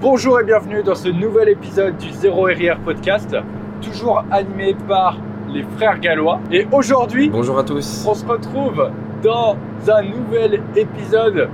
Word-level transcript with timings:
Bonjour 0.00 0.40
et 0.40 0.44
bienvenue 0.44 0.82
dans 0.82 0.94
ce 0.94 1.08
nouvel 1.08 1.48
épisode 1.48 1.96
du 1.96 2.10
Zéro 2.10 2.42
RIR 2.44 2.78
Podcast, 2.80 3.34
toujours 3.82 4.24
animé 4.30 4.76
par 4.86 5.16
les 5.48 5.62
frères 5.76 5.98
gallois. 5.98 6.40
Et 6.50 6.66
aujourd'hui, 6.72 7.28
Bonjour 7.30 7.58
à 7.58 7.64
tous. 7.64 8.04
on 8.08 8.14
se 8.14 8.26
retrouve 8.26 8.90
dans 9.22 9.56
un 9.88 10.02
nouvel 10.02 10.60
épisode, 10.76 11.48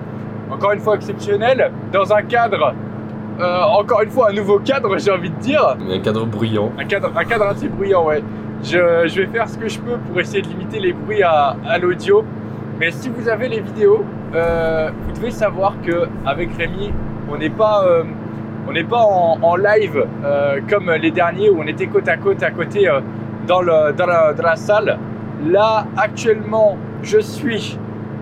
encore 0.51 0.73
une 0.73 0.81
fois 0.81 0.97
exceptionnel, 0.97 1.71
dans 1.93 2.13
un 2.13 2.23
cadre, 2.23 2.75
euh, 3.41 3.63
encore 3.79 4.03
une 4.03 4.11
fois 4.11 4.31
un 4.31 4.35
nouveau 4.35 4.59
cadre, 4.59 4.99
j'ai 4.99 5.11
envie 5.13 5.31
de 5.31 5.37
dire, 5.39 5.77
Un 5.91 6.01
cadre 6.01 6.27
bruyant. 6.27 6.73
un 6.79 6.85
cadre, 6.85 7.11
un 7.17 7.25
cadre 7.25 7.47
assez 7.47 7.69
bruyant, 7.69 8.05
ouais. 8.07 8.23
Je, 8.65 8.79
je 9.07 9.21
vais 9.23 9.27
faire 9.27 9.49
ce 9.49 9.59
que 9.59 9.69
je 9.69 9.79
peux 9.81 9.97
pour 9.99 10.21
essayer 10.21 10.43
de 10.43 10.49
limiter 10.49 10.79
les 10.79 10.93
bruits 10.93 11.23
à, 11.23 11.57
à 11.67 11.79
l'audio. 11.79 12.25
Mais 12.79 12.91
si 12.93 13.09
vous 13.09 13.29
avez 13.29 13.49
les 13.49 13.61
vidéos, 13.61 14.05
euh, 14.35 14.91
vous 15.07 15.13
devez 15.13 15.31
savoir 15.33 15.75
que 15.85 16.07
avec 16.25 16.51
Rémi, 16.57 16.93
on 17.31 17.37
n'est 17.39 17.51
pas, 17.51 17.85
euh, 17.85 18.05
on 18.69 18.73
n'est 18.73 18.85
pas 18.85 19.01
en, 19.03 19.39
en 19.43 19.57
live 19.57 20.05
euh, 20.25 20.61
comme 20.69 20.91
les 20.91 21.11
derniers 21.11 21.51
où 21.51 21.61
on 21.61 21.67
était 21.67 21.87
côte 21.87 22.09
à 22.09 22.17
côte 22.17 22.43
à 22.43 22.51
côté 22.51 22.89
euh, 22.89 23.01
dans, 23.47 23.61
le, 23.61 23.93
dans, 23.93 24.07
la, 24.07 24.33
dans 24.33 24.43
la 24.43 24.57
salle. 24.57 24.99
Là, 25.47 25.87
actuellement, 25.97 26.77
je 27.03 27.19
suis 27.19 27.79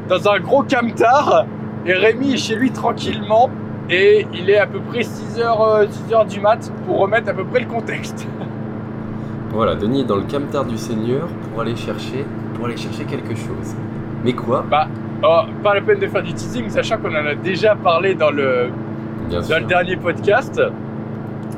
dans 0.09 0.29
un 0.29 0.41
gros 0.41 0.63
camtar 0.63 1.47
et 1.87 1.93
Rémi 1.93 2.35
est 2.35 2.39
chez 2.39 2.57
lui 2.57 2.71
tranquillement. 2.71 3.51
Et 3.93 4.27
il 4.33 4.49
est 4.49 4.59
à 4.59 4.67
peu 4.67 4.79
près 4.79 5.01
6h, 5.01 5.89
6h 5.89 6.29
du 6.29 6.41
mat 6.41 6.73
pour 6.87 6.99
remettre 6.99 7.29
à 7.31 7.35
peu 7.35 7.45
près 7.45 7.61
le 7.61 7.67
contexte. 7.67 8.27
Voilà, 9.53 9.75
Denis 9.75 10.03
est 10.03 10.05
dans 10.05 10.15
le 10.15 10.23
camtar 10.31 10.65
du 10.65 10.79
Seigneur 10.79 11.27
pour 11.27 11.63
aller 11.63 11.75
chercher, 11.75 12.25
pour 12.55 12.67
aller 12.67 12.77
chercher 12.77 13.03
quelque 13.03 13.35
chose. 13.35 13.75
Mais 14.25 14.33
quoi? 14.33 14.65
Bah, 14.71 14.87
oh, 15.25 15.41
pas 15.61 15.75
la 15.75 15.81
peine 15.81 15.99
de 15.99 16.07
faire 16.07 16.23
du 16.23 16.33
teasing, 16.33 16.69
sachant 16.69 16.99
qu'on 16.99 17.11
en 17.11 17.27
a 17.27 17.35
déjà 17.35 17.75
parlé 17.75 18.15
dans 18.15 18.31
le, 18.31 18.71
Bien 19.31 19.41
dans 19.41 19.47
sûr. 19.47 19.59
le 19.61 19.65
dernier 19.67 19.97
podcast. 19.97 20.61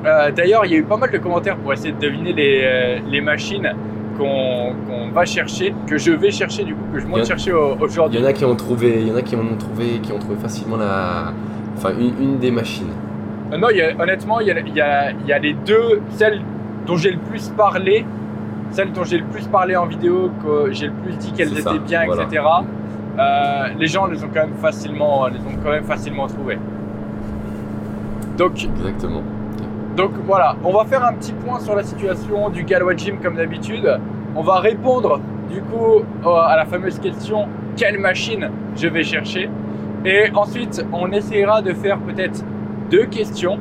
Euh, 0.05 0.31
D'ailleurs, 0.33 0.65
il 0.67 0.73
y 0.73 0.75
a 0.75 0.79
eu 0.79 0.83
pas 0.83 0.97
mal 0.97 1.11
de 1.11 1.19
commentaires 1.19 1.57
pour 1.57 1.73
essayer 1.73 1.93
de 1.93 1.99
deviner 1.99 2.33
les, 2.33 2.61
euh, 2.65 2.99
les 3.09 3.21
machines 3.21 3.73
qu'on 4.19 4.75
va 5.13 5.25
chercher, 5.25 5.75
que 5.87 5.97
je 5.99 6.13
vais 6.13 6.31
chercher 6.31 6.65
du 6.65 6.75
coup, 6.75 6.85
que 6.93 7.01
je 7.01 7.07
monte 7.07 7.25
chercher 7.25 7.53
au- 7.53 7.77
Il 7.77 7.83
aujourd'hui. 7.85 8.21
y 8.21 8.23
en 8.23 8.27
a 8.27 8.33
qui 8.33 8.45
ont 8.45 8.55
trouvé, 8.55 9.01
il 9.01 9.09
y 9.09 9.13
en 9.13 9.17
a 9.17 9.23
qui 9.23 9.35
ont 9.37 9.57
trouvé, 9.59 9.99
qui 10.03 10.13
ont 10.13 10.19
trouvé 10.19 10.37
facilement 10.37 10.77
la, 10.77 11.33
enfin 11.77 11.91
une, 11.99 12.13
une 12.23 12.39
des 12.39 12.51
machines. 12.51 12.93
Euh, 13.53 13.59
non, 13.59 13.69
il 13.71 13.79
y 13.79 13.83
a- 13.83 13.93
honnêtement, 14.01 14.41
il 14.41 14.47
y 14.49 14.51
a, 14.51 14.59
il 14.61 14.75
y 14.75 14.81
a- 14.81 15.11
il 15.13 15.27
y 15.27 15.33
a 15.33 15.39
les 15.39 15.55
deux, 15.55 16.01
celles 16.11 16.41
dont 16.87 16.97
j'ai 16.97 17.11
le 17.11 17.19
plus 17.19 17.49
parlé, 17.51 18.05
celles 18.71 18.93
dont 18.93 19.05
j'ai 19.05 19.19
le 19.19 19.25
plus 19.25 19.47
parlé 19.49 19.77
en 19.77 19.87
vidéo, 19.87 20.31
que 20.45 20.73
j'ai 20.73 20.87
le 20.87 20.93
plus 20.93 21.17
dit 21.17 21.33
qu'elles 21.33 21.59
étaient 21.59 21.79
bien, 21.79 22.05
voilà. 22.07 22.25
etc. 22.25 22.43
Euh, 23.19 23.67
les 23.79 23.87
gens 23.87 24.07
les 24.07 24.23
ont 24.25 24.29
quand 24.33 24.41
même 24.47 24.55
facilement, 24.61 25.27
les 25.29 25.39
ont 25.41 25.59
quand 25.63 25.71
même 25.71 25.85
facilement 25.85 26.27
trouvées. 26.27 26.59
Donc, 28.37 28.65
Exactement. 28.65 29.23
Donc 29.97 30.13
voilà, 30.27 30.57
on 30.65 30.73
va 30.73 30.85
faire 30.87 31.05
un 31.05 31.13
petit 31.13 31.33
point 31.33 31.61
sur 31.61 31.77
la 31.77 31.83
situation 31.83 32.49
du 32.49 32.65
Galois 32.65 32.97
Gym 32.97 33.19
comme 33.23 33.37
d'habitude. 33.37 34.01
On 34.35 34.43
va 34.43 34.59
répondre 34.59 35.21
du 35.51 35.61
coup 35.61 36.03
euh, 36.25 36.29
à 36.31 36.57
la 36.57 36.65
fameuse 36.65 36.99
question 36.99 37.47
quelle 37.77 37.99
machine 37.99 38.51
je 38.75 38.89
vais 38.89 39.05
chercher? 39.05 39.51
Et 40.05 40.31
ensuite, 40.35 40.85
on 40.93 41.11
essaiera 41.13 41.61
de 41.61 41.75
faire 41.75 41.99
peut-être 41.99 42.43
deux 42.91 43.05
questions. 43.05 43.59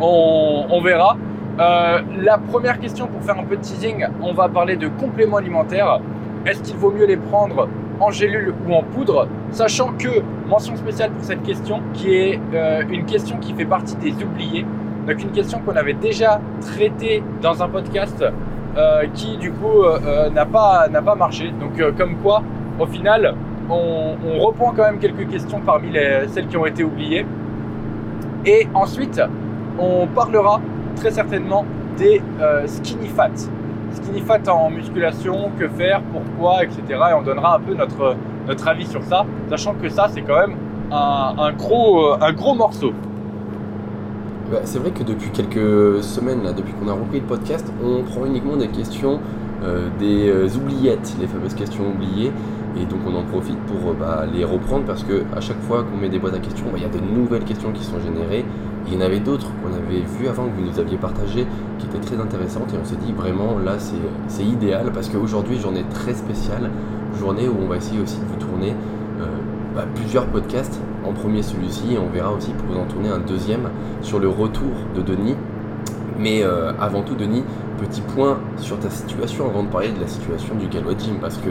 On, 0.00 0.66
on 0.70 0.80
verra. 0.80 1.16
Euh, 1.60 2.00
la 2.20 2.38
première 2.38 2.78
question 2.78 3.06
pour 3.06 3.22
faire 3.22 3.38
un 3.38 3.44
peu 3.44 3.56
de 3.56 3.62
teasing, 3.62 4.06
on 4.22 4.32
va 4.32 4.48
parler 4.48 4.76
de 4.76 4.88
compléments 4.88 5.38
alimentaires. 5.38 6.00
Est-ce 6.46 6.62
qu'il 6.62 6.76
vaut 6.76 6.90
mieux 6.90 7.06
les 7.06 7.16
prendre 7.16 7.68
en 8.00 8.10
gélule 8.10 8.54
ou 8.66 8.74
en 8.74 8.82
poudre 8.82 9.28
Sachant 9.50 9.92
que, 9.98 10.22
mention 10.48 10.76
spéciale 10.76 11.10
pour 11.10 11.24
cette 11.24 11.42
question, 11.42 11.80
qui 11.94 12.14
est 12.14 12.40
euh, 12.54 12.82
une 12.90 13.06
question 13.06 13.38
qui 13.38 13.54
fait 13.54 13.64
partie 13.64 13.96
des 13.96 14.12
oubliés. 14.22 14.64
Donc 15.06 15.22
une 15.22 15.30
question 15.30 15.60
qu'on 15.60 15.76
avait 15.76 15.94
déjà 15.94 16.40
traitée 16.60 17.22
dans 17.40 17.62
un 17.62 17.68
podcast 17.68 18.22
euh, 18.76 19.04
qui 19.14 19.38
du 19.38 19.50
coup 19.50 19.82
euh, 19.82 20.28
n'a 20.30 20.44
pas, 20.44 20.88
marché. 21.16 21.50
Donc 21.58 21.80
comme 21.96 22.16
quoi, 22.16 22.42
au 22.78 22.86
final, 22.86 23.34
on, 23.70 24.38
reprend 24.38 24.72
quand 24.72 24.84
même 24.84 24.98
quelques 24.98 25.28
questions 25.28 25.60
parmi 25.64 25.90
les, 25.90 26.28
celles 26.28 26.46
qui 26.46 26.56
ont 26.56 26.66
été 26.66 26.84
oubliées. 26.84 27.24
Et 28.44 28.68
ensuite, 28.74 29.20
on 29.78 30.06
parlera 30.06 30.60
très 30.96 31.10
certainement 31.10 31.64
des 31.96 32.22
skinny 32.66 33.08
fat. 33.08 33.30
Skinny 33.92 34.20
fat 34.20 34.48
en 34.48 34.70
musculation, 34.70 35.50
que 35.58 35.68
faire, 35.68 36.02
pourquoi, 36.12 36.64
etc. 36.64 36.82
Et 36.88 37.14
on 37.14 37.22
donnera 37.22 37.56
un 37.56 37.60
peu 37.60 37.74
notre, 37.74 38.16
notre 38.46 38.68
avis 38.68 38.86
sur 38.86 39.02
ça, 39.02 39.24
sachant 39.48 39.74
que 39.74 39.88
ça 39.88 40.08
c'est 40.12 40.22
quand 40.22 40.38
même 40.38 40.56
un, 40.90 41.52
gros, 41.52 42.12
euh, 42.12 42.18
un 42.20 42.32
gros 42.32 42.54
morceau. 42.54 42.92
Bah, 44.50 44.58
c'est 44.64 44.78
vrai 44.78 44.90
que 44.90 45.02
depuis 45.02 45.30
quelques 45.30 46.02
semaines, 46.02 46.42
depuis 46.56 46.72
qu'on 46.72 46.88
a 46.88 46.94
repris 46.94 47.20
le 47.20 47.26
podcast, 47.26 47.70
on 47.84 48.02
prend 48.02 48.24
uniquement 48.24 48.56
des 48.56 48.68
questions 48.68 49.20
euh, 49.62 49.88
des 49.98 50.28
euh, 50.28 50.48
oubliettes, 50.56 51.16
les 51.20 51.26
fameuses 51.26 51.54
questions 51.54 51.84
oubliées. 51.88 52.32
Et 52.76 52.84
donc 52.84 53.00
on 53.06 53.14
en 53.14 53.24
profite 53.24 53.58
pour 53.66 53.92
bah, 53.94 54.24
les 54.32 54.44
reprendre 54.44 54.84
parce 54.84 55.02
que 55.02 55.24
à 55.34 55.40
chaque 55.40 55.60
fois 55.62 55.82
qu'on 55.82 55.96
met 55.96 56.08
des 56.08 56.18
boîtes 56.18 56.34
à 56.34 56.38
questions, 56.38 56.66
bah, 56.66 56.76
il 56.76 56.82
y 56.82 56.86
a 56.86 56.88
de 56.88 57.00
nouvelles 57.00 57.44
questions 57.44 57.72
qui 57.72 57.82
sont 57.82 57.98
générées. 57.98 58.44
Il 58.90 58.94
y 58.94 58.96
en 58.96 59.04
avait 59.04 59.20
d'autres 59.20 59.48
qu'on 59.62 59.74
avait 59.74 60.00
vues 60.00 60.28
avant, 60.28 60.44
que 60.44 60.52
vous 60.58 60.70
nous 60.70 60.78
aviez 60.78 60.96
partagées, 60.96 61.46
qui 61.78 61.86
étaient 61.86 61.98
très 61.98 62.18
intéressantes. 62.18 62.72
Et 62.72 62.78
on 62.80 62.84
s'est 62.84 62.96
dit 62.96 63.12
vraiment 63.12 63.58
là 63.58 63.78
c'est 63.78 63.96
c'est 64.28 64.44
idéal 64.44 64.90
parce 64.92 65.08
qu'aujourd'hui, 65.08 65.58
journée 65.58 65.84
très 65.90 66.14
spéciale, 66.14 66.70
journée 67.18 67.48
où 67.48 67.56
on 67.62 67.68
va 67.68 67.76
essayer 67.76 68.00
aussi 68.00 68.18
de 68.18 68.24
vous 68.24 68.36
tourner 68.36 68.74
euh, 69.20 69.26
bah, 69.74 69.84
plusieurs 69.94 70.26
podcasts. 70.26 70.80
En 71.04 71.12
premier 71.12 71.42
celui-ci, 71.42 71.94
et 71.94 71.98
on 71.98 72.08
verra 72.08 72.32
aussi 72.32 72.50
pour 72.50 72.66
vous 72.66 72.78
en 72.78 72.84
tourner 72.84 73.08
un 73.08 73.20
deuxième 73.20 73.70
sur 74.02 74.18
le 74.18 74.28
retour 74.28 74.72
de 74.94 75.00
Denis. 75.00 75.36
Mais 76.18 76.42
euh, 76.42 76.72
avant 76.80 77.02
tout, 77.02 77.14
Denis, 77.14 77.44
petit 77.78 78.00
point 78.00 78.38
sur 78.56 78.78
ta 78.78 78.90
situation 78.90 79.46
avant 79.48 79.62
de 79.62 79.68
parler 79.68 79.90
de 79.92 80.00
la 80.00 80.06
situation 80.06 80.54
du 80.54 80.66
Galois 80.66 80.94
Gym 80.98 81.18
parce 81.20 81.36
que 81.38 81.50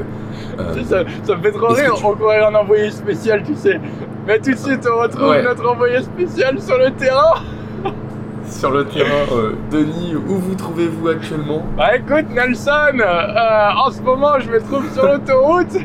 euh, 0.60 0.84
Ça, 0.84 1.04
ça 1.24 1.36
me 1.36 1.42
fait 1.42 1.52
trop 1.52 1.68
rire, 1.74 1.94
tu- 1.96 2.06
on 2.06 2.14
croirait 2.14 2.44
un 2.44 2.56
envoyé 2.56 2.92
spécial, 2.92 3.44
tu 3.44 3.56
sais. 3.56 3.80
Mais 4.28 4.40
tout 4.40 4.52
de 4.52 4.58
suite, 4.58 4.88
on 4.94 5.02
retrouve 5.02 5.30
Ouais. 5.30 5.44
notre 5.44 5.68
envoyé 5.70 6.02
spécial 6.02 6.62
sur 6.62 6.78
le 6.78 6.92
terrain. 6.92 7.42
sur 8.50 8.72
le 8.72 8.86
terrain, 8.86 9.26
euh, 9.34 9.54
Denis, 9.72 10.16
où 10.16 10.36
vous 10.36 10.56
trouvez-vous 10.56 11.08
actuellement? 11.10 11.64
Bah 11.78 11.96
écoute, 11.98 12.28
Nelson, 12.34 13.00
euh, 13.00 13.70
en 13.86 13.92
ce 13.92 14.02
moment, 14.02 14.40
je 14.40 14.50
me 14.50 14.60
trouve 14.62 14.90
sur 14.94 15.04
l'autoroute. 15.06 15.76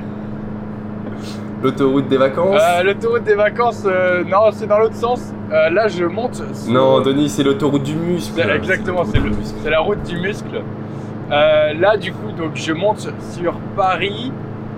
L'autoroute 1.63 2.09
des 2.09 2.17
vacances 2.17 2.61
Euh, 2.61 2.83
l'autoroute 2.83 3.25
des 3.25 3.35
vacances, 3.35 3.85
euh, 3.87 4.25
non, 4.25 4.51
c'est 4.53 4.67
dans 4.67 4.79
l'autre 4.79 4.97
sens. 4.97 5.33
Euh, 5.53 5.71
là, 5.71 5.87
je 5.89 6.05
monte. 6.05 6.43
sur- 6.55 6.73
Non, 6.73 7.01
Denis, 7.01 7.29
c'est 7.29 7.43
l'autoroute 7.45 7.83
du 7.85 7.95
muscle. 7.95 8.41
Exactement, 8.41 9.05
c'est 9.05 9.19
le- 9.19 9.31
muscle. 9.31 9.55
c'est 9.63 9.71
la 9.71 9.81
route 9.81 10.03
du 10.03 10.19
muscle. 10.19 10.61
Là, 11.31 11.97
du 11.97 12.13
coup, 12.13 12.31
donc 12.37 12.51
je 12.55 12.73
monte 12.73 13.09
sur 13.33 13.55
Paris. 13.77 14.33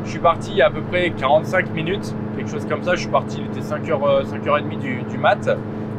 Je 0.05 0.11
suis 0.11 0.19
parti 0.21 0.51
il 0.53 0.59
y 0.59 0.63
a 0.63 0.67
à 0.67 0.71
peu 0.71 0.83
près 0.83 1.11
45 1.11 1.73
minutes, 1.75 2.15
quelque 2.37 2.51
chose 2.51 2.67
comme 2.69 2.83
ça. 2.83 2.95
Je 2.95 3.01
suis 3.01 3.09
parti, 3.11 3.41
il 3.41 3.47
était 3.47 3.67
5h, 3.67 4.25
5h30 4.27 4.79
du, 4.79 5.03
du 5.11 5.19
mat. 5.19 5.49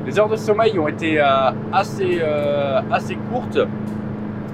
Les 0.06 0.20
heures 0.20 0.30
de 0.30 0.36
sommeil 0.36 0.78
ont 0.78 0.88
été 0.88 1.20
assez, 1.74 2.22
assez 2.92 3.16
courtes. 3.32 3.60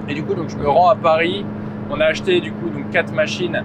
Et 0.08 0.14
du 0.14 0.22
coup, 0.24 0.34
donc, 0.34 0.48
je 0.48 0.56
me 0.56 0.68
rends 0.68 0.88
à 0.88 0.96
Paris. 0.96 1.44
On 1.90 2.00
a 2.00 2.06
acheté 2.06 2.40
du 2.40 2.50
coup 2.52 2.68
donc, 2.70 2.90
4 2.90 3.12
machines 3.12 3.62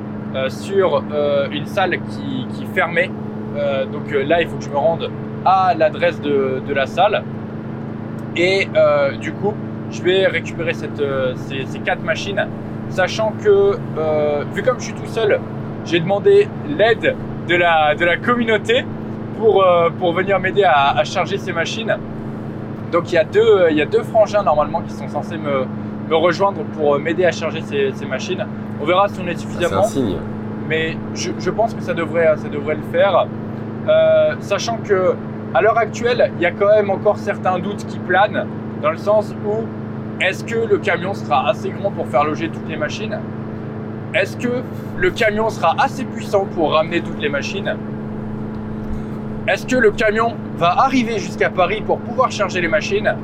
sur 0.50 1.04
euh, 1.12 1.48
une 1.52 1.66
salle 1.66 2.00
qui, 2.10 2.48
qui 2.54 2.66
fermait. 2.74 3.10
Euh, 3.56 3.86
donc 3.86 4.12
euh, 4.12 4.24
là, 4.24 4.42
il 4.42 4.48
faut 4.48 4.58
que 4.58 4.64
je 4.64 4.70
me 4.70 4.78
rende 4.78 5.10
à 5.46 5.74
l'adresse 5.78 6.20
de, 6.22 6.74
la 6.74 6.86
salle. 6.86 7.24
Et 8.36 8.68
euh, 8.76 9.16
du 9.18 9.32
coup, 9.32 9.54
je 9.92 10.02
vais 10.02 10.28
récupérer 10.28 10.74
euh, 11.00 11.34
ces, 11.36 11.80
quatre 11.80 12.04
machines, 12.04 12.46
sachant 12.90 13.34
que, 13.44 13.78
euh, 13.98 14.44
vu 14.54 14.62
comme 14.62 14.80
je 14.80 14.86
suis 14.86 14.94
tout 14.94 15.08
seul, 15.08 15.40
j'ai 15.86 16.00
demandé 16.00 16.48
l'aide 16.78 17.16
de 17.48 17.56
la, 17.56 17.96
communauté 18.18 18.86
pour, 19.40 19.64
euh, 19.64 19.90
venir 20.14 20.40
m'aider 20.40 20.64
à, 20.64 20.98
à 20.98 21.04
charger 21.04 21.38
ces 21.38 21.54
machines. 21.54 21.96
Donc 22.92 23.12
il 23.12 23.16
y, 23.16 23.18
a 23.18 23.24
deux, 23.24 23.68
il 23.70 23.78
y 23.78 23.82
a 23.82 23.86
deux 23.86 24.04
frangins 24.04 24.44
normalement 24.44 24.82
qui 24.82 24.94
sont 24.94 25.10
censés 25.10 25.38
me, 25.38 25.66
me 26.10 26.16
rejoindre 26.16 26.62
pour 26.76 26.96
euh, 26.96 27.00
m'aider 27.00 27.26
à 27.26 27.32
charger 27.32 27.62
ces, 27.62 27.92
ces 27.94 28.06
machines. 28.06 28.46
On 28.82 28.86
verra 28.86 29.08
si 29.08 29.20
on 29.20 29.28
est 29.28 29.36
c'est 29.36 29.42
suffisamment 29.42 29.82
un 29.82 29.88
signe. 29.88 30.18
mais 30.68 30.98
je, 31.14 31.32
je 31.40 31.50
pense 31.50 31.74
que 31.74 31.82
ça 31.82 31.94
devrait, 31.94 32.36
ça 32.38 32.50
devrait 32.50 32.76
le 32.76 32.84
faire. 32.92 33.28
Euh, 33.88 34.36
sachant 34.40 34.78
que 34.78 35.16
à 35.54 35.62
l'heure 35.62 35.78
actuelle, 35.78 36.32
il 36.38 36.42
y 36.42 36.46
a 36.46 36.52
quand 36.52 36.68
même 36.68 36.90
encore 36.90 37.18
certains 37.18 37.58
doutes 37.60 37.86
qui 37.86 38.00
planent, 38.00 38.46
dans 38.82 38.92
le 38.92 38.98
sens 38.98 39.34
où 39.46 39.64
est-ce 40.22 40.44
que 40.44 40.68
le 40.68 40.78
camion 40.78 41.14
sera 41.14 41.50
assez 41.50 41.70
grand 41.70 41.92
pour 41.92 42.08
faire 42.08 42.24
loger 42.26 42.50
toutes 42.50 42.68
les 42.70 42.78
machines? 42.78 43.18
Est-ce 44.14 44.36
que 44.38 44.62
le 44.98 45.12
camion 45.12 45.50
sera 45.50 45.76
assez 45.80 46.04
puissant 46.04 46.46
pour 46.46 46.74
ramener 46.74 47.02
toutes 47.02 47.22
les 47.22 47.30
machines? 47.30 47.76
Est-ce 49.48 49.66
que 49.66 49.78
le 49.78 49.92
camion 49.92 50.34
va 50.58 50.72
arriver 50.80 51.20
jusqu'à 51.20 51.50
Paris 51.50 51.82
pour 51.86 52.00
pouvoir 52.00 52.32
charger 52.32 52.60
les 52.60 52.68
machines? 52.68 53.16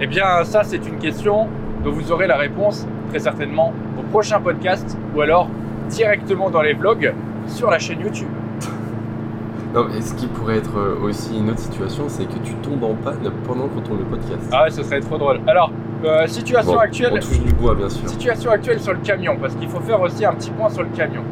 Eh 0.00 0.06
bien, 0.06 0.42
ça, 0.44 0.62
c'est 0.64 0.84
une 0.88 0.98
question 0.98 1.46
dont 1.84 1.92
vous 1.92 2.12
aurez 2.12 2.26
la 2.26 2.36
réponse 2.36 2.86
très 3.10 3.18
certainement 3.18 3.72
au 3.98 4.02
prochain 4.02 4.40
podcast 4.40 4.96
ou 5.14 5.20
alors 5.20 5.48
directement 5.88 6.50
dans 6.50 6.62
les 6.62 6.74
vlogs 6.74 7.12
sur 7.46 7.70
la 7.70 7.78
chaîne 7.78 8.00
YouTube. 8.00 8.28
Non, 9.72 9.86
mais 9.88 10.00
ce 10.00 10.14
qui 10.14 10.26
pourrait 10.26 10.56
être 10.56 10.76
euh, 10.76 10.96
aussi 11.04 11.38
une 11.38 11.48
autre 11.48 11.60
situation, 11.60 12.06
c'est 12.08 12.24
que 12.24 12.38
tu 12.42 12.54
tombes 12.54 12.82
en 12.82 12.94
panne 12.94 13.30
pendant 13.46 13.68
qu'on 13.68 13.80
tourne 13.80 14.00
le 14.00 14.04
podcast. 14.04 14.50
Ah 14.50 14.64
ouais, 14.64 14.70
ce 14.70 14.82
serait 14.82 14.98
trop 14.98 15.16
drôle. 15.16 15.38
Alors, 15.46 15.70
euh, 16.04 16.26
situation 16.26 16.72
Bon, 16.72 16.78
actuelle. 16.80 17.12
On 17.12 17.18
touche 17.20 17.38
du 17.40 17.52
bois, 17.52 17.76
bien 17.76 17.88
sûr. 17.88 18.08
Situation 18.08 18.50
actuelle 18.50 18.80
sur 18.80 18.92
le 18.94 18.98
camion, 18.98 19.36
parce 19.40 19.54
qu'il 19.54 19.68
faut 19.68 19.78
faire 19.78 20.00
aussi 20.00 20.24
un 20.24 20.32
petit 20.32 20.50
point 20.50 20.70
sur 20.70 20.82
le 20.82 20.88
camion. 20.88 21.22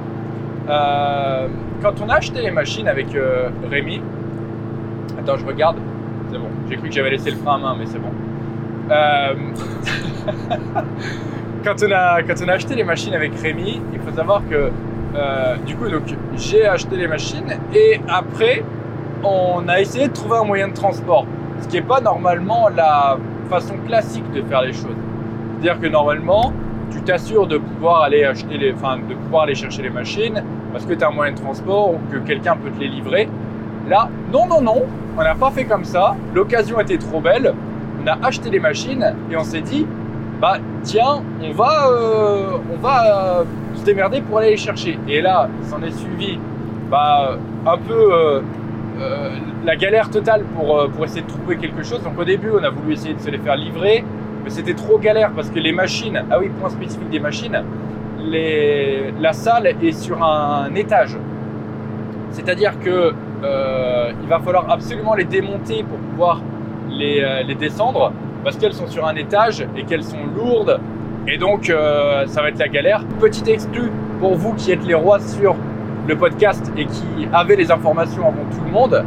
Euh, 0.69 1.49
quand 1.83 1.95
on 2.01 2.09
a 2.11 2.15
acheté 2.15 2.41
les 2.41 2.53
machines 2.53 2.87
avec 2.87 3.13
euh, 3.17 3.49
Rémi, 3.69 4.01
attends, 5.19 5.37
je 5.37 5.45
regarde, 5.47 5.79
c'est 6.31 6.39
bon, 6.39 6.49
j'ai 6.69 6.77
cru 6.77 6.89
que 6.89 6.95
j'avais 6.95 7.11
laissé 7.11 7.31
le 7.33 7.39
frein 7.39 7.57
à 7.57 7.59
main, 7.59 7.77
mais 7.79 7.87
c'est 7.87 7.99
bon. 7.99 8.11
Euh, 8.91 9.35
quand, 11.65 11.75
on 11.83 11.93
a, 11.93 12.23
quand 12.23 12.35
on 12.45 12.49
a 12.49 12.53
acheté 12.53 12.75
les 12.75 12.85
machines 12.85 13.15
avec 13.15 13.33
Rémi, 13.41 13.81
il 13.93 14.01
faut 14.01 14.15
savoir 14.15 14.43
que 14.49 14.71
euh, 15.15 15.57
du 15.67 15.77
coup, 15.77 15.89
donc, 15.89 16.03
j'ai 16.37 16.67
acheté 16.67 16.97
les 16.97 17.09
machines 17.09 17.59
et 17.75 18.01
après, 18.09 18.63
on 19.25 19.67
a 19.69 19.81
essayé 19.81 20.09
de 20.09 20.13
trouver 20.13 20.39
un 20.39 20.45
moyen 20.45 20.69
de 20.69 20.75
transport, 20.75 21.27
ce 21.61 21.69
qui 21.69 21.77
n'est 21.77 21.83
pas 21.83 22.01
normalement 22.01 22.69
la 22.69 23.19
façon 23.49 23.75
classique 23.87 24.31
de 24.33 24.43
faire 24.43 24.63
les 24.63 24.73
choses. 24.73 24.97
C'est-à-dire 25.61 25.81
que 25.81 25.87
normalement, 25.87 26.53
tu 26.91 27.01
t'assures 27.03 27.47
de 27.47 27.59
pouvoir 27.59 28.03
aller 28.03 28.25
acheter 28.25 28.59
les, 28.59 28.73
enfin, 28.73 28.99
de 28.99 29.15
pouvoir 29.15 29.45
aller 29.45 29.55
chercher 29.55 29.83
les 29.83 29.91
machines 29.91 30.43
parce 30.73 30.85
que 30.85 30.95
tu 30.95 31.03
as 31.03 31.09
un 31.09 31.13
moyen 31.13 31.33
de 31.33 31.39
transport 31.39 31.95
ou 31.95 31.99
que 32.13 32.19
quelqu'un 32.19 32.57
peut 32.57 32.71
te 32.71 32.79
les 32.79 32.89
livrer. 32.89 33.29
Là, 33.89 34.09
non, 34.33 34.47
non, 34.47 34.61
non, 34.61 34.83
on 35.17 35.23
n'a 35.23 35.35
pas 35.35 35.51
fait 35.51 35.65
comme 35.65 35.85
ça. 35.85 36.15
L'occasion 36.35 36.79
était 36.81 36.99
trop 36.99 37.21
belle. 37.21 37.55
A 38.09 38.17
acheté 38.23 38.49
les 38.49 38.59
machines 38.59 39.15
et 39.31 39.37
on 39.37 39.45
s'est 39.45 39.61
dit, 39.61 39.87
bah 40.41 40.57
tiens, 40.83 41.23
on 41.43 41.53
va, 41.53 41.89
euh, 41.91 42.57
on 42.73 42.77
va 42.81 43.05
euh, 43.05 43.45
se 43.75 43.85
démerder 43.85 44.23
pour 44.23 44.39
aller 44.39 44.51
les 44.51 44.57
chercher. 44.57 44.99
Et 45.07 45.21
là, 45.21 45.49
s'en 45.65 45.83
est 45.83 45.91
suivi, 45.91 46.39
bah 46.91 47.37
un 47.67 47.77
peu 47.77 48.13
euh, 48.15 48.41
la 49.63 49.77
galère 49.77 50.09
totale 50.09 50.45
pour, 50.57 50.89
pour 50.89 51.05
essayer 51.05 51.21
de 51.21 51.27
trouver 51.27 51.59
quelque 51.59 51.83
chose. 51.83 52.03
Donc 52.03 52.19
au 52.19 52.25
début, 52.25 52.49
on 52.51 52.65
a 52.65 52.71
voulu 52.71 52.95
essayer 52.95 53.13
de 53.13 53.21
se 53.21 53.29
les 53.29 53.37
faire 53.37 53.57
livrer, 53.57 54.03
mais 54.43 54.49
c'était 54.49 54.75
trop 54.75 54.99
galère 54.99 55.33
parce 55.33 55.51
que 55.51 55.59
les 55.59 55.73
machines, 55.73 56.23
ah 56.31 56.39
oui, 56.39 56.49
point 56.59 56.71
spécifique 56.71 57.11
des 57.11 57.21
machines, 57.21 57.63
les, 58.21 59.13
la 59.21 59.35
salle 59.35 59.67
est 59.67 59.93
sur 59.93 60.23
un 60.23 60.75
étage. 60.75 61.19
C'est-à-dire 62.31 62.79
que 62.81 63.13
il 63.43 64.29
va 64.29 64.39
falloir 64.41 64.71
absolument 64.71 65.15
les 65.15 65.25
démonter 65.25 65.85
pour 65.85 65.99
pouvoir 65.99 66.41
les, 66.99 67.21
euh, 67.23 67.43
les 67.43 67.55
descendre 67.55 68.13
parce 68.45 68.57
qu'elles 68.57 68.75
sont 68.75 68.87
sur 68.89 69.07
un 69.07 69.15
étage 69.15 69.67
et 69.77 69.85
qu'elles 69.85 70.05
sont 70.05 70.27
lourdes 70.37 70.81
et 71.31 71.37
donc 71.37 71.69
euh, 71.69 72.27
ça 72.27 72.41
va 72.41 72.49
être 72.49 72.59
la 72.59 72.69
galère. 72.69 73.05
Petit 73.21 73.51
exclu 73.51 73.91
pour 74.19 74.35
vous 74.35 74.55
qui 74.55 74.73
êtes 74.73 74.85
les 74.87 74.95
rois 74.95 75.21
sur 75.21 75.55
le 76.07 76.17
podcast 76.17 76.73
et 76.77 76.87
qui 76.87 77.29
avez 77.33 77.55
les 77.55 77.71
informations 77.71 78.27
avant 78.27 78.45
tout 78.51 78.65
le 78.65 78.71
monde. 78.71 79.05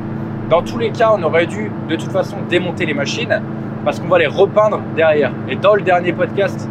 Dans 0.48 0.62
tous 0.62 0.78
les 0.78 0.92
cas, 0.92 1.12
on 1.18 1.24
aurait 1.24 1.48
dû 1.48 1.72
de 1.90 1.96
toute 1.96 2.12
façon 2.12 2.38
démonter 2.48 2.86
les 2.86 2.94
machines 2.94 3.42
parce 3.84 4.00
qu'on 4.00 4.08
va 4.08 4.20
les 4.20 4.28
repeindre 4.28 4.80
derrière. 4.96 5.32
Et 5.50 5.56
dans 5.56 5.74
le 5.74 5.82
dernier 5.82 6.14
podcast, 6.14 6.70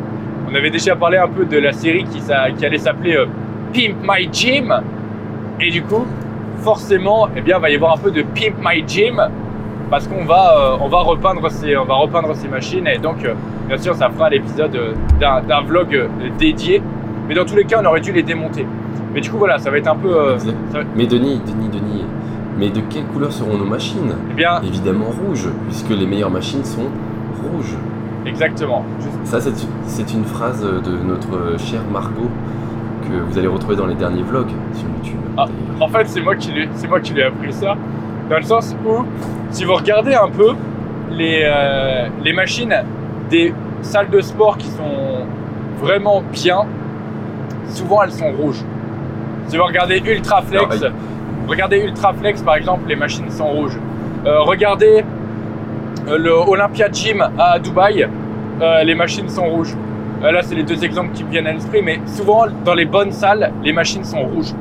on 0.48 0.54
avait 0.54 0.70
déjà 0.70 0.94
parlé 0.94 1.16
un 1.16 1.28
peu 1.28 1.44
de 1.44 1.58
la 1.58 1.72
série 1.72 2.04
qui 2.04 2.64
allait 2.64 2.78
s'appeler 2.78 3.16
euh, 3.16 3.26
Pimp 3.74 3.96
My 4.02 4.28
Gym. 4.32 4.72
Et 5.60 5.70
du 5.70 5.82
coup, 5.82 6.06
forcément, 6.58 7.28
eh 7.34 7.40
bien, 7.40 7.56
il 7.58 7.62
va 7.62 7.70
y 7.70 7.74
avoir 7.74 7.94
un 7.94 7.98
peu 8.00 8.12
de 8.12 8.22
Pimp 8.22 8.54
My 8.64 8.84
Gym 8.86 9.20
parce 9.90 10.06
qu'on 10.06 10.24
va, 10.24 10.56
euh, 10.56 10.76
on 10.80 10.88
va 10.88 11.00
repeindre 11.00 11.50
ces, 11.50 11.76
on 11.76 11.84
va 11.84 11.94
repeindre 11.94 12.34
ces 12.34 12.48
machines 12.48 12.86
et 12.86 12.98
donc, 12.98 13.24
euh, 13.24 13.34
bien 13.66 13.76
sûr, 13.76 13.94
ça 13.94 14.08
fera 14.08 14.30
l'épisode 14.30 14.74
euh, 14.76 14.94
d'un, 15.18 15.62
vlog 15.62 16.08
dédié. 16.38 16.80
Mais 17.28 17.34
dans 17.34 17.44
tous 17.44 17.56
les 17.56 17.64
cas, 17.64 17.80
on 17.82 17.86
aurait 17.86 18.00
dû 18.00 18.12
les 18.12 18.22
démonter. 18.22 18.66
Mais 19.12 19.20
du 19.20 19.30
coup, 19.30 19.38
voilà, 19.38 19.58
ça 19.58 19.70
va 19.70 19.78
être 19.78 19.88
un 19.88 19.96
peu, 19.96 20.14
euh, 20.16 20.38
Mais 20.96 21.06
Denis, 21.06 21.40
Denis, 21.44 21.68
Denis, 21.68 22.04
mais 22.56 22.70
de 22.70 22.80
quelle 22.88 23.04
couleur 23.04 23.32
seront 23.32 23.58
nos 23.58 23.64
machines? 23.64 24.14
Eh 24.30 24.34
bien, 24.34 24.60
Évidemment 24.62 25.06
rouge, 25.06 25.48
puisque 25.68 25.90
les 25.90 26.06
meilleures 26.06 26.30
machines 26.30 26.64
sont 26.64 26.88
rouges. 27.42 27.76
exactement. 28.26 28.84
Ça, 29.24 29.38
c'est 29.40 30.12
une 30.12 30.24
phrase 30.24 30.62
de 30.62 30.96
notre 31.04 31.58
chère 31.58 31.82
Margot 31.92 32.30
que 33.02 33.18
vous 33.28 33.38
allez 33.38 33.48
retrouver 33.48 33.76
dans 33.76 33.86
les 33.86 33.94
derniers 33.94 34.22
vlogs 34.22 34.52
sur 34.72 34.86
YouTube. 34.88 35.20
Ah. 35.36 35.46
En 35.80 35.88
fait, 35.88 36.06
c'est 36.06 36.20
moi 36.20 36.36
qui 36.36 36.52
lui, 36.52 36.68
c'est 36.74 36.88
moi 36.88 37.00
qui 37.00 37.12
lui 37.12 37.20
ai 37.20 37.24
appris 37.24 37.52
ça, 37.52 37.76
dans 38.30 38.36
le 38.36 38.44
sens 38.44 38.74
où, 38.86 39.04
si 39.50 39.64
vous 39.64 39.74
regardez 39.74 40.14
un 40.14 40.28
peu 40.28 40.54
les, 41.10 41.42
euh, 41.44 42.06
les 42.22 42.32
machines 42.32 42.74
des 43.28 43.52
salles 43.82 44.08
de 44.08 44.20
sport 44.20 44.56
qui 44.56 44.68
sont 44.68 45.26
vraiment 45.82 46.22
bien, 46.32 46.64
souvent 47.68 48.02
elles 48.04 48.12
sont 48.12 48.30
rouges. 48.30 48.62
Si 49.48 49.56
vous 49.56 49.64
regardez 49.64 49.98
Ultraflex, 49.98 50.82
Alors, 50.82 50.92
regardez 51.48 51.78
Ultraflex 51.80 52.42
par 52.42 52.54
exemple, 52.54 52.88
les 52.88 52.96
machines 52.96 53.30
sont 53.30 53.48
rouges. 53.48 53.76
Euh, 54.24 54.42
regardez 54.42 55.04
euh, 56.06 56.16
le 56.16 56.32
Olympia 56.32 56.88
Gym 56.92 57.26
à 57.36 57.58
Dubaï, 57.58 58.06
euh, 58.62 58.84
les 58.84 58.94
machines 58.94 59.28
sont 59.28 59.46
rouges. 59.46 59.74
Euh, 60.22 60.30
là, 60.30 60.42
c'est 60.42 60.54
les 60.54 60.62
deux 60.62 60.84
exemples 60.84 61.12
qui 61.14 61.24
me 61.24 61.30
viennent 61.30 61.46
à 61.46 61.52
l'esprit, 61.52 61.82
mais 61.82 61.98
souvent 62.06 62.44
dans 62.64 62.74
les 62.74 62.84
bonnes 62.84 63.10
salles, 63.10 63.52
les 63.64 63.72
machines 63.72 64.04
sont 64.04 64.22
rouges. 64.22 64.52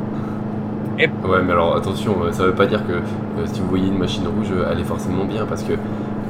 Ouais, 1.00 1.40
mais 1.46 1.54
alors 1.54 1.76
attention, 1.78 2.16
euh, 2.24 2.32
ça 2.32 2.44
veut 2.46 2.54
pas 2.56 2.66
dire 2.66 2.86
que 2.86 2.92
euh, 2.94 3.46
si 3.46 3.62
vous 3.62 3.68
voyez 3.68 3.88
une 3.88 3.98
machine 3.98 4.24
rouge, 4.28 4.50
euh, 4.52 4.68
elle 4.72 4.80
est 4.80 4.84
forcément 4.86 5.24
bien, 5.26 5.46
parce 5.48 5.64
que 5.64 5.74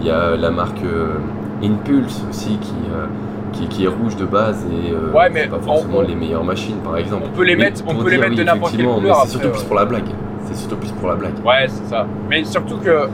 il 0.02 0.08
y 0.08 0.12
a 0.12 0.36
la 0.36 0.52
marque 0.52 0.84
euh, 0.84 1.16
Impulse 1.64 2.24
aussi 2.30 2.58
qui, 2.62 2.74
euh, 2.94 3.06
qui, 3.52 3.68
qui 3.68 3.86
est 3.86 3.88
rouge 3.88 4.16
de 4.16 4.26
base 4.26 4.66
et 4.72 4.94
Ouais, 5.16 5.30
mais 5.32 5.42
c'est 5.44 5.48
pas 5.50 5.60
forcément 5.60 5.98
on- 5.98 6.02
les 6.08 6.16
meilleures 6.16 6.44
machines, 6.44 6.78
par 6.84 6.98
exemple. 6.98 7.24
On 7.34 7.36
peut 7.38 7.44
les 7.44 7.56
Mais 7.56 7.66
mettre, 7.66 7.84
on 7.88 7.96
peut 7.96 8.10
les 8.10 8.18
mettre 8.18 8.36
de 8.36 8.44
n'importe 8.44 8.78
quelle 8.78 8.86
couleur. 8.86 9.22
C'est 9.24 9.32
surtout 9.32 9.50
plus 9.50 9.64
pour 9.64 9.76
la 9.76 9.86
blague. 9.86 10.04
C'est 10.46 10.56
surtout 10.56 10.76
plus 10.78 10.92
pour 10.92 11.10
la 11.10 11.16
blague. 11.16 11.34
Ouais, 11.46 11.66
c'est 11.68 11.86
ça. 11.90 12.06
Mais 12.30 12.44
surtout 12.44 12.78
que 12.78 13.08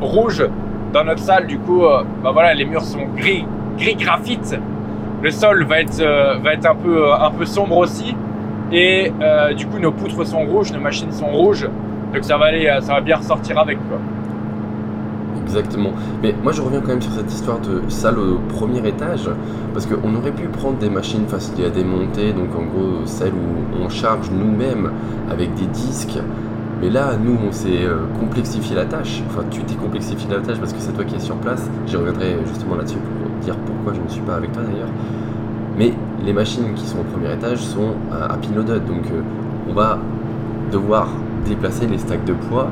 rouge, 0.00 0.44
dans 0.92 1.04
notre 1.04 1.20
salle, 1.20 1.46
du 1.46 1.58
coup, 1.58 1.82
bah 2.22 2.30
voilà, 2.32 2.52
les 2.54 2.64
murs 2.64 2.82
sont 2.82 3.06
gris, 3.16 3.46
gris 3.78 3.94
graphite. 3.96 4.58
Le 5.22 5.30
sol 5.30 5.64
va 5.64 5.80
être, 5.80 6.02
va 6.42 6.52
être 6.52 6.66
un 6.66 6.74
peu, 6.74 7.12
un 7.12 7.30
peu 7.30 7.44
sombre 7.46 7.78
aussi. 7.78 8.14
Et 8.72 9.12
euh, 9.20 9.54
du 9.54 9.66
coup, 9.66 9.78
nos 9.78 9.92
poutres 9.92 10.26
sont 10.26 10.44
rouges, 10.44 10.72
nos 10.72 10.80
machines 10.80 11.12
sont 11.12 11.26
rouges. 11.26 11.68
Donc 12.12 12.24
ça 12.24 12.38
va 12.38 12.46
aller, 12.46 12.66
euh, 12.66 12.80
ça 12.80 12.94
va 12.94 13.00
bien 13.00 13.16
ressortir 13.16 13.58
avec 13.58 13.78
quoi. 13.88 13.98
Exactement. 15.42 15.92
Mais 16.22 16.34
moi 16.42 16.52
je 16.52 16.62
reviens 16.62 16.80
quand 16.80 16.88
même 16.88 17.02
sur 17.02 17.12
cette 17.12 17.32
histoire 17.32 17.58
de 17.60 17.82
salle 17.88 18.18
au 18.18 18.38
premier 18.48 18.86
étage, 18.88 19.28
parce 19.72 19.86
qu'on 19.86 20.14
aurait 20.14 20.32
pu 20.32 20.48
prendre 20.48 20.78
des 20.78 20.88
machines 20.88 21.26
faciles 21.26 21.64
à 21.64 21.70
démonter, 21.70 22.32
donc 22.32 22.48
en 22.56 22.62
gros 22.62 23.04
celles 23.04 23.32
où 23.32 23.84
on 23.84 23.88
charge 23.88 24.30
nous-mêmes 24.30 24.90
avec 25.30 25.54
des 25.54 25.66
disques. 25.66 26.18
Mais 26.80 26.90
là, 26.90 27.12
nous, 27.22 27.38
on 27.46 27.52
s'est 27.52 27.84
euh, 27.84 28.06
complexifié 28.18 28.74
la 28.74 28.84
tâche. 28.84 29.22
Enfin, 29.28 29.42
tu 29.50 29.62
t'es 29.62 29.74
complexifié 29.74 30.28
la 30.30 30.40
tâche 30.40 30.58
parce 30.58 30.72
que 30.72 30.80
c'est 30.80 30.92
toi 30.92 31.04
qui 31.04 31.14
es 31.14 31.20
sur 31.20 31.36
place. 31.36 31.70
J'y 31.86 31.96
reviendrai 31.96 32.36
justement 32.46 32.74
là-dessus 32.74 32.98
pour 32.98 33.30
dire 33.40 33.56
pourquoi 33.64 33.94
je 33.94 34.00
ne 34.00 34.08
suis 34.08 34.20
pas 34.22 34.34
avec 34.34 34.52
toi 34.52 34.62
d'ailleurs. 34.62 34.88
Mais 35.76 35.92
les 36.24 36.32
machines 36.32 36.74
qui 36.74 36.86
sont 36.86 36.98
au 37.00 37.04
premier 37.04 37.32
étage 37.32 37.58
sont 37.58 37.94
euh, 38.12 38.24
à 38.26 38.36
pin 38.36 38.54
loaded, 38.54 38.84
donc 38.84 39.04
euh, 39.12 39.20
on 39.68 39.74
va 39.74 39.98
devoir 40.72 41.08
déplacer 41.46 41.86
les 41.86 41.98
stacks 41.98 42.24
de 42.24 42.32
poids 42.32 42.68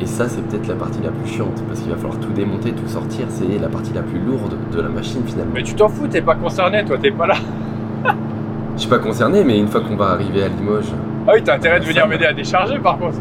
et 0.00 0.06
ça, 0.06 0.28
c'est 0.28 0.42
peut-être 0.42 0.66
la 0.66 0.74
partie 0.74 1.00
la 1.02 1.10
plus 1.10 1.30
chiante, 1.30 1.62
parce 1.68 1.80
qu'il 1.80 1.90
va 1.90 1.96
falloir 1.96 2.18
tout 2.18 2.32
démonter, 2.32 2.72
tout 2.72 2.88
sortir. 2.88 3.26
C'est 3.28 3.60
la 3.60 3.68
partie 3.68 3.92
la 3.92 4.02
plus 4.02 4.18
lourde 4.18 4.54
de 4.72 4.80
la 4.80 4.88
machine 4.88 5.22
finalement. 5.24 5.52
Mais 5.54 5.62
tu 5.62 5.74
t'en 5.74 5.88
fous, 5.88 6.08
t'es 6.08 6.20
pas 6.20 6.34
concerné, 6.34 6.84
toi, 6.84 6.98
t'es 7.00 7.12
pas 7.12 7.28
là. 7.28 7.36
Je 8.74 8.80
suis 8.80 8.90
pas 8.90 8.98
concerné, 8.98 9.44
mais 9.44 9.56
une 9.56 9.68
fois 9.68 9.82
qu'on 9.82 9.94
va 9.94 10.06
arriver 10.06 10.42
à 10.42 10.48
Limoges, 10.48 10.90
Ah 11.28 11.32
oui, 11.34 11.42
t'as 11.44 11.54
intérêt 11.54 11.78
de 11.78 11.84
venir 11.84 12.02
Ça, 12.02 12.08
m'aider 12.08 12.26
à 12.26 12.32
décharger 12.32 12.78
par 12.80 12.98
contre. 12.98 13.18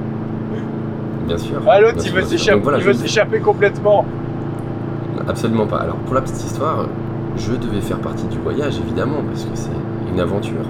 bien 1.27 1.37
sûr. 1.37 1.61
Ah 1.69 1.79
l'autre, 1.79 1.99
il 2.03 2.11
veut 2.11 2.21
voilà, 2.59 2.93
s'échapper 2.93 3.39
complètement. 3.39 4.03
Absolument 5.27 5.67
pas. 5.67 5.77
Alors 5.77 5.97
pour 5.97 6.15
la 6.15 6.21
petite 6.21 6.43
histoire, 6.43 6.87
je 7.37 7.53
devais 7.53 7.81
faire 7.81 7.99
partie 7.99 8.25
du 8.27 8.37
voyage 8.39 8.77
évidemment, 8.79 9.21
parce 9.27 9.43
que 9.45 9.55
c'est 9.55 9.69
une 10.11 10.19
aventure. 10.19 10.65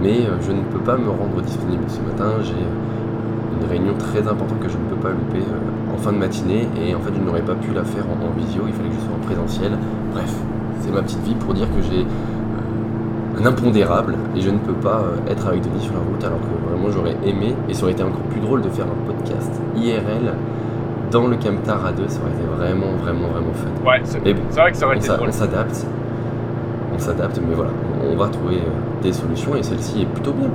Mais 0.00 0.26
euh, 0.26 0.36
je 0.40 0.52
ne 0.52 0.62
peux 0.62 0.80
pas 0.80 0.96
me 0.96 1.08
rendre 1.08 1.40
disponible 1.42 1.84
ce 1.88 2.00
matin. 2.00 2.34
J'ai 2.42 2.52
euh, 2.52 3.60
une 3.60 3.68
réunion 3.68 3.94
très 3.98 4.20
importante 4.20 4.60
que 4.60 4.68
je 4.68 4.76
ne 4.76 4.84
peux 4.88 4.96
pas 5.00 5.10
louper 5.10 5.40
euh, 5.40 5.94
en 5.94 5.98
fin 5.98 6.12
de 6.12 6.18
matinée, 6.18 6.68
et 6.80 6.94
en 6.94 7.00
fait 7.00 7.12
je 7.14 7.20
n'aurais 7.20 7.42
pas 7.42 7.54
pu 7.54 7.72
la 7.72 7.84
faire 7.84 8.04
en, 8.06 8.26
en 8.26 8.30
visio. 8.36 8.62
Il 8.66 8.72
fallait 8.72 8.88
que 8.88 8.94
je 8.96 9.00
sois 9.00 9.16
en 9.16 9.24
présentiel. 9.26 9.72
Bref, 10.12 10.32
c'est 10.80 10.92
ma 10.92 11.02
petite 11.02 11.22
vie 11.22 11.34
pour 11.34 11.54
dire 11.54 11.66
que 11.68 11.82
j'ai 11.82 12.06
un 13.38 13.46
impondérable 13.46 14.14
et 14.34 14.40
je 14.40 14.50
ne 14.50 14.58
peux 14.58 14.72
pas 14.72 15.02
être 15.28 15.46
avec 15.46 15.60
Denis 15.62 15.82
sur 15.82 15.92
la 15.92 16.00
route 16.00 16.24
alors 16.24 16.40
que 16.40 16.70
vraiment 16.70 16.90
j'aurais 16.90 17.16
aimé 17.28 17.54
et 17.68 17.74
ça 17.74 17.82
aurait 17.82 17.92
été 17.92 18.02
encore 18.02 18.22
plus 18.30 18.40
drôle 18.40 18.62
de 18.62 18.70
faire 18.70 18.86
un 18.86 19.12
podcast 19.12 19.50
IRL 19.76 20.32
dans 21.10 21.26
le 21.26 21.36
Camtar 21.36 21.84
à 21.84 21.92
deux, 21.92 22.08
ça 22.08 22.20
aurait 22.20 22.32
été 22.32 22.44
vraiment 22.56 22.92
vraiment 22.96 23.28
vraiment 23.28 23.52
fun. 23.52 23.88
Ouais, 23.88 24.00
c'est 24.04 24.20
bon, 24.20 24.40
vrai 24.52 24.72
que 24.72 24.76
ça 24.76 24.86
aurait 24.86 24.96
été 24.96 25.08
drôle. 25.08 25.28
on 25.28 25.32
s'adapte, 25.32 25.86
on 26.96 26.98
s'adapte, 26.98 27.40
mais 27.46 27.54
voilà, 27.54 27.70
on, 28.10 28.16
va 28.16 28.28
trouver 28.28 28.56
euh, 28.56 29.02
des 29.02 29.12
solutions 29.12 29.54
et 29.54 29.62
celle-ci 29.62 30.02
est 30.02 30.06
plutôt 30.06 30.32
bien. 30.32 30.48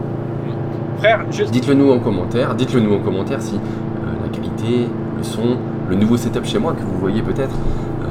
Frère, 0.97 1.25
juste 1.31 1.51
Dites-le 1.51 1.73
nous 1.73 1.91
en 1.91 1.99
commentaire, 1.99 2.55
dites-le 2.55 2.79
nous 2.79 2.93
en 2.93 2.99
commentaire 2.99 3.41
si 3.41 3.55
euh, 3.55 4.07
la 4.23 4.29
qualité, 4.29 4.87
le 5.17 5.23
son, 5.23 5.57
le 5.89 5.95
nouveau 5.95 6.17
setup 6.17 6.45
chez 6.45 6.59
moi 6.59 6.73
que 6.73 6.81
vous 6.83 6.97
voyez 6.99 7.21
peut-être 7.21 7.55
euh, 8.03 8.05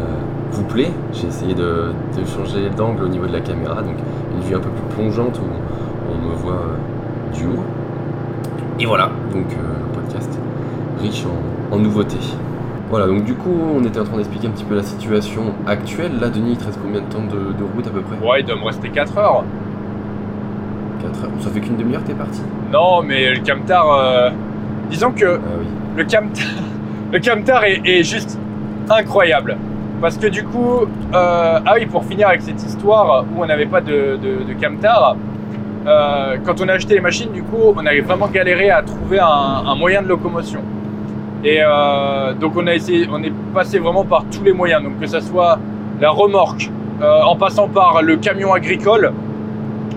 vous 0.52 0.64
plaît. 0.64 0.90
J'ai 1.12 1.28
essayé 1.28 1.54
de, 1.54 1.92
de 2.18 2.25
changer 2.26 2.68
d'angle 2.76 3.04
au 3.04 3.08
niveau 3.08 3.26
de 3.26 3.32
la 3.32 3.40
caméra, 3.40 3.82
donc 3.82 3.94
une 4.34 4.42
vue 4.42 4.54
un 4.54 4.60
peu 4.60 4.70
plus 4.70 4.94
plongeante 4.96 5.38
où 5.38 6.12
on 6.12 6.28
me 6.28 6.34
voit 6.34 6.52
euh, 6.52 7.37
du 7.37 7.46
haut. 7.46 7.62
Et 8.78 8.87
voilà, 8.87 9.10
donc 9.32 9.46
un 9.52 9.94
podcast 9.94 10.38
riche 11.00 11.25
en, 11.70 11.75
en 11.76 11.78
nouveautés. 11.78 12.18
Voilà, 12.90 13.06
donc 13.06 13.25
du 13.25 13.35
coup, 13.35 13.54
on 13.76 13.85
était 13.85 14.00
en 14.00 14.04
train 14.04 14.16
d'expliquer 14.16 14.49
un 14.49 14.50
petit 14.50 14.64
peu 14.64 14.75
la 14.75 14.82
situation 14.82 15.42
actuelle. 15.66 16.18
Là, 16.20 16.28
Denis, 16.28 16.52
il 16.52 16.59
te 16.59 16.64
reste 16.64 16.80
combien 16.82 17.00
de 17.00 17.06
temps 17.06 17.23
de, 17.23 17.52
de 17.52 17.64
route 17.75 17.87
à 17.87 17.90
peu 17.90 18.00
près? 18.00 18.16
Ouais, 18.26 18.40
il 18.40 18.47
doit 18.47 18.56
me 18.56 18.64
rester 18.64 18.88
4 18.88 19.16
heures. 19.18 19.44
4 21.00 21.25
heures. 21.25 21.30
Ça 21.40 21.50
fait 21.50 21.61
qu'une 21.61 21.76
demi-heure 21.76 22.02
que 22.02 22.09
t'es 22.09 22.14
parti? 22.14 22.42
Non, 22.73 23.02
mais 23.02 23.30
le 23.35 23.40
camtar, 23.47 23.92
euh, 23.92 24.30
disons 24.90 25.12
que 25.12 25.25
Ah 25.37 25.38
oui. 25.61 25.66
le 25.97 26.02
camtar, 26.04 26.47
le 27.12 27.18
camtar 27.20 27.64
est, 27.64 27.80
est 27.85 28.02
juste 28.02 28.37
incroyable. 28.90 29.56
Parce 30.00 30.16
que 30.16 30.26
du 30.26 30.42
coup, 30.42 30.80
euh, 31.14 31.59
ah 31.64 31.73
oui, 31.76 31.87
pour 31.87 32.04
finir 32.04 32.26
avec 32.28 32.42
cette 32.42 32.61
histoire 32.64 33.25
où 33.37 33.42
on 33.42 33.47
n'avait 33.47 33.66
pas 33.66 33.80
de, 33.82 34.18
de, 34.20 34.52
de 34.52 34.61
camtar, 34.61 35.14
euh, 35.87 36.37
quand 36.44 36.61
on 36.61 36.68
a 36.68 36.73
acheté 36.73 36.94
les 36.94 37.00
machines, 37.00 37.30
du 37.32 37.42
coup, 37.44 37.73
on 37.76 37.87
avait 37.87 38.00
vraiment 38.00 38.26
galéré 38.26 38.70
à 38.70 38.82
trouver 38.82 39.20
un, 39.20 39.26
un 39.66 39.75
moyen 39.76 40.02
de 40.02 40.09
locomotion. 40.09 40.61
Et 41.42 41.59
euh, 41.62 42.35
donc 42.35 42.52
on 42.56 42.66
a 42.66 42.75
essayé, 42.75 43.09
on 43.11 43.23
est 43.23 43.32
passé 43.54 43.78
vraiment 43.78 44.04
par 44.04 44.25
tous 44.30 44.42
les 44.42 44.52
moyens, 44.52 44.82
donc 44.82 45.00
que 45.00 45.06
ça 45.06 45.20
soit 45.20 45.59
la 46.00 46.11
remorque, 46.11 46.70
euh, 47.00 47.23
en 47.23 47.37
passant 47.37 47.68
par 47.68 48.02
le 48.02 48.16
camion 48.16 48.52
agricole. 48.52 49.12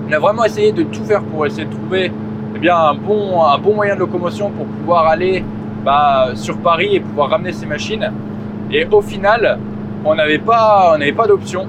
On 0.07 0.11
a 0.11 0.19
vraiment 0.19 0.45
essayé 0.45 0.71
de 0.71 0.83
tout 0.83 1.03
faire 1.03 1.21
pour 1.21 1.45
essayer 1.45 1.65
de 1.65 1.71
trouver 1.71 2.11
eh 2.55 2.59
bien, 2.59 2.75
un, 2.75 2.93
bon, 2.93 3.43
un 3.43 3.57
bon 3.57 3.73
moyen 3.75 3.95
de 3.95 3.99
locomotion 3.99 4.51
pour 4.51 4.65
pouvoir 4.65 5.07
aller 5.07 5.43
bah, 5.83 6.29
sur 6.35 6.57
Paris 6.57 6.95
et 6.95 6.99
pouvoir 6.99 7.29
ramener 7.29 7.51
ces 7.51 7.65
machines. 7.65 8.11
Et 8.71 8.85
au 8.85 9.01
final, 9.01 9.59
on 10.05 10.15
n'avait 10.15 10.39
pas, 10.39 10.91
on 10.93 10.97
n'avait 10.97 11.11
pas 11.11 11.27
d'option 11.27 11.67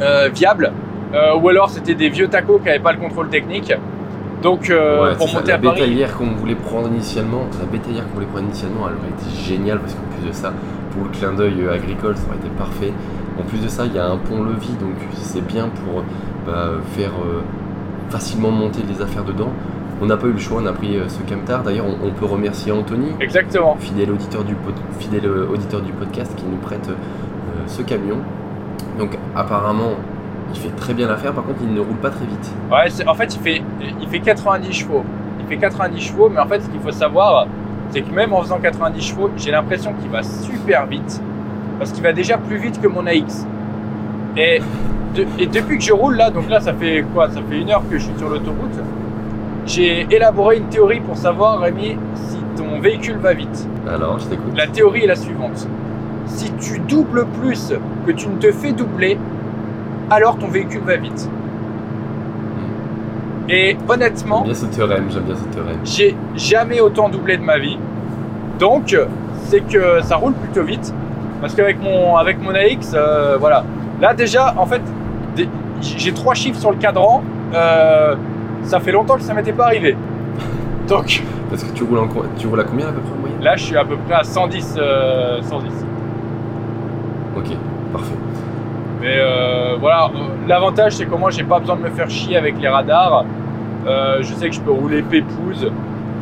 euh, 0.00 0.28
viable. 0.32 0.72
Euh, 1.12 1.34
ou 1.36 1.48
alors 1.48 1.70
c'était 1.70 1.94
des 1.94 2.08
vieux 2.08 2.28
tacos 2.28 2.58
qui 2.58 2.66
n'avaient 2.66 2.78
pas 2.78 2.92
le 2.92 2.98
contrôle 2.98 3.28
technique. 3.28 3.72
Donc 4.42 4.70
euh, 4.70 5.02
Ouais, 5.10 5.16
pour 5.16 5.28
ça. 5.28 5.42
la 5.46 5.58
Paris, 5.58 5.80
bétaillère 5.80 6.16
qu'on 6.16 6.26
voulait 6.32 6.54
prendre 6.54 6.88
initialement, 6.88 7.42
la 7.58 7.66
bétaillère 7.66 8.06
qu'on 8.08 8.14
voulait 8.14 8.26
prendre 8.26 8.44
initialement, 8.46 8.86
elle 8.88 8.94
aurait 8.96 9.08
été 9.20 9.30
géniale 9.44 9.78
parce 9.80 9.94
qu'en 9.94 10.16
plus 10.16 10.28
de 10.28 10.32
ça, 10.32 10.52
pour 10.92 11.04
le 11.04 11.10
clin 11.10 11.32
d'œil 11.32 11.62
euh, 11.62 11.74
agricole, 11.74 12.16
ça 12.16 12.26
aurait 12.28 12.38
été 12.38 12.48
parfait. 12.56 12.92
En 13.38 13.42
plus 13.42 13.58
de 13.62 13.68
ça, 13.68 13.84
il 13.86 13.94
y 13.94 13.98
a 13.98 14.06
un 14.06 14.16
pont-levis, 14.16 14.74
donc 14.80 14.94
c'est 15.14 15.46
bien 15.46 15.68
pour 15.68 16.02
bah, 16.46 16.70
faire 16.92 17.10
euh, 17.24 17.40
facilement 18.10 18.50
monter 18.50 18.80
les 18.88 19.00
affaires 19.02 19.24
dedans. 19.24 19.50
On 20.02 20.06
n'a 20.06 20.16
pas 20.16 20.26
eu 20.26 20.32
le 20.32 20.38
choix, 20.38 20.60
on 20.62 20.66
a 20.66 20.72
pris 20.72 20.96
euh, 20.96 21.08
ce 21.08 21.20
camtar. 21.30 21.62
D'ailleurs, 21.62 21.84
on, 21.86 22.06
on 22.08 22.10
peut 22.10 22.24
remercier 22.26 22.72
Anthony, 22.72 23.08
exactement. 23.20 23.76
fidèle 23.78 24.10
auditeur 24.10 24.44
du, 24.44 24.54
pod- 24.54 24.74
fidèle 24.98 25.28
auditeur 25.28 25.80
du 25.82 25.92
podcast, 25.92 26.34
qui 26.36 26.44
nous 26.44 26.56
prête 26.56 26.88
ce 27.66 27.82
camion. 27.82 28.16
Donc 28.98 29.16
apparemment, 29.36 29.92
il 30.54 30.60
fait 30.60 30.74
très 30.76 30.94
bien 30.94 31.08
l'affaire. 31.08 31.32
Par 31.32 31.44
contre, 31.44 31.58
il 31.62 31.72
ne 31.74 31.80
roule 31.80 31.96
pas 31.96 32.10
très 32.10 32.24
vite. 32.26 32.50
Ouais, 32.70 33.06
en 33.08 33.14
fait, 33.14 33.34
il 33.34 33.40
fait, 33.40 33.62
il 34.00 34.08
fait 34.08 34.20
90 34.20 34.72
chevaux. 34.72 35.04
Il 35.40 35.46
fait 35.46 35.56
90 35.56 36.00
chevaux, 36.00 36.28
mais 36.28 36.40
en 36.40 36.46
fait, 36.46 36.60
ce 36.60 36.68
qu'il 36.68 36.80
faut 36.80 36.92
savoir, 36.92 37.46
c'est 37.90 38.02
que 38.02 38.12
même 38.14 38.32
en 38.32 38.40
faisant 38.42 38.58
90 38.58 39.00
chevaux, 39.00 39.30
j'ai 39.36 39.50
l'impression 39.50 39.92
qu'il 40.00 40.10
va 40.10 40.22
super 40.22 40.86
vite. 40.86 41.20
Parce 41.78 41.92
qu'il 41.92 42.02
va 42.02 42.12
déjà 42.12 42.36
plus 42.38 42.56
vite 42.58 42.80
que 42.80 42.88
mon 42.88 43.06
AX. 43.06 43.46
Et, 44.36 44.60
de- 45.14 45.26
et 45.38 45.46
depuis 45.46 45.78
que 45.78 45.84
je 45.84 45.92
roule 45.92 46.16
là, 46.16 46.30
donc 46.30 46.48
là, 46.48 46.60
ça 46.60 46.72
fait 46.72 47.04
quoi? 47.14 47.28
Ça 47.30 47.40
fait 47.48 47.58
une 47.60 47.70
heure 47.70 47.82
que 47.90 47.98
je 47.98 48.04
suis 48.04 48.18
sur 48.18 48.28
l'autoroute. 48.28 48.78
J'ai 49.66 50.06
élaboré 50.10 50.56
une 50.58 50.66
théorie 50.66 51.00
pour 51.00 51.16
savoir, 51.16 51.60
Rémi, 51.60 51.96
si 52.14 52.36
ton 52.56 52.80
véhicule 52.80 53.16
va 53.18 53.34
vite. 53.34 53.66
Alors, 53.88 54.18
je 54.18 54.26
t'écoute. 54.26 54.52
La 54.56 54.66
théorie 54.66 55.04
est 55.04 55.08
la 55.08 55.16
suivante. 55.16 55.66
Si 56.26 56.52
tu 56.60 56.78
doubles 56.80 57.26
plus 57.40 57.72
que 58.06 58.12
tu 58.12 58.28
ne 58.28 58.36
te 58.36 58.50
fais 58.52 58.72
doubler, 58.72 59.18
alors 60.10 60.36
ton 60.38 60.48
véhicule 60.48 60.82
va 60.82 60.96
vite. 60.96 61.28
Et 63.48 63.76
honnêtement, 63.88 64.44
J'aime 64.44 64.52
bien 64.52 64.54
ce 64.54 64.66
théorème, 64.66 65.04
j'aime 65.10 65.22
bien 65.24 65.34
ce 65.36 65.44
théorème. 65.54 65.78
j'ai 65.84 66.14
jamais 66.36 66.80
autant 66.80 67.08
doublé 67.08 67.36
de 67.36 67.42
ma 67.42 67.58
vie. 67.58 67.78
Donc, 68.60 68.96
c'est 69.46 69.60
que 69.66 70.00
ça 70.02 70.16
roule 70.16 70.34
plutôt 70.34 70.62
vite. 70.62 70.92
Parce 71.40 71.54
qu'avec 71.54 71.82
mon, 71.82 72.16
avec 72.16 72.40
mon 72.40 72.50
AX, 72.50 72.92
euh, 72.94 73.36
voilà. 73.40 73.64
Là, 74.00 74.14
déjà, 74.14 74.54
en 74.56 74.66
fait, 74.66 74.82
j'ai 75.80 76.12
trois 76.12 76.34
chiffres 76.34 76.60
sur 76.60 76.70
le 76.70 76.76
cadran. 76.76 77.22
Euh, 77.54 78.14
ça 78.62 78.78
fait 78.78 78.92
longtemps 78.92 79.16
que 79.16 79.22
ça 79.22 79.34
m'était 79.34 79.52
pas 79.54 79.64
arrivé. 79.64 79.96
Donc, 80.88 81.22
Parce 81.48 81.64
que 81.64 81.72
tu 81.72 81.82
roules, 81.82 81.98
en, 81.98 82.08
tu 82.38 82.46
roules 82.46 82.60
à 82.60 82.64
combien 82.64 82.88
à 82.88 82.92
peu 82.92 83.00
près 83.00 83.12
en 83.16 83.20
moyenne? 83.20 83.40
là, 83.42 83.56
je 83.56 83.64
suis 83.64 83.76
à 83.76 83.84
peu 83.84 83.96
près 83.96 84.14
à 84.14 84.22
110. 84.22 84.74
euh, 84.78 85.40
110. 85.42 85.66
Ok, 87.36 87.46
parfait. 87.92 88.14
Mais 89.00 89.16
euh, 89.18 89.76
voilà, 89.80 90.10
l'avantage 90.46 90.92
c'est 90.92 91.06
que 91.06 91.14
moi 91.14 91.30
j'ai 91.30 91.42
pas 91.42 91.58
besoin 91.58 91.76
de 91.76 91.82
me 91.82 91.88
faire 91.90 92.10
chier 92.10 92.36
avec 92.36 92.60
les 92.60 92.68
radars. 92.68 93.24
Euh, 93.86 94.18
je 94.20 94.34
sais 94.34 94.50
que 94.50 94.54
je 94.54 94.60
peux 94.60 94.72
rouler 94.72 95.00
pépouze. 95.00 95.70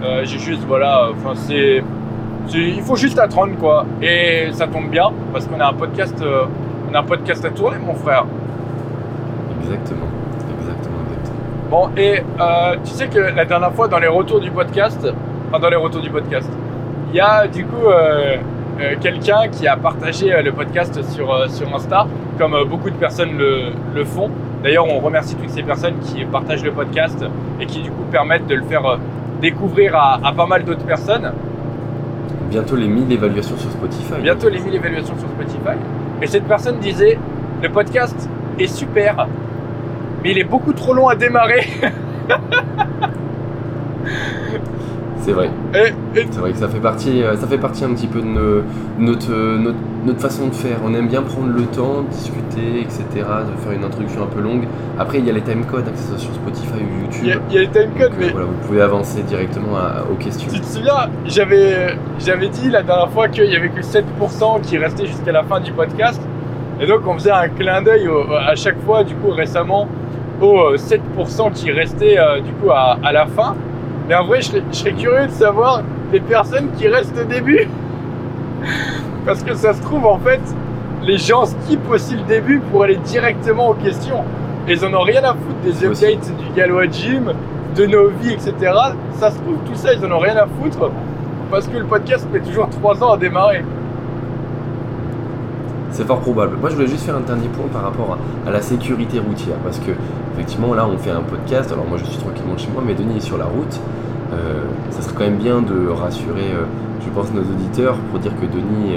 Euh, 0.04 0.20
j'ai 0.24 0.38
juste 0.38 0.62
voilà, 0.66 1.08
enfin 1.10 1.34
c'est, 1.34 1.82
il 2.54 2.82
faut 2.82 2.94
juste 2.94 3.18
attendre 3.18 3.56
quoi. 3.58 3.84
Et 4.00 4.48
ça 4.52 4.68
tombe 4.68 4.90
bien 4.90 5.10
parce 5.32 5.46
qu'on 5.46 5.58
a 5.58 5.66
un 5.66 5.72
podcast, 5.72 6.22
on 6.88 6.94
a 6.94 7.00
un 7.00 7.02
podcast 7.02 7.44
à 7.44 7.50
tourner 7.50 7.78
mon 7.84 7.94
frère. 7.94 8.26
Exactement. 9.60 10.06
Exactement, 10.60 10.98
exactement. 11.08 11.40
Bon 11.68 11.90
et 11.96 12.22
tu 12.84 12.92
sais 12.92 13.08
que 13.08 13.18
la 13.18 13.44
dernière 13.44 13.72
fois 13.72 13.88
dans 13.88 13.98
les 13.98 14.06
retours 14.06 14.38
du 14.38 14.52
podcast, 14.52 15.04
enfin 15.48 15.58
dans 15.58 15.68
les 15.68 15.76
retours 15.76 16.00
du 16.00 16.10
podcast, 16.10 16.48
il 17.10 17.16
y 17.16 17.20
a 17.20 17.48
du 17.48 17.64
coup 17.64 17.88
quelqu'un 19.00 19.48
qui 19.50 19.66
a 19.66 19.76
partagé 19.76 20.32
euh, 20.32 20.42
le 20.42 20.52
podcast 20.52 21.02
sur, 21.10 21.32
euh, 21.32 21.48
sur 21.48 21.72
Insta, 21.74 22.06
comme 22.38 22.54
euh, 22.54 22.64
beaucoup 22.64 22.90
de 22.90 22.96
personnes 22.96 23.36
le, 23.36 23.72
le 23.94 24.04
font. 24.04 24.30
D'ailleurs, 24.62 24.86
on 24.88 24.98
remercie 25.00 25.36
toutes 25.36 25.50
ces 25.50 25.62
personnes 25.62 25.98
qui 26.00 26.24
partagent 26.24 26.64
le 26.64 26.72
podcast 26.72 27.24
et 27.60 27.66
qui 27.66 27.82
du 27.82 27.90
coup 27.90 28.04
permettent 28.10 28.46
de 28.46 28.54
le 28.54 28.64
faire 28.64 28.84
euh, 28.86 28.96
découvrir 29.40 29.94
à, 29.96 30.20
à 30.24 30.32
pas 30.32 30.46
mal 30.46 30.64
d'autres 30.64 30.84
personnes. 30.84 31.32
Bientôt 32.50 32.76
les 32.76 32.88
1000 32.88 33.12
évaluations 33.12 33.56
sur 33.56 33.70
Spotify. 33.70 34.14
Bientôt 34.22 34.48
les 34.48 34.60
1000 34.60 34.74
évaluations 34.74 35.16
sur 35.18 35.28
Spotify. 35.28 35.76
Et 36.22 36.26
cette 36.26 36.44
personne 36.44 36.78
disait, 36.78 37.18
le 37.62 37.68
podcast 37.68 38.28
est 38.58 38.66
super, 38.66 39.28
mais 40.22 40.32
il 40.32 40.38
est 40.38 40.44
beaucoup 40.44 40.72
trop 40.72 40.94
long 40.94 41.08
à 41.08 41.14
démarrer. 41.14 41.66
C'est 45.22 45.32
vrai. 45.32 45.50
Et, 45.74 46.18
et 46.20 46.26
C'est 46.30 46.40
vrai 46.40 46.52
que 46.52 46.58
ça 46.58 46.68
fait 46.68 46.78
partie, 46.80 47.22
euh, 47.22 47.36
ça 47.36 47.46
fait 47.46 47.58
partie 47.58 47.84
un 47.84 47.90
petit 47.90 48.06
peu 48.06 48.20
de 48.20 48.62
notre, 48.98 49.30
euh, 49.32 49.58
notre, 49.58 49.76
notre 50.06 50.20
façon 50.20 50.46
de 50.48 50.54
faire. 50.54 50.78
On 50.86 50.94
aime 50.94 51.08
bien 51.08 51.22
prendre 51.22 51.48
le 51.48 51.62
temps, 51.64 52.02
discuter, 52.10 52.80
etc., 52.80 53.04
de 53.14 53.60
faire 53.62 53.72
une 53.72 53.84
introduction 53.84 54.22
un 54.22 54.26
peu 54.26 54.40
longue. 54.40 54.64
Après, 54.98 55.18
il 55.18 55.26
y 55.26 55.30
a 55.30 55.32
les 55.32 55.42
timecodes, 55.42 55.84
hein, 55.86 55.90
que 55.92 55.98
ce 55.98 56.08
soit 56.08 56.18
sur 56.18 56.32
Spotify 56.34 56.78
ou 56.82 57.02
YouTube. 57.04 57.22
il 57.24 57.28
y, 57.28 57.32
a- 57.32 57.36
il 57.50 57.54
y 57.54 57.58
a 57.58 57.60
les 57.62 57.68
timecodes, 57.68 58.10
Donc, 58.10 58.18
mais 58.20 58.26
euh, 58.26 58.30
voilà, 58.32 58.46
vous 58.46 58.66
pouvez 58.66 58.80
avancer 58.80 59.22
directement 59.22 59.76
à- 59.76 60.04
aux 60.10 60.14
questions. 60.14 60.48
Tu 60.52 60.60
te 60.60 60.66
souviens, 60.66 61.10
j'avais, 61.26 61.96
j'avais 62.20 62.48
dit 62.48 62.70
la 62.70 62.82
dernière 62.82 63.10
fois 63.10 63.28
qu'il 63.28 63.44
y 63.50 63.56
avait 63.56 63.68
que 63.70 63.82
7% 63.82 64.60
qui 64.62 64.78
restaient 64.78 65.06
jusqu'à 65.06 65.32
la 65.32 65.42
fin 65.42 65.60
du 65.60 65.72
podcast. 65.72 66.20
Et 66.80 66.86
donc 66.86 67.00
on 67.06 67.14
faisait 67.14 67.32
un 67.32 67.48
clin 67.48 67.82
d'œil 67.82 68.08
à 68.46 68.54
chaque 68.54 68.80
fois, 68.86 69.02
du 69.04 69.14
coup 69.16 69.30
récemment, 69.30 69.88
aux 70.40 70.58
euh, 70.60 70.76
7% 70.76 71.52
qui 71.52 71.72
restaient 71.72 72.16
euh, 72.18 72.40
du 72.40 72.52
coup 72.52 72.70
à, 72.70 72.96
à 73.02 73.12
la 73.12 73.26
fin. 73.26 73.56
Mais 74.08 74.14
en 74.14 74.24
vrai, 74.24 74.40
je 74.40 74.46
serais, 74.46 74.62
je 74.72 74.76
serais 74.76 74.92
curieux 74.92 75.26
de 75.26 75.32
savoir 75.32 75.82
les 76.12 76.20
personnes 76.20 76.70
qui 76.78 76.88
restent 76.88 77.18
au 77.20 77.24
début. 77.24 77.68
Parce 79.26 79.42
que 79.42 79.54
ça 79.54 79.74
se 79.74 79.82
trouve, 79.82 80.06
en 80.06 80.18
fait, 80.18 80.40
les 81.02 81.18
gens 81.18 81.44
skippent 81.44 81.90
aussi 81.90 82.14
le 82.14 82.22
début 82.22 82.60
pour 82.60 82.84
aller 82.84 82.96
directement 82.96 83.68
aux 83.68 83.74
questions. 83.74 84.24
Et 84.66 84.72
ils 84.72 84.84
en 84.84 84.94
ont 84.94 85.02
rien 85.02 85.22
à 85.24 85.34
foutre 85.34 85.60
des 85.62 85.84
updates 85.84 86.34
du 86.38 86.54
Galois 86.56 86.86
Gym, 86.86 87.32
de 87.76 87.86
nos 87.86 88.08
vies, 88.08 88.32
etc. 88.32 88.54
Ça 89.18 89.30
se 89.30 89.36
trouve, 89.36 89.58
tout 89.66 89.74
ça, 89.74 89.92
ils 89.92 90.04
en 90.04 90.10
ont 90.10 90.18
rien 90.18 90.36
à 90.36 90.46
foutre. 90.46 90.90
Parce 91.50 91.66
que 91.66 91.76
le 91.76 91.84
podcast 91.84 92.26
met 92.32 92.40
toujours 92.40 92.68
3 92.70 93.04
ans 93.04 93.12
à 93.12 93.16
démarrer. 93.18 93.62
C'est 95.90 96.06
fort 96.06 96.20
probable. 96.20 96.56
Moi, 96.60 96.70
je 96.70 96.74
voulais 96.74 96.86
juste 96.86 97.04
faire 97.04 97.16
un 97.16 97.20
dernier 97.20 97.48
point 97.48 97.66
par 97.72 97.82
rapport 97.82 98.18
à, 98.46 98.50
la 98.50 98.60
sécurité 98.60 99.18
routière. 99.18 99.56
Parce 99.64 99.78
que, 99.78 99.92
effectivement, 100.34 100.74
là, 100.74 100.86
on 100.86 100.98
fait 100.98 101.10
un 101.10 101.22
podcast. 101.22 101.72
Alors, 101.72 101.86
moi, 101.86 101.98
je 101.98 102.04
suis 102.04 102.18
tranquillement 102.18 102.56
chez 102.56 102.68
moi, 102.72 102.82
mais 102.86 102.94
Denis 102.94 103.16
est 103.16 103.20
sur 103.20 103.38
la 103.38 103.46
route. 103.46 103.80
Euh, 104.32 104.64
ça 104.90 105.02
serait 105.02 105.14
quand 105.14 105.24
même 105.24 105.38
bien 105.38 105.62
de 105.62 105.88
rassurer, 105.88 106.52
euh, 106.52 106.64
je 107.04 107.10
pense, 107.10 107.32
nos 107.32 107.40
auditeurs 107.40 107.96
pour 108.10 108.20
dire 108.20 108.32
que 108.36 108.46
Denis 108.46 108.96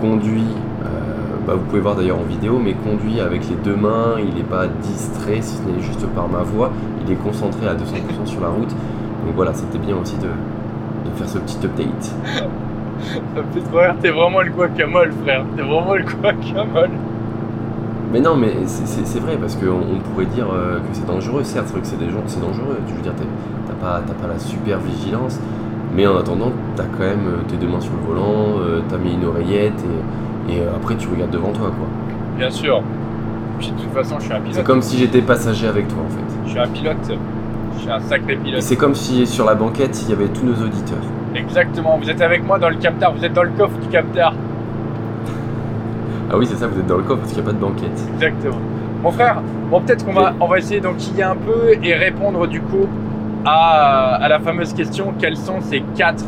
conduit. 0.00 0.44
euh, 0.84 0.88
bah, 1.46 1.54
vous 1.54 1.64
pouvez 1.64 1.80
voir 1.80 1.96
d'ailleurs 1.96 2.18
en 2.18 2.28
vidéo, 2.28 2.60
mais 2.62 2.74
conduit 2.74 3.20
avec 3.20 3.48
les 3.48 3.56
deux 3.56 3.76
mains. 3.76 4.16
Il 4.18 4.34
n'est 4.34 4.48
pas 4.48 4.66
distrait, 4.66 5.40
si 5.40 5.56
ce 5.56 5.62
n'est 5.62 5.80
juste 5.80 6.06
par 6.14 6.28
ma 6.28 6.42
voix. 6.42 6.70
Il 7.06 7.12
est 7.12 7.16
concentré 7.16 7.66
à 7.66 7.74
200% 7.74 8.26
sur 8.26 8.40
la 8.42 8.48
route. 8.48 8.68
Donc 8.68 9.34
voilà, 9.34 9.54
c'était 9.54 9.78
bien 9.78 9.96
aussi 9.96 10.16
de 10.16 10.28
faire 11.16 11.28
ce 11.28 11.38
petit 11.38 11.58
update. 11.64 12.14
Ça 13.00 13.42
me 13.42 13.52
fait 13.52 13.68
trop 13.68 13.78
rire, 13.78 13.94
t'es 14.00 14.10
vraiment 14.10 14.40
le 14.40 14.50
guacamole, 14.50 15.12
frère. 15.24 15.44
T'es 15.56 15.62
vraiment 15.62 15.94
le 15.94 16.02
guacamole. 16.04 16.90
Mais 18.12 18.20
non, 18.20 18.36
mais 18.36 18.52
c'est- 18.66 18.86
c'est 18.86 19.06
c'est 19.06 19.20
vrai 19.20 19.36
parce 19.38 19.54
qu'on 19.56 19.66
on 19.66 19.98
pourrait 20.00 20.26
dire 20.26 20.46
euh, 20.52 20.78
que 20.78 20.84
c'est 20.92 21.06
dangereux. 21.06 21.44
Certes, 21.44 21.66
c'est 21.66 21.72
vrai 21.72 21.82
que 21.82 21.86
c'est 21.86 21.98
des 21.98 22.10
gens, 22.10 22.22
c'est 22.26 22.40
dangereux. 22.40 22.78
Je 22.88 22.94
veux 22.94 23.02
dire, 23.02 23.12
t'as 23.66 23.74
pas, 23.74 24.00
t'as 24.06 24.14
pas 24.14 24.32
la 24.32 24.38
super 24.38 24.78
vigilance, 24.80 25.38
mais 25.94 26.06
en 26.06 26.16
attendant, 26.16 26.50
t'as 26.74 26.84
quand 26.84 27.00
même 27.04 27.26
euh, 27.28 27.42
tes 27.48 27.56
deux 27.56 27.68
mains 27.68 27.80
sur 27.80 27.92
le 27.92 28.06
volant, 28.14 28.60
euh, 28.60 28.80
t'as 28.88 28.96
mis 28.96 29.12
une 29.14 29.24
oreillette 29.26 29.84
et, 30.48 30.54
et, 30.54 30.62
après 30.74 30.96
tu 30.96 31.06
regardes 31.08 31.30
devant 31.30 31.52
toi, 31.52 31.68
quoi. 31.68 31.86
Bien 32.38 32.50
sûr. 32.50 32.82
Puis 33.58 33.70
de 33.72 33.82
toute 33.82 33.92
façon, 33.92 34.16
je 34.18 34.24
suis 34.24 34.32
un 34.32 34.36
C'est 34.36 34.50
pilote. 34.52 34.64
comme 34.66 34.82
si 34.82 34.96
j'étais 34.96 35.20
passager 35.20 35.66
avec 35.68 35.88
toi, 35.88 35.98
en 36.06 36.08
fait. 36.10 36.24
Je 36.46 36.50
suis 36.50 36.58
un 36.60 36.68
pilote. 36.68 37.18
Je 37.76 37.80
suis 37.82 37.90
un 37.90 38.00
sacré 38.00 38.36
pilote. 38.36 38.62
c'est 38.62 38.76
comme 38.76 38.94
si 38.94 39.26
sur 39.26 39.44
la 39.44 39.54
banquette 39.54 40.02
il 40.04 40.10
y 40.10 40.12
avait 40.14 40.28
tous 40.28 40.44
nos 40.46 40.54
auditeurs. 40.54 40.98
Exactement, 41.34 41.98
vous 42.00 42.10
êtes 42.10 42.20
avec 42.20 42.44
moi 42.46 42.58
dans 42.58 42.68
le 42.68 42.76
camtar, 42.76 43.14
vous 43.14 43.24
êtes 43.24 43.32
dans 43.32 43.42
le 43.42 43.50
coffre 43.50 43.78
du 43.78 43.88
camtar. 43.88 44.32
Ah 46.30 46.36
oui, 46.36 46.46
c'est 46.46 46.56
ça, 46.56 46.66
vous 46.66 46.78
êtes 46.78 46.86
dans 46.86 46.96
le 46.96 47.02
coffre 47.02 47.20
parce 47.20 47.32
qu'il 47.32 47.42
n'y 47.42 47.48
a 47.48 47.52
pas 47.52 47.56
de 47.56 47.62
banquette. 47.62 48.00
Exactement. 48.14 48.58
Mon 49.02 49.10
frère, 49.12 49.42
bon 49.70 49.80
peut-être 49.80 50.04
qu'on 50.04 50.12
va, 50.12 50.34
on 50.40 50.46
va 50.46 50.58
essayer 50.58 50.80
d'enquiller 50.80 51.22
un 51.22 51.36
peu 51.36 51.74
et 51.82 51.94
répondre 51.94 52.46
du 52.46 52.60
coup 52.60 52.86
à, 53.44 54.16
à 54.16 54.28
la 54.28 54.40
fameuse 54.40 54.72
question 54.72 55.14
quelles 55.18 55.36
sont 55.36 55.60
ces 55.60 55.82
quatre 55.94 56.24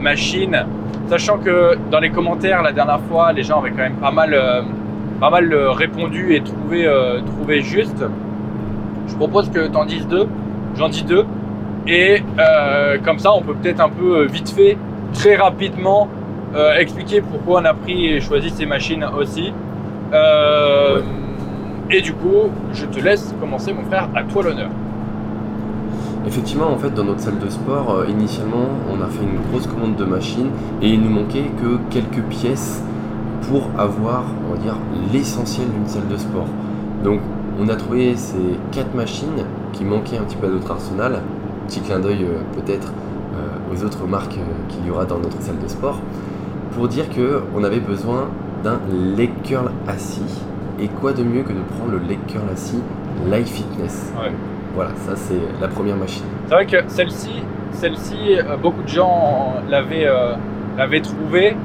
machines? 0.00 0.64
Sachant 1.08 1.38
que 1.38 1.76
dans 1.90 2.00
les 2.00 2.10
commentaires 2.10 2.62
la 2.62 2.72
dernière 2.72 3.00
fois, 3.00 3.32
les 3.32 3.42
gens 3.42 3.60
avaient 3.60 3.70
quand 3.70 3.82
même 3.82 3.94
pas 3.94 4.10
mal, 4.10 4.34
euh, 4.34 4.62
pas 5.20 5.30
mal 5.30 5.52
euh, 5.52 5.70
répondu 5.70 6.34
et 6.34 6.40
trouvé, 6.40 6.86
euh, 6.86 7.20
trouvé 7.20 7.60
juste. 7.60 8.04
Je 9.06 9.14
propose 9.14 9.50
que 9.50 9.68
tu 9.68 9.76
en 9.76 9.84
dises 9.84 10.06
deux, 10.08 10.26
j'en 10.76 10.88
dis 10.88 11.04
deux. 11.04 11.24
Et 11.86 12.20
euh, 12.38 12.98
comme 13.04 13.18
ça, 13.18 13.32
on 13.32 13.42
peut 13.42 13.54
peut-être 13.54 13.80
un 13.80 13.88
peu 13.88 14.18
euh, 14.18 14.26
vite 14.26 14.50
fait, 14.50 14.76
très 15.12 15.36
rapidement, 15.36 16.08
euh, 16.54 16.74
expliquer 16.78 17.20
pourquoi 17.20 17.60
on 17.60 17.64
a 17.64 17.74
pris 17.74 18.06
et 18.06 18.20
choisi 18.20 18.50
ces 18.50 18.66
machines 18.66 19.04
aussi. 19.18 19.52
Et 21.88 22.00
du 22.00 22.12
coup, 22.14 22.50
je 22.72 22.84
te 22.86 22.98
laisse 22.98 23.32
commencer, 23.38 23.72
mon 23.72 23.84
frère, 23.84 24.08
à 24.14 24.24
toi 24.24 24.42
l'honneur. 24.42 24.70
Effectivement, 26.26 26.68
en 26.72 26.76
fait, 26.76 26.92
dans 26.92 27.04
notre 27.04 27.20
salle 27.20 27.38
de 27.38 27.48
sport, 27.48 28.04
initialement, 28.08 28.66
on 28.90 29.00
a 29.00 29.06
fait 29.06 29.22
une 29.22 29.38
grosse 29.50 29.68
commande 29.68 29.94
de 29.94 30.04
machines 30.04 30.50
et 30.82 30.88
il 30.88 31.00
nous 31.00 31.10
manquait 31.10 31.44
que 31.62 31.78
quelques 31.90 32.24
pièces 32.24 32.82
pour 33.48 33.70
avoir, 33.78 34.24
on 34.48 34.54
va 34.54 34.58
dire, 34.58 34.74
l'essentiel 35.12 35.68
d'une 35.68 35.86
salle 35.86 36.08
de 36.08 36.16
sport. 36.16 36.48
Donc, 37.04 37.20
on 37.60 37.68
a 37.68 37.76
trouvé 37.76 38.16
ces 38.16 38.58
quatre 38.72 38.94
machines 38.94 39.44
qui 39.72 39.84
manquaient 39.84 40.18
un 40.18 40.24
petit 40.24 40.36
peu 40.36 40.46
à 40.48 40.50
notre 40.50 40.70
arsenal. 40.72 41.20
Petit 41.66 41.80
clin 41.80 41.98
d'œil 41.98 42.24
euh, 42.24 42.40
peut-être 42.54 42.92
euh, 43.34 43.74
aux 43.74 43.84
autres 43.84 44.06
marques 44.06 44.38
euh, 44.38 44.68
qu'il 44.68 44.86
y 44.86 44.90
aura 44.90 45.04
dans 45.04 45.18
notre 45.18 45.40
salle 45.40 45.58
de 45.58 45.68
sport, 45.68 46.00
pour 46.72 46.88
dire 46.88 47.08
que 47.10 47.42
on 47.54 47.64
avait 47.64 47.80
besoin 47.80 48.28
d'un 48.62 48.80
leg 49.16 49.30
curl 49.42 49.70
assis. 49.88 50.42
Et 50.78 50.88
quoi 50.88 51.12
de 51.12 51.22
mieux 51.22 51.42
que 51.42 51.52
de 51.52 51.60
prendre 51.76 51.92
le 51.92 51.98
leg 51.98 52.18
curl 52.26 52.44
assis 52.52 52.82
Life 53.30 53.48
Fitness. 53.48 54.12
Ouais. 54.20 54.30
Voilà, 54.74 54.90
ça 55.06 55.16
c'est 55.16 55.40
la 55.60 55.68
première 55.68 55.96
machine. 55.96 56.24
C'est 56.46 56.54
vrai 56.54 56.66
que 56.66 56.76
celle-ci, 56.88 57.30
celle-ci, 57.72 58.38
beaucoup 58.62 58.82
de 58.82 58.88
gens 58.88 59.54
l'avaient, 59.68 60.06
euh, 60.06 60.34
l'avaient 60.76 61.00
trouvée. 61.00 61.56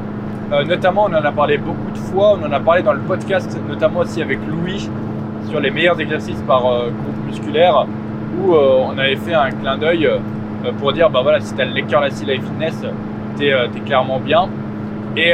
Euh, 0.51 0.65
notamment, 0.65 1.05
on 1.05 1.13
en 1.13 1.24
a 1.24 1.31
parlé 1.31 1.58
beaucoup 1.58 1.91
de 1.91 1.98
fois. 1.98 2.38
On 2.38 2.46
en 2.46 2.51
a 2.51 2.60
parlé 2.60 2.84
dans 2.84 2.93
le 2.93 3.00
podcast, 3.00 3.58
notamment 3.70 4.01
aussi 4.01 4.22
avec 4.22 4.39
Louis, 4.48 4.89
sur 5.50 5.60
les 5.60 5.72
meilleurs 5.72 6.00
exercices 6.00 6.41
par 6.46 6.65
euh, 6.65 6.89
groupe 6.89 7.25
musculaire, 7.27 7.86
euh, 8.39 8.85
on 8.88 8.97
avait 8.97 9.15
fait 9.15 9.33
un 9.33 9.51
clin 9.51 9.77
d'œil 9.77 10.05
euh, 10.05 10.17
pour 10.79 10.93
dire, 10.93 11.09
bah 11.09 11.21
voilà, 11.21 11.39
si 11.39 11.53
tu 11.53 11.61
as 11.61 11.65
le 11.65 11.73
lecteur 11.73 12.01
Life 12.01 12.43
Fitness, 12.43 12.83
t'es, 13.38 13.51
euh, 13.51 13.67
t'es 13.71 13.79
clairement 13.81 14.19
bien. 14.19 14.47
Et 15.17 15.33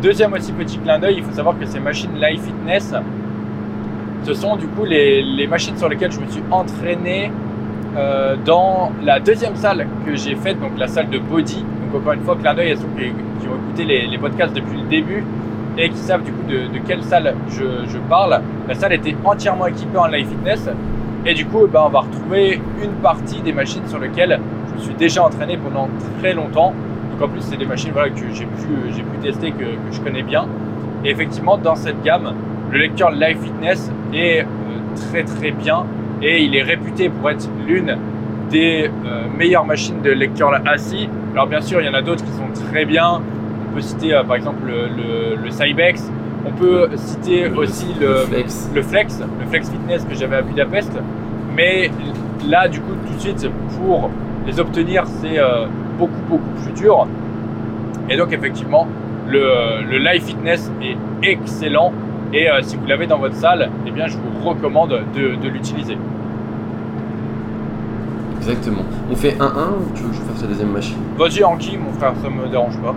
deuxième 0.00 0.32
aussi 0.34 0.52
petit 0.52 0.78
clin 0.78 1.00
d'œil, 1.00 1.16
il 1.18 1.24
faut 1.24 1.32
savoir 1.32 1.58
que 1.58 1.66
ces 1.66 1.80
machines 1.80 2.14
Life 2.14 2.42
Fitness, 2.42 2.94
ce 4.22 4.34
sont 4.34 4.54
du 4.54 4.68
coup 4.68 4.84
les, 4.84 5.46
machines 5.48 5.76
sur 5.76 5.88
lesquelles 5.88 6.12
je 6.12 6.20
me 6.20 6.26
suis 6.26 6.42
entraîné 6.48 7.32
dans 8.44 8.92
la 9.02 9.18
deuxième 9.18 9.56
salle 9.56 9.88
que 10.06 10.14
j'ai 10.14 10.36
faite, 10.36 10.60
donc 10.60 10.78
la 10.78 10.86
salle 10.86 11.10
de 11.10 11.18
body. 11.18 11.64
Donc 11.92 12.02
encore 12.02 12.12
une 12.12 12.20
fois, 12.20 12.36
clin 12.36 12.54
d'œil 12.54 12.70
à 12.70 12.76
ceux 12.76 12.86
qui, 12.96 13.08
ont 13.48 13.56
écouté 13.56 14.06
les, 14.08 14.18
podcasts 14.18 14.54
depuis 14.54 14.78
le 14.80 14.88
début 14.88 15.24
et 15.76 15.88
qui 15.88 15.98
savent 15.98 16.22
du 16.22 16.30
coup 16.30 16.46
de, 16.48 16.78
quelle 16.86 17.02
salle 17.02 17.34
je, 17.50 17.84
je 17.88 17.98
parle. 18.08 18.40
La 18.68 18.74
salle 18.74 18.92
était 18.92 19.16
entièrement 19.24 19.66
équipée 19.66 19.98
en 19.98 20.06
live 20.06 20.28
fitness 20.28 20.68
et 21.26 21.34
du 21.34 21.46
coup, 21.46 21.62
eh 21.64 21.68
ben, 21.68 21.82
on 21.86 21.88
va 21.88 22.00
retrouver 22.00 22.60
une 22.82 22.92
partie 23.02 23.40
des 23.40 23.52
machines 23.52 23.86
sur 23.88 23.98
lesquelles 23.98 24.38
je 24.68 24.74
me 24.74 24.78
suis 24.78 24.94
déjà 24.94 25.24
entraîné 25.24 25.56
pendant 25.56 25.88
très 26.20 26.34
longtemps. 26.34 26.74
Donc 27.12 27.22
en 27.22 27.32
plus, 27.32 27.40
c'est 27.40 27.56
des 27.56 27.64
machines 27.64 27.92
que 27.92 28.34
j'ai 28.34 28.44
pu, 28.44 29.02
pu 29.02 29.18
tester, 29.22 29.52
que, 29.52 29.64
je 29.90 30.00
connais 30.00 30.22
bien. 30.22 30.46
Et 31.04 31.10
effectivement, 31.10 31.56
dans 31.56 31.76
cette 31.76 32.02
gamme, 32.02 32.34
le 32.70 32.78
lecteur 32.78 33.10
Live 33.10 33.38
Fitness 33.42 33.90
est 34.12 34.40
euh, 34.40 34.44
très 35.10 35.22
très 35.22 35.50
bien 35.50 35.84
et 36.20 36.42
il 36.42 36.56
est 36.56 36.62
réputé 36.62 37.08
pour 37.08 37.30
être 37.30 37.48
l'une 37.66 37.96
des 38.50 38.90
euh, 39.06 39.24
meilleures 39.36 39.64
machines 39.64 40.02
de 40.02 40.10
lecteur 40.10 40.52
assis. 40.66 41.08
Alors 41.32 41.46
bien 41.46 41.60
sûr, 41.60 41.80
il 41.80 41.86
y 41.86 41.88
en 41.88 41.94
a 41.94 42.02
d'autres 42.02 42.24
qui 42.24 42.32
sont 42.32 42.66
très 42.70 42.84
bien. 42.84 43.20
On 43.70 43.74
peut 43.74 43.80
citer 43.80 44.14
euh, 44.14 44.24
par 44.24 44.36
exemple 44.36 44.62
le, 44.66 44.88
le, 44.88 45.36
le 45.42 45.50
Cybex. 45.50 46.10
On 46.46 46.52
peut 46.52 46.88
citer 46.96 47.48
aussi 47.48 47.86
le, 48.00 48.14
flex. 48.26 48.70
le 48.74 48.82
Flex, 48.82 49.20
le 49.40 49.46
Flex 49.46 49.70
Fitness 49.70 50.04
que 50.04 50.14
j'avais 50.14 50.36
à 50.36 50.42
Budapest. 50.42 50.92
Mais 51.56 51.90
là, 52.48 52.68
du 52.68 52.80
coup, 52.80 52.92
tout 53.06 53.14
de 53.14 53.20
suite, 53.20 53.48
pour 53.78 54.10
les 54.46 54.60
obtenir, 54.60 55.04
c'est 55.20 55.38
euh, 55.38 55.66
beaucoup 55.98 56.12
beaucoup 56.28 56.50
plus 56.62 56.72
dur. 56.72 57.06
Et 58.10 58.16
donc 58.16 58.32
effectivement, 58.32 58.86
le, 59.28 59.82
le 59.90 59.98
Live 59.98 60.22
Fitness 60.24 60.70
est 60.82 60.96
excellent. 61.26 61.92
Et 62.32 62.50
euh, 62.50 62.60
si 62.62 62.76
vous 62.76 62.86
l'avez 62.86 63.06
dans 63.06 63.18
votre 63.18 63.36
salle, 63.36 63.70
eh 63.86 63.90
bien, 63.90 64.06
je 64.08 64.16
vous 64.16 64.48
recommande 64.48 65.00
de, 65.14 65.36
de 65.36 65.48
l'utiliser. 65.48 65.96
Exactement. 68.38 68.82
On 69.10 69.16
fait 69.16 69.30
1-1 69.30 69.40
ou 69.40 69.94
tu 69.94 70.02
veux 70.02 70.08
que 70.10 70.16
je 70.16 70.20
fasse 70.20 70.42
la 70.42 70.48
deuxième 70.48 70.72
machine? 70.72 70.98
Vas-y, 71.16 71.42
Anki, 71.44 71.78
mon 71.78 71.92
frère, 71.92 72.12
ça 72.22 72.28
me 72.28 72.46
dérange 72.48 72.76
pas. 72.78 72.94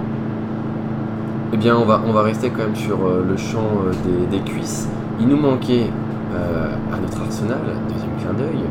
Eh 1.53 1.55
bien, 1.55 1.77
on 1.77 1.85
va, 1.85 2.01
on 2.05 2.11
va 2.11 2.23
rester 2.23 2.49
quand 2.49 2.63
même 2.63 2.75
sur 2.75 2.97
euh, 3.05 3.25
le 3.25 3.37
champ 3.37 3.63
euh, 3.85 4.29
des, 4.29 4.39
cuisses. 4.39 4.89
Il 5.17 5.29
nous 5.29 5.37
manquait 5.37 5.85
euh, 6.35 6.73
à 6.93 6.99
notre 6.99 7.21
arsenal, 7.21 7.59
deuxième 7.87 8.11
clin 8.19 8.33
d'œil, 8.33 8.63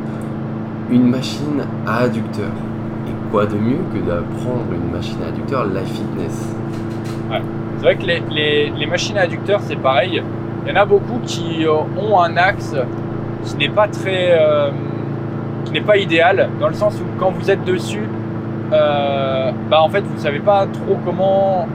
une 0.91 1.09
machine 1.09 1.65
à 1.87 2.01
adducteur. 2.01 2.51
Et 3.09 3.31
quoi 3.31 3.47
de 3.47 3.57
mieux 3.57 3.79
que 3.95 3.99
d'apprendre 4.07 4.67
une 4.73 4.93
machine 4.95 5.17
à 5.25 5.29
adducteur 5.29 5.65
Life 5.65 5.91
Fitness? 5.91 6.55
C'est 7.79 7.83
vrai 7.83 7.97
que 7.97 8.05
les, 8.05 8.87
machines 8.87 9.17
à 9.17 9.23
adducteurs, 9.23 9.61
c'est 9.63 9.77
pareil. 9.77 10.23
Il 10.67 10.69
y 10.69 10.73
en 10.77 10.81
a 10.81 10.85
beaucoup 10.85 11.19
qui 11.25 11.65
ont 11.67 12.21
un 12.21 12.37
axe 12.37 12.75
qui 13.45 13.57
n'est 13.57 13.69
pas 13.71 13.89
très, 13.89 14.39
qui 15.65 15.73
n'est 15.73 15.81
pas 15.81 15.97
idéal, 15.97 16.49
dans 16.61 16.69
le 16.69 16.75
sens 16.75 16.95
où 16.97 17.05
quand 17.19 17.31
vous 17.31 17.51
êtes 17.51 17.65
dessus, 17.65 18.09
bah 18.71 19.81
en 19.81 19.89
fait 19.89 20.01
vous 20.01 20.19
savez 20.19 20.41
pas 20.41 20.67
trop 20.67 20.99
comment 21.05 21.69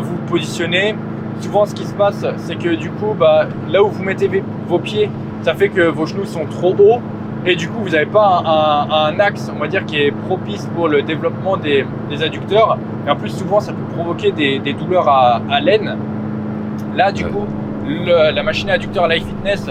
vous 0.00 0.16
positionner. 0.28 0.94
Souvent, 1.40 1.64
ce 1.66 1.74
qui 1.74 1.84
se 1.84 1.94
passe, 1.94 2.24
c'est 2.38 2.56
que 2.56 2.74
du 2.74 2.90
coup, 2.90 3.14
bah, 3.18 3.46
là 3.70 3.82
où 3.82 3.88
vous 3.88 4.02
mettez 4.04 4.28
vos 4.68 4.78
pieds, 4.78 5.10
ça 5.42 5.54
fait 5.54 5.68
que 5.70 5.82
vos 5.82 6.06
genoux 6.06 6.24
sont 6.24 6.44
trop 6.46 6.74
hauts 6.78 7.00
et 7.44 7.56
du 7.56 7.68
coup, 7.68 7.80
vous 7.82 7.90
n'avez 7.90 8.06
pas 8.06 8.42
un, 8.46 8.88
un- 8.92 9.14
un 9.14 9.18
axe, 9.20 9.50
on 9.54 9.58
va 9.58 9.66
dire, 9.66 9.84
qui 9.84 9.96
est 9.96 10.12
propice 10.12 10.68
pour 10.76 10.88
le 10.88 11.02
développement 11.02 11.56
des, 11.56 11.84
des 12.08 12.22
adducteurs. 12.22 12.78
Et 13.06 13.10
en 13.10 13.16
plus, 13.16 13.30
souvent, 13.30 13.58
ça 13.58 13.72
peut 13.72 13.94
provoquer 13.96 14.30
des, 14.30 14.60
des 14.60 14.72
douleurs 14.74 15.08
à, 15.08 15.40
à 15.50 15.60
l'aine. 15.60 15.96
Là, 16.94 17.10
du 17.10 17.24
coup, 17.24 17.46
le- 17.86 18.32
la 18.32 18.42
machine 18.44 18.70
à 18.70 18.74
adducteur 18.74 19.08
Life 19.08 19.26
Fitness, 19.26 19.68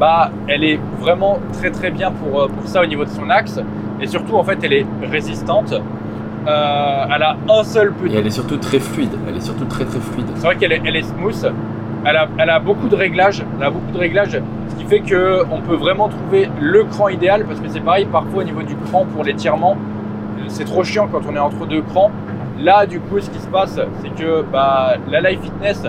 bah, 0.00 0.30
elle 0.48 0.64
est 0.64 0.80
vraiment 0.98 1.38
très 1.52 1.70
très 1.70 1.90
bien 1.92 2.10
pour, 2.10 2.40
euh, 2.42 2.48
pour 2.48 2.66
ça 2.66 2.82
au 2.82 2.86
niveau 2.86 3.04
de 3.04 3.10
son 3.10 3.30
axe. 3.30 3.60
Et 4.00 4.08
surtout, 4.08 4.34
en 4.34 4.42
fait, 4.42 4.58
elle 4.64 4.72
est 4.72 4.86
résistante. 5.08 5.72
Euh, 6.46 7.04
elle 7.14 7.22
a 7.22 7.36
un 7.48 7.62
seul 7.62 7.92
petit 7.92 8.14
Et 8.14 8.18
elle 8.18 8.26
est 8.26 8.30
surtout 8.30 8.56
très 8.56 8.80
fluide. 8.80 9.12
Elle 9.28 9.36
est 9.36 9.40
surtout 9.40 9.64
très 9.66 9.84
très 9.84 10.00
fluide. 10.00 10.26
c'est 10.34 10.44
vrai 10.44 10.56
qu'elle 10.56 10.72
est, 10.72 10.82
elle 10.84 10.96
est 10.96 11.02
smooth. 11.02 11.52
Elle 12.04 12.16
a, 12.16 12.28
elle 12.38 12.50
a 12.50 12.58
beaucoup 12.58 12.88
de 12.88 12.96
réglages. 12.96 13.44
Elle 13.58 13.66
a 13.66 13.70
beaucoup 13.70 13.92
de 13.92 13.98
réglages, 13.98 14.40
ce 14.68 14.74
qui 14.74 14.84
fait 14.84 15.00
que 15.00 15.44
on 15.52 15.60
peut 15.60 15.76
vraiment 15.76 16.08
trouver 16.08 16.48
le 16.60 16.84
cran 16.84 17.08
idéal 17.08 17.44
parce 17.44 17.60
que 17.60 17.68
c'est 17.68 17.80
pareil 17.80 18.06
parfois 18.10 18.42
au 18.42 18.44
niveau 18.44 18.62
du 18.62 18.74
cran 18.74 19.06
pour 19.14 19.22
l'étirement, 19.22 19.76
euh, 20.38 20.44
c'est 20.48 20.64
trop 20.64 20.82
chiant 20.82 21.08
quand 21.10 21.20
on 21.30 21.36
est 21.36 21.38
entre 21.38 21.66
deux 21.66 21.82
crans. 21.82 22.10
Là, 22.58 22.86
du 22.86 23.00
coup, 23.00 23.20
ce 23.20 23.30
qui 23.30 23.38
se 23.38 23.46
passe, 23.46 23.78
c'est 24.02 24.14
que 24.22 24.42
bah, 24.42 24.94
la 25.08 25.20
Life 25.20 25.40
Fitness, 25.42 25.84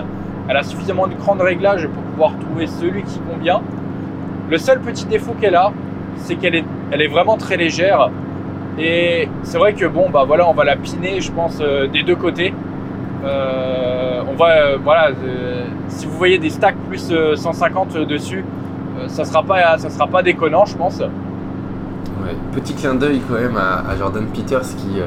elle 0.48 0.56
a 0.56 0.62
suffisamment 0.62 1.06
de 1.06 1.14
cran 1.14 1.36
de 1.36 1.42
réglage 1.42 1.88
pour 1.88 2.02
pouvoir 2.02 2.32
trouver 2.38 2.66
celui 2.66 3.02
qui 3.02 3.18
convient. 3.20 3.60
Le 4.50 4.58
seul 4.58 4.80
petit 4.80 5.06
défaut 5.06 5.34
qu'elle 5.40 5.54
a, 5.56 5.72
c'est 6.16 6.36
qu'elle 6.36 6.54
est, 6.54 6.64
elle 6.90 7.02
est 7.02 7.08
vraiment 7.08 7.36
très 7.36 7.56
légère. 7.56 8.10
Et 8.78 9.28
c'est 9.42 9.58
vrai 9.58 9.74
que 9.74 9.86
bon, 9.86 10.10
bah 10.10 10.24
voilà, 10.26 10.48
on 10.48 10.54
va 10.54 10.64
la 10.64 10.76
piner, 10.76 11.20
je 11.20 11.30
pense, 11.30 11.58
euh, 11.60 11.86
des 11.86 12.02
deux 12.02 12.16
côtés. 12.16 12.52
Euh, 13.24 14.22
on 14.30 14.34
va, 14.34 14.50
euh, 14.50 14.78
voilà, 14.82 15.10
si 15.88 16.06
vous 16.06 16.16
voyez 16.16 16.38
des 16.38 16.50
stacks 16.50 16.76
plus 16.88 17.08
euh, 17.10 17.36
150 17.36 17.96
dessus, 18.06 18.44
ça 19.08 19.24
sera 19.24 19.42
pas, 19.42 19.76
ça 19.78 19.90
sera 19.90 20.06
pas 20.06 20.22
déconnant, 20.22 20.64
je 20.66 20.76
pense. 20.76 21.00
Ouais. 21.00 22.36
Petit 22.52 22.74
clin 22.74 22.94
d'œil 22.94 23.20
quand 23.26 23.34
même 23.34 23.56
à, 23.56 23.96
Jordan 23.96 24.26
Peters 24.26 24.62
qui 24.62 25.00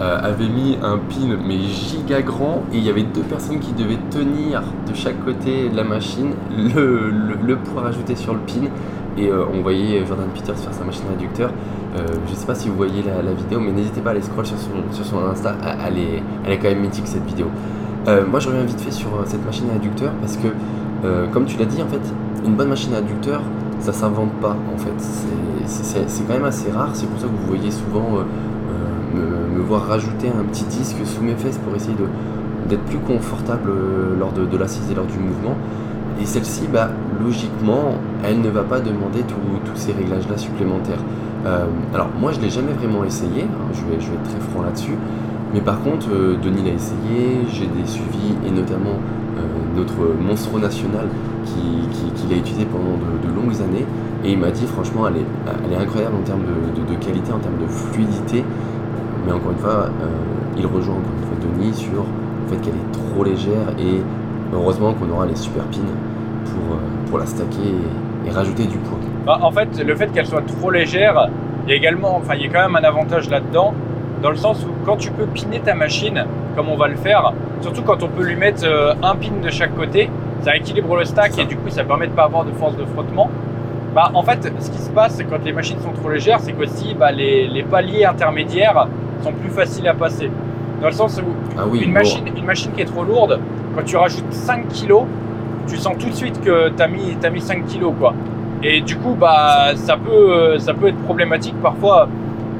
avait 0.00 0.48
mis 0.48 0.76
un 0.82 0.98
pin 0.98 1.38
mais 1.46 1.58
giga 1.58 2.20
grand 2.20 2.64
et 2.72 2.78
il 2.78 2.84
y 2.84 2.90
avait 2.90 3.04
deux 3.04 3.22
personnes 3.22 3.60
qui 3.60 3.72
devaient 3.72 4.00
tenir 4.10 4.62
de 4.88 4.94
chaque 4.94 5.24
côté 5.24 5.68
de 5.68 5.76
la 5.76 5.84
machine 5.84 6.32
le, 6.50 7.56
poids 7.56 7.82
rajouté 7.82 8.16
sur 8.16 8.32
le 8.32 8.40
pin 8.40 8.68
et 9.16 9.30
on 9.30 9.60
voyait 9.60 10.04
Jordan 10.04 10.26
Peters 10.34 10.56
faire 10.56 10.74
sa 10.74 10.84
machine 10.84 11.04
réducteur. 11.10 11.50
Euh, 11.96 12.06
je 12.28 12.34
sais 12.34 12.46
pas 12.46 12.56
si 12.56 12.68
vous 12.68 12.74
voyez 12.74 13.04
la, 13.04 13.32
vidéo 13.32 13.60
mais 13.60 13.70
n'hésitez 13.70 14.00
pas 14.00 14.10
à 14.10 14.12
aller 14.12 14.22
scroll 14.22 14.44
sur 14.46 14.56
son, 14.58 15.18
Insta, 15.30 15.54
elle 15.86 15.98
est, 15.98 16.22
elle 16.44 16.52
est 16.52 16.58
quand 16.58 16.68
même 16.68 16.80
mythique 16.80 17.06
cette 17.06 17.24
vidéo. 17.24 17.46
Euh, 18.08 18.26
moi 18.26 18.40
je 18.40 18.48
reviens 18.48 18.64
vite 18.64 18.80
fait 18.80 18.90
sur 18.90 19.08
euh, 19.14 19.22
cette 19.26 19.44
machine 19.46 19.66
à 19.72 19.76
adducteur 19.76 20.10
parce 20.20 20.36
que 20.36 20.48
comme 21.32 21.44
tu 21.44 21.58
l'as 21.58 21.66
dit 21.66 21.82
en 21.82 21.86
fait 21.86 22.00
une 22.46 22.54
bonne 22.54 22.70
machine 22.70 22.94
à 22.94 22.98
adducteur 22.98 23.42
ça 23.78 23.92
s'invente 23.92 24.32
pas 24.40 24.56
en 24.74 24.78
fait 24.78 24.94
c'est- 25.66 26.24
quand 26.26 26.32
même 26.32 26.46
assez 26.46 26.70
rare 26.70 26.90
c'est 26.94 27.04
pour 27.06 27.20
ça 27.20 27.26
que 27.26 27.32
vous 27.32 27.46
voyez 27.46 27.70
souvent 27.70 28.24
me, 29.14 29.60
voir 29.60 29.86
rajouter 29.86 30.28
un 30.28 30.44
petit 30.44 30.64
disque 30.64 30.96
sous 31.04 31.22
mes 31.22 31.34
fesses 31.34 31.58
pour 31.58 31.76
essayer 31.76 31.94
d'être 32.70 32.84
plus 32.84 32.98
confortable 32.98 33.70
lors 34.18 34.32
de, 34.32 34.56
l'assise 34.56 34.90
et 34.90 34.94
lors 34.94 35.04
du 35.04 35.18
mouvement. 35.18 35.56
Et 36.22 36.26
celle-ci, 36.26 36.68
bah, 36.72 36.88
logiquement, 37.22 37.96
elle 38.24 38.40
ne 38.40 38.48
va 38.48 38.62
pas 38.62 38.80
demander 38.80 39.20
tous 39.22 39.76
ces 39.76 39.92
réglages-là 39.92 40.38
supplémentaires. 40.38 41.00
Euh, 41.46 41.66
alors 41.94 42.08
moi, 42.18 42.32
je 42.32 42.38
ne 42.38 42.44
l'ai 42.44 42.50
jamais 42.50 42.72
vraiment 42.72 43.04
essayé, 43.04 43.42
hein, 43.42 43.72
je, 43.72 43.84
vais, 43.84 43.96
être 43.96 44.22
très 44.22 44.40
franc 44.40 44.62
là-dessus. 44.62 44.96
Mais 45.52 45.60
par 45.60 45.82
contre, 45.82 46.08
Denis 46.08 46.64
l'a 46.64 46.72
essayé, 46.72 47.46
j'ai 47.48 47.66
des 47.66 47.86
suivis, 47.86 48.34
et 48.46 48.50
notamment 48.50 48.98
notre 49.74 50.14
monstre 50.20 50.58
national 50.58 51.06
qui, 51.44 52.28
l'a 52.30 52.36
utilisé 52.36 52.64
pendant 52.64 52.96
de, 52.96 53.34
longues 53.34 53.60
années. 53.60 53.84
Et 54.24 54.32
il 54.32 54.38
m'a 54.38 54.50
dit, 54.50 54.66
franchement, 54.66 55.06
elle 55.08 55.16
est, 55.16 55.76
incroyable 55.76 56.16
en 56.16 56.22
termes 56.22 56.42
de, 56.42 56.94
qualité, 57.04 57.32
en 57.32 57.38
termes 57.38 57.60
de 57.60 57.66
fluidité. 57.66 58.44
Mais 59.26 59.32
encore 59.32 59.52
une 59.52 59.58
fois, 59.58 59.86
euh, 59.86 60.08
il 60.56 60.66
rejoint 60.66 60.94
encore 60.94 61.12
une 61.18 61.26
fois 61.26 61.36
Denis 61.58 61.74
sur 61.74 61.92
le 61.92 62.48
fait 62.48 62.56
qu'elle 62.62 62.74
est 62.74 62.92
trop 62.92 63.24
légère. 63.24 63.68
Et 63.78 64.00
heureusement 64.54 64.94
qu'on 64.94 65.10
aura 65.10 65.26
les 65.26 65.36
super 65.36 65.64
pins 65.64 65.80
euh, 65.80 66.76
pour 67.08 67.18
la 67.18 67.26
stacker 67.26 67.74
et, 68.26 68.30
rajouter 68.30 68.64
du 68.64 68.78
poids. 68.78 68.98
Bah, 69.26 69.38
en 69.42 69.50
fait, 69.50 69.82
le 69.82 69.94
fait 69.94 70.12
qu'elle 70.12 70.26
soit 70.26 70.46
trop 70.46 70.70
légère, 70.70 71.28
il 71.64 71.70
y 71.70 71.72
a 71.72 71.76
également, 71.76 72.16
enfin, 72.16 72.34
il 72.34 72.42
y 72.42 72.46
a 72.46 72.48
quand 72.48 72.68
même 72.68 72.76
un 72.76 72.86
avantage 72.86 73.30
là-dedans, 73.30 73.72
dans 74.22 74.30
le 74.30 74.36
sens 74.36 74.64
où 74.64 74.84
quand 74.84 74.96
tu 74.96 75.10
peux 75.10 75.26
piner 75.26 75.60
ta 75.60 75.74
machine, 75.74 76.24
comme 76.56 76.68
on 76.68 76.76
va 76.76 76.88
le 76.88 76.96
faire, 76.96 77.32
surtout 77.62 77.82
quand 77.82 78.02
on 78.02 78.08
peut 78.08 78.24
lui 78.24 78.36
mettre 78.36 78.64
euh, 78.64 78.94
un 79.02 79.16
pin 79.16 79.32
de 79.42 79.50
chaque 79.50 79.74
côté, 79.74 80.10
ça 80.42 80.56
équilibre 80.56 80.96
le 80.96 81.04
stack 81.04 81.38
et 81.38 81.44
du 81.46 81.56
coup 81.56 81.70
ça 81.70 81.84
permet 81.84 82.06
de 82.06 82.12
pas 82.12 82.24
avoir 82.24 82.44
de 82.44 82.52
force 82.52 82.76
de 82.76 82.84
frottement. 82.84 83.30
Bah, 83.94 84.10
en 84.14 84.22
fait, 84.22 84.52
ce 84.58 84.70
qui 84.70 84.78
se 84.78 84.90
passe, 84.90 85.14
c'est 85.14 85.24
quand 85.24 85.42
les 85.44 85.52
machines 85.52 85.78
sont 85.80 85.92
trop 85.92 86.10
légères, 86.10 86.40
c'est 86.40 86.52
qu'aussi 86.52 86.94
bah, 86.98 87.12
les, 87.12 87.46
les, 87.46 87.62
paliers 87.62 88.04
intermédiaires 88.04 88.88
sont 89.22 89.32
plus 89.32 89.50
faciles 89.50 89.86
à 89.88 89.94
passer. 89.94 90.30
Dans 90.80 90.88
le 90.88 90.92
sens 90.92 91.18
où 91.18 91.30
ah 91.56 91.62
oui, 91.68 91.80
une, 91.80 91.92
machine, 91.92 92.24
une 92.36 92.44
machine 92.44 92.72
qui 92.72 92.82
est 92.82 92.86
trop 92.86 93.04
lourde, 93.04 93.38
quand 93.74 93.84
tu 93.84 93.96
rajoutes 93.96 94.32
5 94.32 94.68
kg, 94.68 95.04
tu 95.68 95.76
sens 95.76 95.94
tout 95.98 96.08
de 96.08 96.14
suite 96.14 96.40
que 96.42 96.70
tu 96.70 96.82
as 96.82 96.88
mis, 96.88 97.16
as 97.22 97.30
mis 97.30 97.40
5 97.40 97.66
kg. 97.66 97.94
Quoi. 97.98 98.14
Et 98.66 98.80
du 98.80 98.96
coup, 98.96 99.14
bah, 99.14 99.76
ça, 99.76 99.98
peut, 99.98 100.58
ça 100.58 100.72
peut 100.72 100.88
être 100.88 101.02
problématique 101.04 101.54
parfois. 101.62 102.08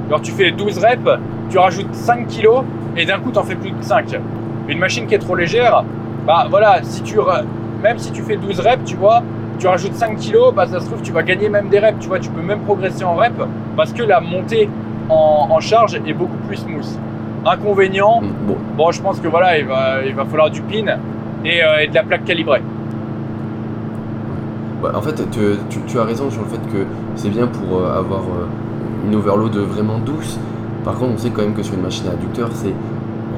Alors 0.09 0.21
tu 0.21 0.33
fais 0.33 0.51
12 0.51 0.79
reps, 0.79 1.11
tu 1.51 1.57
rajoutes 1.57 1.95
5 1.95 2.29
kg 2.29 2.63
et 2.95 3.07
d'un 3.07 3.19
coup 3.19 3.31
tu 3.33 3.39
en 3.39 3.43
fais 3.43 3.55
plus 3.55 3.73
que 3.73 3.83
5. 3.83 4.21
Une 4.69 4.79
machine 4.79 5.07
qui 5.07 5.15
est 5.15 5.19
trop 5.19 5.35
légère, 5.35 5.83
bah 6.27 6.47
voilà, 6.51 6.81
si 6.83 7.03
tu, 7.03 7.17
même 7.83 7.99
si 7.99 8.13
tu 8.13 8.21
fais 8.21 8.37
12 8.37 8.61
reps, 8.61 8.85
tu 8.85 8.97
vois, 8.97 9.23
tu 9.59 9.67
rajoutes 9.67 9.95
5 9.95 10.19
kg, 10.19 10.55
bah 10.55 10.67
ça 10.67 10.81
se 10.81 10.87
trouve, 10.87 11.01
tu 11.01 11.11
vas 11.11 11.23
gagner 11.23 11.49
même 11.49 11.71
des 11.71 11.79
reps, 11.79 11.99
tu 12.01 12.09
vois, 12.09 12.19
tu 12.19 12.29
peux 12.29 12.43
même 12.43 12.61
progresser 12.61 13.05
en 13.05 13.15
reps 13.15 13.41
parce 13.75 13.95
que 13.95 14.03
la 14.03 14.21
montée 14.21 14.69
en, 15.09 15.59
charge 15.61 15.95
est 15.95 16.13
beaucoup 16.13 16.37
plus 16.47 16.57
smooth. 16.57 16.99
Inconvénient, 17.47 18.21
mm, 18.21 18.77
bon. 18.77 18.91
je 18.91 19.01
pense 19.01 19.21
que 19.21 19.29
voilà, 19.29 19.59
il 19.59 19.65
va, 19.65 20.05
il 20.05 20.15
va 20.15 20.27
falloir 20.27 20.51
du 20.51 20.61
pin 20.61 20.99
et, 21.45 21.63
euh, 21.63 21.87
de 21.87 21.95
la 21.95 22.03
plaque 22.03 22.25
calibrée. 22.25 22.63
Bah, 24.85 24.93
en 24.95 25.01
fait, 25.01 25.19
tu, 25.31 25.99
as 25.99 26.05
raison 26.05 26.31
sur 26.31 26.43
le 26.43 26.49
fait 26.49 26.61
que 26.71 26.85
c'est 27.17 27.31
bien 27.31 27.47
pour 27.47 27.79
euh, 27.79 27.99
avoir 27.99 28.21
euh, 28.21 29.07
une 29.07 29.15
overload 29.15 29.57
vraiment 29.57 29.99
douce. 29.99 30.39
Par 30.85 30.97
contre, 30.97 31.13
on 31.15 31.17
sait 31.17 31.31
quand 31.31 31.41
même 31.41 31.55
que 31.55 31.63
sur 31.63 31.73
une 31.73 31.81
machine 31.81 32.07
à 32.09 32.11
adducteur, 32.11 32.51
c'est 32.53 32.75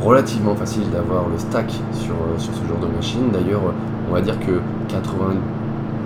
relativement 0.02 0.56
facile 0.56 0.90
d'avoir 0.90 1.28
le 1.28 1.38
stack 1.38 1.70
sur, 1.92 2.16
sur 2.38 2.52
ce 2.52 2.66
genre 2.66 2.80
de 2.82 2.92
machine. 2.92 3.30
D'ailleurs, 3.32 3.60
on 4.10 4.12
va 4.12 4.22
dire 4.22 4.40
que 4.40 4.60
80, 4.88 5.34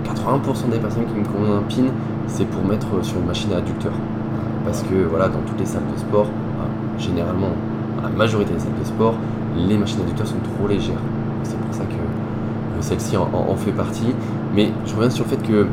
80% 0.05 0.69
des 0.69 0.77
personnes 0.77 1.05
qui 1.05 1.15
me 1.15 1.25
commandent 1.25 1.57
un 1.57 1.67
pin, 1.67 1.91
c'est 2.27 2.45
pour 2.45 2.63
mettre 2.63 2.85
sur 3.01 3.17
une 3.17 3.25
machine 3.25 3.51
à 3.53 3.57
adducteur. 3.57 3.93
Parce 4.63 4.83
que 4.83 4.93
voilà, 5.09 5.27
dans 5.27 5.41
toutes 5.47 5.59
les 5.59 5.65
salles 5.65 5.91
de 5.91 5.99
sport, 5.99 6.27
généralement, 6.99 7.49
la 8.03 8.09
majorité 8.09 8.53
des 8.53 8.59
salles 8.59 8.79
de 8.79 8.85
sport, 8.85 9.15
les 9.57 9.75
machines 9.75 10.01
adducteurs 10.01 10.27
sont 10.27 10.41
trop 10.55 10.67
légères. 10.67 11.01
C'est 11.41 11.57
pour 11.57 11.73
ça 11.73 11.85
que 11.85 11.93
euh, 11.93 12.00
celle-ci 12.81 13.17
en, 13.17 13.55
fait 13.55 13.71
partie. 13.71 14.13
Mais 14.55 14.71
je 14.85 14.95
reviens 14.95 15.09
sur 15.09 15.25
le 15.25 15.29
fait 15.29 15.41
que 15.41 15.67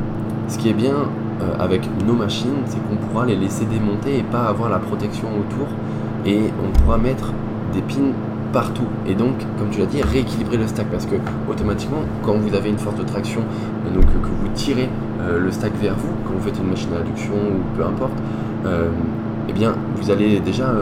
ce 0.49 0.59
qui 0.59 0.69
est 0.69 0.75
bien 0.75 0.95
euh, 1.43 1.55
avec 1.59 1.83
nos 2.07 2.15
machines, 2.15 2.63
c'est 2.67 2.79
qu'on 2.89 2.97
pourra 2.97 3.27
les 3.27 3.37
laisser 3.37 3.65
démonter 3.65 4.19
et 4.19 4.23
pas 4.23 4.45
avoir 4.45 4.71
la 4.71 4.79
protection 4.79 5.29
autour. 5.29 5.67
Et 6.27 6.41
on 6.65 6.79
pourra 6.79 6.99
mettre 6.99 7.33
des 7.73 7.83
pins 7.83 8.13
partout. 8.53 8.87
Et 9.07 9.15
donc, 9.15 9.35
comme 9.59 9.71
tu 9.71 9.81
l'as 9.81 9.87
dit, 9.87 10.03
rééquilibrer 10.03 10.57
le 10.57 10.67
stack 10.67 10.89
parce 10.91 11.07
que 11.07 11.17
automatiquement, 11.51 12.03
quand 12.23 12.35
vous 12.35 12.55
avez 12.55 12.71
une 12.71 12.79
force 12.79 12.97
de 12.97 13.05
traction, 13.05 13.41
euh, 13.87 13.95
donc 13.95 14.05
que 14.07 14.29
vous 14.41 14.49
tirez 14.55 14.89
euh, 15.21 15.39
le 15.39 15.51
stack 15.51 15.73
vers 15.81 15.95
vous, 15.95 16.13
quand 16.25 16.35
vous 16.35 16.45
faites 16.45 16.59
une 16.59 16.71
machine 16.71 16.91
à 16.97 17.01
adduction 17.01 17.35
ou 17.35 17.77
peu 17.77 17.85
importe, 17.85 18.13
eh 19.49 19.53
bien, 19.55 19.75
vous 19.97 20.11
allez 20.11 20.41
déjà 20.41 20.75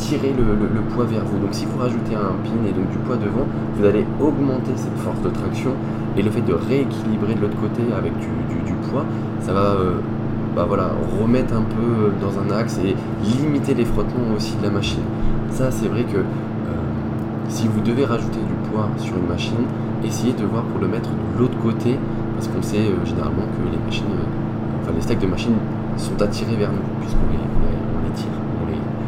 tirer 0.00 0.32
le, 0.36 0.80
poids 0.94 1.04
vers 1.04 1.24
vous. 1.24 1.38
Donc, 1.38 1.52
si 1.52 1.66
vous 1.66 1.78
rajoutez 1.78 2.14
un 2.14 2.34
pin 2.42 2.58
et 2.66 2.72
donc 2.72 2.90
du 2.90 2.98
poids 2.98 3.16
devant, 3.16 3.46
vous 3.76 3.84
allez 3.84 4.04
augmenter 4.20 4.72
cette 4.76 4.96
force 4.98 5.20
de 5.22 5.28
traction 5.28 5.72
et 6.16 6.22
le 6.22 6.30
fait 6.30 6.40
de 6.40 6.54
rééquilibrer 6.54 7.34
de 7.34 7.42
l'autre 7.42 7.60
côté 7.60 7.82
avec 7.96 8.12
du, 8.18 8.26
poids, 8.90 9.04
ça 9.40 9.52
va 9.52 9.76
bah 10.56 10.64
voilà, 10.66 10.90
remettre 11.20 11.54
un 11.54 11.62
peu 11.62 12.12
dans 12.20 12.40
un 12.40 12.56
axe 12.56 12.80
et 12.84 12.96
limiter 13.24 13.74
les 13.74 13.84
frottements 13.84 14.34
aussi 14.36 14.56
de 14.56 14.64
la 14.64 14.70
machine. 14.70 15.04
Ça, 15.50 15.70
c'est 15.70 15.86
vrai 15.86 16.02
que 16.02 16.24
si 17.50 17.66
vous 17.66 17.80
devez 17.80 18.04
rajouter 18.04 18.38
du 18.38 18.70
poids 18.70 18.88
sur 18.96 19.16
une 19.16 19.26
machine, 19.26 19.66
essayez 20.04 20.32
de 20.32 20.44
voir 20.44 20.62
pour 20.64 20.80
le 20.80 20.86
mettre 20.86 21.10
de 21.10 21.38
l'autre 21.38 21.58
côté, 21.58 21.98
parce 22.34 22.48
qu'on 22.48 22.62
sait 22.62 22.78
euh, 22.78 23.04
généralement 23.04 23.42
que 23.42 23.70
les 23.70 23.84
machines, 23.84 24.06
euh, 24.08 24.80
enfin 24.80 24.92
les 24.94 25.02
stacks 25.02 25.18
de 25.18 25.26
machines 25.26 25.56
sont 25.96 26.20
attirés 26.22 26.56
vers 26.56 26.70
nous, 26.70 26.78
puisqu'on 27.00 27.26
les, 27.32 28.14
tire, 28.14 28.30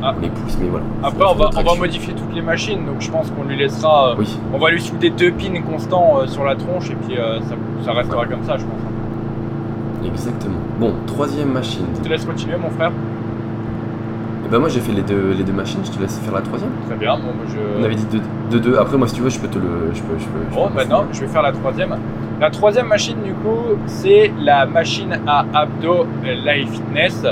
ah. 0.03 0.15
on 0.17 0.21
les, 0.21 0.29
pousse, 0.29 0.59
mais 0.61 0.69
voilà. 0.69 0.85
Après, 1.03 1.25
on 1.25 1.35
va, 1.35 1.51
on 1.57 1.63
va, 1.63 1.75
modifier 1.75 2.15
toutes 2.15 2.35
les 2.35 2.43
machines, 2.43 2.85
donc 2.85 3.01
je 3.01 3.11
pense 3.11 3.31
qu'on 3.31 3.45
lui 3.45 3.57
laissera. 3.57 4.11
Euh, 4.11 4.15
oui. 4.19 4.39
On 4.53 4.59
va 4.59 4.71
lui 4.71 4.81
souder 4.81 5.11
deux 5.11 5.33
pins 5.33 5.61
constants 5.63 6.27
sur 6.27 6.45
la 6.45 6.57
tronche, 6.57 6.91
et 6.91 6.95
puis 6.95 7.17
ça, 7.85 7.93
restera 7.93 8.27
comme 8.27 8.43
ça, 8.45 8.57
je 8.57 8.65
pense. 8.65 10.07
Exactement. 10.07 10.59
Bon, 10.79 10.95
troisième 11.07 11.53
machine. 11.53 11.87
Je 11.97 12.01
te 12.01 12.09
laisse 12.09 12.25
continuer, 12.25 12.57
mon 12.57 12.71
frère. 12.71 12.93
Bah 14.53 14.59
moi 14.59 14.69
j'ai 14.69 14.81
fait 14.81 14.93
les 14.93 15.01
deux, 15.01 15.33
les 15.33 15.45
deux 15.45 15.53
machines, 15.55 15.81
je 15.83 15.91
te 15.91 15.99
laisse 15.99 16.19
faire 16.19 16.35
la 16.35 16.43
troisième. 16.43 16.73
Très 16.87 16.97
bien, 16.97 17.17
bon, 17.17 17.29
bah, 17.29 17.49
je... 17.49 17.81
On 17.81 17.85
avait 17.85 17.95
dit 17.95 18.05
de 18.51 18.59
deux, 18.59 18.77
Après 18.77 18.99
moi 18.99 19.09
si 19.09 19.15
tu 19.15 19.23
veux 19.23 19.31
je 19.31 19.39
peux 19.39 19.49
te 19.49 19.57
le... 19.57 19.95
Je 19.95 20.03
peux, 20.03 20.19
je 20.19 20.27
peux, 20.27 20.55
bon 20.55 20.69
maintenant 20.69 21.07
je 21.11 21.21
vais 21.23 21.27
faire 21.27 21.41
la 21.41 21.53
troisième. 21.53 21.97
La 22.39 22.51
troisième 22.51 22.87
machine 22.87 23.17
du 23.25 23.33
coup 23.33 23.79
c'est 23.87 24.31
la 24.39 24.67
machine 24.67 25.19
à 25.27 25.47
abdos 25.55 26.07
Life 26.23 26.71
Fitness 26.71 27.25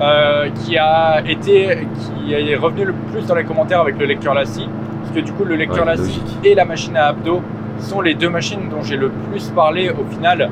euh, 0.00 0.48
qui 0.64 0.76
a 0.78 1.22
été 1.26 1.86
qui 2.24 2.32
est 2.32 2.56
revenu 2.56 2.84
le 2.84 2.92
plus 2.92 3.26
dans 3.26 3.34
les 3.34 3.44
commentaires 3.44 3.80
avec 3.80 3.98
le 3.98 4.06
lecteur 4.06 4.34
Lassie. 4.34 4.68
Parce 5.02 5.14
que 5.14 5.20
du 5.20 5.32
coup 5.32 5.44
le 5.44 5.56
lecteur 5.56 5.86
ouais, 5.86 5.96
Lassie 5.96 6.22
et 6.44 6.54
la 6.54 6.64
machine 6.64 6.96
à 6.96 7.06
abdos 7.08 7.42
sont 7.78 8.00
les 8.00 8.14
deux 8.14 8.30
machines 8.30 8.68
dont 8.70 8.82
j'ai 8.82 8.96
le 8.96 9.10
plus 9.10 9.48
parlé 9.50 9.90
au 9.90 10.04
final 10.10 10.48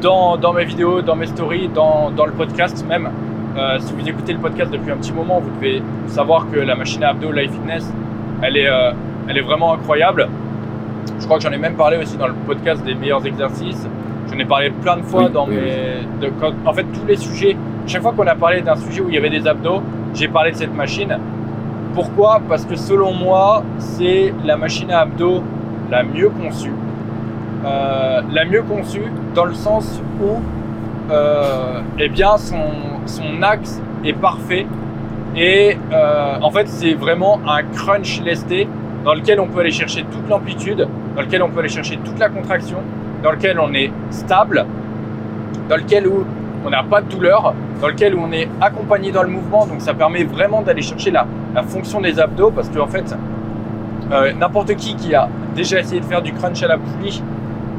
dans, 0.00 0.36
dans 0.36 0.52
mes 0.52 0.64
vidéos, 0.64 1.02
dans 1.02 1.16
mes 1.16 1.26
stories, 1.26 1.68
dans, 1.68 2.10
dans 2.10 2.26
le 2.26 2.32
podcast 2.32 2.84
même. 2.88 3.08
Euh, 3.56 3.78
si 3.78 3.92
vous 3.94 4.06
écoutez 4.06 4.32
le 4.34 4.38
podcast 4.38 4.70
depuis 4.70 4.90
un 4.90 4.96
petit 4.96 5.12
moment, 5.12 5.40
vous 5.40 5.50
devez 5.56 5.82
savoir 6.08 6.46
que 6.50 6.58
la 6.58 6.74
machine 6.74 7.02
à 7.04 7.10
abdos 7.10 7.32
Life 7.32 7.52
Fitness, 7.52 7.90
elle 8.42 8.56
est, 8.56 8.68
euh, 8.68 8.92
elle 9.28 9.38
est 9.38 9.42
vraiment 9.42 9.72
incroyable. 9.72 10.28
Je 11.18 11.24
crois 11.24 11.38
que 11.38 11.44
j'en 11.44 11.52
ai 11.52 11.58
même 11.58 11.74
parlé 11.76 11.96
aussi 11.96 12.16
dans 12.16 12.26
le 12.26 12.34
podcast 12.34 12.84
des 12.84 12.94
meilleurs 12.94 13.24
exercices. 13.24 13.86
J'en 14.30 14.38
ai 14.38 14.44
parlé 14.44 14.70
plein 14.70 14.98
de 14.98 15.02
fois 15.02 15.28
dans 15.28 15.46
mes. 15.46 16.02
en 16.66 16.72
fait, 16.72 16.82
tous 16.82 17.06
les 17.06 17.16
sujets. 17.16 17.56
Chaque 17.86 18.02
fois 18.02 18.12
qu'on 18.16 18.26
a 18.26 18.34
parlé 18.34 18.62
d'un 18.62 18.74
sujet 18.74 19.00
où 19.00 19.08
il 19.08 19.14
y 19.14 19.18
avait 19.18 19.30
des 19.30 19.46
abdos, 19.46 19.80
j'ai 20.12 20.26
parlé 20.26 20.50
de 20.50 20.56
cette 20.56 20.74
machine. 20.74 21.18
Pourquoi? 21.94 22.40
Parce 22.48 22.64
que 22.64 22.74
selon 22.74 23.12
moi, 23.12 23.62
c'est 23.78 24.34
la 24.44 24.56
machine 24.56 24.90
à 24.90 25.00
abdos 25.00 25.42
la 25.88 26.02
mieux 26.02 26.30
conçue. 26.30 26.72
Euh, 27.64 28.22
la 28.32 28.44
mieux 28.44 28.62
conçue 28.62 29.04
dans 29.34 29.44
le 29.44 29.54
sens 29.54 30.00
où 30.20 30.40
euh, 31.12 31.80
eh 31.98 32.08
bien 32.08 32.36
son, 32.38 32.56
son, 33.06 33.40
axe 33.42 33.80
est 34.04 34.14
parfait. 34.14 34.66
Et 35.36 35.76
euh, 35.92 36.38
en 36.42 36.50
fait, 36.50 36.68
c'est 36.68 36.94
vraiment 36.94 37.38
un 37.46 37.62
crunch 37.62 38.20
lesté 38.20 38.66
dans 39.04 39.14
lequel 39.14 39.38
on 39.38 39.46
peut 39.46 39.60
aller 39.60 39.70
chercher 39.70 40.04
toute 40.10 40.28
l'amplitude, 40.28 40.88
dans 41.14 41.22
lequel 41.22 41.40
on 41.40 41.50
peut 41.50 41.60
aller 41.60 41.68
chercher 41.68 41.98
toute 42.04 42.18
la 42.18 42.30
contraction, 42.30 42.78
dans 43.22 43.30
lequel 43.30 43.60
on 43.60 43.72
est 43.74 43.92
stable, 44.10 44.66
dans 45.68 45.76
lequel 45.76 46.08
où 46.08 46.24
on 46.66 46.70
n'a 46.70 46.82
pas 46.82 47.00
de 47.00 47.08
douleur, 47.08 47.54
dans 47.80 47.86
lequel 47.86 48.16
on 48.16 48.32
est 48.32 48.48
accompagné 48.60 49.12
dans 49.12 49.22
le 49.22 49.28
mouvement. 49.28 49.66
Donc 49.66 49.80
ça 49.80 49.94
permet 49.94 50.24
vraiment 50.24 50.62
d'aller 50.62 50.82
chercher 50.82 51.12
la, 51.12 51.26
fonction 51.62 52.00
des 52.00 52.18
abdos 52.18 52.50
parce 52.50 52.68
qu'en 52.68 52.82
en 52.82 52.86
fait, 52.88 53.14
euh, 54.12 54.32
n'importe 54.32 54.74
qui 54.74 54.96
qui 54.96 55.14
a 55.14 55.28
déjà 55.54 55.80
essayé 55.80 56.00
de 56.00 56.04
faire 56.04 56.22
du 56.22 56.32
crunch 56.32 56.62
à 56.62 56.68
la 56.68 56.76
poulie 56.76 57.22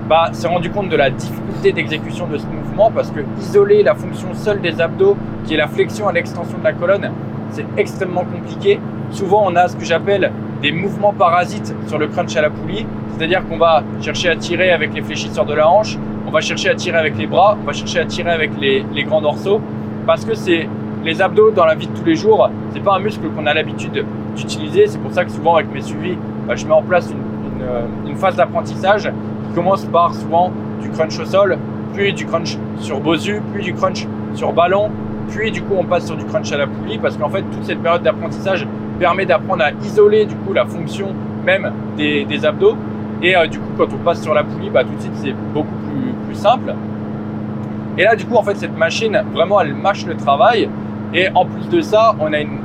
bah, 0.10 0.30
s'est 0.32 0.48
rendu 0.48 0.72
compte 0.72 0.90
de 0.90 0.96
la 0.96 1.10
difficulté 1.10 1.74
d'exécution 1.74 2.28
de 2.28 2.38
ce 2.38 2.46
mouvement 2.46 2.90
parce 2.90 3.12
que 3.12 3.20
isoler 3.40 3.84
la 3.84 3.94
fonction 3.94 4.34
seule 4.34 4.62
des 4.62 4.80
abdos, 4.80 5.18
qui 5.46 5.54
est 5.54 5.58
la 5.58 5.68
flexion 5.68 6.08
à 6.08 6.14
l'extension 6.14 6.58
de 6.58 6.64
la 6.64 6.74
colonne, 6.74 7.12
c'est 7.52 7.66
extrêmement 7.76 8.24
compliqué. 8.24 8.80
Souvent, 9.12 9.44
on 9.46 9.56
a 9.58 9.68
ce 9.68 9.76
que 9.76 9.84
j'appelle 9.84 10.32
des 10.62 10.72
mouvements 10.72 11.14
parasites 11.14 11.76
sur 11.88 11.98
le 11.98 12.08
crunch 12.08 12.36
à 12.38 12.42
la 12.42 12.50
poulie, 12.50 12.86
c'est-à-dire 13.18 13.46
qu'on 13.48 13.58
va 13.58 13.84
chercher 14.02 14.30
à 14.30 14.38
tirer 14.38 14.72
avec 14.72 14.94
les 14.94 15.02
fléchisseurs 15.02 15.46
de 15.46 15.54
la 15.54 15.70
hanche, 15.70 15.98
on 16.28 16.32
va 16.32 16.42
chercher 16.42 16.70
à 16.70 16.76
tirer 16.76 16.98
avec 16.98 17.18
les 17.18 17.26
bras, 17.26 17.58
on 17.62 17.66
va 17.66 17.74
chercher 17.74 18.00
à 18.00 18.06
tirer 18.06 18.32
avec 18.32 18.52
les, 18.60 19.04
grands 19.04 19.22
dorsaux, 19.22 19.62
parce 20.06 20.26
que 20.26 20.36
c'est 20.36 20.68
les 21.04 21.22
abdos 21.22 21.52
dans 21.52 21.66
la 21.66 21.76
vie 21.76 21.88
de 21.88 21.98
tous 21.98 22.06
les 22.06 22.16
jours, 22.16 22.50
c'est 22.74 22.84
pas 22.84 22.96
un 22.96 23.00
muscle 23.00 23.22
qu'on 23.36 23.46
a 23.46 23.54
l'habitude 23.54 24.06
d'utiliser. 24.36 24.88
C'est 24.88 25.00
pour 25.00 25.14
ça 25.14 25.24
que 25.24 25.32
souvent 25.32 25.56
avec 25.56 25.74
mes 25.74 25.82
suivis, 25.82 26.18
bah, 26.46 26.56
je 26.56 26.66
mets 26.66 26.74
en 26.74 26.82
place 26.82 27.14
euh, 27.62 27.86
une 28.06 28.18
phase 28.18 28.36
d'apprentissage 28.36 29.04
qui 29.04 29.56
commence 29.56 29.86
par 29.86 30.14
souvent 30.14 30.52
du 30.82 30.90
crunch 30.90 31.18
au 31.20 31.26
sol, 31.26 31.58
puis 31.94 32.12
du 32.12 32.26
crunch 32.26 32.58
sur 32.80 33.00
Bosu, 33.00 33.42
puis 33.54 33.64
du 33.64 33.74
crunch 33.74 34.06
sur 34.36 34.52
ballon, 34.52 34.92
puis 35.30 35.52
du 35.52 35.62
coup 35.62 35.76
on 35.78 35.84
passe 35.84 36.06
sur 36.06 36.16
du 36.16 36.26
crunch 36.26 36.52
à 36.52 36.58
la 36.58 36.68
poulie 36.68 36.98
parce 36.98 37.18
qu'en 37.18 37.30
fait 37.30 37.42
toute 37.42 37.64
cette 37.64 37.82
période 37.82 38.04
d'apprentissage 38.04 38.68
permet 39.00 39.26
d'apprendre 39.26 39.64
à 39.64 39.72
isoler 39.72 40.26
du 40.26 40.36
coup 40.36 40.54
la 40.54 40.66
fonction 40.66 41.08
même 41.46 41.72
des, 41.98 42.26
des 42.26 42.46
abdos 42.46 42.76
et 43.22 43.36
euh, 43.36 43.48
du 43.48 43.60
coup 43.60 43.72
quand 43.78 43.88
on 43.94 44.04
passe 44.04 44.22
sur 44.22 44.34
la 44.34 44.44
poulie 44.44 44.70
bah 44.70 44.84
tout 44.84 44.96
de 44.96 45.02
suite 45.02 45.14
c'est 45.16 45.34
beaucoup 45.54 45.76
plus, 45.86 45.87
plus 46.28 46.36
simple. 46.36 46.74
Et 47.98 48.04
là 48.04 48.16
du 48.16 48.26
coup 48.26 48.36
en 48.36 48.44
fait 48.44 48.56
cette 48.56 48.78
machine 48.78 49.20
vraiment 49.34 49.60
elle 49.62 49.74
mâche 49.74 50.06
le 50.06 50.16
travail. 50.16 50.70
Et 51.14 51.28
en 51.34 51.46
plus 51.46 51.70
de 51.70 51.82
ça 51.82 52.16
on 52.20 52.32
a 52.34 52.40
une, 52.40 52.60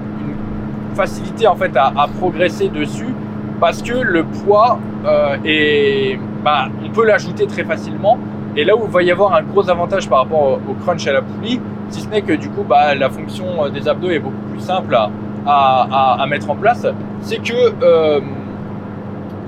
facilité 0.94 1.46
en 1.46 1.57
fait 1.57 1.75
à, 1.75 2.07
progresser 2.20 2.68
dessus 2.68 3.14
parce 3.61 3.81
que 3.81 3.94
le 3.94 4.25
poids 4.25 4.79
euh, 5.07 5.38
est 5.42 6.18
bah, 6.44 6.68
on 6.85 6.90
peut 6.90 7.07
l'ajouter 7.07 7.46
très 7.46 7.64
facilement. 7.64 8.18
Et 8.55 8.64
là 8.64 8.77
où 8.77 8.83
il 8.85 8.90
va 8.90 9.03
y 9.03 9.11
avoir 9.11 9.35
un 9.35 9.42
gros 9.42 9.70
avantage 9.70 10.07
par 10.07 10.18
rapport 10.18 10.59
au, 10.68 10.75
crunch 10.85 11.07
à 11.07 11.12
la 11.12 11.22
poulie 11.22 11.59
si 11.88 12.03
ce 12.03 12.09
n'est 12.09 12.20
que 12.20 12.35
du 12.35 12.51
coup 12.51 12.64
bah, 12.68 12.94
la 12.94 13.09
fonction 13.09 13.68
des 13.70 13.88
abdos 13.88 14.11
est 14.11 14.18
beaucoup 14.18 14.44
plus 14.51 14.61
simple 14.61 14.94
à, 14.94 15.09
à, 15.46 15.87
à, 15.90 16.22
à 16.22 16.27
mettre 16.27 16.51
en 16.51 16.57
place, 16.57 16.87
c'est 17.20 17.42
que 17.42 17.72
euh, 17.83 18.20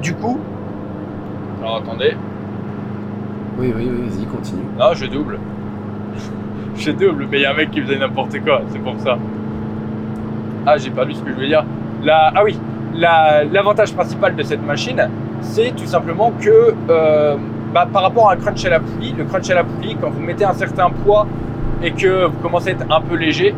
du 0.03 0.14
coup, 0.14 0.38
alors 1.62 1.77
attendez, 1.77 2.14
Oui, 3.59 3.73
oui, 3.77 3.88
oui, 3.90 4.09
vas-y, 4.09 4.27
continue. 4.27 4.62
non 4.79 4.93
je 4.95 5.07
double, 5.07 5.38
je 6.77 6.90
double, 6.90 7.27
mais 7.31 7.38
il 7.38 7.43
y 7.43 7.47
a 7.47 7.53
un 7.53 7.55
mec 7.55 7.71
qui 7.71 7.81
faisait 7.81 7.99
n'importe 7.99 8.38
quoi, 8.45 8.62
c'est 8.71 8.79
pour 8.81 8.95
ça. 8.99 9.17
Ah 10.67 10.77
j'ai 10.79 10.90
perdu 10.90 11.14
ce 11.14 11.21
que 11.23 11.29
je 11.31 11.35
voulais 11.35 11.49
dire. 11.49 11.64
Ah 12.09 12.43
oui, 12.45 12.59
la- 12.95 13.45
l'avantage 13.45 13.93
principal 13.95 14.35
de 14.35 14.43
cette 14.43 14.64
machine, 14.67 15.09
c'est 15.40 15.75
tout 15.77 15.87
simplement 15.87 16.33
que 16.40 16.75
euh, 16.90 17.37
bah, 17.73 17.87
par 17.93 18.03
rapport 18.03 18.31
à 18.31 18.35
un 18.35 18.37
crunch 18.37 18.64
à 18.64 18.71
la 18.71 18.81
poulie, 18.81 19.14
le 19.17 19.25
crunch 19.25 19.49
à 19.51 19.55
la 19.55 19.64
poulie, 19.64 19.97
quand 20.01 20.11
vous 20.11 20.21
mettez 20.21 20.45
un 20.45 20.53
certain 20.53 20.90
poids 20.90 21.27
et 21.83 21.93
que 21.93 22.27
vous 22.27 22.38
commencez 22.43 22.71
à 22.71 22.73
être 22.73 22.87
un 22.90 23.01
peu 23.01 23.14
léger, 23.17 23.55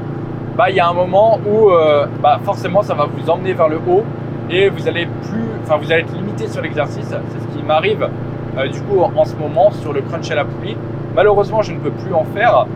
bah 0.57 0.71
il 0.71 0.77
y 0.77 0.81
a 0.81 0.89
un 0.89 0.95
moment 0.95 1.39
où 1.47 1.71
euh, 1.71 2.07
bah, 2.23 2.41
forcément 2.45 2.83
ça 2.83 2.95
va 2.95 3.07
vous 3.07 3.31
emmener 3.31 3.53
vers 3.53 3.69
le 3.69 3.77
haut 3.77 4.05
et 4.51 4.69
vous 4.69 4.87
allez 4.89 5.07
plus, 5.07 5.45
enfin 5.65 5.77
vous 5.77 5.91
allez 5.93 6.03
être 6.03 6.13
limité 6.15 6.49
sur 6.49 6.61
l'exercice. 6.63 7.07
C'est 7.09 7.41
ce 7.41 7.57
qui 7.57 7.63
m'arrive 7.65 8.09
euh, 8.59 8.69
du 8.69 8.81
coup 8.83 9.01
en 9.01 9.25
ce 9.25 9.35
moment 9.37 9.71
sur 9.71 9.93
le 9.93 10.01
crunch 10.03 10.31
à 10.31 10.35
la 10.35 10.45
poulie. 10.45 10.77
Malheureusement, 11.15 11.63
je 11.63 11.73
ne 11.73 11.79
peux 11.79 11.91
plus 11.91 12.13
en 12.13 12.25
faire. 12.25 12.67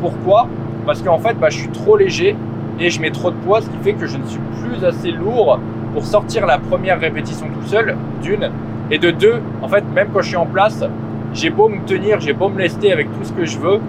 Pourquoi? 0.00 0.48
Parce 0.86 1.00
qu'en 1.02 1.18
fait, 1.18 1.34
bah, 1.34 1.48
je 1.50 1.58
suis 1.58 1.68
trop 1.68 1.96
léger 1.96 2.36
et 2.80 2.90
je 2.90 3.00
mets 3.00 3.10
trop 3.10 3.30
de 3.30 3.36
poids, 3.36 3.60
ce 3.60 3.68
qui 3.68 3.78
fait 3.82 3.92
que 3.92 4.06
je 4.06 4.18
ne 4.18 4.24
suis 4.26 4.40
plus 4.60 4.84
assez 4.84 5.12
lourd 5.12 5.58
pour 5.92 6.04
sortir 6.04 6.46
la 6.46 6.58
première 6.58 6.98
répétition 6.98 7.46
tout 7.46 7.68
seul, 7.68 7.96
d'une. 8.22 8.50
Et 8.90 8.98
de 8.98 9.10
deux, 9.10 9.40
en 9.62 9.68
fait, 9.68 9.84
même 9.94 10.08
quand 10.12 10.22
je 10.22 10.28
suis 10.28 10.36
en 10.36 10.46
place, 10.46 10.84
j'ai 11.32 11.50
beau 11.50 11.68
me 11.68 11.84
tenir, 11.86 12.20
j'ai 12.20 12.32
beau 12.32 12.48
me 12.48 12.58
lester 12.58 12.92
avec 12.92 13.06
tout 13.06 13.24
ce 13.24 13.32
que 13.32 13.44
je 13.44 13.58
veux, 13.58 13.80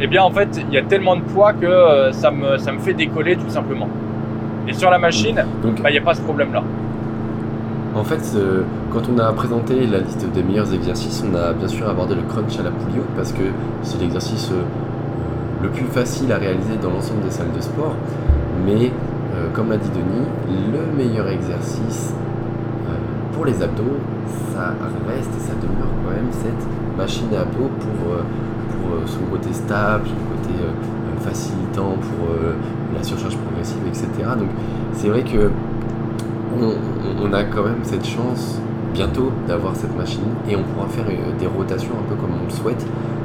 eh 0.00 0.06
bien 0.06 0.22
en 0.22 0.30
fait, 0.30 0.48
il 0.68 0.74
y 0.74 0.78
a 0.78 0.82
tellement 0.82 1.16
de 1.16 1.22
poids 1.22 1.52
que 1.52 1.66
euh, 1.66 2.12
ça, 2.12 2.30
me, 2.30 2.56
ça 2.58 2.72
me 2.72 2.78
fait 2.78 2.94
décoller 2.94 3.36
tout 3.36 3.48
simplement. 3.50 3.88
Et 4.68 4.72
sur 4.72 4.90
la 4.90 4.98
machine, 4.98 5.44
bah, 5.82 5.90
il 5.90 5.92
n'y 5.92 5.98
a 5.98 6.02
pas 6.02 6.14
ce 6.14 6.22
problème-là. 6.22 6.62
En 7.98 8.04
fait, 8.04 8.22
euh, 8.36 8.62
quand 8.92 9.02
on 9.12 9.18
a 9.18 9.32
présenté 9.32 9.86
la 9.86 9.98
liste 9.98 10.24
des 10.32 10.42
meilleurs 10.42 10.72
exercices, 10.72 11.24
on 11.28 11.34
a 11.34 11.52
bien 11.52 11.68
sûr 11.68 11.88
abordé 11.88 12.14
le 12.14 12.22
crunch 12.22 12.58
à 12.58 12.62
la 12.62 12.70
poulie 12.70 13.00
parce 13.16 13.32
que 13.32 13.42
c'est 13.82 14.00
l'exercice 14.00 14.50
euh, 14.52 14.62
le 15.62 15.68
plus 15.70 15.84
facile 15.86 16.30
à 16.32 16.36
réaliser 16.36 16.76
dans 16.80 16.90
l'ensemble 16.90 17.22
des 17.22 17.30
salles 17.30 17.52
de 17.54 17.60
sport. 17.60 17.94
Mais, 18.64 18.92
euh, 19.34 19.48
comme 19.52 19.70
l'a 19.70 19.76
dit 19.76 19.90
Denis, 19.90 20.26
le 20.72 20.96
meilleur 20.96 21.28
exercice 21.28 22.14
euh, 22.86 22.92
pour 23.34 23.44
les 23.44 23.62
abdos, 23.62 23.98
ça 24.54 24.74
reste 25.08 25.30
et 25.36 25.40
ça 25.40 25.54
demeure 25.60 25.90
quand 26.04 26.14
même 26.14 26.30
cette 26.30 26.96
machine 26.96 27.34
à 27.36 27.40
abdos 27.40 27.70
pour, 27.80 28.12
euh, 28.12 28.22
pour 28.70 28.94
euh, 28.94 29.06
son 29.06 29.20
côté 29.30 29.52
stable, 29.52 30.06
son 30.06 30.14
côté 30.14 30.54
euh, 30.62 30.68
euh, 30.68 31.20
facilitant 31.20 31.96
pour 32.00 32.28
euh, 32.30 32.54
la 32.96 33.02
surcharge 33.02 33.36
progressive, 33.36 33.82
etc. 33.86 34.08
Donc 34.38 34.48
c'est 34.94 35.08
vrai 35.08 35.22
que 35.22 35.50
on, 37.22 37.32
a 37.32 37.44
quand 37.44 37.64
même 37.64 37.82
cette 37.82 38.06
chance 38.06 38.58
bientôt 38.94 39.30
d'avoir 39.46 39.76
cette 39.76 39.96
machine 39.96 40.22
et 40.48 40.56
on 40.56 40.62
pourra 40.62 40.88
faire 40.88 41.04
euh, 41.08 41.38
des 41.38 41.46
rotations 41.46 41.92
un 41.92 42.08
peu 42.08 42.14
comme 42.20 42.30
on 42.40 42.44
le 42.44 42.50
souhaite. 42.50 42.84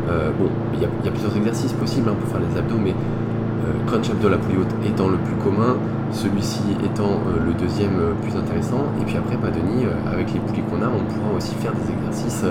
Euh, 0.09 0.31
bon, 0.37 0.49
il 0.73 0.81
y, 0.81 0.85
a- 0.85 1.11
plusieurs 1.11 1.35
exercices 1.37 1.73
possibles 1.73 2.09
hein, 2.09 2.15
pour 2.19 2.29
faire 2.29 2.41
les 2.41 2.57
abdos, 2.57 2.77
mais 2.83 2.91
euh, 2.91 3.87
crunch 3.87 4.09
abdos 4.09 4.29
la 4.29 4.37
poulie 4.37 4.57
haute 4.57 4.73
étant 4.85 5.07
le 5.07 5.17
plus 5.17 5.35
commun, 5.35 5.77
celui-ci 6.11 6.61
étant 6.83 7.21
le 7.45 7.53
deuxième 7.53 7.95
plus 8.21 8.35
intéressant. 8.37 8.85
Et 9.01 9.05
puis 9.05 9.17
après, 9.17 9.37
pas 9.37 9.49
Denis, 9.49 9.85
euh, 9.85 10.13
avec 10.13 10.33
les 10.33 10.39
poulies 10.39 10.63
qu'on 10.69 10.81
a, 10.83 10.87
on 10.87 11.03
pourra 11.07 11.37
aussi 11.37 11.55
faire 11.55 11.71
des 11.71 11.91
exercices 11.91 12.45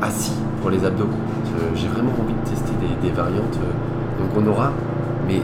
assis 0.00 0.32
pour 0.60 0.70
les 0.70 0.84
abdos. 0.84 1.08
J'ai 1.74 1.88
vraiment 1.88 2.12
envie 2.18 2.32
de 2.32 2.48
tester 2.48 2.72
des, 3.02 3.10
variantes. 3.10 3.58
donc 4.18 4.30
on 4.38 4.48
aura 4.48 4.72
mais 5.26 5.42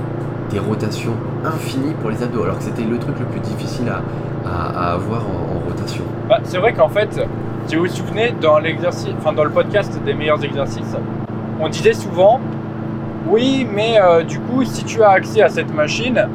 des 0.50 0.58
rotations 0.58 1.12
infinies 1.44 1.94
pour 2.00 2.10
les 2.10 2.22
abdos, 2.22 2.44
alors 2.44 2.58
que 2.58 2.64
c'était 2.64 2.84
le 2.84 2.98
truc 2.98 3.18
le 3.18 3.26
plus 3.26 3.40
difficile 3.40 3.88
à, 3.88 4.00
à- 4.48 4.92
avoir 4.94 5.22
en, 5.26 5.66
rotation. 5.68 6.04
Bah, 6.28 6.38
c'est 6.44 6.58
vrai 6.58 6.72
qu'en 6.72 6.88
fait, 6.88 7.20
si 7.66 7.76
vous 7.76 7.82
vous 7.82 7.88
souvenez, 7.88 8.32
dans 8.40 8.58
enfin 9.18 9.32
dans 9.32 9.44
le 9.44 9.50
podcast 9.50 9.98
des 10.04 10.14
meilleurs 10.14 10.42
exercices, 10.44 10.96
on 11.60 11.68
disait 11.68 11.94
souvent, 11.94 12.40
oui, 13.28 13.66
mais 13.74 13.98
euh, 14.00 14.22
du 14.22 14.38
coup, 14.38 14.64
si 14.64 14.84
tu 14.84 15.02
as 15.02 15.10
accès 15.10 15.42
à 15.42 15.48
cette 15.48 15.74
machine, 15.74 16.28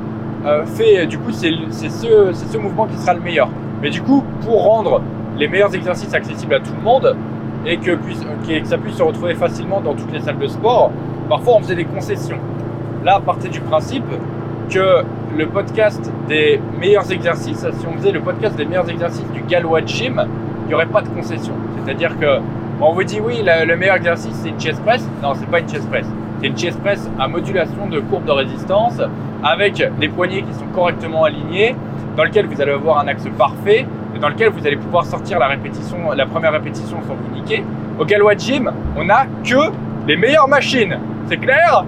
euh, 0.45 0.65
fais, 0.65 1.05
du 1.05 1.17
coup, 1.17 1.31
c'est 1.31 1.51
ce, 1.71 2.31
ce 2.33 2.57
mouvement 2.57 2.87
qui 2.87 2.97
sera 2.97 3.13
le 3.13 3.21
meilleur. 3.21 3.47
Mais 3.81 3.89
du 3.89 4.01
coup, 4.01 4.23
pour 4.45 4.63
rendre 4.63 5.01
les 5.37 5.47
meilleurs 5.47 5.73
exercices 5.73 6.13
accessibles 6.13 6.55
à 6.55 6.59
tout 6.59 6.73
le 6.77 6.83
monde 6.83 7.15
et 7.65 7.77
que, 7.77 7.95
puisse, 7.95 8.19
que 8.47 8.65
ça 8.67 8.77
puisse 8.77 8.95
se 8.95 9.03
retrouver 9.03 9.35
facilement 9.35 9.81
dans 9.81 9.93
toutes 9.93 10.11
les 10.11 10.19
salles 10.19 10.39
de 10.39 10.47
sport, 10.47 10.91
parfois 11.29 11.55
on 11.57 11.59
faisait 11.61 11.75
des 11.75 11.85
concessions. 11.85 12.37
Là, 13.03 13.19
partez 13.25 13.49
du 13.49 13.59
principe 13.61 14.05
que 14.69 15.03
le 15.35 15.47
podcast 15.47 16.11
des 16.27 16.61
meilleurs 16.79 17.11
exercices, 17.11 17.65
si 17.79 17.87
on 17.87 17.93
faisait 17.97 18.11
le 18.11 18.19
podcast 18.19 18.55
des 18.55 18.65
meilleurs 18.65 18.89
exercices 18.89 19.29
du 19.31 19.41
Galois 19.41 19.81
Gym, 19.85 20.23
il 20.63 20.67
n'y 20.67 20.73
aurait 20.73 20.85
pas 20.85 21.01
de 21.01 21.07
concession. 21.09 21.53
C'est-à-dire 21.83 22.17
que 22.19 22.39
on 22.79 22.93
vous 22.93 23.03
dit 23.03 23.19
oui, 23.19 23.41
le, 23.43 23.65
le 23.65 23.75
meilleur 23.75 23.95
exercice 23.95 24.33
c'est 24.43 24.49
une 24.49 24.59
chest 24.59 24.81
press. 24.83 25.07
Non, 25.23 25.33
c'est 25.35 25.49
pas 25.49 25.59
une 25.59 25.67
chest 25.69 25.89
press. 25.89 26.05
C'est 26.39 26.47
une 26.47 26.57
chest 26.57 26.79
press 26.79 27.09
à 27.19 27.27
modulation 27.27 27.87
de 27.89 27.99
courbe 28.01 28.25
de 28.25 28.31
résistance 28.31 29.01
avec 29.43 29.83
des 29.99 30.07
poignets 30.07 30.43
qui 30.43 30.53
sont 30.53 30.67
correctement 30.73 31.23
alignés, 31.23 31.75
dans 32.15 32.23
lequel 32.23 32.45
vous 32.45 32.61
allez 32.61 32.71
avoir 32.71 32.99
un 32.99 33.07
axe 33.07 33.23
parfait 33.37 33.85
et 34.15 34.19
dans 34.19 34.29
lequel 34.29 34.49
vous 34.49 34.65
allez 34.67 34.77
pouvoir 34.77 35.05
sortir 35.05 35.39
la 35.39 35.47
répétition, 35.47 35.97
la 36.15 36.25
première 36.27 36.51
répétition 36.51 36.97
sans 37.07 37.15
vous 37.15 37.35
niquer. 37.35 37.63
Au 37.99 38.05
Galois 38.05 38.35
Gym, 38.35 38.71
on 38.95 39.05
n'a 39.05 39.25
que 39.43 39.71
les 40.07 40.17
meilleures 40.17 40.47
machines. 40.47 40.97
C'est 41.27 41.37
clair? 41.37 41.83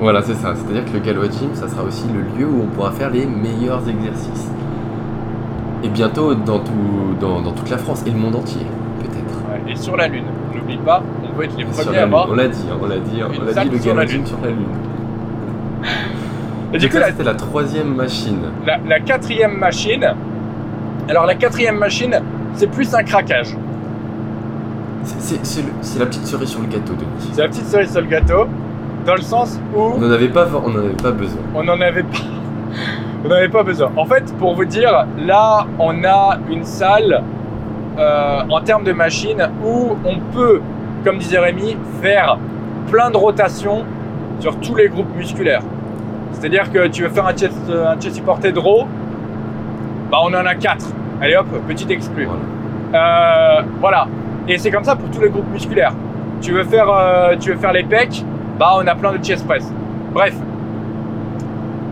Voilà, 0.00 0.22
c'est 0.22 0.34
ça. 0.34 0.54
C'est-à-dire 0.54 0.84
que 0.84 0.92
le 0.92 0.98
Galois 1.00 1.30
Gym, 1.30 1.50
ça 1.54 1.68
sera 1.68 1.82
aussi 1.82 2.04
le 2.12 2.20
lieu 2.38 2.46
où 2.48 2.62
on 2.62 2.66
pourra 2.66 2.90
faire 2.92 3.10
les 3.10 3.26
meilleurs 3.26 3.88
exercices. 3.88 4.48
Et 5.82 5.88
bientôt 5.88 6.34
dans, 6.34 6.58
tout, 6.60 6.72
dans, 7.20 7.40
dans 7.42 7.52
toute 7.52 7.70
la 7.70 7.78
France 7.78 8.02
et 8.06 8.10
le 8.10 8.16
monde 8.16 8.36
entier, 8.36 8.66
peut-être. 9.00 9.64
Ouais, 9.66 9.72
Et 9.72 9.76
sur 9.76 9.96
la 9.96 10.08
Lune, 10.08 10.24
n'oublie 10.54 10.78
pas, 10.78 11.02
on 11.22 11.36
veut 11.38 11.44
être 11.44 11.56
les 11.58 11.64
Sur 11.72 11.84
premiers 11.84 11.98
à 11.98 12.02
Lune. 12.02 12.10
voir. 12.10 12.28
On 12.30 12.34
l'a 12.34 12.48
dit, 12.48 12.64
hein, 12.70 12.76
on 12.82 12.86
l'a 12.86 12.96
dit, 12.98 13.20
on 13.22 13.44
l'a 13.44 13.64
dit, 13.64 13.70
le 13.70 13.78
Galois 13.78 14.06
Gym 14.06 14.26
sur 14.26 14.38
la 14.42 14.48
Lune. 14.50 14.64
Et 16.72 16.78
du 16.78 16.88
coup, 16.88 16.96
c'était 17.06 17.22
la 17.22 17.34
troisième 17.34 17.94
machine. 17.94 18.38
la- 18.66 18.78
la 18.78 18.98
quatrième 19.00 19.56
machine, 19.58 20.06
alors 21.08 21.26
la 21.26 21.34
quatrième 21.34 21.76
machine, 21.78 22.18
c'est 22.54 22.66
plus 22.70 22.92
un 22.94 23.02
craquage. 23.04 23.56
C'est 25.04 25.98
la 25.98 26.06
petite 26.06 26.26
cerise 26.26 26.48
sur 26.48 26.60
le 26.60 26.66
gâteau, 26.66 26.94
Denis. 26.94 27.30
C'est 27.32 27.42
la 27.42 27.48
petite 27.48 27.66
cerise 27.66 27.92
sur 27.92 28.00
le 28.00 28.06
gâteau, 28.06 28.46
dans 29.04 29.14
le 29.14 29.22
sens 29.22 29.58
où 29.74 29.80
On 29.80 29.98
n'en 29.98 30.10
avait 30.10 30.28
pas, 30.28 30.46
on 30.52 30.70
en 30.70 30.78
avait 30.78 31.02
pas 31.02 31.12
besoin. 31.12 31.40
on 31.54 31.62
n'en 31.64 31.80
avait 31.80 32.02
pas. 32.02 32.18
On 33.24 33.28
n'en 33.28 33.36
avait 33.36 33.48
pas 33.48 33.62
besoin. 33.62 33.90
En 33.96 34.04
fait, 34.04 34.34
pour 34.38 34.54
vous 34.54 34.64
dire, 34.64 35.06
là, 35.18 35.66
on 35.78 36.04
a 36.04 36.38
une 36.50 36.64
salle 36.64 37.22
euh, 37.98 38.40
en 38.48 38.60
termes 38.60 38.84
de 38.84 38.92
machines 38.92 39.48
où 39.64 39.96
on 40.04 40.18
peut, 40.34 40.60
comme 41.04 41.18
disait 41.18 41.38
Rémi, 41.38 41.76
faire 42.02 42.38
plein 42.90 43.10
de 43.10 43.16
rotations 43.16 43.84
sur 44.40 44.58
tous 44.60 44.74
les 44.74 44.88
groupes 44.88 45.14
musculaires. 45.16 45.62
C'est-à-dire 46.32 46.70
que 46.72 46.88
tu 46.88 47.02
veux 47.02 47.08
faire 47.08 47.26
un 47.26 47.34
chest, 47.34 47.56
un 47.70 47.98
chest 48.00 48.16
supported 48.16 48.58
row, 48.58 48.84
bah 50.10 50.18
on 50.22 50.34
en 50.34 50.44
a 50.44 50.54
quatre. 50.54 50.86
Allez 51.20 51.36
hop, 51.36 51.46
petit 51.68 51.90
exclu. 51.90 52.26
Voilà. 52.26 53.58
Euh, 53.58 53.62
voilà. 53.80 54.06
Et 54.48 54.58
c'est 54.58 54.70
comme 54.70 54.84
ça 54.84 54.96
pour 54.96 55.08
tous 55.10 55.20
les 55.20 55.30
groupes 55.30 55.50
musculaires. 55.50 55.94
Tu 56.42 56.52
veux 56.52 56.64
faire, 56.64 56.88
euh, 56.90 57.36
tu 57.40 57.52
veux 57.52 57.56
faire 57.58 57.72
les 57.72 57.84
pecs, 57.84 58.24
bah 58.58 58.72
on 58.76 58.86
a 58.86 58.94
plein 58.94 59.12
de 59.12 59.24
chest 59.24 59.46
press. 59.46 59.70
Bref. 60.12 60.34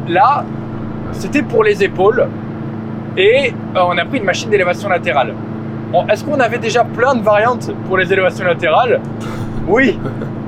Là, 0.08 0.44
c'était 1.12 1.42
pour 1.42 1.64
les 1.64 1.82
épaules 1.82 2.26
et 3.16 3.52
euh, 3.76 3.80
on 3.86 3.96
a 3.98 4.04
pris 4.04 4.18
une 4.18 4.24
machine 4.24 4.50
d'élévation 4.50 4.88
latérale. 4.88 5.34
Bon, 5.90 6.06
Est-ce 6.06 6.24
qu'on 6.24 6.40
avait 6.40 6.58
déjà 6.58 6.84
plein 6.84 7.14
de 7.14 7.22
variantes 7.22 7.70
pour 7.86 7.98
les 7.98 8.12
élévations 8.12 8.44
latérales 8.44 9.00
Oui, 9.68 9.98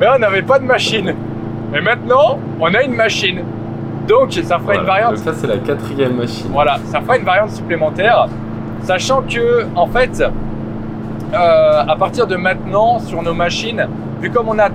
mais 0.00 0.06
on 0.14 0.18
n'avait 0.18 0.42
pas 0.42 0.58
de 0.58 0.64
machine. 0.64 1.14
Mais 1.72 1.80
maintenant, 1.80 2.38
on 2.60 2.72
a 2.74 2.82
une 2.82 2.94
machine. 2.94 3.42
Donc 4.08 4.32
ça 4.32 4.58
fera 4.58 4.74
une 4.76 4.84
variante. 4.84 5.16
Ça, 5.18 5.32
c'est 5.34 5.46
la 5.46 5.58
quatrième 5.58 6.16
machine. 6.16 6.46
Voilà, 6.50 6.78
ça 6.86 7.00
fera 7.00 7.16
une 7.16 7.24
variante 7.24 7.50
supplémentaire, 7.50 8.28
sachant 8.82 9.22
que 9.22 9.66
en 9.74 9.86
fait, 9.86 10.22
euh, 11.32 11.84
à 11.86 11.96
partir 11.96 12.26
de 12.26 12.36
maintenant, 12.36 12.98
sur 12.98 13.22
nos 13.22 13.34
machines, 13.34 13.86
vu 14.20 14.30
comme 14.30 14.48
on 14.48 14.58
a 14.58 14.68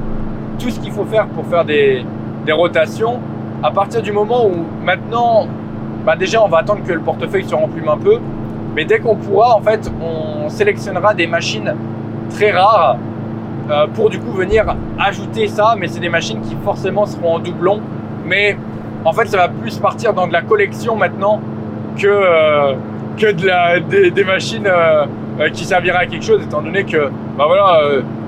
tout 0.60 0.70
ce 0.70 0.80
qu'il 0.80 0.92
faut 0.92 1.06
faire 1.06 1.28
pour 1.28 1.46
faire 1.48 1.66
des, 1.66 2.06
des 2.46 2.52
rotations, 2.52 3.20
à 3.64 3.72
partir 3.72 4.02
du 4.02 4.12
moment 4.12 4.46
où 4.46 4.66
maintenant, 4.84 5.48
bah 6.06 6.16
déjà 6.16 6.44
on 6.44 6.48
va 6.48 6.60
attendre 6.60 6.82
que 6.86 6.94
le 6.94 7.00
portefeuille 7.00 7.46
se 7.46 7.56
remplisse 7.56 7.88
un 7.88 7.98
peu, 7.98 8.20
mais 8.76 8.86
dès 8.86 9.00
qu'on 9.00 9.16
pourra, 9.16 9.56
en 9.56 9.62
fait, 9.62 9.92
on 10.02 10.50
sélectionnera 10.50 11.14
des 11.14 11.28
machines 11.28 11.74
très 12.30 12.52
rares 12.52 12.98
euh, 13.70 13.88
pour 13.94 14.10
du 14.10 14.20
coup 14.20 14.32
venir 14.32 14.66
ajouter 15.00 15.48
ça, 15.48 15.76
mais 15.78 15.88
c'est 15.88 16.00
des 16.00 16.10
machines 16.10 16.42
qui 16.42 16.56
forcément 16.64 17.06
seront 17.06 17.36
en 17.36 17.40
doublon, 17.40 17.82
mais 18.26 18.58
en 19.06 19.14
fait 19.14 19.28
ça 19.28 19.38
va 19.38 19.48
plus 19.50 19.78
partir 19.78 20.14
dans 20.14 20.28
de 20.28 20.34
la 20.34 20.42
collection 20.42 20.96
maintenant 20.96 21.40
que, 21.98 22.08
euh, 22.08 22.74
que 23.18 23.32
de 23.32 23.46
la, 23.46 23.80
des, 23.80 24.24
machines 24.24 24.68
euh, 24.68 25.06
qui 25.54 25.66
serviraient 25.66 26.04
à 26.04 26.06
quelque 26.06 26.26
chose, 26.26 26.42
étant 26.44 26.62
donné 26.62 26.84
que 26.84 27.10
bah 27.38 27.46
voilà, 27.48 27.82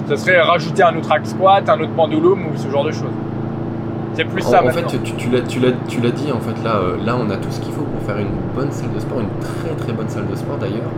ça 0.08 0.18
serait 0.18 0.42
rajouter 0.42 0.84
un 0.84 0.96
autre 0.98 1.12
hack 1.12 1.26
squat, 1.26 1.68
un 1.70 1.80
autre 1.80 1.94
pendulum 1.96 2.40
ou 2.48 2.58
ce 2.58 2.70
genre 2.70 2.84
de 2.84 2.92
choses. 2.92 3.12
C'est 4.14 4.26
plus 4.26 4.42
ça 4.42 4.64
En, 4.64 4.68
en 4.68 4.72
fait, 4.72 4.86
tu, 4.86 5.14
tu 5.14 5.30
l'as, 5.30 5.42
tu, 5.42 5.60
l'as, 5.60 5.72
tu 5.88 6.02
l'as 6.02 6.12
dit, 6.12 6.32
en 6.32 6.40
fait, 6.40 6.62
là, 6.64 6.76
euh, 6.76 6.98
là, 7.06 7.16
on 7.20 7.30
a 7.30 7.38
tout 7.38 7.50
ce 7.50 7.62
qu'il 7.62 7.72
faut 7.72 7.84
pour 7.84 8.02
faire 8.04 8.18
une 8.18 8.34
bonne 8.56 8.72
salle 8.72 8.92
de 8.94 9.00
sport, 9.00 9.20
une 9.20 9.30
très 9.40 9.76
très 9.76 9.94
bonne 9.94 10.10
salle 10.10 10.28
de 10.28 10.36
sport 10.36 10.58
d'ailleurs. 10.58 10.90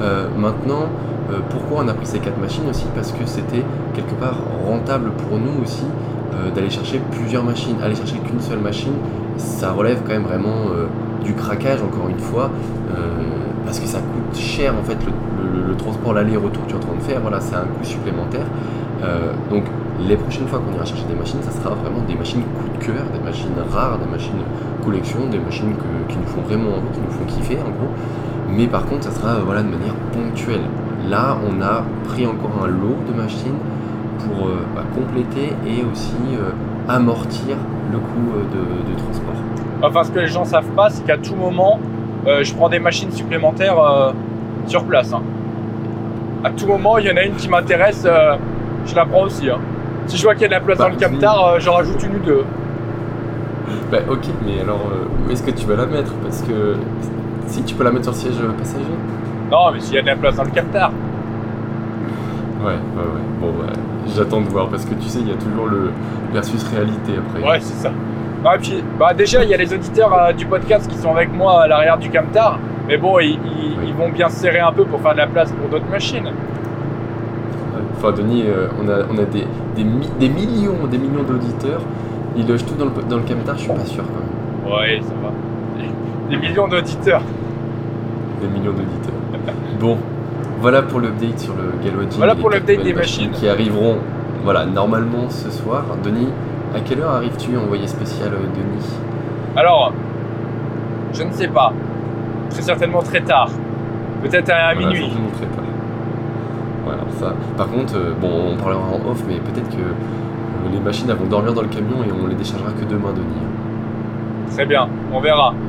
Euh, 0.00 0.28
maintenant, 0.36 0.84
euh, 1.30 1.38
pourquoi 1.50 1.82
on 1.84 1.88
a 1.88 1.94
pris 1.94 2.06
ces 2.06 2.20
quatre 2.20 2.38
machines 2.38 2.68
aussi? 2.70 2.86
Parce 2.94 3.12
que 3.12 3.26
c'était 3.26 3.64
quelque 3.94 4.14
part 4.14 4.38
rentable 4.66 5.10
pour 5.12 5.38
nous 5.38 5.62
aussi 5.62 5.84
d'aller 6.54 6.70
chercher 6.70 7.02
plusieurs 7.10 7.44
machines. 7.44 7.76
Aller 7.82 7.94
chercher 7.94 8.16
qu'une 8.16 8.40
seule 8.40 8.60
machine, 8.60 8.94
ça 9.36 9.72
relève 9.72 10.00
quand 10.06 10.12
même 10.12 10.22
vraiment 10.22 10.70
du 11.22 11.34
craquage, 11.34 11.80
encore 11.82 12.08
une 12.08 12.18
fois, 12.18 12.50
parce 13.64 13.80
que 13.80 13.86
ça 13.86 13.98
coûte 13.98 14.36
cher 14.38 14.74
en 14.78 14.82
fait 14.82 14.98
le, 15.04 15.76
transport, 15.76 16.12
l'aller-retour 16.12 16.64
que 16.64 16.68
tu 16.68 16.74
es 16.74 16.76
en 16.76 16.80
train 16.80 16.94
de 16.94 17.02
faire. 17.02 17.20
Voilà, 17.20 17.40
c'est 17.40 17.54
un 17.54 17.64
coût 17.64 17.84
supplémentaire. 17.84 18.46
Euh, 19.02 19.32
donc 19.50 19.64
les 20.06 20.16
prochaines 20.16 20.46
fois 20.46 20.60
qu'on 20.60 20.74
ira 20.74 20.84
chercher 20.84 21.04
des 21.04 21.14
machines, 21.14 21.42
ça 21.42 21.50
sera 21.50 21.74
vraiment 21.74 22.02
des 22.06 22.14
machines 22.14 22.42
coup 22.42 22.78
de 22.78 22.84
cœur, 22.84 23.04
des 23.12 23.24
machines 23.24 23.52
rares, 23.72 23.98
des 23.98 24.10
machines 24.10 24.42
collection, 24.84 25.26
des 25.30 25.38
machines 25.38 25.74
qui 26.08 26.16
nous 26.16 26.26
font 26.26 26.40
vraiment 26.42 26.70
envie, 26.70 26.88
qui 26.92 27.00
nous 27.00 27.10
font 27.10 27.24
kiffer 27.26 27.58
en 27.58 27.70
gros. 27.70 27.92
Mais 28.48 28.66
par 28.66 28.86
contre, 28.86 29.04
ça 29.04 29.10
sera 29.10 29.36
voilà, 29.44 29.62
de 29.62 29.68
manière 29.68 29.94
ponctuelle. 30.12 30.62
Là, 31.08 31.36
on 31.48 31.62
a 31.62 31.84
pris 32.04 32.26
encore 32.26 32.64
un 32.64 32.68
lot 32.68 32.96
de 33.08 33.14
machines 33.14 33.58
pour 34.18 34.48
euh, 34.48 34.58
bah, 34.74 34.82
compléter 34.94 35.54
et 35.66 35.84
aussi 35.90 36.16
euh, 36.34 36.50
amortir 36.88 37.56
le 37.92 37.98
coût 37.98 38.32
de, 38.52 38.90
de 38.92 38.98
transport. 38.98 39.34
Enfin, 39.82 40.04
ce 40.04 40.10
que 40.10 40.18
les 40.18 40.26
gens 40.26 40.44
savent 40.44 40.72
pas, 40.76 40.90
c'est 40.90 41.04
qu'à 41.06 41.16
tout 41.16 41.34
moment, 41.34 41.78
euh, 42.26 42.42
je 42.44 42.54
prends 42.54 42.68
des 42.68 42.78
machines 42.78 43.10
supplémentaires 43.12 43.78
euh, 43.78 44.12
sur 44.66 44.84
place. 44.84 45.12
hein. 45.12 45.22
À 46.44 46.50
tout 46.50 46.66
moment, 46.66 46.98
il 46.98 47.06
y 47.06 47.10
en 47.10 47.16
a 47.16 47.22
une 47.24 47.34
qui 47.34 47.48
m'intéresse, 47.48 48.04
euh, 48.06 48.36
je 48.86 48.94
la 48.94 49.04
prends 49.04 49.22
aussi. 49.24 49.48
hein. 49.50 49.58
Si 50.06 50.16
je 50.16 50.22
vois 50.22 50.32
qu'il 50.34 50.42
y 50.42 50.46
a 50.46 50.48
de 50.48 50.54
la 50.54 50.60
place 50.60 50.78
Bah, 50.78 50.84
dans 50.88 50.90
le 50.90 50.96
camtar, 51.00 51.46
euh, 51.46 51.58
j'en 51.60 51.74
rajoute 51.74 52.02
une 52.02 52.16
ou 52.16 52.24
deux. 52.24 52.44
Bah 53.92 53.98
ok, 54.08 54.24
mais 54.44 54.60
alors 54.60 54.80
où 55.26 55.30
est-ce 55.30 55.42
que 55.42 55.50
tu 55.50 55.66
vas 55.66 55.76
la 55.76 55.86
mettre? 55.86 56.12
Parce 56.22 56.42
que 56.42 56.76
si 57.46 57.62
tu 57.62 57.74
peux 57.74 57.84
la 57.84 57.90
mettre 57.90 58.04
sur 58.04 58.12
le 58.12 58.18
siège 58.18 58.48
passager? 58.58 58.84
Non, 59.50 59.70
mais 59.72 59.80
s'il 59.80 59.94
y 59.94 59.98
a 59.98 60.02
de 60.02 60.06
la 60.06 60.16
place 60.16 60.36
dans 60.36 60.44
le 60.44 60.50
camtar. 60.50 60.90
Ouais, 62.62 62.66
ouais, 62.66 62.72
ouais. 62.74 63.20
Bon, 63.40 63.48
bah, 63.58 63.72
j'attends 64.14 64.40
de 64.40 64.48
voir 64.48 64.68
parce 64.68 64.84
que 64.84 64.94
tu 64.94 65.08
sais, 65.08 65.20
il 65.20 65.28
y 65.28 65.32
a 65.32 65.36
toujours 65.36 65.66
le 65.66 65.90
versus 66.32 66.62
réalité 66.64 67.12
après. 67.18 67.48
Ouais, 67.48 67.60
c'est 67.60 67.74
ça. 67.82 67.90
Ah, 68.44 68.56
puis, 68.60 68.82
bah, 68.98 69.12
déjà, 69.12 69.44
il 69.44 69.50
y 69.50 69.54
a 69.54 69.56
les 69.56 69.72
auditeurs 69.72 70.12
euh, 70.14 70.32
du 70.32 70.46
podcast 70.46 70.90
qui 70.90 70.96
sont 70.96 71.14
avec 71.14 71.32
moi 71.32 71.62
à 71.62 71.68
l'arrière 71.68 71.98
du 71.98 72.08
camtar. 72.10 72.58
Mais 72.88 72.96
bon, 72.96 73.18
ils, 73.18 73.32
ils- 73.32 73.38
Oui. 73.78 73.84
ils 73.88 73.94
vont 73.94 74.08
bien 74.10 74.28
se 74.28 74.36
serrer 74.40 74.60
un 74.60 74.72
peu 74.72 74.84
pour 74.84 75.00
faire 75.00 75.12
de 75.12 75.18
la 75.18 75.26
place 75.26 75.52
pour 75.52 75.68
d'autres 75.68 75.90
machines. 75.90 76.28
Enfin, 77.96 78.12
Denis, 78.12 78.44
euh, 78.46 78.68
on 78.82 78.88
a, 78.88 79.04
on 79.12 79.18
a 79.18 79.24
des, 79.26 79.44
des, 79.76 79.84
mi- 79.84 80.10
des 80.18 80.28
millions, 80.28 80.86
des 80.90 80.98
millions 80.98 81.22
d'auditeurs. 81.22 81.82
Ils 82.36 82.46
logent 82.48 82.64
tout 82.64 82.74
dans 82.74 82.86
le, 82.86 82.90
dans 83.08 83.16
le 83.16 83.22
camtar, 83.22 83.56
je 83.56 83.62
suis 83.64 83.72
pas 83.72 83.84
sûr 83.84 84.04
quand 84.04 84.70
même. 84.72 84.78
Ouais, 84.80 85.00
ça 85.02 85.12
va. 85.22 85.30
Des 86.30 86.36
millions 86.36 86.68
d'auditeurs. 86.68 87.22
Des 88.40 88.48
millions 88.48 88.72
d'auditeurs. 88.72 89.14
Bon, 89.78 89.98
voilà 90.60 90.82
pour 90.82 91.00
l'update 91.00 91.38
sur 91.40 91.54
le 91.54 91.72
Galois 91.84 92.02
Gym 92.08 92.18
Voilà 92.18 92.34
pour 92.34 92.50
l'update 92.50 92.82
des 92.82 92.92
machines. 92.94 93.30
Qui 93.32 93.48
arriveront, 93.48 93.96
voilà, 94.44 94.64
normalement 94.64 95.28
ce 95.28 95.50
soir. 95.50 95.84
Denis, 96.04 96.28
à 96.74 96.80
quelle 96.80 97.00
heure 97.00 97.10
arrives-tu, 97.14 97.56
envoyé 97.56 97.86
spécial 97.86 98.28
euh, 98.32 98.38
Denis? 98.54 98.86
Alors, 99.56 99.92
je 101.12 101.22
ne 101.22 101.32
sais 101.32 101.48
pas. 101.48 101.72
Très 102.50 102.62
certainement 102.62 103.02
très 103.02 103.20
tard. 103.20 103.50
Peut-être 104.22 104.50
à 104.50 104.74
Voilà, 104.74 104.88
minuit. 104.88 105.08
ne 105.08 105.20
montrerai 105.22 105.46
pas. 105.46 105.62
Voilà, 106.84 107.02
ça. 107.18 107.34
Par 107.56 107.68
contre, 107.68 107.96
euh, 107.96 108.12
bon, 108.20 108.52
on 108.52 108.56
parlera 108.56 108.80
en 108.82 109.10
off, 109.10 109.22
mais 109.26 109.36
peut-être 109.36 109.70
que 109.70 109.82
euh, 109.82 110.70
les 110.72 110.80
machines 110.80 111.08
elles 111.10 111.16
vont 111.16 111.26
dormir 111.26 111.52
dans 111.54 111.62
le 111.62 111.68
camion 111.68 112.02
et 112.06 112.10
on 112.12 112.26
les 112.26 112.34
déchargera 112.34 112.70
que 112.72 112.84
demain, 112.84 113.12
Denis. 113.14 114.54
Très 114.54 114.66
bien, 114.66 114.88
on 115.12 115.20
verra. 115.20 115.54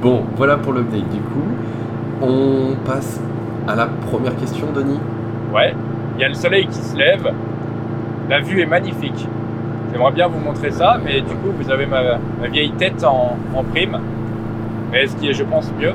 Bon, 0.00 0.22
voilà 0.36 0.56
pour 0.56 0.72
l'update 0.74 1.08
du 1.10 1.18
coup. 1.18 2.22
On 2.22 2.76
passe 2.88 3.20
à 3.66 3.74
la 3.74 3.86
première 3.86 4.36
question, 4.36 4.68
Denis. 4.72 5.00
Ouais, 5.52 5.74
il 6.16 6.20
y 6.20 6.24
a 6.24 6.28
le 6.28 6.34
soleil 6.34 6.66
qui 6.68 6.78
se 6.78 6.96
lève. 6.96 7.32
La 8.28 8.40
vue 8.40 8.60
est 8.60 8.66
magnifique. 8.66 9.26
J'aimerais 9.92 10.12
bien 10.12 10.28
vous 10.28 10.38
montrer 10.40 10.70
ça, 10.70 10.98
mais 11.02 11.20
du 11.20 11.34
coup, 11.34 11.50
vous 11.58 11.70
avez 11.70 11.86
ma, 11.86 12.02
ma 12.40 12.48
vieille 12.48 12.72
tête 12.72 13.02
en, 13.04 13.36
en 13.54 13.64
prime. 13.64 13.98
Mais 14.92 15.06
ce 15.06 15.16
qui 15.16 15.28
est, 15.28 15.32
je 15.32 15.44
pense, 15.44 15.70
mieux. 15.80 15.92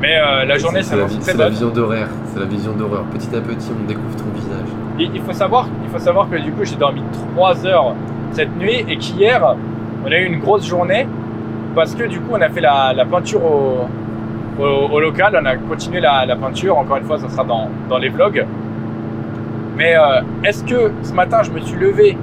Mais 0.00 0.16
euh, 0.16 0.44
la 0.44 0.56
journée 0.58 0.82
c'est 0.82 0.94
la, 0.96 1.06
très 1.06 1.32
c'est 1.32 1.36
la 1.36 1.48
vision 1.48 1.68
d'horaire. 1.70 2.08
C'est 2.32 2.38
la 2.38 2.46
vision 2.46 2.72
d'horreur. 2.72 3.02
Petit 3.12 3.34
à 3.34 3.40
petit, 3.40 3.70
on 3.76 3.86
découvre 3.88 4.14
ton 4.16 4.30
visage. 4.34 4.68
Il, 5.00 5.10
il 5.14 5.20
faut 5.22 5.32
savoir, 5.32 5.66
il 5.84 5.90
faut 5.90 5.98
savoir 5.98 6.30
que 6.30 6.36
du 6.36 6.52
coup, 6.52 6.64
j'ai 6.64 6.76
dormi 6.76 7.02
3 7.34 7.66
heures 7.66 7.94
cette 8.32 8.56
nuit 8.56 8.84
et 8.88 8.96
qu'hier, 8.96 9.56
on 10.06 10.12
a 10.12 10.16
eu 10.18 10.26
une 10.26 10.38
grosse 10.38 10.64
journée 10.66 11.06
parce 11.74 11.94
que 11.96 12.04
du 12.04 12.20
coup, 12.20 12.32
on 12.34 12.40
a 12.40 12.48
fait 12.48 12.60
la, 12.60 12.92
la 12.92 13.04
peinture 13.04 13.40
au, 13.44 13.88
au- 14.62 14.88
au 14.92 15.00
local. 15.00 15.36
On 15.42 15.44
a 15.46 15.56
continué 15.56 16.00
la, 16.00 16.24
la 16.24 16.36
peinture. 16.36 16.78
Encore 16.78 16.98
une 16.98 17.04
fois, 17.04 17.18
ça 17.18 17.28
sera 17.28 17.42
dans, 17.42 17.68
dans 17.88 17.98
les 17.98 18.08
vlogs. 18.08 18.44
Mais 19.78 19.94
euh, 19.96 20.20
est-ce 20.44 20.64
que 20.64 20.90
ce 21.04 21.12
matin, 21.12 21.42
je 21.44 21.50
me 21.52 21.60
suis 21.60 21.78
levé 21.78 22.18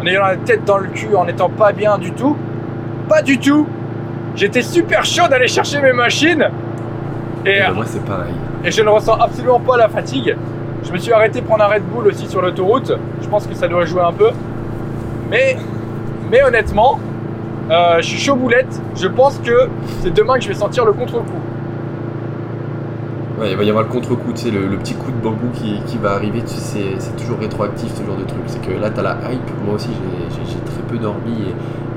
en 0.00 0.06
ayant 0.06 0.22
la 0.22 0.36
tête 0.36 0.64
dans 0.64 0.78
le 0.78 0.88
cul, 0.88 1.16
en 1.16 1.24
n'étant 1.24 1.48
pas 1.48 1.72
bien 1.72 1.96
du 1.98 2.12
tout? 2.12 2.36
Pas 3.08 3.22
du 3.22 3.38
tout. 3.38 3.66
J'étais 4.36 4.62
super 4.62 5.04
chaud 5.04 5.26
d'aller 5.28 5.48
chercher 5.48 5.80
mes 5.80 5.92
machines. 5.92 6.46
Et, 7.46 7.58
Et 7.58 7.72
moi, 7.74 7.84
c'est 7.86 8.04
pareil. 8.04 8.34
et 8.62 8.70
je 8.70 8.82
ne 8.82 8.88
ressens 8.90 9.14
absolument 9.14 9.58
pas 9.58 9.76
la 9.78 9.88
fatigue. 9.88 10.36
Je 10.84 10.92
me 10.92 10.98
suis 10.98 11.12
arrêté 11.12 11.40
prendre 11.40 11.64
un 11.64 11.68
Red 11.68 11.82
Bull 11.84 12.06
aussi 12.08 12.28
sur 12.28 12.42
l'autoroute. 12.42 12.92
Je 13.22 13.28
pense 13.28 13.46
que 13.46 13.54
ça 13.54 13.66
doit 13.68 13.84
jouer 13.86 14.02
un 14.02 14.12
peu. 14.12 14.30
Mais, 15.30 15.56
mais 16.30 16.42
honnêtement, 16.42 17.00
euh, 17.70 17.96
je 17.98 18.06
suis 18.06 18.18
chaud 18.18 18.36
boulette. 18.36 18.80
Je 18.96 19.08
pense 19.08 19.38
que 19.38 19.68
c'est 20.02 20.12
demain 20.14 20.34
que 20.36 20.42
je 20.42 20.48
vais 20.48 20.54
sentir 20.54 20.84
le 20.84 20.92
contre-coup. 20.92 21.40
Ouais, 23.38 23.50
il 23.52 23.56
va 23.56 23.62
y 23.62 23.70
avoir 23.70 23.84
le 23.84 23.90
contre-coup, 23.90 24.32
tu 24.32 24.42
sais, 24.42 24.50
le, 24.50 24.66
le 24.66 24.76
petit 24.78 24.94
coup 24.94 25.10
de 25.12 25.16
bambou 25.22 25.48
qui, 25.54 25.80
qui 25.86 25.96
va 25.98 26.12
arriver, 26.12 26.40
tu 26.40 26.48
sais, 26.54 26.60
c'est- 26.60 26.94
c'est 26.98 27.16
toujours 27.16 27.38
rétroactif 27.38 27.92
ce 27.94 28.02
genre 28.04 28.16
de 28.16 28.24
truc. 28.24 28.42
C'est 28.46 28.60
que 28.60 28.72
là, 28.80 28.90
t'as 28.90 29.02
la 29.02 29.16
hype. 29.30 29.40
Moi 29.64 29.74
aussi, 29.76 29.90
j'ai- 29.90 30.58
très 30.60 30.82
peu 30.88 30.98
dormi 30.98 31.32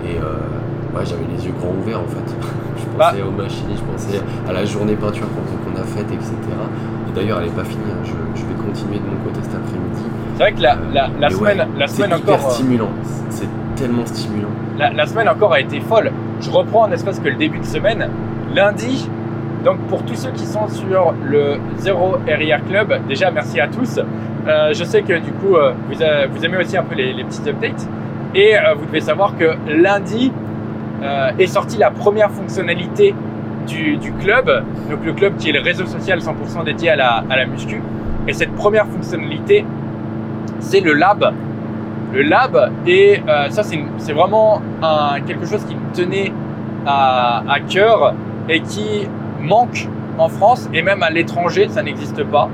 et, 0.05 0.11
et, 0.11 0.17
euh, 0.17 0.97
ouais, 0.97 1.03
j'avais 1.05 1.25
les 1.35 1.45
yeux 1.45 1.53
grands 1.59 1.73
ouverts 1.81 1.99
en 2.01 2.07
fait. 2.07 2.35
je 2.77 2.83
Bah. 2.97 3.09
pensais 3.11 3.23
aux 3.23 3.31
machines, 3.31 3.65
je 3.75 3.81
pensais 3.91 4.19
à 4.47 4.53
la 4.53 4.65
journée 4.65 4.95
peinture 4.95 5.25
qu'on 5.33 5.79
a 5.81 5.83
faite, 5.83 6.11
etc. 6.11 6.33
Et 7.09 7.15
d'ailleurs, 7.15 7.39
elle 7.41 7.47
est 7.47 7.55
pas 7.55 7.63
finie, 7.63 7.81
hein. 7.91 8.03
je, 8.03 8.11
je 8.39 8.45
vais 8.45 8.53
continuer 8.63 8.97
de 8.99 9.05
mon 9.05 9.17
côté 9.23 9.39
cet 9.41 9.55
après-midi. 9.55 10.03
C'est 10.35 10.43
vrai 10.43 10.53
que 10.53 10.61
la, 10.61 10.75
la, 11.19 11.29
semaine, 11.29 11.59
ouais, 11.59 11.67
la 11.79 11.87
C'est 11.87 11.95
semaine 12.03 12.19
hyper 12.19 12.35
encore, 12.35 12.47
euh, 12.49 12.53
stimulant, 12.53 12.89
c'est 13.29 13.47
tellement 13.75 14.05
stimulant. 14.05 14.49
la, 14.77 14.91
la 14.93 15.05
semaine 15.05 15.29
encore 15.29 15.53
a 15.53 15.59
été 15.59 15.79
folle. 15.79 16.11
Je 16.41 16.49
reprends 16.51 16.87
ne 16.87 16.95
serait-ce 16.97 17.21
que 17.21 17.29
le 17.29 17.35
début 17.35 17.59
de 17.59 17.65
semaine. 17.65 18.09
Lundi, 18.53 19.09
donc 19.63 19.77
pour 19.89 20.03
tous 20.03 20.15
ceux 20.15 20.31
qui 20.31 20.45
sont 20.45 20.67
sur 20.67 21.13
le 21.23 21.57
Zero 21.77 22.17
Area 22.27 22.59
Club, 22.59 22.93
déjà 23.07 23.31
merci 23.31 23.59
à 23.59 23.67
tous. 23.67 23.99
Euh, 24.47 24.73
je 24.73 24.83
sais 24.83 25.01
que 25.03 25.13
du 25.13 25.31
coup, 25.33 25.55
euh, 25.55 25.71
vous, 25.89 26.01
a- 26.01 26.25
vous 26.27 26.43
aimez 26.43 26.57
aussi 26.57 26.75
un 26.77 26.83
peu 26.83 26.95
les, 26.95 27.13
les 27.13 27.23
petits 27.23 27.47
updates. 27.47 27.87
Et 28.33 28.57
euh, 28.57 28.73
vous 28.75 28.85
devez 28.85 29.01
savoir 29.01 29.37
que 29.37 29.51
lundi 29.69 30.31
euh, 31.03 31.31
est 31.37 31.47
sortie 31.47 31.77
la 31.77 31.91
première 31.91 32.31
fonctionnalité 32.31 33.13
du, 33.67 33.99
club. 34.19 34.63
Donc 34.89 35.05
le 35.05 35.13
club 35.13 35.37
qui 35.37 35.49
est 35.49 35.53
le 35.53 35.61
réseau 35.61 35.85
social 35.85 36.19
100% 36.19 36.63
dédié 36.65 36.89
à 36.89 36.95
la, 36.95 37.23
à 37.29 37.37
la 37.37 37.45
muscu. 37.45 37.81
Et 38.27 38.33
cette 38.33 38.53
première 38.55 38.87
fonctionnalité, 38.87 39.63
c'est 40.59 40.79
le 40.81 40.93
lab. 40.93 41.33
Le 42.13 42.23
lab, 42.23 42.71
et 42.85 43.21
euh, 43.27 43.49
ça 43.49 43.63
c'est 43.63 44.11
vraiment 44.13 44.61
quelque 45.25 45.45
chose 45.45 45.63
qui 45.63 45.75
me 45.75 45.93
tenait 45.93 46.33
à, 46.85 47.41
à 47.49 47.59
cœur 47.61 48.13
et 48.49 48.59
qui 48.59 49.07
manque 49.41 49.87
en 50.17 50.29
France 50.29 50.69
et 50.73 50.81
même 50.81 51.03
à 51.03 51.09
l'étranger, 51.09 51.67
ça 51.69 51.81
n'existe 51.81 52.23
pas. 52.23 52.49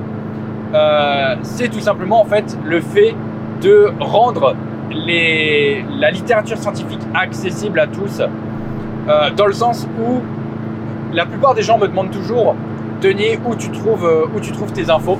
Euh, 0.73 1.35
c'est 1.43 1.69
tout 1.69 1.79
simplement 1.79 2.21
en 2.21 2.25
fait 2.25 2.57
le 2.65 2.81
fait 2.81 3.15
de 3.61 3.91
rendre 3.99 4.55
la 4.91 6.11
littérature 6.11 6.57
scientifique 6.57 6.99
accessible 7.13 7.79
à 7.79 7.87
tous, 7.87 8.21
euh, 8.21 9.29
dans 9.35 9.45
le 9.45 9.53
sens 9.53 9.87
où 9.99 10.21
la 11.13 11.25
plupart 11.25 11.53
des 11.53 11.61
gens 11.61 11.77
me 11.77 11.87
demandent 11.87 12.11
toujours, 12.11 12.55
Denis, 13.01 13.37
où 13.45 13.55
tu 13.55 13.69
trouves, 13.69 14.05
euh, 14.05 14.25
où 14.35 14.39
tu 14.39 14.51
trouves 14.51 14.71
tes 14.71 14.89
infos, 14.89 15.17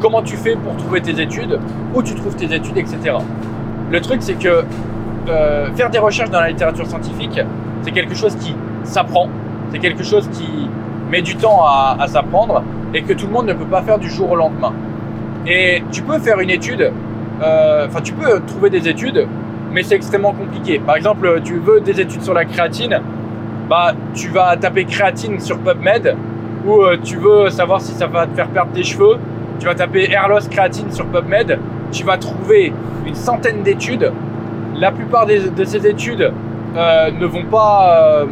comment 0.00 0.22
tu 0.22 0.36
fais 0.36 0.56
pour 0.56 0.76
trouver 0.76 1.02
tes 1.02 1.20
études, 1.20 1.58
où 1.94 2.02
tu 2.02 2.14
trouves 2.14 2.34
tes 2.34 2.54
études, 2.54 2.78
etc. 2.78 3.16
Le 3.90 4.00
truc, 4.00 4.18
c'est 4.20 4.38
que 4.38 4.64
faire 5.74 5.90
des 5.90 5.98
recherches 5.98 6.30
dans 6.30 6.40
la 6.40 6.48
littérature 6.48 6.86
scientifique, 6.86 7.40
c'est 7.82 7.90
quelque 7.90 8.14
chose 8.14 8.34
qui 8.36 8.54
s'apprend, 8.84 9.28
c'est 9.72 9.78
quelque 9.78 10.04
chose 10.04 10.28
qui 10.32 10.68
met 11.10 11.22
du 11.22 11.36
temps 11.36 11.64
à, 11.64 12.06
s'apprendre 12.08 12.62
et 12.94 13.02
que 13.02 13.12
tout 13.12 13.26
le 13.26 13.32
monde 13.32 13.46
ne 13.46 13.52
peut 13.52 13.64
pas 13.64 13.82
faire 13.82 13.98
du 13.98 14.10
jour 14.10 14.32
au 14.32 14.36
lendemain. 14.36 14.72
Et 15.46 15.82
tu 15.92 16.02
peux 16.02 16.18
faire 16.18 16.40
une 16.40 16.50
étude, 16.50 16.90
enfin 17.40 18.00
tu 18.02 18.12
peux 18.12 18.40
trouver 18.46 18.70
des 18.70 18.88
études 18.88 19.26
mais 19.76 19.82
c'est 19.82 19.96
extrêmement 19.96 20.32
compliqué. 20.32 20.78
Par 20.78 20.96
exemple, 20.96 21.40
tu 21.44 21.58
veux 21.58 21.80
des 21.80 22.00
études 22.00 22.22
sur 22.22 22.32
la 22.32 22.46
créatine, 22.46 22.98
bah 23.68 23.92
tu 24.14 24.28
vas 24.28 24.56
taper 24.56 24.86
créatine 24.86 25.38
sur 25.38 25.58
PubMed 25.58 26.16
ou 26.66 26.80
euh, 26.80 26.96
tu 27.02 27.16
veux 27.16 27.50
savoir 27.50 27.82
si 27.82 27.92
ça 27.92 28.06
va 28.06 28.26
te 28.26 28.34
faire 28.34 28.48
perdre 28.48 28.72
tes 28.72 28.82
cheveux, 28.82 29.18
tu 29.58 29.66
vas 29.66 29.74
taper 29.74 30.10
air 30.10 30.28
loss 30.28 30.48
créatine 30.48 30.90
sur 30.90 31.04
PubMed, 31.06 31.58
tu 31.92 32.04
vas 32.04 32.16
trouver 32.16 32.72
une 33.06 33.14
centaine 33.14 33.62
d'études. 33.62 34.10
La 34.76 34.92
plupart 34.92 35.26
de 35.26 35.64
ces 35.64 35.86
études 35.86 36.32
euh, 36.76 37.10
ne 37.10 37.26
vont 37.26 37.44
pas 37.44 37.98
euh, 38.00 38.26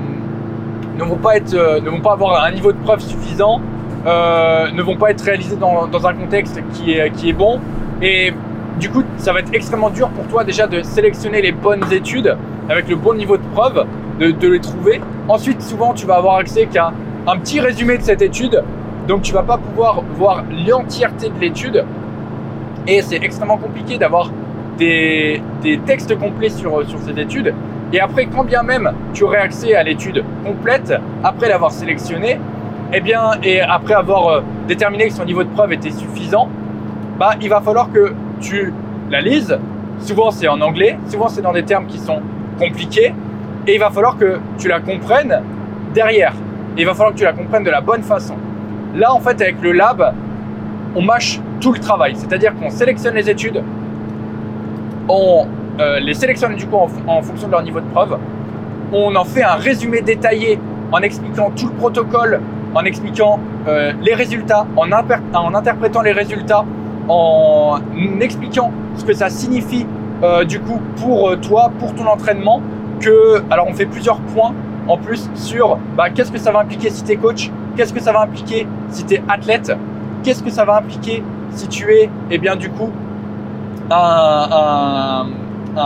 ne 0.96 1.04
vont 1.04 1.16
pas 1.16 1.36
être 1.36 1.54
ne 1.54 1.90
vont 1.90 2.00
pas 2.00 2.12
avoir 2.12 2.44
un 2.44 2.52
niveau 2.52 2.72
de 2.72 2.78
preuve 2.78 3.00
suffisant, 3.00 3.60
ne 4.04 4.82
vont 4.82 4.96
pas 4.96 5.10
être 5.10 5.22
réalisées 5.22 5.56
dans, 5.56 5.86
dans 5.86 6.06
un 6.06 6.14
contexte 6.14 6.60
qui 6.72 6.92
est 6.92 7.10
qui 7.10 7.30
est 7.30 7.32
bon 7.32 7.60
et 8.02 8.32
du 8.78 8.90
coup, 8.90 9.04
ça 9.18 9.32
va 9.32 9.40
être 9.40 9.54
extrêmement 9.54 9.90
dur 9.90 10.08
pour 10.08 10.26
toi 10.26 10.44
déjà 10.44 10.66
de 10.66 10.82
sélectionner 10.82 11.40
les 11.40 11.52
bonnes 11.52 11.84
études 11.92 12.36
avec 12.68 12.88
le 12.88 12.96
bon 12.96 13.14
niveau 13.14 13.36
de 13.36 13.42
preuve, 13.54 13.86
de, 14.18 14.48
les 14.48 14.60
trouver. 14.60 15.00
Ensuite, 15.28 15.62
souvent, 15.62 15.94
tu 15.94 16.06
vas 16.06 16.16
avoir 16.16 16.36
accès 16.36 16.66
qu'à 16.66 16.92
un 17.26 17.36
petit 17.38 17.60
résumé 17.60 17.98
de 17.98 18.02
cette 18.02 18.22
étude. 18.22 18.62
Donc, 19.06 19.22
tu 19.22 19.32
vas 19.32 19.42
pas 19.42 19.58
pouvoir 19.58 20.02
voir 20.16 20.44
l'entièreté 20.66 21.28
de 21.28 21.38
l'étude. 21.38 21.84
Et 22.86 23.00
c'est 23.02 23.22
extrêmement 23.22 23.58
compliqué 23.58 23.96
d'avoir 23.96 24.30
des, 24.78 25.40
textes 25.86 26.18
complets 26.18 26.48
sur, 26.48 26.86
sur 26.88 26.98
cette 27.00 27.18
étude. 27.18 27.54
Et 27.92 28.00
après, 28.00 28.26
quand 28.26 28.44
bien 28.44 28.62
même 28.62 28.92
tu 29.12 29.24
aurais 29.24 29.38
accès 29.38 29.74
à 29.74 29.82
l'étude 29.82 30.24
complète, 30.44 30.92
après 31.22 31.48
l'avoir 31.48 31.70
sélectionnée, 31.70 32.38
eh 32.92 33.00
bien, 33.00 33.32
et 33.42 33.60
après 33.60 33.94
avoir 33.94 34.28
euh, 34.28 34.40
déterminé 34.68 35.08
que 35.08 35.14
son 35.14 35.24
niveau 35.24 35.42
de 35.42 35.48
preuve 35.48 35.72
était 35.72 35.90
suffisant, 35.90 36.48
bah, 37.18 37.34
il 37.40 37.48
va 37.48 37.60
falloir 37.60 37.90
que 37.92 38.14
tu 38.40 38.72
la 39.10 39.20
lises. 39.20 39.58
Souvent, 40.00 40.30
c'est 40.30 40.48
en 40.48 40.60
anglais. 40.60 40.98
Souvent, 41.08 41.28
c'est 41.28 41.42
dans 41.42 41.52
des 41.52 41.64
termes 41.64 41.86
qui 41.86 41.98
sont 41.98 42.20
compliqués. 42.58 43.14
Et 43.66 43.74
il 43.74 43.80
va 43.80 43.90
falloir 43.90 44.16
que 44.16 44.38
tu 44.58 44.68
la 44.68 44.80
comprennes 44.80 45.40
derrière. 45.94 46.34
Il 46.76 46.84
va 46.86 46.92
falloir 46.92 47.12
que 47.12 47.18
tu 47.18 47.24
la 47.24 47.32
comprennes 47.32 47.64
de 47.64 47.70
la 47.70 47.80
bonne 47.80 48.02
façon. 48.02 48.34
Là, 48.94 49.14
en 49.14 49.20
fait, 49.20 49.40
avec 49.40 49.62
le 49.62 49.72
lab, 49.72 50.12
on 50.94 51.02
mâche 51.02 51.40
tout 51.60 51.72
le 51.72 51.78
travail. 51.78 52.14
C'est-à-dire 52.16 52.54
qu'on 52.54 52.70
sélectionne 52.70 53.14
les 53.14 53.30
études, 53.30 53.62
on 55.08 55.46
euh, 55.80 55.98
les 56.00 56.14
sélectionne 56.14 56.54
du 56.54 56.66
coup 56.66 56.76
en, 56.76 57.22
fonction 57.22 57.46
de 57.48 57.52
leur 57.52 57.62
niveau 57.62 57.80
de 57.80 57.86
preuve. 57.86 58.16
On 58.92 59.14
en 59.16 59.24
fait 59.24 59.42
un 59.42 59.54
résumé 59.54 60.02
détaillé 60.02 60.58
en 60.92 60.98
expliquant 60.98 61.50
tout 61.50 61.66
le 61.66 61.72
protocole, 61.72 62.40
en 62.74 62.84
expliquant 62.84 63.40
euh, 63.66 63.92
les 64.02 64.14
résultats, 64.14 64.66
en, 64.76 64.90
en 64.90 65.54
interprétant 65.54 66.02
les 66.02 66.12
résultats 66.12 66.64
en 67.08 67.80
expliquant 68.20 68.72
ce 68.96 69.04
que 69.04 69.12
ça 69.12 69.28
signifie 69.28 69.86
euh, 70.22 70.44
du 70.44 70.60
coup 70.60 70.80
pour 70.96 71.38
toi, 71.40 71.70
pour 71.78 71.94
ton 71.94 72.06
entraînement. 72.06 72.62
Que, 73.00 73.42
alors 73.50 73.66
on 73.68 73.74
fait 73.74 73.86
plusieurs 73.86 74.18
points 74.20 74.54
en 74.86 74.96
plus 74.96 75.28
sur 75.34 75.78
bah, 75.96 76.10
qu'est-ce 76.10 76.30
que 76.30 76.38
ça 76.38 76.52
va 76.52 76.60
impliquer 76.60 76.90
si 76.90 77.02
tu 77.02 77.12
es 77.12 77.16
coach, 77.16 77.50
qu'est-ce 77.76 77.92
que 77.92 78.00
ça 78.00 78.12
va 78.12 78.22
impliquer 78.22 78.66
si 78.90 79.04
tu 79.04 79.14
es 79.14 79.22
athlète, 79.28 79.72
qu'est-ce 80.22 80.42
que 80.42 80.50
ça 80.50 80.64
va 80.64 80.78
impliquer 80.78 81.22
si 81.50 81.68
tu 81.68 81.90
es, 81.92 82.08
eh 82.30 82.38
bien 82.38 82.56
du 82.56 82.70
coup, 82.70 82.90
un, 83.90 85.26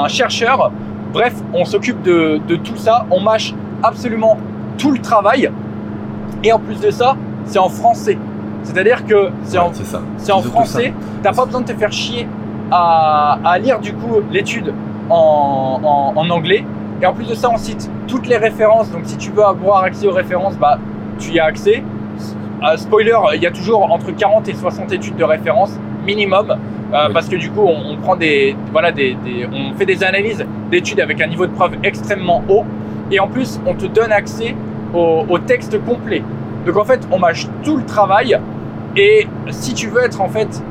chercheur. 0.09 0.71
Bref, 1.13 1.35
on 1.55 1.65
s'occupe 1.65 2.03
de, 2.03 2.41
de 2.47 2.57
tout 2.57 2.77
ça, 2.77 3.07
on 3.11 3.21
mâche 3.21 3.55
absolument 3.83 4.37
tout 4.77 4.93
le 4.93 4.99
travail. 4.99 5.51
Et 6.45 6.53
en 6.53 6.59
plus 6.59 6.81
de 6.81 6.91
ça, 6.91 7.17
c'est 7.47 7.59
en 7.59 7.69
français. 7.69 8.19
C'est-à-dire 8.63 9.05
que 9.07 9.31
c'est 9.45 9.59
en, 9.59 9.71
en 9.71 10.43
français, 10.43 10.93
t'as 11.23 11.33
pas 11.33 11.47
besoin 11.47 11.63
de 11.63 11.67
te 11.67 11.77
faire 11.77 11.93
chier 11.93 12.29
à, 12.71 13.59
lire 13.61 13.81
du 13.81 13.95
coup 13.95 14.17
l'étude 14.31 14.73
en, 15.09 15.81
anglais. 16.31 16.65
Et 17.01 17.07
en 17.07 17.13
plus 17.13 17.27
de 17.29 17.35
ça, 17.35 17.49
on 17.51 17.57
cite 17.57 17.91
toutes 18.07 18.27
les 18.27 18.37
références. 18.37 18.91
Donc 18.91 19.03
si 19.05 19.17
tu 19.17 19.31
veux 19.31 19.45
avoir 19.45 19.85
accès 19.85 20.07
aux 20.07 20.13
références, 20.13 20.57
bah, 20.57 20.79
tu 21.19 21.33
y 21.33 21.41
as 21.41 21.45
accès. 21.45 21.83
Euh, 22.63 22.77
spoiler, 22.77 23.17
il 23.35 23.43
y 23.43 23.47
a 23.47 23.53
toujours 23.53 23.91
entre 23.91 24.11
40 24.11 24.49
et 24.49 24.55
60 24.55 24.93
études 24.93 25.17
de 25.17 25.25
référence 25.25 25.71
minimum. 26.07 26.57
Euh, 26.93 27.09
parce 27.13 27.29
que 27.29 27.37
du 27.37 27.51
coup, 27.51 27.67
on, 27.67 27.97
prend 27.97 28.17
des, 28.17 28.57
voilà, 28.73 28.93
des, 28.93 29.17
on 29.53 29.77
fait 29.77 29.85
des 29.85 30.03
analyses 30.03 30.45
d'études 30.71 31.01
avec 31.01 31.21
un 31.21 31.27
niveau 31.27 31.47
de 31.47 31.53
preuve 31.53 31.73
extrêmement 31.83 32.43
haut. 32.49 32.65
Et 33.11 33.21
en 33.21 33.29
plus, 33.29 33.61
on 33.67 33.75
te 33.75 33.87
donne 33.87 34.13
accès 34.13 34.55
au, 34.95 35.25
au 35.29 35.39
texte 35.39 35.79
complet. 35.85 36.23
Donc 36.67 36.77
en 36.77 36.85
fait, 36.85 37.01
on 37.11 37.19
mâche 37.19 37.47
tout 37.63 37.77
le 37.77 37.85
travail. 37.85 38.39
Et 38.97 39.27
si 39.51 39.75
tu 39.75 39.89
veux 39.89 40.03
être 40.03 40.21
en 40.21 40.29
fait 40.29 40.63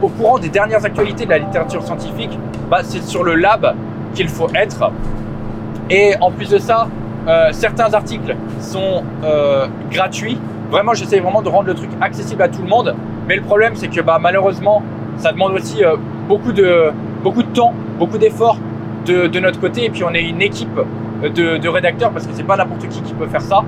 au 0.00 0.08
courant 0.08 0.38
des 0.38 0.48
dernières 0.48 0.84
actualités 0.84 1.24
de 1.24 1.30
la 1.30 1.38
littérature 1.38 1.82
scientifique, 1.82 2.36
bah, 2.70 2.80
c'est 2.82 3.02
sur 3.02 3.22
le 3.22 3.34
lab 3.34 3.74
qu'il 4.14 4.28
faut 4.28 4.48
être. 4.54 4.90
Et 5.90 6.14
en 6.20 6.30
plus 6.30 6.50
de 6.50 6.58
ça, 6.58 6.88
euh, 7.28 7.50
certains 7.52 7.94
articles 7.94 8.34
sont 8.60 9.04
euh, 9.24 9.66
gratuits. 9.90 10.38
Vraiment, 10.70 10.94
j'essaie 10.94 11.20
vraiment 11.20 11.42
de 11.42 11.48
rendre 11.48 11.68
le 11.68 11.74
truc 11.74 11.90
accessible 12.00 12.42
à 12.42 12.48
tout 12.48 12.62
le 12.62 12.68
monde. 12.68 12.94
Mais 13.28 13.36
le 13.36 13.42
problème, 13.42 13.74
c'est 13.76 13.88
que 13.88 14.00
bah, 14.00 14.18
malheureusement, 14.20 14.82
ça 15.16 15.32
demande 15.32 15.52
aussi 15.52 15.84
euh, 15.84 15.96
beaucoup, 16.28 16.52
de, 16.52 16.90
beaucoup 17.22 17.42
de 17.42 17.48
temps, 17.48 17.72
beaucoup 17.98 18.18
d'efforts 18.18 18.58
de, 19.06 19.26
de, 19.26 19.40
notre 19.40 19.60
côté. 19.60 19.84
Et 19.84 19.90
puis, 19.90 20.04
on 20.04 20.12
est 20.12 20.22
une 20.22 20.42
équipe 20.42 20.78
de, 21.22 21.58
de 21.58 21.68
rédacteurs 21.68 22.10
parce 22.10 22.26
que 22.26 22.32
c'est 22.34 22.42
pas 22.42 22.56
n'importe 22.56 22.88
qui 22.88 23.02
qui 23.02 23.14
peut 23.14 23.26
faire 23.26 23.40
ça. 23.40 23.62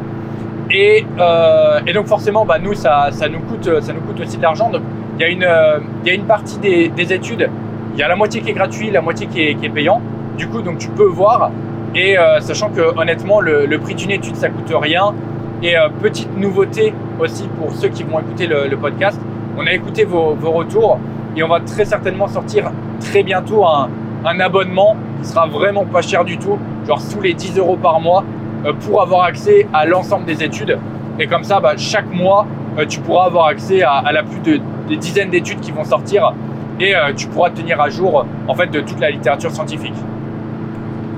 Et, 0.70 1.04
euh, 1.20 1.80
et, 1.86 1.92
donc 1.92 2.06
forcément, 2.06 2.44
bah, 2.44 2.58
nous, 2.60 2.74
ça, 2.74 3.08
ça, 3.12 3.28
nous 3.28 3.40
coûte, 3.40 3.80
ça 3.80 3.92
nous 3.92 4.00
coûte 4.00 4.20
aussi 4.20 4.38
de 4.38 4.42
l'argent. 4.42 4.70
Donc 4.70 4.82
il 5.18 5.22
y, 5.22 5.24
a 5.24 5.28
une, 5.28 5.44
euh, 5.44 5.78
y 6.04 6.10
a 6.10 6.14
une 6.14 6.24
partie 6.24 6.58
des, 6.58 6.88
des, 6.88 7.12
études, 7.12 7.48
il 7.92 8.00
y 8.00 8.02
a 8.02 8.08
la 8.08 8.16
moitié 8.16 8.40
qui 8.40 8.50
est 8.50 8.54
gratuit, 8.54 8.90
la 8.90 9.00
moitié 9.00 9.28
qui 9.28 9.40
est, 9.40 9.54
qui 9.54 9.66
est 9.66 9.70
payant. 9.70 10.00
Du 10.36 10.48
coup, 10.48 10.62
donc 10.62 10.78
tu 10.78 10.88
peux 10.88 11.06
voir. 11.06 11.52
Et 11.94 12.16
sachant 12.40 12.70
que 12.70 12.80
honnêtement, 12.98 13.40
le, 13.40 13.66
le 13.66 13.78
prix 13.78 13.94
d'une 13.94 14.10
étude, 14.10 14.34
ça 14.34 14.48
coûte 14.48 14.72
rien. 14.74 15.14
Et 15.62 15.76
petite 16.02 16.36
nouveauté 16.36 16.92
aussi 17.20 17.44
pour 17.56 17.70
ceux 17.70 17.86
qui 17.86 18.02
vont 18.02 18.18
écouter 18.18 18.48
le 18.48 18.76
podcast, 18.76 19.20
on 19.56 19.66
a 19.66 19.72
écouté 19.72 20.04
vos, 20.04 20.36
retours 20.42 20.98
et 21.36 21.42
on 21.42 21.48
va 21.48 21.60
très 21.60 21.84
certainement 21.84 22.28
sortir 22.28 22.70
très 23.00 23.22
bientôt 23.22 23.64
un, 23.64 23.88
un 24.24 24.40
abonnement 24.40 24.96
qui 25.20 25.28
sera 25.28 25.46
vraiment 25.46 25.84
pas 25.84 26.02
cher 26.02 26.24
du 26.24 26.38
tout, 26.38 26.58
genre 26.86 27.00
sous 27.00 27.20
les 27.20 27.34
10 27.34 27.58
euros 27.58 27.76
par 27.76 28.00
mois 28.00 28.24
euh, 28.64 28.72
pour 28.72 29.02
avoir 29.02 29.24
accès 29.24 29.66
à 29.72 29.86
l'ensemble 29.86 30.24
des 30.24 30.42
études. 30.42 30.78
Et 31.18 31.26
comme 31.26 31.44
ça, 31.44 31.60
bah, 31.60 31.74
chaque 31.76 32.12
mois, 32.12 32.46
euh, 32.78 32.86
tu 32.86 33.00
pourras 33.00 33.26
avoir 33.26 33.46
accès 33.46 33.82
à, 33.82 34.10
la 34.12 34.22
plus 34.22 34.40
de 34.40 34.60
des 34.88 34.96
dizaines 34.98 35.30
d'études 35.30 35.60
qui 35.60 35.72
vont 35.72 35.84
sortir 35.84 36.34
et 36.78 36.94
euh, 36.94 37.14
tu 37.16 37.26
pourras 37.28 37.48
tenir 37.48 37.80
à 37.80 37.88
jour 37.88 38.26
en 38.46 38.54
fait 38.54 38.66
de 38.66 38.80
toute 38.80 39.00
la 39.00 39.10
littérature 39.10 39.50
scientifique. 39.50 39.94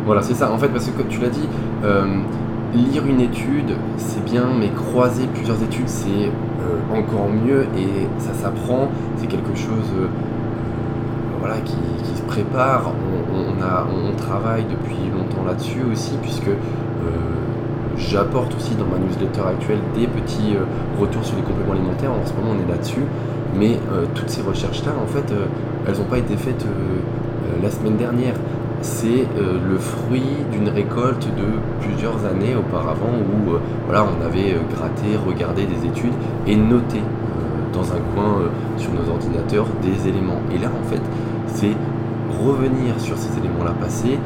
Voilà, 0.05 0.23
c'est 0.23 0.35
ça. 0.35 0.53
En 0.53 0.59
fait, 0.59 0.69
parce 0.69 0.87
que 0.87 0.97
comme 0.97 1.09
tu 1.09 1.21
l'as 1.21 1.31
dit, 1.31 1.49
lire 2.75 3.07
une 3.07 3.21
étude, 3.21 3.77
c'est 3.97 4.25
bien, 4.25 4.45
mais 4.57 4.69
croiser 4.69 5.27
plusieurs 5.35 5.61
études, 5.63 5.89
c'est 5.89 6.31
encore 6.93 7.29
mieux 7.29 7.63
et 7.77 8.07
ça 8.19 8.35
s'apprend. 8.35 8.89
C'est 9.17 9.27
quelque 9.27 9.55
chose 9.55 9.93
voilà, 11.41 11.57
qui, 11.61 11.75
se 12.15 12.23
prépare. 12.23 12.93
On, 13.33 13.63
a, 13.63 13.87
on, 13.87 14.17
travaille 14.17 14.65
depuis 14.65 15.11
longtemps 15.13 15.45
là-dessus 15.47 15.83
aussi, 15.93 16.17
puisque 16.23 16.51
J'apporte 17.99 18.55
aussi 18.55 18.75
dans 18.75 18.85
ma 18.85 18.99
newsletter 18.99 19.41
actuelle 19.41 19.79
des 19.95 20.07
petits 20.07 20.55
euh, 20.55 20.65
retours 21.01 21.25
sur 21.25 21.37
les 21.37 21.43
compléments 21.43 21.73
alimentaires. 21.73 22.13
En 22.13 22.27
ce 22.27 22.33
moment, 22.35 22.53
on 22.53 22.69
est 22.69 22.71
là-dessus. 22.71 23.05
Mais 23.55 23.79
euh, 23.91 24.05
toutes 24.15 24.29
ces 24.29 24.43
recherches-là, 24.43 24.93
en 25.03 25.07
fait, 25.07 25.33
euh, 25.33 25.47
elles 25.89 25.97
n'ont 25.97 26.05
pas 26.05 26.19
été 26.19 26.37
faites 26.37 26.67
la 27.63 27.71
semaine 27.71 27.97
dernière. 27.97 28.35
C'est 28.83 29.27
le 29.37 29.79
fruit 29.79 30.45
d'une 30.53 30.69
récolte 30.69 31.27
de 31.27 31.85
plusieurs 31.85 32.25
années 32.25 32.55
auparavant 32.57 33.13
où 33.19 33.53
voilà, 33.87 34.05
on 34.05 34.25
avait 34.25 34.55
gratté, 34.75 35.17
regardé 35.27 35.65
des 35.65 35.87
études 35.87 36.13
et 36.47 36.57
noté 36.57 37.01
dans 37.73 37.93
un 37.93 38.01
coin 38.15 38.43
sur 38.77 38.91
nos 38.93 39.11
ordinateurs 39.11 39.67
des 39.83 40.09
éléments. 40.09 40.41
Et 40.55 40.59
là, 40.59 40.69
en 40.69 40.89
fait, 40.89 41.03
c'est 41.55 41.73
revenir 42.43 42.99
sur 42.99 43.17
ces 43.17 43.37
éléments-là 43.39 43.73
passés, 43.81 44.19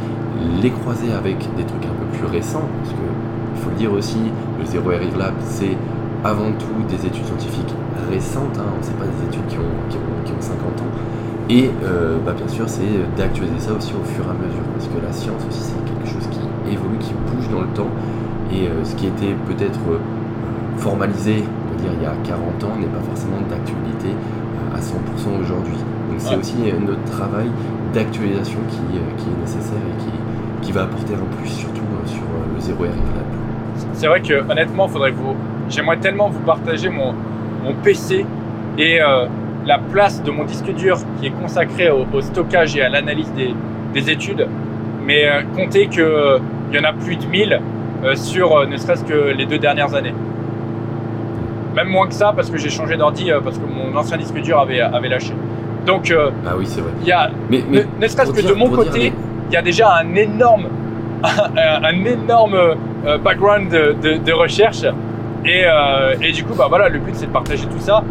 les 0.62 0.70
croiser 0.70 1.12
avec 1.12 1.38
des 1.56 1.64
trucs 1.64 1.84
un 1.84 1.94
peu 1.94 2.18
plus 2.18 2.26
récents, 2.26 2.68
parce 2.82 2.94
que 2.94 3.06
il 3.54 3.60
faut 3.60 3.70
le 3.70 3.76
dire 3.76 3.92
aussi, 3.92 4.18
le 4.58 4.64
Zero 4.64 4.90
Error 4.90 5.18
Lab, 5.18 5.34
c'est 5.44 5.76
avant 6.24 6.50
tout 6.52 6.80
des 6.88 7.06
études 7.06 7.26
scientifiques 7.26 7.74
récentes, 8.10 8.56
hein, 8.58 8.72
c'est 8.80 8.96
pas 8.96 9.04
des 9.04 9.28
études 9.28 9.46
qui 9.48 9.56
ont, 9.58 9.76
qui, 9.90 9.96
ont, 9.96 10.40
50 10.40 10.60
ans. 10.80 10.92
Et 11.50 11.68
euh, 11.82 12.18
bah, 12.24 12.32
bien 12.32 12.46
sûr, 12.46 12.68
c'est 12.68 12.86
d'actualiser 13.16 13.58
ça 13.58 13.72
aussi 13.72 13.92
au 13.92 14.04
fur 14.06 14.22
et 14.24 14.30
à 14.30 14.38
mesure, 14.38 14.62
parce 14.72 14.86
que 14.86 15.04
la 15.04 15.12
science 15.12 15.42
aussi, 15.48 15.74
c'est 15.74 15.84
quelque 15.84 16.06
chose 16.06 16.28
qui 16.30 16.38
évolue, 16.72 16.98
qui 17.00 17.12
bouge 17.12 17.50
dans 17.50 17.62
le 17.62 17.74
temps, 17.74 17.90
et 18.52 18.68
euh, 18.68 18.84
ce 18.84 18.94
qui 18.94 19.08
était 19.08 19.34
peut-être 19.48 19.80
euh, 19.90 19.98
formalisé, 20.76 21.42
on 21.42 21.74
peut 21.74 21.82
dire, 21.82 21.90
il 21.98 22.02
y 22.04 22.06
a 22.06 22.14
40 22.22 22.62
ans, 22.62 22.78
n'est 22.78 22.86
pas 22.86 23.02
forcément 23.02 23.42
d'actualité 23.50 24.14
à 24.72 24.78
100% 24.78 25.42
aujourd'hui. 25.42 25.74
Donc 25.74 26.18
c'est 26.18 26.36
aussi 26.36 26.54
notre 26.86 27.02
travail 27.10 27.50
d'actualisation 27.92 28.60
qui, 28.68 28.78
qui, 29.18 29.28
est 29.28 29.40
nécessaire 29.40 29.78
et 29.78 30.02
qui, 30.04 30.66
qui, 30.66 30.70
va 30.70 30.84
apporter 30.84 31.14
un 31.14 31.36
plus, 31.36 31.48
surtout 31.48 31.82
sur 32.06 32.22
le 32.54 32.60
0 32.60 32.84
R 32.84 32.86
C'est 33.94 34.06
vrai 34.06 34.20
que 34.20 34.48
honnêtement, 34.48 34.86
faudrait 34.86 35.10
vous... 35.10 35.34
j'aimerais 35.68 35.96
tellement 35.96 36.28
vous 36.28 36.40
partager 36.40 36.88
mon, 36.88 37.12
mon 37.64 37.74
PC 37.82 38.24
et 38.78 39.00
la 39.66 39.78
place 39.78 40.22
de 40.22 40.30
mon 40.30 40.44
disque 40.44 40.72
dur 40.74 40.98
qui 41.20 41.26
est 41.26 41.30
consacré 41.30 41.90
au, 41.90 42.20
stockage 42.20 42.76
et 42.76 42.82
à 42.82 42.88
l'analyse 42.88 43.32
des, 43.92 44.10
études. 44.10 44.46
Mais 45.04 45.26
euh, 45.26 45.42
comptez 45.56 45.88
qu'il 45.88 46.02
euh, 46.02 46.38
y 46.72 46.78
en 46.78 46.84
a 46.84 46.92
plus 46.92 47.16
de 47.16 47.26
1000 47.26 47.60
euh, 48.04 48.14
sur 48.14 48.66
ne 48.66 48.76
serait-ce 48.76 49.04
que 49.04 49.32
les 49.32 49.46
deux 49.46 49.58
dernières 49.58 49.94
années. 49.94 50.14
Même 51.74 51.88
moins 51.88 52.06
que 52.06 52.14
ça 52.14 52.32
parce 52.34 52.50
que 52.50 52.58
j'ai 52.58 52.70
changé 52.70 52.96
d'ordi 52.96 53.30
parce 53.44 53.58
que 53.58 53.64
mon 53.64 53.96
ancien 53.96 54.16
disque 54.16 54.40
dur 54.40 54.58
avait, 54.58 54.80
avait 54.80 55.08
lâché. 55.08 55.32
Donc, 55.86 56.12
ah 56.12 56.54
oui, 56.58 56.66
c'est 56.66 56.80
vrai. 56.80 56.92
Y 57.04 57.12
a, 57.12 57.30
mais, 57.50 57.62
ne, 58.00 58.06
serait-ce 58.06 58.32
que 58.32 58.46
de 58.46 58.52
mon 58.52 58.68
côté, 58.68 59.12
il 59.48 59.52
y 59.52 59.56
a 59.56 59.62
déjà 59.62 59.96
un 59.96 60.14
énorme, 60.14 60.66
un, 61.22 62.04
énorme 62.04 62.58
background 63.22 63.70
de, 63.70 64.32
recherche. 64.32 64.84
Et, 65.44 65.64
et, 66.20 66.32
du 66.32 66.44
coup, 66.44 66.54
bah 66.54 66.66
voilà, 66.68 66.88
le 66.88 66.98
but 66.98 67.14
c'est 67.14 67.26
de 67.26 67.32
partager 67.32 67.66
tout 67.66 67.78
ça 67.78 68.02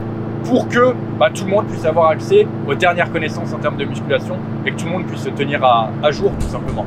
pour 0.43 0.67
que 0.67 0.93
bah, 1.19 1.29
tout 1.33 1.45
le 1.45 1.51
monde 1.51 1.67
puisse 1.67 1.85
avoir 1.85 2.09
accès 2.09 2.47
aux 2.67 2.75
dernières 2.75 3.11
connaissances 3.11 3.53
en 3.53 3.57
termes 3.57 3.77
de 3.77 3.85
musculation 3.85 4.35
et 4.65 4.71
que 4.71 4.77
tout 4.77 4.85
le 4.85 4.91
monde 4.91 5.05
puisse 5.05 5.21
se 5.21 5.29
tenir 5.29 5.63
à, 5.63 6.11
jour 6.11 6.31
tout 6.39 6.47
simplement. 6.47 6.85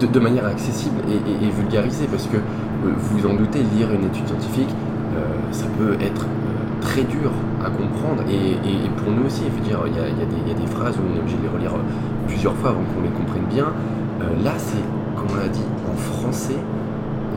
De, 0.00 0.20
manière 0.20 0.46
accessible 0.46 1.00
et, 1.08 1.48
vulgarisée, 1.48 2.06
parce 2.10 2.26
que 2.26 2.36
euh, 2.36 2.92
vous 2.96 3.26
en 3.26 3.34
doutez, 3.34 3.60
lire 3.60 3.90
une 3.92 4.04
étude 4.04 4.26
scientifique, 4.26 4.68
euh, 5.16 5.22
ça 5.50 5.64
peut 5.78 5.94
être 6.02 6.26
euh, 6.26 6.82
très 6.82 7.02
dur 7.02 7.30
à 7.64 7.70
comprendre 7.70 8.22
et, 8.30 8.90
pour 8.98 9.12
nous 9.12 9.24
aussi, 9.26 9.42
dire, 9.62 9.80
il 9.86 9.94
y, 9.94 10.52
a, 10.52 10.54
des, 10.54 10.66
phrases 10.66 10.96
où 10.98 11.00
on 11.10 11.16
est 11.16 11.20
obligé 11.20 11.36
de 11.38 11.42
les 11.42 11.48
relire 11.48 11.72
plusieurs 12.26 12.54
fois 12.56 12.70
avant 12.70 12.82
qu'on 12.94 13.02
les 13.02 13.08
comprenne 13.08 13.46
bien. 13.48 13.72
là, 14.44 14.52
c'est, 14.58 14.84
comme 15.16 15.28
on 15.32 15.40
l'a 15.40 15.48
dit, 15.48 15.64
en 15.90 15.96
français, 15.96 16.58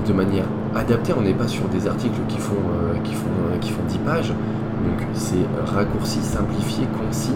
de 0.06 0.14
manière 0.14 0.45
adaptée. 0.76 1.14
On 1.18 1.22
n'est 1.22 1.34
pas 1.34 1.48
sur 1.48 1.66
des 1.66 1.88
articles 1.88 2.20
qui 2.28 2.38
font, 2.38 2.56
font, 2.56 3.60
qui 3.62 3.72
font 3.72 3.84
10 3.88 3.98
pages. 4.00 4.30
Donc 4.30 5.08
c'est 5.14 5.46
raccourci, 5.76 6.20
simplifié, 6.22 6.86
concis 6.98 7.34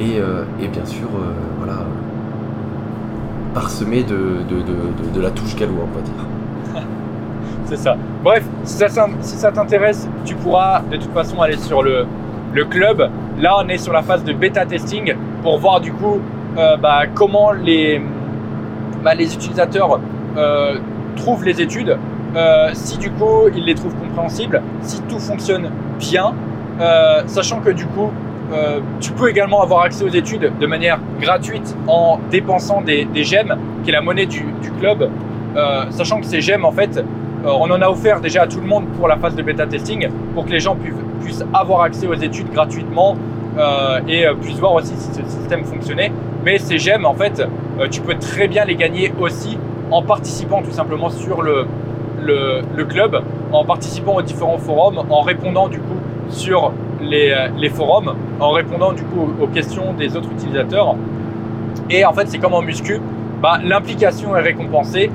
et, 0.00 0.20
euh, 0.20 0.44
bien 0.72 0.84
sûr 0.84 1.08
euh, 1.08 1.32
voilà, 1.58 1.80
parsemé 3.54 4.04
de, 4.04 5.20
la 5.20 5.30
touche 5.30 5.56
gallois, 5.56 5.84
on 5.84 5.96
va 5.96 6.02
dire. 6.02 6.82
c'est 7.64 7.76
ça. 7.76 7.96
Bref, 8.22 8.44
si 8.64 8.76
ça, 8.78 9.52
t'intéresse, 9.52 10.08
tu 10.24 10.34
pourras 10.36 10.82
de 10.90 10.96
toute 10.96 11.12
façon 11.12 11.40
aller 11.42 11.56
sur 11.56 11.82
le, 11.82 12.06
club. 12.70 13.08
Là, 13.40 13.56
on 13.64 13.68
est 13.68 13.78
sur 13.78 13.92
la 13.92 14.02
phase 14.02 14.24
de 14.24 14.32
bêta 14.32 14.66
testing 14.66 15.14
pour 15.44 15.58
voir 15.58 15.80
du 15.80 15.92
coup 15.92 16.18
euh, 16.56 16.76
bah, 16.76 17.02
comment 17.14 17.52
les, 17.52 18.02
bah, 19.04 19.14
les 19.14 19.32
utilisateurs 19.32 20.00
trouvent 21.16 21.44
les 21.44 21.60
études. 21.60 21.96
Si 22.72 22.98
du 22.98 23.10
coup 23.10 23.48
ils 23.54 23.64
les 23.64 23.74
trouvent 23.74 23.94
compréhensibles, 23.94 24.62
si 24.82 25.00
tout 25.02 25.18
fonctionne 25.18 25.70
bien, 25.98 26.34
euh, 26.80 27.22
sachant 27.26 27.60
que 27.60 27.70
du 27.70 27.86
coup, 27.86 28.10
euh, 28.52 28.80
tu 29.00 29.12
peux 29.12 29.28
également 29.28 29.62
avoir 29.62 29.82
accès 29.82 30.04
aux 30.04 30.08
études 30.08 30.52
de 30.58 30.66
manière 30.66 31.00
gratuite 31.20 31.76
en 31.86 32.20
dépensant 32.30 32.80
des, 32.82 33.06
gemmes, 33.24 33.56
qui 33.82 33.90
est 33.90 33.92
la 33.92 34.00
monnaie 34.00 34.26
du, 34.26 34.44
club. 34.80 35.10
Euh, 35.56 35.84
sachant 35.90 36.20
que 36.20 36.26
ces 36.26 36.40
gemmes, 36.40 36.64
en 36.64 36.72
fait, 36.72 37.02
on 37.44 37.70
en 37.70 37.82
a 37.82 37.88
offert 37.88 38.20
déjà 38.20 38.42
à 38.42 38.46
tout 38.46 38.60
le 38.60 38.66
monde 38.66 38.86
pour 38.96 39.08
la 39.08 39.16
phase 39.16 39.34
de 39.34 39.42
bêta 39.42 39.66
testing, 39.66 40.08
pour 40.34 40.44
que 40.44 40.50
les 40.50 40.60
gens 40.60 40.76
puissent 41.20 41.44
avoir 41.52 41.82
accès 41.82 42.06
aux 42.06 42.14
études 42.14 42.50
gratuitement 42.52 43.16
et 44.06 44.24
puissent 44.40 44.58
voir 44.58 44.74
aussi 44.74 44.94
si 44.96 45.14
ce 45.14 45.28
système 45.28 45.64
fonctionnait. 45.64 46.12
Mais 46.44 46.58
ces 46.58 46.78
gemmes, 46.78 47.06
en 47.06 47.14
fait, 47.14 47.42
tu 47.90 48.00
peux 48.00 48.14
très 48.14 48.46
bien 48.48 48.64
les 48.64 48.76
gagner 48.76 49.12
aussi 49.20 49.58
en 49.90 50.02
participant 50.02 50.62
tout 50.62 50.72
simplement 50.72 51.10
sur 51.10 51.42
le, 51.42 51.66
le 52.24 52.84
club, 52.84 53.22
en 53.52 53.64
participant 53.64 54.16
aux 54.16 54.22
différents 54.22 54.58
forums, 54.58 55.04
en 55.10 55.20
répondant 55.20 55.68
du 55.68 55.78
coup 55.78 55.98
sur 56.30 56.72
euh, 57.00 57.48
les, 57.56 57.68
forums 57.68 58.14
en 58.40 58.50
répondant 58.50 58.92
du 58.92 59.02
coup 59.02 59.28
aux 59.40 59.46
questions 59.46 59.92
des 59.92 60.16
autres 60.16 60.30
utilisateurs. 60.32 60.96
Et 61.90 62.04
en 62.04 62.12
fait, 62.12 62.28
c'est 62.28 62.38
comme 62.38 62.54
en 62.54 62.62
muscu, 62.62 63.00
bah, 63.40 63.58
l'implication 63.62 64.36
est 64.36 64.40
récompensée 64.40 65.10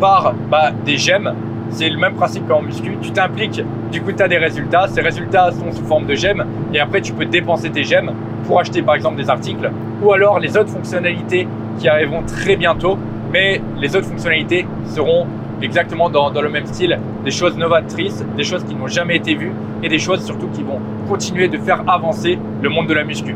par 0.00 0.34
bah, 0.50 0.70
des 0.84 0.96
gemmes. 0.96 1.34
C'est 1.70 1.88
le 1.88 1.98
même 1.98 2.14
principe 2.14 2.46
qu'en 2.46 2.62
muscu. 2.62 2.96
Tu 3.00 3.10
t'impliques, 3.10 3.62
du 3.90 4.02
coup, 4.02 4.12
tu 4.12 4.22
as 4.22 4.28
des 4.28 4.36
résultats. 4.36 4.86
Ces 4.86 5.00
résultats 5.00 5.50
sont 5.50 5.72
sous 5.72 5.84
forme 5.84 6.06
de 6.06 6.14
gemmes. 6.14 6.44
Et 6.72 6.78
après, 6.78 7.00
tu 7.00 7.12
peux 7.12 7.24
dépenser 7.24 7.70
tes 7.70 7.84
gemmes 7.84 8.12
pour 8.46 8.60
acheter 8.60 8.82
par 8.82 8.94
exemple 8.94 9.16
des 9.16 9.30
articles 9.30 9.70
ou 10.02 10.12
alors 10.12 10.38
les 10.38 10.56
autres 10.56 10.68
fonctionnalités 10.68 11.48
qui 11.78 11.88
arriveront 11.88 12.22
très 12.22 12.56
bientôt. 12.56 12.98
Mais 13.32 13.60
les 13.80 13.96
autres 13.96 14.06
fonctionnalités 14.06 14.66
seront 14.86 15.26
exactement 15.62 16.10
dans, 16.10 16.30
le 16.30 16.48
même 16.48 16.66
style, 16.66 16.98
des 17.24 17.30
choses 17.30 17.56
novatrices, 17.56 18.24
des 18.36 18.44
choses 18.44 18.64
qui 18.64 18.74
n'ont 18.74 18.88
jamais 18.88 19.16
été 19.16 19.34
vues 19.34 19.52
et 19.82 19.88
des 19.88 19.98
choses 19.98 20.24
surtout 20.24 20.48
qui 20.48 20.62
vont 20.62 20.80
continuer 21.08 21.48
de 21.48 21.58
faire 21.58 21.82
avancer 21.86 22.38
le 22.62 22.68
monde 22.68 22.86
de 22.86 22.94
la 22.94 23.04
muscu. 23.04 23.34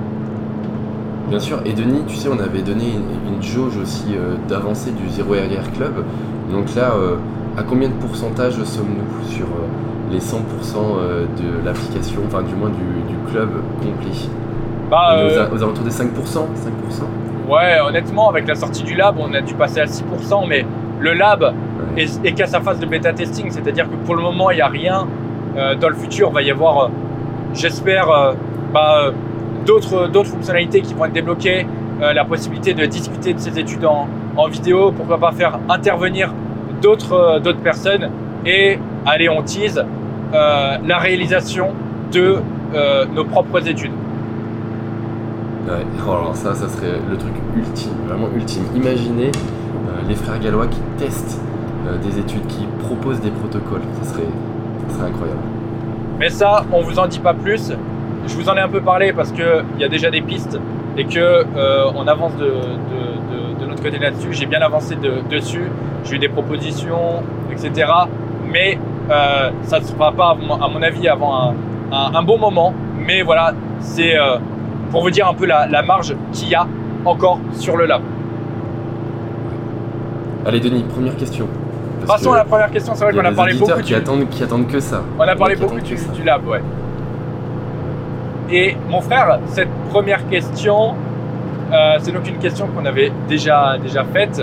Bien 1.29 1.39
sûr, 1.39 1.61
et 1.67 1.73
Denis, 1.75 2.05
tu 2.09 2.17
sais, 2.17 2.29
on 2.29 2.41
avait 2.41 2.63
donné 2.63 2.85
une, 2.87 3.43
jauge 3.43 3.77
aussi 3.77 4.17
euh, 4.17 4.35
d'avancée 4.49 4.91
du 4.91 5.09
Zero 5.11 5.33
RR 5.33 5.71
Club. 5.77 6.05
Donc 6.51 6.75
là, 6.75 6.93
euh, 6.97 7.17
à 7.57 7.63
combien 7.63 7.89
de 7.89 7.95
pourcentage 7.95 8.55
sommes-nous 8.65 9.31
sur 9.31 9.47
euh, 9.47 10.11
les 10.11 10.19
100% 10.19 10.35
de 11.37 11.65
l'application, 11.65 12.23
enfin 12.27 12.43
du 12.43 12.55
moins 12.55 12.71
du, 12.71 13.31
club 13.31 13.51
complet? 13.81 14.11
Bah, 14.91 15.19
aux, 15.23 15.55
aux, 15.55 15.63
alentours 15.63 15.85
des 15.85 15.91
5%, 15.91 16.05
5% 16.07 16.47
Ouais, 17.49 17.79
honnêtement, 17.81 18.29
avec 18.29 18.49
la 18.49 18.55
sortie 18.55 18.83
du 18.83 18.95
lab, 18.95 19.17
on 19.19 19.33
a 19.35 19.41
dû 19.41 19.55
passer 19.55 19.81
à 19.81 19.85
6%, 19.85 20.47
mais 20.49 20.67
le 21.01 21.13
lab 21.13 21.55
et, 21.99 22.33
qu'à 22.33 22.47
sa 22.47 22.61
phase 22.61 22.79
de 22.79 22.87
bêta 22.87 23.13
testing. 23.13 23.51
C'est-à-dire 23.51 23.89
que 23.89 23.97
pour 24.07 24.15
le 24.15 24.23
moment, 24.23 24.51
il 24.51 24.57
n'y 24.57 24.61
a 24.61 24.69
rien. 24.69 25.07
Euh, 25.57 25.75
dans 25.75 25.89
le 25.89 25.95
futur, 25.95 26.29
il 26.31 26.35
va 26.35 26.43
y 26.43 26.51
avoir, 26.51 26.85
euh, 26.85 26.89
j'espère, 27.55 28.11
euh, 28.11 28.33
bah, 28.73 29.11
d'autres, 29.67 30.25
fonctionnalités 30.25 30.81
qui 30.81 30.95
vont 30.95 31.05
être 31.07 31.13
débloquées. 31.13 31.67
la 32.01 32.25
possibilité 32.25 32.75
de 32.75 32.87
discuter 32.87 33.35
de 33.35 33.41
ces 33.41 33.59
études 33.59 33.85
en, 33.85 34.49
vidéo. 34.49 34.93
Pourquoi 34.93 35.19
pas 35.19 35.33
faire 35.33 35.59
intervenir 35.69 36.33
d'autres, 36.81 37.41
personnes. 37.65 38.09
Et 38.47 38.79
allez, 39.05 39.29
on 39.29 39.43
tease 39.43 39.85
la 40.33 40.99
réalisation 40.99 41.73
de 42.13 42.37
nos 43.17 43.25
propres 43.25 43.67
études. 43.67 43.91
Ça, 46.35 46.55
ça 46.55 46.69
serait 46.69 47.01
le 47.11 47.17
truc 47.17 47.35
ultime, 47.57 47.95
vraiment 48.07 48.29
ultime. 48.33 48.63
Imaginez 48.77 49.33
les 50.09 50.15
frères 50.15 50.39
gallois 50.39 50.69
qui 50.69 50.81
testent 50.99 51.41
des 52.03 52.19
études 52.19 52.47
qui 52.47 52.67
proposent 52.81 53.21
des 53.21 53.31
protocoles. 53.31 53.83
Ça 54.03 54.13
serait, 54.13 55.07
incroyable. 55.07 55.41
Mais 56.19 56.29
ça, 56.29 56.65
on 56.73 56.83
vous 56.83 56.99
en 56.99 57.07
dit 57.07 57.21
pas 57.21 57.35
plus. 57.35 57.73
Je 58.27 58.35
vous 58.35 58.49
en 58.49 58.57
ai 58.57 58.61
un 58.61 58.69
peu 58.69 58.81
parlé 58.81 59.13
parce 59.13 59.31
qu'il 59.33 59.65
y 59.79 59.85
a 59.85 59.89
déjà 59.89 60.11
des 60.11 60.21
pistes 60.21 60.59
et 60.97 61.05
que 61.05 61.19
euh, 61.19 61.91
on 61.95 62.07
avance 62.09 62.37
de, 62.37 62.53
notre 63.67 63.83
côté 63.83 63.99
là-dessus. 63.99 64.29
J'ai 64.33 64.47
bien 64.47 64.61
avancé 64.61 64.97
dessus. 65.31 65.71
J'ai 66.05 66.17
eu 66.17 66.19
des 66.19 66.29
propositions, 66.29 67.23
etc. 67.53 67.91
Mais 68.51 68.79
euh, 69.11 69.51
ça 69.63 69.79
ne 69.79 69.85
se 69.85 69.93
fera 69.93 70.13
pas, 70.13 70.31
à 70.31 70.69
mon 70.69 70.83
avis, 70.83 71.07
avant 71.07 71.55
un, 71.93 72.23
bon 72.23 72.39
moment. 72.39 72.75
Mais 72.99 73.23
voilà, 73.23 73.53
c'est 73.81 74.15
pour 74.91 75.03
vous 75.03 75.11
dire 75.11 75.29
un 75.29 75.35
peu 75.35 75.47
la 75.47 75.83
marge 75.83 76.15
qu'il 76.33 76.49
y 76.49 76.55
a 76.55 76.67
encore 77.05 77.39
sur 77.53 77.77
le 77.77 77.87
lab. 77.87 78.03
Allez 80.47 80.61
Denis, 80.61 80.85
première 80.85 81.17
question. 81.17 81.47
Passons 82.09 82.33
à 82.33 82.39
la 82.39 82.45
première 82.45 82.71
question, 82.71 82.95
c'est 82.95 83.05
vrai 83.05 83.13
qu'on 83.13 83.23
a 83.23 83.33
parlé 83.33 83.53
beaucoup 83.53 83.83
qui 83.83 83.95
attendent, 83.95 84.31
qui 84.31 84.43
attendent 84.43 84.67
que 84.67 84.81
ça. 84.81 85.03
On 85.19 85.23
a 85.29 85.37
parlé 85.37 85.57
beaucoup 85.57 85.79
du, 85.79 86.23
lab, 86.25 86.47
ouais. 86.49 86.63
Et 88.51 88.75
mon 88.89 89.03
frère, 89.03 89.39
cette 89.49 89.69
première 89.91 90.27
question, 90.27 90.95
euh, 91.71 91.99
c'est 92.01 92.13
donc 92.13 92.27
une 92.27 92.39
question 92.39 92.67
qu'on 92.69 92.87
avait 92.87 93.13
déjà, 93.29 93.77
déjà 93.77 94.05
faite. 94.05 94.41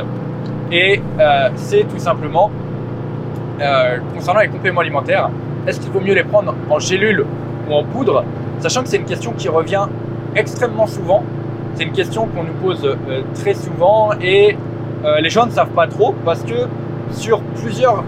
Et 0.71 1.01
euh, 1.19 1.49
c'est 1.55 1.85
tout 1.89 1.97
simplement, 1.97 2.51
euh, 3.59 3.97
concernant 4.13 4.41
les 4.41 4.49
compléments 4.49 4.81
alimentaires, 4.81 5.31
est-ce 5.65 5.79
qu'il 5.79 5.89
vaut 5.89 6.01
mieux 6.01 6.13
les 6.13 6.23
prendre 6.23 6.53
en 6.69 6.77
gélule 6.77 7.25
ou 7.67 7.73
en 7.73 7.83
poudre? 7.83 8.25
Sachant 8.59 8.83
que 8.83 8.89
c'est 8.89 8.97
une 8.97 9.05
question 9.05 9.31
qui 9.31 9.49
revient 9.49 9.87
extrêmement 10.35 10.85
souvent. 10.85 11.23
C'est 11.73 11.85
une 11.85 11.93
question 11.93 12.27
qu'on 12.27 12.43
nous 12.43 12.53
pose 12.61 12.95
très 13.33 13.55
souvent 13.55 14.11
et 14.21 14.55
les 15.19 15.29
gens 15.29 15.45
ne 15.45 15.51
savent 15.51 15.73
pas 15.75 15.87
trop 15.87 16.13
parce 16.23 16.41
que 16.43 16.67
sur 17.11 17.41
plusieurs 17.61 18.03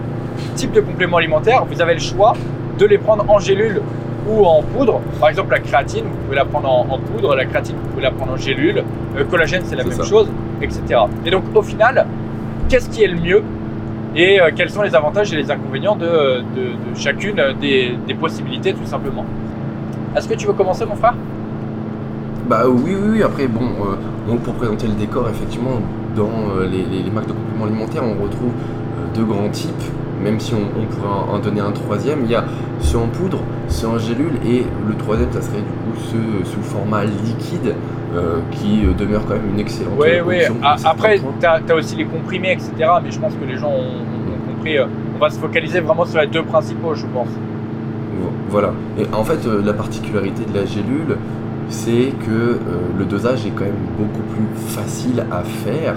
types 0.54 0.72
de 0.72 0.80
compléments 0.80 1.16
alimentaires, 1.18 1.64
vous 1.70 1.80
avez 1.80 1.94
le 1.94 2.00
choix 2.00 2.34
de 2.78 2.86
les 2.86 2.98
prendre 2.98 3.24
en 3.28 3.38
gélule 3.38 3.80
ou 4.30 4.44
en 4.44 4.62
poudre. 4.62 5.00
Par 5.20 5.28
exemple, 5.30 5.50
la 5.52 5.60
créatine, 5.60 6.04
vous 6.04 6.16
pouvez 6.24 6.36
la 6.36 6.44
prendre 6.44 6.68
en, 6.70 6.86
en 6.90 6.98
poudre, 6.98 7.34
la 7.34 7.44
créatine, 7.46 7.76
vous 7.82 7.88
pouvez 7.90 8.02
la 8.02 8.10
prendre 8.10 8.32
en 8.32 8.36
gélule, 8.36 8.82
le 9.16 9.24
collagène, 9.24 9.62
c'est 9.64 9.76
la 9.76 9.84
même 9.84 9.92
ça. 9.92 10.04
chose, 10.04 10.28
etc. 10.62 11.00
Et 11.24 11.30
donc, 11.30 11.44
au 11.54 11.62
final, 11.62 12.06
qu'est-ce 12.68 12.88
qui 12.90 13.02
est 13.02 13.08
le 13.08 13.18
mieux 13.20 13.42
et 14.16 14.40
euh, 14.40 14.50
quels 14.54 14.70
sont 14.70 14.82
les 14.82 14.94
avantages 14.94 15.32
et 15.32 15.36
les 15.36 15.50
inconvénients 15.50 15.96
de, 15.96 16.06
de- 16.06 16.90
de 16.92 16.96
chacune 16.96 17.40
des, 17.60 17.94
des 18.06 18.14
possibilités, 18.14 18.72
tout 18.72 18.86
simplement? 18.86 19.24
Est-ce 20.16 20.28
que 20.28 20.34
tu 20.34 20.46
veux 20.46 20.54
commencer, 20.54 20.84
mon 20.86 20.96
frère? 20.96 21.14
Bah 22.48 22.62
oui, 22.66 22.94
oui, 23.00 23.08
oui. 23.12 23.22
Après, 23.22 23.46
bon, 23.46 23.60
euh, 23.60 23.96
donc 24.30 24.40
pour 24.40 24.54
présenter 24.54 24.86
le 24.86 24.94
décor, 24.94 25.28
effectivement, 25.28 25.80
dans 26.16 26.30
euh, 26.56 26.66
les, 26.66 26.82
les- 26.84 27.02
les 27.02 27.10
marques 27.10 27.28
de 27.28 27.32
compléments 27.32 27.66
alimentaires, 27.66 28.02
on 28.04 28.22
retrouve 28.22 28.50
euh, 28.50 28.77
deux 29.18 29.24
grands 29.24 29.48
types, 29.48 29.72
même 30.22 30.38
si 30.38 30.54
on, 30.54 30.80
on 30.80 30.84
pourrait 30.86 31.08
en, 31.30 31.34
en 31.34 31.38
donner 31.40 31.60
un 31.60 31.72
troisième. 31.72 32.20
Il 32.24 32.30
y 32.30 32.34
a 32.36 32.44
ceux 32.80 32.98
en 32.98 33.08
poudre, 33.08 33.38
ceux 33.68 33.88
en 33.88 33.98
gélule, 33.98 34.34
et 34.46 34.64
le 34.88 34.94
troisième, 34.94 35.30
ça 35.32 35.42
serait 35.42 35.58
du 35.58 35.62
coup 35.64 35.98
ceux 36.10 36.44
sous 36.44 36.62
format 36.62 37.04
liquide, 37.04 37.74
euh, 38.14 38.38
qui 38.52 38.84
euh, 38.86 38.92
demeure 38.96 39.22
quand 39.26 39.34
même 39.34 39.50
une 39.54 39.60
excellente 39.60 39.94
Oui, 39.98 40.08
euh, 40.10 40.22
oui. 40.26 40.36
option 40.36 40.54
certains 40.62 40.88
Après, 40.90 41.20
tu 41.40 41.46
as, 41.72 41.74
aussi 41.74 41.96
les 41.96 42.04
comprimés, 42.06 42.52
etc. 42.52 42.70
Mais 43.04 43.10
je 43.10 43.18
pense 43.18 43.34
que 43.34 43.44
les 43.44 43.56
gens 43.58 43.70
ont, 43.70 44.00
ont 44.00 44.54
compris. 44.54 44.78
euh, 44.78 44.86
on 45.16 45.18
va 45.18 45.30
se 45.30 45.38
focaliser 45.40 45.80
vraiment 45.80 46.04
sur 46.06 46.20
les 46.20 46.28
deux 46.28 46.42
principaux, 46.44 46.94
je 46.94 47.04
pense. 47.12 47.26
Vo- 47.28 48.30
Voilà. 48.50 48.70
Et 48.98 49.02
en 49.12 49.24
fait, 49.24 49.46
euh, 49.46 49.60
la 49.64 49.72
particularité 49.72 50.44
de 50.44 50.56
la 50.56 50.64
gélule, 50.64 51.16
c'est 51.68 52.12
que 52.24 52.30
euh, 52.30 52.56
le 52.98 53.04
dosage 53.04 53.44
est 53.44 53.50
quand 53.50 53.64
même 53.64 53.74
beaucoup 53.98 54.22
plus 54.32 54.46
facile 54.68 55.24
à 55.32 55.42
faire. 55.42 55.96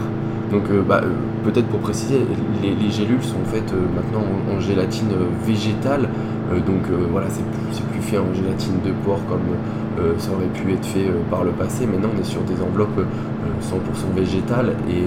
Donc, 0.52 0.64
euh, 0.70 0.82
bah, 0.82 1.02
euh, 1.04 1.10
peut-être 1.44 1.68
pour 1.68 1.80
préciser, 1.80 2.20
les, 2.62 2.76
les 2.76 2.92
gélules 2.92 3.24
sont 3.24 3.44
faites 3.46 3.72
euh, 3.74 3.82
maintenant 3.96 4.26
en, 4.54 4.60
gélatine 4.60 5.10
végétale. 5.46 6.10
Donc, 6.68 6.84
voilà, 7.12 7.28
c'est 7.30 7.46
plus, 7.46 7.80
plus 7.94 8.02
fait 8.02 8.18
en 8.18 8.34
gélatine 8.34 8.74
de 8.86 8.92
porc 9.06 9.22
comme 9.30 9.40
ça 10.18 10.32
aurait 10.34 10.52
pu 10.54 10.74
être 10.74 10.86
fait 10.86 11.08
par 11.30 11.46
le 11.46 11.52
passé. 11.52 11.86
Maintenant, 11.86 12.10
on 12.16 12.20
est 12.20 12.26
sur 12.26 12.42
des 12.42 12.62
enveloppes 12.62 13.00
euh, 13.00 13.62
100% 13.62 14.14
végétales 14.14 14.74
et, 14.90 15.04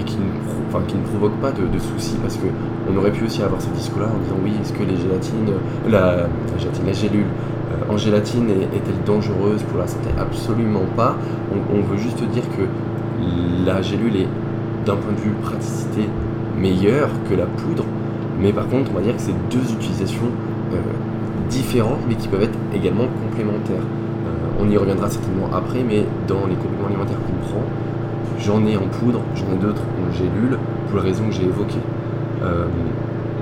et 0.00 0.04
qui, 0.04 0.16
ne 0.18 0.80
qui 0.86 0.96
ne 0.96 1.02
provoquent 1.02 1.40
pas 1.40 1.50
de, 1.50 1.78
soucis 1.78 2.16
parce 2.20 2.36
que 2.36 2.46
on 2.92 2.96
aurait 2.98 3.10
pu 3.10 3.24
aussi 3.24 3.42
avoir 3.42 3.62
ce 3.62 3.70
discours-là 3.70 4.08
en 4.08 4.22
disant 4.22 4.36
oui, 4.44 4.52
est-ce 4.60 4.74
que 4.74 4.82
les 4.82 4.96
gélatines, 4.96 5.48
la, 5.88 6.16
la 6.16 6.58
gélatine, 6.58 6.86
la 6.86 6.92
gélule 6.92 7.26
en 7.88 7.96
gélatine 7.96 8.50
est- 8.50 8.76
est-elle 8.76 9.02
dangereuse 9.06 9.62
pour 9.62 9.78
la 9.78 9.86
santé? 9.86 10.10
Absolument 10.20 10.84
pas. 10.94 11.16
On 11.74 11.80
veut 11.80 11.96
juste 11.96 12.22
dire 12.22 12.44
que 12.56 12.64
la 13.66 13.80
gélule 13.82 14.16
est 14.16 14.28
d'un 14.84 14.96
point 14.96 15.12
de 15.12 15.20
vue 15.20 15.30
praticité 15.42 16.08
meilleure 16.58 17.08
que 17.28 17.34
la 17.34 17.46
poudre, 17.46 17.84
mais 18.38 18.52
par 18.52 18.68
contre, 18.68 18.90
on 18.92 18.94
va 18.94 19.00
dire 19.02 19.14
que 19.16 19.22
c'est 19.22 19.34
deux 19.50 19.72
utilisations 19.72 20.26
euh, 20.72 20.76
différentes, 21.48 22.00
mais 22.08 22.14
qui 22.14 22.28
peuvent 22.28 22.42
être 22.42 22.58
également 22.74 23.04
complémentaires. 23.22 23.82
Euh, 24.26 24.60
on 24.62 24.68
y 24.70 24.76
reviendra 24.76 25.08
certainement 25.08 25.48
après, 25.54 25.82
mais 25.86 26.04
dans 26.28 26.46
les 26.48 26.54
compléments 26.56 26.86
alimentaires 26.88 27.18
qu'on 27.26 27.48
prend, 27.48 27.62
j'en 28.38 28.64
ai 28.66 28.76
en 28.76 28.86
poudre, 28.88 29.20
j'en 29.36 29.54
ai 29.54 29.58
d'autres 29.58 29.82
en 30.08 30.12
gélule, 30.12 30.58
pour 30.88 31.00
les 31.00 31.08
raisons 31.08 31.26
que 31.26 31.32
j'ai 31.34 31.44
évoquées. 31.44 31.80
Euh, 32.42 32.64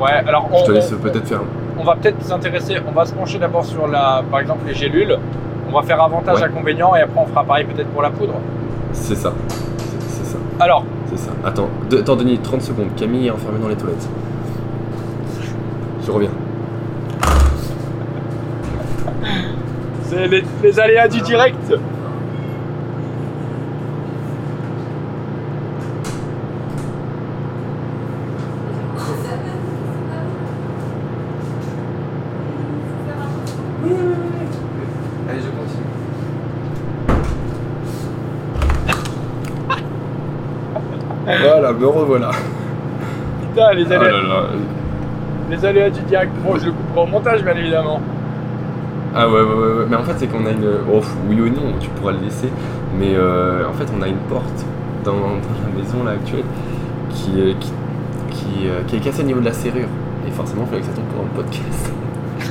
Ouais, 0.01 0.12
alors 0.26 0.49
on, 0.51 0.61
je 0.61 0.64
te 0.64 0.72
laisse 0.72 0.91
on- 0.95 1.03
peut-être 1.03 1.26
faire. 1.26 1.41
on 1.78 1.84
va 1.84 1.95
peut-être 1.95 2.22
s'intéresser, 2.22 2.76
on 2.88 2.93
va 2.93 3.05
se 3.05 3.12
pencher 3.12 3.38
d'abord 3.38 3.66
sur 3.66 3.86
la, 3.86 4.22
par 4.30 4.41
exemple 4.41 4.61
les 4.66 4.72
gélules. 4.72 5.14
On 5.68 5.72
va 5.78 5.82
faire 5.82 6.03
avantage, 6.03 6.38
Ouais. 6.41 6.47
inconvénients 6.47 6.95
et 6.97 7.01
après 7.03 7.20
on 7.20 7.26
fera 7.26 7.45
pareil 7.45 7.66
peut-être 7.66 7.88
pour 7.91 8.01
la 8.01 8.09
poudre. 8.09 8.32
C'est 8.93 9.14
ça. 9.14 9.32
C'est 10.09 10.24
ça. 10.24 10.38
Alors, 10.59 10.84
C'est 11.11 11.19
ça. 11.19 11.33
Attends, 11.45 11.69
attends 11.93 12.17
Denis, 12.17 12.39
30 12.39 12.63
secondes. 12.63 12.95
Camille 12.97 13.27
est 13.27 13.31
enfermée 13.31 13.59
dans 13.59 13.69
les 13.69 13.77
toilettes. 13.77 14.09
Je 16.05 16.11
reviens. 16.11 16.31
c'est 20.11 20.29
les 20.63 20.81
aléas 20.81 21.09
du 21.09 21.21
direct. 21.21 21.57
Allez, 35.29 35.41
je 35.41 35.49
continue. 35.49 35.91
voilà, 41.41 41.70
me 41.81 41.87
revoilà. 41.87 42.31
Putain, 43.43 43.72
les 43.72 43.87
Ah 43.91 43.97
aléas, 43.97 44.11
là 44.12 44.22
là. 44.22 44.43
les 45.51 45.64
aléas 45.64 45.91
du 45.91 46.01
direct. 46.03 46.31
Bon, 46.45 46.57
je 46.59 46.66
le 46.66 46.72
couperai 46.72 47.01
au 47.01 47.07
montage, 47.07 47.43
bien 47.43 47.57
évidemment. 47.57 48.01
Ah 49.14 49.28
ouais, 49.28 49.35
ouais, 49.35 49.41
ouais, 49.41 49.55
ouais. 49.78 49.85
Mais 49.89 49.97
en 49.97 50.03
fait, 50.05 50.12
c'est 50.18 50.26
qu'on 50.28 50.47
a 50.47 50.51
une. 50.51 50.68
Oh, 50.93 51.01
oui 51.28 51.41
ou 51.41 51.47
non, 51.49 51.72
tu 51.81 51.89
pourras 51.91 52.12
le 52.12 52.18
laisser. 52.18 52.49
Mais 52.99 53.14
euh, 53.14 53.68
en 53.68 53.72
fait, 53.72 53.87
on 53.99 54.03
a 54.03 54.09
une 54.09 54.18
porte 54.28 54.64
dans, 55.05 55.12
dans 55.12 55.18
la 55.66 55.83
maison 55.83 56.05
là 56.05 56.12
actuelle 56.12 56.45
qui, 57.11 57.33
euh, 57.41 57.53
qui, 57.59 57.72
qui, 58.31 58.68
euh, 58.68 58.83
qui 58.87 58.97
est 58.97 59.01
cassée 59.01 59.22
au 59.22 59.26
niveau 59.26 59.41
de 59.41 59.47
la 59.47 59.53
serrure. 59.53 59.89
Et 60.28 60.31
forcément, 60.31 60.62
il 60.66 60.68
fallait 60.68 60.81
que 60.83 60.87
ça 60.87 60.93
tombe 60.93 61.07
pendant 61.07 61.28
le 61.35 61.43
podcast. 61.43 61.93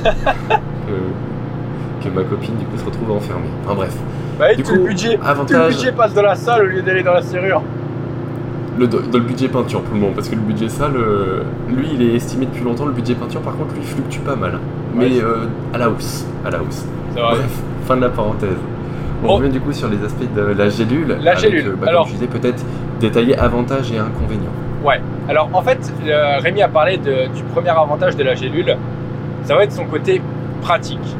que, 0.86 2.08
que 2.08 2.14
ma 2.14 2.22
copine, 2.24 2.56
du 2.56 2.64
coup, 2.66 2.76
se 2.76 2.84
retrouve 2.84 3.12
enfermée. 3.12 3.48
Enfin 3.64 3.74
bref. 3.74 3.96
Bah, 4.38 4.54
Du 4.54 4.62
tout, 4.62 4.72
le 4.74 4.80
coup, 4.80 4.86
budget, 4.88 5.18
tout 5.18 5.52
le 5.54 5.68
budget 5.68 5.92
passe 5.92 6.14
dans 6.14 6.22
la 6.22 6.34
salle 6.34 6.62
au 6.62 6.66
lieu 6.66 6.82
d'aller 6.82 7.02
dans 7.02 7.12
la 7.14 7.22
serrure. 7.22 7.62
Le, 8.78 8.86
dans 8.86 8.98
le 9.18 9.24
budget 9.24 9.48
peinture 9.48 9.82
pour 9.82 9.94
le 9.94 10.00
moment, 10.00 10.12
parce 10.14 10.28
que 10.28 10.34
le 10.36 10.40
budget 10.40 10.68
salle, 10.68 10.96
euh, 10.96 11.42
lui, 11.68 11.88
il 11.92 12.02
est 12.02 12.14
estimé 12.14 12.46
depuis 12.46 12.64
longtemps. 12.64 12.86
Le 12.86 12.92
budget 12.92 13.14
peinture, 13.14 13.40
par 13.40 13.56
contre, 13.56 13.74
lui, 13.74 13.82
fluctue 13.82 14.20
pas 14.20 14.36
mal. 14.36 14.58
Mais 14.94 15.06
Ouais. 15.06 15.22
euh, 15.22 15.46
à 15.74 15.78
la 15.78 15.90
hausse. 15.90 16.24
À 16.46 16.50
la 16.50 16.58
hausse. 16.62 16.86
Bref, 17.14 17.62
fin 17.84 17.96
de 17.96 18.02
la 18.02 18.08
parenthèse. 18.10 18.56
On 19.22 19.26
Bon. 19.26 19.34
revient 19.36 19.50
du 19.50 19.60
coup 19.60 19.72
sur 19.72 19.88
les 19.88 20.02
aspects 20.04 20.32
de 20.34 20.40
la 20.40 20.68
gélule. 20.70 21.16
La 21.20 21.32
avec, 21.32 21.42
gélule. 21.42 21.66
euh, 21.68 21.76
bah, 21.78 21.88
Alors- 21.88 22.02
Comme 22.04 22.12
je 22.12 22.14
disais, 22.18 22.26
peut-être 22.28 22.64
détailler 23.00 23.36
avantages 23.36 23.92
et 23.92 23.98
inconvénients. 23.98 24.52
Ouais. 24.84 25.00
Alors 25.28 25.50
en 25.52 25.60
fait, 25.60 25.92
euh, 26.06 26.38
Rémi 26.38 26.62
a 26.62 26.68
parlé 26.68 26.96
de- 26.96 27.26
du 27.34 27.42
premier 27.52 27.68
avantage 27.68 28.16
de 28.16 28.22
la 28.22 28.34
gélule. 28.34 28.76
Ça 29.44 29.56
va 29.56 29.64
être 29.64 29.72
son 29.72 29.84
côté 29.84 30.22
pratique. 30.62 31.16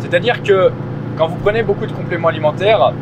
C'est-à-dire 0.00 0.42
que 0.42 0.70
quand 1.16 1.26
vous 1.26 1.36
prenez 1.42 1.62
beaucoup 1.64 1.86
de 1.86 1.92
compléments 1.92 2.28
alimentaires, 2.28 2.92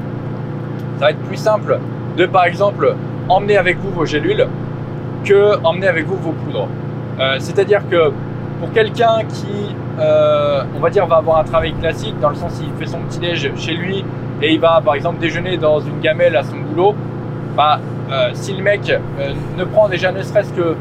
ça 0.99 1.05
va 1.07 1.11
être 1.11 1.19
plus 1.25 1.37
simple 1.37 1.79
de 2.17 2.25
par 2.27 2.45
exemple 2.47 2.95
emmener 3.29 3.57
avec 3.57 3.79
vous 3.79 3.91
vos 3.91 4.05
gélules 4.05 4.47
que 5.25 5.57
emmener 5.65 5.87
avec 5.87 6.07
vous 6.07 6.17
vos 6.17 6.33
poudres. 6.33 6.69
Euh, 7.21 7.37
C'est-à-dire 7.39 7.83
que 7.89 8.13
pour 8.61 8.73
quelqu'un 8.73 9.21
qui, 9.29 9.75
euh, 9.99 10.63
on 10.77 10.81
va 10.81 10.91
dire, 10.91 11.07
va 11.07 11.17
avoir 11.17 11.39
un 11.39 11.45
travail 11.45 11.73
classique, 11.75 12.19
dans 12.21 12.31
le 12.31 12.35
sens 12.35 12.61
il 12.63 12.71
fait 12.79 12.91
son 12.91 12.99
petit 13.01 13.19
déj 13.19 13.51
chez 13.57 13.75
lui 13.75 14.05
et 14.43 14.53
il 14.53 14.61
va 14.61 14.81
par 14.85 14.95
exemple 14.95 15.19
déjeuner 15.19 15.57
dans 15.57 15.81
une 15.81 16.01
gamelle 16.01 16.37
à 16.37 16.43
son 16.43 16.57
boulot, 16.57 16.95
bah, 17.57 17.81
euh, 18.11 18.31
si 18.35 18.53
le 18.53 18.63
mec 18.63 18.93
ne 19.57 19.65
prend 19.65 19.89
déjà 19.89 20.13
ne 20.13 20.23
serait-ce 20.23 20.53
que 20.53 20.77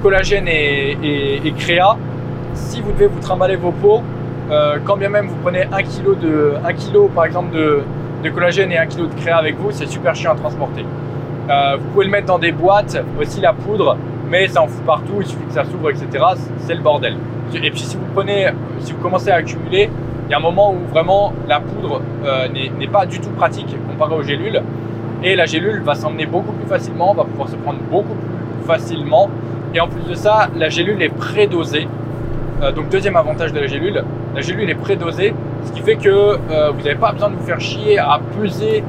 collagène 0.00 0.46
et, 0.46 1.52
créa, 1.58 1.96
si 2.54 2.80
vous 2.80 2.92
devez 2.92 3.08
vous 3.08 3.20
trimballer 3.20 3.56
vos 3.56 3.72
pots, 3.72 4.02
quand 4.84 4.96
bien 4.96 5.08
même 5.08 5.26
vous 5.26 5.36
prenez 5.42 5.64
1 5.64 5.82
kg, 5.82 6.18
de, 6.20 6.54
1 6.64 6.72
kg 6.74 7.08
par 7.14 7.24
exemple 7.24 7.54
de, 7.54 7.82
de 8.22 8.30
collagène 8.30 8.70
et 8.70 8.78
1 8.78 8.86
kg 8.86 9.08
de 9.08 9.20
créa 9.20 9.36
avec 9.36 9.58
vous, 9.58 9.70
c'est 9.72 9.86
super 9.86 10.14
chiant 10.14 10.32
à 10.32 10.36
transporter. 10.36 10.84
Euh, 11.50 11.76
vous 11.78 11.88
pouvez 11.90 12.04
le 12.04 12.10
mettre 12.10 12.26
dans 12.26 12.38
des 12.38 12.52
boîtes, 12.52 13.02
aussi 13.20 13.40
la 13.40 13.52
poudre, 13.52 13.96
mais 14.30 14.48
ça 14.48 14.62
en 14.62 14.66
fout 14.66 14.84
partout, 14.84 15.14
il 15.20 15.26
suffit 15.26 15.44
que 15.44 15.52
ça 15.52 15.64
s'ouvre, 15.64 15.90
etc. 15.90 16.24
C'est 16.58 16.74
le 16.74 16.80
bordel. 16.80 17.16
Et 17.54 17.70
puis 17.70 17.80
si 17.80 17.96
vous 17.96 18.06
prenez, 18.14 18.48
si 18.80 18.92
vous 18.92 18.98
commencez 18.98 19.30
à 19.30 19.36
accumuler, 19.36 19.90
il 20.26 20.30
y 20.30 20.34
a 20.34 20.38
un 20.38 20.40
moment 20.40 20.72
où 20.72 20.90
vraiment 20.90 21.32
la 21.48 21.60
poudre 21.60 22.00
euh, 22.24 22.48
n'est 22.48 22.88
pas 22.88 23.04
du 23.04 23.20
tout 23.20 23.30
pratique 23.30 23.76
comparé 23.88 24.14
aux 24.14 24.22
gélules. 24.22 24.62
Et 25.22 25.36
la 25.36 25.44
gélule 25.44 25.82
va 25.82 25.94
s'emmener 25.94 26.26
beaucoup 26.26 26.52
plus 26.52 26.66
facilement, 26.66 27.12
va 27.12 27.24
pouvoir 27.24 27.48
se 27.48 27.56
prendre 27.56 27.80
beaucoup 27.90 28.14
plus 28.14 28.66
facilement. 28.66 29.28
Et 29.74 29.80
en 29.80 29.88
plus 29.88 30.08
de 30.08 30.14
ça, 30.14 30.48
la 30.56 30.68
gélule 30.68 31.02
est 31.02 31.14
prédosée. 31.14 31.86
Euh, 32.62 32.72
donc 32.72 32.88
deuxième 32.88 33.16
avantage 33.16 33.52
de 33.52 33.60
la 33.60 33.66
gélule, 33.66 34.02
la 34.34 34.40
gélule 34.40 34.70
est 34.70 34.74
prédosée, 34.74 35.34
ce 35.64 35.72
qui 35.72 35.80
fait 35.80 35.96
que 35.96 36.08
euh, 36.08 36.70
vous 36.70 36.82
n'avez 36.82 36.94
pas 36.94 37.12
besoin 37.12 37.30
de 37.30 37.36
vous 37.36 37.44
faire 37.44 37.60
chier 37.60 37.98
à 37.98 38.20
peser 38.40 38.82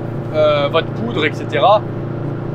votre 0.71 0.87
poudre, 0.87 1.25
etc. 1.27 1.63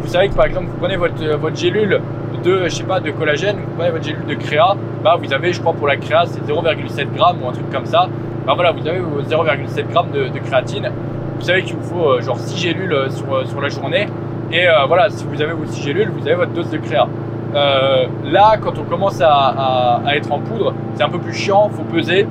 Vous 0.08 0.14
savez 0.14 0.30
que 0.30 0.34
par 0.36 0.46
exemple, 0.46 0.68
vous 0.68 0.78
prenez 0.78 0.96
votre, 0.96 1.22
votre 1.36 1.54
gélule 1.54 2.00
de, 2.42 2.64
je 2.64 2.68
sais 2.70 2.84
pas, 2.84 2.98
de 2.98 3.10
collagène, 3.10 3.56
vous 3.56 3.74
prenez 3.76 3.90
votre 3.90 4.04
gélule 4.04 4.24
de 4.24 4.36
créa, 4.36 4.74
bah 5.04 5.18
vous 5.22 5.34
avez, 5.34 5.52
je 5.52 5.60
crois 5.60 5.74
pour 5.74 5.86
la 5.86 5.98
créa, 5.98 6.24
c'est 6.24 6.40
0,7 6.50 6.96
g 6.96 7.06
ou 7.18 7.46
un 7.46 7.52
truc 7.52 7.70
comme 7.70 7.84
ça. 7.84 8.08
Bah 8.46 8.54
voilà, 8.54 8.72
vous 8.72 8.88
avez 8.88 9.00
vos 9.00 9.20
0,7 9.20 9.76
g 9.76 9.84
de, 10.32 10.38
créatine. 10.38 10.90
Vous 11.38 11.44
savez 11.44 11.62
qu'il 11.62 11.76
vous 11.76 11.82
faut 11.82 12.08
euh, 12.08 12.22
genre 12.22 12.38
6 12.38 12.56
gélules 12.58 12.90
euh, 12.90 13.10
sur, 13.10 13.34
euh, 13.34 13.44
sur 13.44 13.60
la 13.60 13.68
journée. 13.68 14.06
Et 14.50 14.64
voilà, 14.86 15.10
si 15.10 15.26
vous 15.26 15.42
avez 15.42 15.52
vos 15.52 15.66
6 15.66 15.82
gélules, 15.82 16.08
vous 16.08 16.26
avez 16.26 16.36
votre 16.36 16.52
dose 16.52 16.70
de 16.70 16.78
créa. 16.78 17.06
Là, 17.52 18.56
quand 18.62 18.78
on 18.78 18.84
commence 18.84 19.20
à, 19.20 20.00
à- 20.06 20.16
être 20.16 20.32
en 20.32 20.38
poudre, 20.38 20.72
c'est 20.94 21.02
un 21.02 21.10
peu 21.10 21.18
plus 21.18 21.34
chiant, 21.34 21.68
faut 21.68 21.82
peser. 21.82 22.26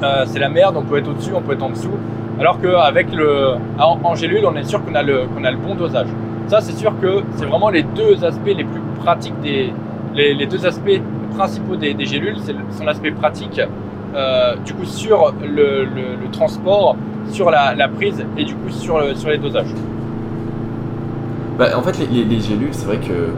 C'est 0.00 0.38
la 0.38 0.48
merde, 0.48 0.78
on 0.78 0.82
peut 0.82 0.96
être 0.96 1.08
au-dessus, 1.08 1.32
on 1.34 1.42
peut 1.42 1.52
être 1.52 1.62
en 1.62 1.68
dessous. 1.68 1.92
Alors 2.40 2.58
qu'avec 2.58 3.12
le 3.12 3.56
en, 3.78 3.98
en 4.02 4.14
gélule, 4.14 4.46
on 4.46 4.56
est 4.56 4.64
sûr 4.64 4.82
qu'on 4.82 4.94
a 4.94 5.02
le 5.02 5.24
qu'on 5.26 5.44
a 5.44 5.50
le 5.50 5.58
bon 5.58 5.74
dosage. 5.74 6.08
Ça, 6.48 6.60
c'est 6.60 6.76
sûr 6.76 6.92
que 7.00 7.22
c'est 7.36 7.46
vraiment 7.46 7.70
les 7.70 7.82
deux 7.82 8.24
aspects 8.24 8.46
les 8.46 8.64
plus 8.64 8.80
pratiques 9.00 9.38
des 9.40 9.72
les, 10.16 10.46
deux 10.46 10.64
aspects 10.66 11.00
principaux 11.36 11.76
des, 11.76 11.94
gélules, 12.06 12.36
c'est 12.42 12.54
sont 12.76 12.84
l'aspect 12.84 13.10
pratique 13.10 13.60
euh, 14.14 14.56
du 14.64 14.72
coup 14.72 14.86
sur 14.86 15.34
le, 15.42 15.86
transport, 16.32 16.96
sur 17.30 17.50
la, 17.50 17.88
prise 17.88 18.24
et 18.38 18.44
du 18.44 18.54
coup 18.54 18.70
sur, 18.70 19.16
sur 19.16 19.28
les 19.28 19.38
dosages. 19.38 19.74
Bah, 21.58 21.66
en 21.76 21.82
fait, 21.82 21.98
les, 21.98 22.06
les- 22.06 22.24
les 22.24 22.40
gélules, 22.40 22.72
c'est 22.72 22.86
vrai 22.86 22.98
que 22.98 23.12
euh, 23.12 23.30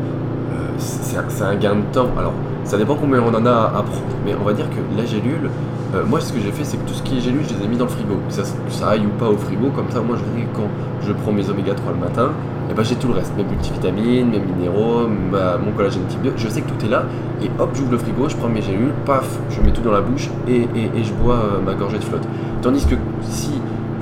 c'est 0.78 1.16
un, 1.16 1.46
un 1.46 1.54
gain 1.56 1.76
de 1.76 1.92
temps. 1.92 2.08
Alors, 2.18 2.32
ça 2.68 2.76
dépend 2.76 2.94
combien 2.96 3.20
on 3.22 3.34
en 3.34 3.46
a 3.46 3.50
à, 3.50 3.82
prendre, 3.82 4.14
mais 4.24 4.34
on 4.40 4.44
va 4.44 4.52
dire 4.52 4.66
que 4.70 4.76
la 4.96 5.04
gélule, 5.06 5.50
euh, 5.94 6.04
moi, 6.06 6.20
ce 6.20 6.32
que 6.32 6.38
j'ai 6.40 6.52
fait, 6.52 6.64
c'est 6.64 6.76
que 6.76 6.86
tout 6.86 6.92
ce 6.94 7.02
qui 7.02 7.16
est 7.16 7.20
gélule, 7.20 7.40
je 7.48 7.54
les 7.58 7.64
ai 7.64 7.68
mis 7.68 7.76
dans 7.78 7.86
le 7.86 7.90
frigo. 7.90 8.16
Que 8.28 8.34
ça, 8.72 8.88
aille 8.88 9.06
ou 9.06 9.18
pas 9.18 9.28
au 9.28 9.38
frigo, 9.38 9.70
comme 9.74 9.90
ça, 9.90 10.00
moi, 10.00 10.16
je 10.16 10.20
sais 10.38 10.46
que 10.46 10.54
quand 10.56 10.68
je 11.00 11.12
prends 11.12 11.32
mes 11.32 11.48
oméga 11.48 11.72
3 11.74 11.92
le 11.92 11.98
matin, 11.98 12.30
et 12.70 12.74
ben, 12.74 12.82
j'ai 12.84 12.96
tout 12.96 13.08
le 13.08 13.14
reste, 13.14 13.32
mes 13.38 13.44
multivitamines, 13.44 14.28
mes 14.28 14.38
minéraux, 14.40 15.08
mon 15.08 15.72
collagène 15.74 16.02
type 16.08 16.20
2, 16.22 16.32
je 16.36 16.48
sais 16.48 16.60
que 16.60 16.68
tout 16.68 16.84
est 16.84 16.90
là, 16.90 17.04
et 17.42 17.50
hop, 17.58 17.70
j'ouvre 17.74 17.92
le 17.92 17.98
frigo, 17.98 18.28
je 18.28 18.36
prends 18.36 18.48
mes 18.50 18.60
gélules, 18.60 18.92
paf, 19.06 19.38
je 19.48 19.62
mets 19.62 19.72
tout 19.72 19.80
dans 19.80 19.92
la 19.92 20.02
bouche, 20.02 20.28
et, 20.46 20.68
et- 20.74 20.90
et 20.94 21.02
je 21.04 21.12
bois 21.14 21.36
euh, 21.36 21.58
ma 21.64 21.72
gorgée 21.72 21.98
de 21.98 22.04
flotte. 22.04 22.28
Tandis 22.60 22.84
que 22.84 22.96
si, 23.22 23.52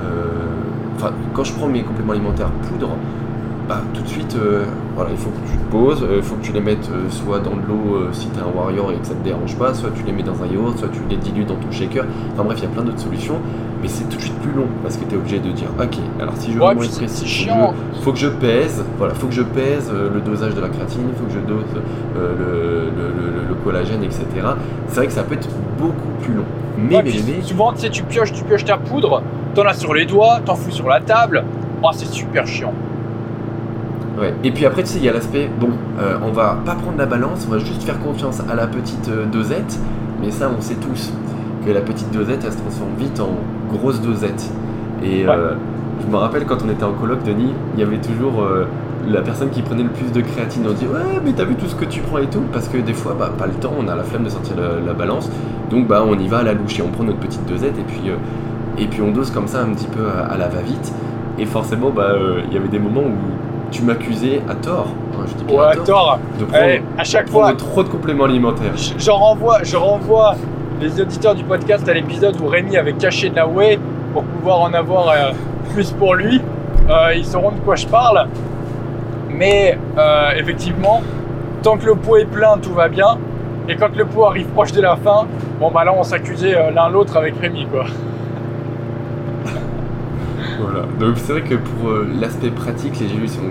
euh, 0.03 0.25
enfin, 0.97 1.11
quand 1.33 1.45
je 1.45 1.53
prends 1.53 1.67
mes 1.69 1.83
compléments 1.83 2.11
alimentaires 2.11 2.49
poudre, 2.69 2.89
bah, 3.67 3.81
tout 3.93 4.01
de 4.01 4.07
suite, 4.07 4.35
euh, 4.35 4.63
voilà, 4.95 5.11
il 5.11 5.17
faut 5.17 5.29
que 5.29 5.51
tu 5.51 5.57
te 5.57 5.71
poses, 5.71 6.03
euh, 6.03 6.15
il 6.17 6.23
faut 6.23 6.35
que 6.35 6.43
tu 6.45 6.53
les 6.53 6.61
mettes 6.61 6.89
euh, 6.91 7.09
soit 7.09 7.39
dans 7.39 7.51
de 7.55 7.61
l'eau 7.67 7.95
euh, 7.95 8.09
si 8.13 8.29
tu 8.29 8.39
es 8.39 8.41
un 8.41 8.47
warrior 8.57 8.91
et 8.91 8.95
que 8.95 9.05
ça 9.07 9.13
te 9.13 9.23
dérange 9.23 9.55
pas, 9.57 9.73
soit 9.73 9.89
tu 9.95 10.03
les 10.03 10.11
mets 10.13 10.23
dans 10.23 10.41
un 10.41 10.47
yaourt, 10.47 10.77
soit 10.77 10.87
tu 10.89 10.99
les 11.09 11.17
dilues 11.17 11.43
dans 11.43 11.55
ton 11.55 11.69
shaker. 11.71 12.05
Enfin 12.33 12.43
bref, 12.43 12.59
il 12.59 12.63
y 12.63 12.67
a 12.67 12.69
plein 12.69 12.83
d'autres 12.83 12.99
solutions, 13.01 13.35
mais 13.81 13.87
c'est 13.89 14.05
tout 14.09 14.15
de 14.15 14.21
suite 14.21 14.39
plus 14.39 14.53
long 14.53 14.67
parce 14.83 14.95
que 14.95 15.03
tu 15.05 15.15
es 15.15 15.17
obligé 15.17 15.39
de 15.39 15.51
dire 15.51 15.67
ok, 15.77 15.97
alors 16.21 16.33
si 16.37 16.51
je 16.51 16.55
veux 16.57 16.61
Ouais, 16.61 16.67
vraiment 16.67 16.79
puis 16.79 16.87
être 16.89 16.93
c'est 16.95 17.05
précis, 17.05 17.25
faut 17.25 17.25
que 17.25 17.29
chiant. 17.29 17.73
je- 17.93 18.01
faut 18.01 18.11
que 18.13 18.19
je 18.19 18.27
pèse, 18.29 18.85
voilà, 18.97 19.13
faut 19.13 19.27
que 19.27 19.33
je 19.33 19.41
pèse 19.43 19.91
euh, 19.93 20.09
le 20.13 20.21
dosage 20.21 20.55
de 20.55 20.61
la 20.61 20.69
créatine, 20.69 21.01
il 21.09 21.15
faut 21.19 21.25
que 21.25 21.33
je 21.33 21.39
dose 21.39 21.63
euh, 22.15 22.33
le, 22.39 22.85
le- 22.85 23.41
le- 23.41 23.47
le 23.49 23.55
collagène, 23.65 24.03
etc. 24.03 24.25
C'est 24.87 24.95
vrai 24.95 25.07
que 25.07 25.13
ça 25.13 25.23
peut 25.23 25.33
être 25.35 25.49
beaucoup 25.77 26.09
plus 26.21 26.33
long. 26.33 26.43
Mais, 26.77 26.95
Ouais, 26.97 27.01
mais, 27.03 27.09
puis 27.09 27.23
mais- 27.27 27.41
souvent, 27.41 27.73
tu 27.73 27.79
sais, 27.81 27.89
tu 27.89 28.03
pioches, 28.03 28.31
tu 28.31 28.43
pioches 28.45 28.63
ta 28.65 28.77
poudre, 28.77 29.21
t'en 29.55 29.63
as 29.63 29.73
sur 29.73 29.93
les 29.93 30.05
doigts, 30.05 30.39
t'en 30.45 30.55
fous 30.55 30.71
sur 30.71 30.87
la 30.87 31.01
table. 31.01 31.43
Oh, 31.83 31.89
c'est 31.91 32.07
super 32.07 32.47
chiant. 32.47 32.73
Ouais. 34.19 34.33
Et 34.43 34.51
puis 34.51 34.65
après, 34.65 34.81
tu 34.81 34.89
sais, 34.89 34.97
il 34.97 35.05
y 35.05 35.09
a 35.09 35.13
l'aspect, 35.13 35.47
bon, 35.59 35.69
euh, 35.99 36.17
on 36.25 36.31
va 36.31 36.57
pas 36.65 36.73
prendre 36.73 36.97
la 36.97 37.05
balance, 37.05 37.45
on 37.47 37.51
va 37.51 37.59
juste 37.59 37.83
faire 37.83 37.99
confiance 37.99 38.41
à 38.49 38.55
la 38.55 38.65
petite 38.65 39.09
euh, 39.09 39.25
dosette, 39.25 39.79
mais 40.21 40.31
ça, 40.31 40.49
on 40.57 40.59
sait 40.59 40.75
tous 40.75 41.13
que 41.63 41.71
la 41.71 41.81
petite 41.81 42.11
dosette, 42.11 42.43
elle 42.43 42.51
se 42.51 42.57
transforme 42.57 42.95
vite 42.97 43.19
en 43.19 43.35
grosse 43.71 44.01
dosette. 44.01 44.49
Et 45.03 45.27
euh, 45.27 45.53
je 46.01 46.11
me 46.11 46.17
rappelle 46.17 46.45
quand 46.45 46.57
on 46.65 46.69
était 46.71 46.83
en 46.83 46.93
coloc, 46.93 47.23
Denis, 47.23 47.53
il 47.75 47.79
y 47.79 47.83
avait 47.83 47.99
toujours 47.99 48.41
euh, 48.41 48.65
la 49.07 49.21
personne 49.21 49.51
qui 49.51 49.61
prenait 49.61 49.83
le 49.83 49.89
plus 49.89 50.11
de 50.11 50.21
créatine. 50.21 50.63
On 50.67 50.73
dit, 50.73 50.87
ouais, 50.87 51.21
mais 51.23 51.33
t'as 51.33 51.45
vu 51.45 51.53
tout 51.53 51.67
ce 51.67 51.75
que 51.75 51.85
tu 51.85 52.01
prends 52.01 52.17
et 52.17 52.25
tout? 52.25 52.41
Parce 52.51 52.67
que 52.69 52.77
des 52.77 52.93
fois, 52.93 53.15
bah, 53.19 53.29
pas 53.37 53.45
le 53.45 53.53
temps, 53.53 53.73
on 53.79 53.87
a 53.87 53.95
la 53.95 54.03
flemme 54.03 54.23
de 54.23 54.29
sortir 54.29 54.55
la, 54.55 54.83
la 54.83 54.93
balance, 54.93 55.29
donc 55.69 55.87
bah, 55.87 56.03
on 56.07 56.17
y 56.17 56.27
va 56.27 56.39
à 56.39 56.43
la 56.43 56.53
louche 56.53 56.79
et 56.79 56.81
on 56.81 56.89
prend 56.89 57.03
notre 57.03 57.19
petite 57.19 57.45
dosette 57.45 57.77
et 57.77 57.83
puis, 57.83 58.01
et 58.79 58.87
puis 58.87 59.03
on 59.03 59.11
dose 59.11 59.29
comme 59.29 59.47
ça 59.47 59.61
un 59.61 59.73
petit 59.75 59.87
peu 59.87 60.07
à, 60.07 60.33
à 60.33 60.37
la 60.37 60.47
va-vite. 60.47 60.91
Et 61.37 61.45
forcément, 61.45 61.91
bah, 61.91 62.13
il 62.47 62.51
y 62.51 62.57
avait 62.57 62.67
des 62.67 62.79
moments 62.79 63.01
où 63.01 63.13
tu 63.71 63.81
m'accusais 63.83 64.41
à 64.49 64.55
tort, 64.55 64.87
hein, 65.13 65.25
je 65.27 65.33
dis 65.35 65.43
bien 65.45 65.61
à 65.61 65.75
tort, 65.75 65.85
tort. 65.85 66.19
de 66.39 66.45
prendre, 66.45 66.63
Eh, 66.67 66.81
à 66.97 67.03
chaque 67.03 67.25
de 67.25 67.31
prendre 67.31 67.47
fois, 67.47 67.55
trop 67.55 67.83
de 67.83 67.89
compléments 67.89 68.25
alimentaires. 68.25 68.71
je, 68.75 69.11
renvoie, 69.11 69.59
je 69.63 69.75
renvoie 69.77 70.35
les 70.81 71.01
auditeurs 71.01 71.35
du 71.35 71.43
podcast 71.43 71.87
à 71.89 71.93
l'épisode 71.93 72.39
où 72.41 72.47
Rémi 72.47 72.77
avait 72.77 72.93
caché 72.93 73.29
de 73.29 73.35
la 73.35 73.47
whey 73.47 73.79
pour 74.13 74.23
pouvoir 74.23 74.61
en 74.61 74.73
avoir 74.73 75.09
euh, 75.09 75.31
plus 75.73 75.91
pour 75.91 76.15
lui. 76.15 76.41
Euh, 76.89 77.13
ils 77.15 77.25
sauront 77.25 77.51
de 77.51 77.59
quoi 77.59 77.75
je 77.75 77.87
parle. 77.87 78.27
Mais 79.29 79.77
euh, 79.97 80.31
effectivement, 80.37 81.01
tant 81.63 81.77
que 81.77 81.85
le 81.85 81.95
pot 81.95 82.17
est 82.17 82.25
plein, 82.25 82.57
tout 82.61 82.73
va 82.73 82.87
bien. 82.87 83.17
Et 83.67 83.75
quand 83.75 83.95
le 83.95 84.05
pot 84.05 84.25
arrive 84.25 84.47
proche 84.47 84.71
de 84.71 84.81
la 84.81 84.95
fin, 84.95 85.25
bon 85.59 85.69
bah 85.71 85.83
là 85.83 85.93
on 85.97 86.03
s'accusait 86.03 86.71
l'un 86.73 86.89
l'autre 86.89 87.17
avec 87.17 87.33
Rémi 87.41 87.65
quoi. 87.69 87.85
Voilà. 90.77 90.87
Donc 90.99 91.17
c'est 91.17 91.31
vrai 91.31 91.41
que 91.41 91.55
pour 91.55 91.89
euh, 91.89 92.07
l'aspect 92.19 92.49
pratique, 92.49 92.99
les 92.99 93.07
gélules 93.07 93.29
sont 93.29 93.41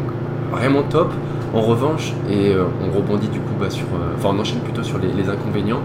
vraiment 0.53 0.83
top. 0.83 1.13
En 1.55 1.61
revanche, 1.61 2.13
et 2.29 2.53
euh, 2.53 2.65
on 2.83 2.95
rebondit 2.97 3.29
du 3.29 3.39
coup 3.41 3.55
bah, 3.59 3.71
sur, 3.71 3.87
euh, 3.87 4.15
enfin 4.17 4.31
on 4.37 4.41
enchaîne 4.41 4.59
plutôt 4.61 4.83
sur 4.83 4.99
les, 4.99 5.09
les 5.09 5.29
inconvénients. 5.29 5.81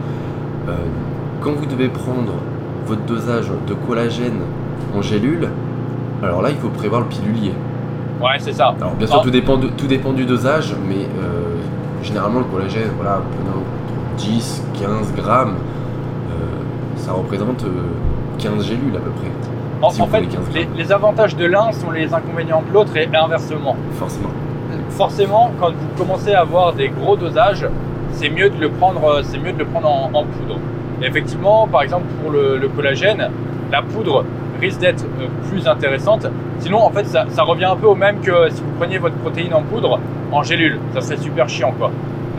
Quand 1.42 1.54
vous 1.54 1.66
devez 1.66 1.88
prendre 1.88 2.34
votre 2.86 3.02
dosage 3.06 3.48
de 3.68 3.74
collagène 3.74 4.40
en 4.96 5.02
gélule, 5.02 5.50
alors 6.22 6.42
là 6.44 6.50
il 6.52 6.58
faut 6.58 6.70
prévoir 6.70 7.02
le 7.02 7.08
pilulier. 7.08 7.54
Ouais, 8.22 8.38
c'est 8.38 8.54
ça. 8.54 8.76
Alors 8.80 8.94
bien 8.94 9.08
sûr 9.08 9.18
Ah. 9.20 9.24
tout 9.24 9.32
dépend, 9.32 9.58
de- 9.58 9.70
tout 9.70 9.88
dépend 9.88 10.14
du 10.14 10.26
dosage, 10.26 10.76
mais 10.88 11.08
généralement 12.04 12.40
le 12.40 12.46
collagène, 12.46 12.90
voilà, 12.96 13.22
prenant 13.38 13.64
10, 14.18 14.64
15 14.80 15.14
grammes, 15.16 15.56
ça 16.96 17.14
représente 17.14 17.64
euh, 17.64 17.70
15 18.38 18.64
gélules 18.66 18.96
à 18.96 19.00
peu 19.00 19.10
près, 19.12 19.32
En, 19.82 19.90
Si 19.90 20.02
en 20.02 20.06
vous 20.06 20.12
fait, 20.12 20.18
prenez 20.22 20.36
15 20.36 20.54
les, 20.54 20.68
les 20.78 20.92
avantages 20.92 21.36
de 21.36 21.46
l'un 21.46 21.72
sont 21.72 21.92
les 21.92 22.14
inconvénients 22.14 22.62
de 22.68 22.74
l'autre 22.74 22.96
et 22.98 23.10
inversement. 23.14 23.76
forcément. 23.94 24.30
forcément, 24.90 25.52
quand 25.60 25.70
vous 25.72 25.98
commencez 25.98 26.34
à 26.34 26.42
avoir 26.42 26.74
des 26.74 26.90
gros 26.90 27.16
dosages, 27.16 27.66
c'est 28.12 28.30
mieux 28.30 28.50
de 28.50 28.60
le 28.60 28.70
prendre, 28.70 29.04
euh, 29.06 29.22
c'est 29.24 29.40
mieux 29.40 29.54
de 29.54 29.60
le 29.60 29.66
prendre 29.66 29.88
en, 29.90 30.10
en 30.14 30.24
poudre. 30.24 30.60
Et 31.02 31.06
effectivement, 31.08 31.68
par 31.68 31.82
exemple 31.82 32.06
pour 32.22 32.32
le, 32.32 32.58
le 32.58 32.68
collagène, 32.68 33.30
la 33.72 33.82
poudre 33.82 34.24
risque 34.60 34.80
d'être 34.80 35.06
euh, 35.20 35.28
plus 35.50 35.68
intéressante. 35.68 36.28
Sinon, 36.60 36.80
en 36.84 36.92
fait, 36.92 37.06
ça, 37.06 37.26
ça 37.30 37.42
revient 37.44 37.66
un 37.66 37.76
peu 37.76 37.88
au 37.88 37.96
même 37.96 38.20
que 38.22 38.50
si 38.50 38.62
vous 38.62 38.72
preniez 38.78 39.00
votre 39.00 39.16
protéine 39.16 39.54
en 39.56 39.64
poudre 39.64 40.00
en 40.32 40.44
gélule. 40.44 40.80
Ça 40.94 41.02
serait 41.02 41.18
super 41.18 41.50
chiant, 41.50 41.74
quoi. 41.78 41.90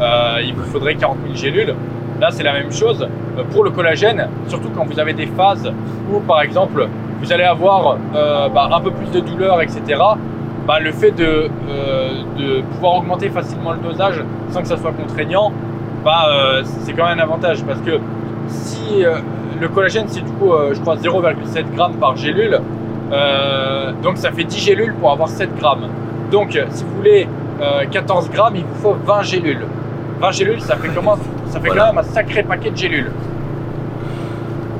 Euh, 0.00 0.38
il 0.44 0.54
vous 0.54 0.64
faudrait 0.64 0.94
40 0.94 1.16
000 1.24 1.34
gélules. 1.34 1.74
Là, 2.20 2.28
c'est 2.30 2.44
la 2.44 2.52
même 2.52 2.70
chose 2.70 3.06
pour 3.50 3.64
le 3.64 3.70
collagène, 3.70 4.28
surtout 4.46 4.68
quand 4.74 4.84
vous 4.84 5.00
avez 5.00 5.12
des 5.12 5.26
phases 5.26 5.72
où, 6.12 6.20
par 6.20 6.40
exemple, 6.42 6.86
vous 7.22 7.32
allez 7.32 7.44
avoir 7.44 7.96
euh, 8.14 8.48
bah, 8.48 8.68
un 8.72 8.80
peu 8.80 8.90
plus 8.90 9.10
de 9.10 9.20
douleur, 9.20 9.60
etc 9.60 9.80
bah, 10.66 10.78
le 10.78 10.92
fait 10.92 11.10
de, 11.10 11.48
euh, 11.68 12.22
de 12.38 12.60
pouvoir 12.62 12.96
augmenter 12.96 13.28
facilement 13.30 13.72
le 13.72 13.78
dosage 13.78 14.22
sans 14.50 14.62
que 14.62 14.68
ça 14.68 14.76
soit 14.76 14.92
contraignant, 14.92 15.52
bah, 16.04 16.26
euh, 16.28 16.62
c'est 16.64 16.92
quand 16.92 17.06
même 17.06 17.18
un 17.18 17.22
avantage 17.22 17.64
parce 17.64 17.80
que 17.80 17.98
si 18.48 19.04
le 19.60 19.68
collagène 19.68 20.06
c'est 20.08 20.20
du 20.20 20.30
coup 20.32 20.52
je 20.72 20.80
crois 20.80 20.96
0,7 20.96 21.54
g 21.54 21.64
par 22.00 22.16
gélule, 22.16 22.60
donc 24.02 24.18
ça 24.18 24.30
fait 24.30 24.44
10 24.44 24.58
gélules 24.58 24.94
pour 24.94 25.10
avoir 25.12 25.28
7 25.28 25.56
grammes. 25.56 25.88
Donc 26.30 26.58
si 26.70 26.84
vous 26.84 26.96
voulez 26.96 27.28
euh, 27.60 27.84
14 27.90 28.30
grammes, 28.30 28.56
il 28.56 28.64
vous 28.64 28.74
faut 28.82 28.96
20 29.04 29.22
gélules. 29.22 29.66
20 30.20 30.30
gélules, 30.32 30.60
ça 30.60 30.76
fait, 30.76 30.88
comment, 30.88 31.16
ça 31.46 31.60
fait 31.60 31.68
Voilà. 31.68 31.82
quand 31.82 31.88
même 31.94 31.98
un 31.98 32.02
sacré 32.02 32.42
paquet 32.42 32.70
de 32.70 32.76
gélules. 32.76 33.10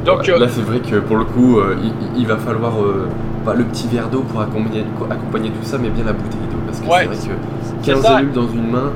Donc 0.04 0.28
euh, 0.28 0.38
Là, 0.38 0.46
c'est 0.48 0.62
vrai 0.62 0.80
que 0.80 0.96
pour 0.96 1.16
le 1.16 1.24
coup, 1.24 1.58
euh, 1.58 1.76
il, 1.82 2.20
il 2.20 2.26
va 2.26 2.36
falloir 2.36 2.80
euh, 2.82 3.06
pas 3.44 3.54
le 3.54 3.64
petit 3.64 3.88
verre 3.88 4.08
d'eau 4.08 4.22
pour 4.22 4.40
accompagner, 4.40 4.84
accompagner 5.10 5.50
tout 5.50 5.64
ça, 5.64 5.78
mais 5.78 5.90
bien 5.90 6.04
la 6.04 6.12
bouteille 6.12 6.40
d'eau. 6.50 6.58
Parce 6.66 6.80
que 6.80 6.86
Ouais, 6.86 7.08
c'est 7.14 7.28
vrai 7.28 7.36
que 7.36 7.82
c'est 7.84 7.92
15 7.92 8.02
ça. 8.02 8.16
gélules 8.18 8.32
dans 8.32 8.48
une 8.48 8.70
main, 8.70 8.90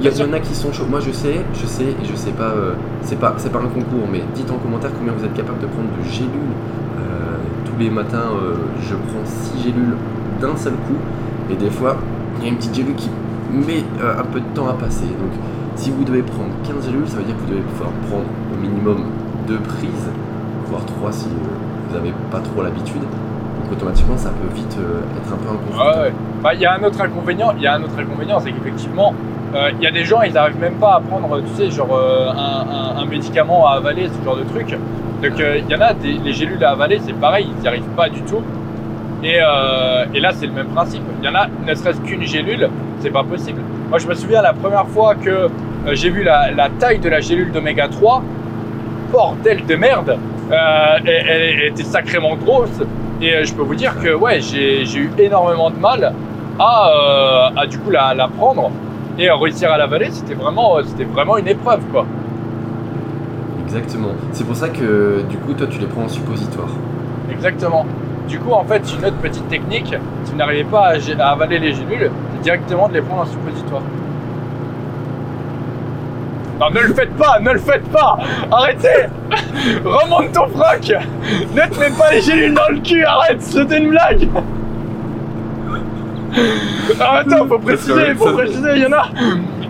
il 0.00 0.06
y, 0.18 0.22
en 0.22 0.32
a 0.32 0.40
qui 0.40 0.54
sont 0.54 0.72
chauds. 0.72 0.86
Moi, 0.90 1.00
je 1.00 1.12
sais, 1.12 1.40
je 1.54 1.66
sais, 1.66 1.84
et 1.84 2.04
je 2.10 2.16
sais 2.16 2.32
pas, 2.32 2.50
euh, 2.50 2.72
c'est 3.02 3.18
pas, 3.20 3.34
c'est 3.36 3.52
pas 3.52 3.60
un 3.60 3.68
concours, 3.68 4.08
mais 4.10 4.22
dites 4.34 4.50
en 4.50 4.56
commentaire 4.56 4.90
combien 4.98 5.12
vous 5.12 5.24
êtes 5.24 5.34
capable 5.34 5.60
de 5.60 5.66
prendre 5.66 5.88
de 5.96 6.10
gélules. 6.10 6.30
Euh, 6.98 7.36
tous 7.66 7.78
les 7.78 7.88
matins, 7.90 8.30
euh, 8.34 8.54
je 8.80 8.94
prends 8.94 9.24
6 9.24 9.62
gélules 9.62 9.94
d'un 10.40 10.56
seul 10.56 10.72
coup, 10.72 10.98
et 11.50 11.54
des 11.54 11.70
fois, 11.70 11.96
il 12.38 12.44
y 12.44 12.48
a 12.48 12.50
une 12.50 12.56
petite 12.56 12.74
gélule 12.74 12.96
qui 12.96 13.10
met 13.52 13.84
un 14.02 14.24
peu 14.24 14.40
de 14.40 14.46
temps 14.54 14.68
à 14.68 14.72
passer. 14.72 15.04
Donc, 15.04 15.32
si 15.76 15.90
vous 15.90 16.02
devez 16.04 16.22
prendre 16.22 16.50
15 16.64 16.86
gélules, 16.86 17.06
ça 17.06 17.18
veut 17.18 17.24
dire 17.24 17.36
que 17.36 17.40
vous 17.42 17.50
devez 17.50 17.60
pouvoir 17.62 17.90
prendre 18.08 18.24
au 18.52 18.60
minimum 18.60 19.04
2 19.46 19.56
prises, 19.58 20.10
voire 20.66 20.84
3 20.84 21.12
si 21.12 21.26
euh, 21.26 21.88
vous 21.88 21.96
n'avez 21.96 22.12
pas 22.30 22.40
trop 22.40 22.62
l'habitude. 22.62 23.00
Donc 23.00 23.72
automatiquement 23.72 24.16
ça 24.16 24.30
peut 24.30 24.54
vite 24.54 24.76
euh, 24.78 25.00
être 25.20 25.32
un 25.32 25.36
peu 25.36 25.50
inconfortable. 25.50 26.06
Ouais. 26.06 26.12
Bah, 26.42 26.54
Il 26.54 26.60
y 26.60 26.66
a 26.66 26.74
un 26.74 26.82
autre 26.82 27.00
inconvénient, 27.00 27.52
il 27.56 27.62
y 27.62 27.66
a 27.66 27.74
un 27.74 27.82
autre 27.82 27.98
inconvénient, 27.98 28.40
c'est 28.40 28.52
qu'effectivement, 28.52 29.14
euh, 29.54 29.70
il 29.76 29.82
y 29.82 29.86
a 29.86 29.90
des 29.90 30.04
gens, 30.04 30.22
ils 30.22 30.32
n'arrivent 30.32 30.60
même 30.60 30.76
pas 30.76 30.96
à 30.96 31.00
prendre, 31.00 31.40
tu 31.40 31.54
sais, 31.54 31.70
genre 31.70 31.98
un, 31.98 33.04
médicament 33.06 33.66
à 33.66 33.72
avaler, 33.72 34.08
ce 34.08 34.24
genre 34.24 34.36
de 34.36 34.44
truc. 34.44 34.74
Donc 35.22 35.38
il 35.38 35.70
y 35.70 35.74
en 35.74 35.80
a, 35.80 35.92
des, 35.92 36.14
les 36.14 36.32
gélules 36.32 36.64
à 36.64 36.70
avaler, 36.70 36.98
c'est 37.04 37.12
pareil, 37.12 37.46
ils 37.54 37.60
n'y 37.60 37.68
arrivent 37.68 37.94
pas 37.94 38.08
du 38.08 38.22
tout. 38.22 38.40
Et, 39.22 39.36
et 40.14 40.20
là, 40.20 40.32
c'est 40.32 40.46
le 40.46 40.52
même 40.52 40.68
principe. 40.68 41.02
Il 41.20 41.26
y 41.26 41.28
en 41.28 41.34
a, 41.34 41.46
ne 41.66 41.74
serait-ce 41.74 42.00
qu'une 42.00 42.22
gélule, 42.22 42.70
c'est 43.00 43.10
pas 43.10 43.22
possible. 43.22 43.60
Moi, 43.90 43.98
je 43.98 44.06
me 44.06 44.14
souviens 44.14 44.40
la 44.40 44.54
première 44.54 44.86
fois 44.86 45.14
que 45.14 45.50
j'ai 45.92 46.08
vu 46.08 46.22
la, 46.22 46.50
la 46.52 46.70
taille 46.70 47.00
de 47.00 47.10
la 47.10 47.20
gélule 47.20 47.52
d'oméga 47.52 47.88
3, 47.88 48.22
bordel 49.12 49.64
de 49.66 49.76
merde, 49.76 50.16
euh, 50.50 50.98
elle, 51.04 51.28
elle 51.28 51.62
était 51.68 51.84
sacrément 51.84 52.34
grosse. 52.36 52.80
Et 53.20 53.34
euh, 53.34 53.44
je 53.44 53.52
peux 53.54 53.62
vous 53.62 53.76
dire 53.76 53.94
que 54.02 54.12
ouais, 54.14 54.40
j'ai 54.40 54.82
eu 54.82 55.10
énormément 55.18 55.70
de 55.70 55.76
mal 55.78 56.12
à, 56.58 56.88
euh, 56.88 57.60
à 57.60 57.66
du 57.66 57.78
coup 57.78 57.90
la, 57.90 58.14
la 58.14 58.26
prendre 58.28 58.70
et 59.18 59.30
euh, 59.30 59.36
réussir 59.36 59.70
à 59.70 59.78
l'avaler. 59.78 60.08
C'était 60.10 60.34
vraiment, 60.34 60.78
c'était 60.84 61.04
vraiment 61.04 61.36
une 61.36 61.48
épreuve 61.48 61.82
quoi. 61.92 62.04
Exactement. 63.64 64.12
C'est 64.32 64.46
pour 64.46 64.56
ça 64.56 64.68
que 64.68 65.22
du 65.30 65.36
coup 65.36 65.52
toi 65.54 65.66
tu 65.70 65.78
les 65.78 65.86
prends 65.86 66.04
en 66.04 66.08
suppositoire. 66.08 66.68
Exactement. 67.30 67.86
Du 68.28 68.38
coup, 68.38 68.52
en 68.52 68.64
fait, 68.64 68.82
une 68.96 69.04
autre 69.04 69.16
petite 69.16 69.48
technique, 69.48 69.94
si 70.24 70.30
vous 70.30 70.36
n'arrivez 70.38 70.64
pas 70.64 70.92
à, 70.94 71.22
à 71.22 71.32
avaler 71.32 71.58
les 71.58 71.74
gélules, 71.74 72.08
c'est 72.34 72.42
directement 72.42 72.88
de 72.88 72.94
les 72.94 73.02
prendre 73.02 73.22
en 73.22 73.26
suppositoire. 73.26 73.82
Non, 76.60 76.70
ne 76.70 76.80
le 76.80 76.94
faites 76.94 77.16
pas, 77.16 77.38
ne 77.40 77.50
le 77.52 77.58
faites 77.58 77.88
pas. 77.88 78.18
Arrêtez. 78.50 79.06
Remonte 79.84 80.32
ton 80.32 80.46
froc. 80.48 80.92
Ne 81.54 81.74
te 81.74 81.80
mets 81.80 81.90
pas 81.90 82.12
les 82.12 82.20
gélules 82.20 82.54
dans 82.54 82.68
le 82.70 82.78
cul, 82.80 83.04
arrête 83.04 83.42
C'était 83.42 83.78
une 83.78 83.90
blague. 83.90 84.28
Ah, 87.00 87.18
attends, 87.18 87.46
faut 87.46 87.58
préciser, 87.58 88.14
faut 88.14 88.32
préciser, 88.32 88.70
il 88.76 88.82
y 88.82 88.86
en 88.86 88.92
a. 88.92 89.08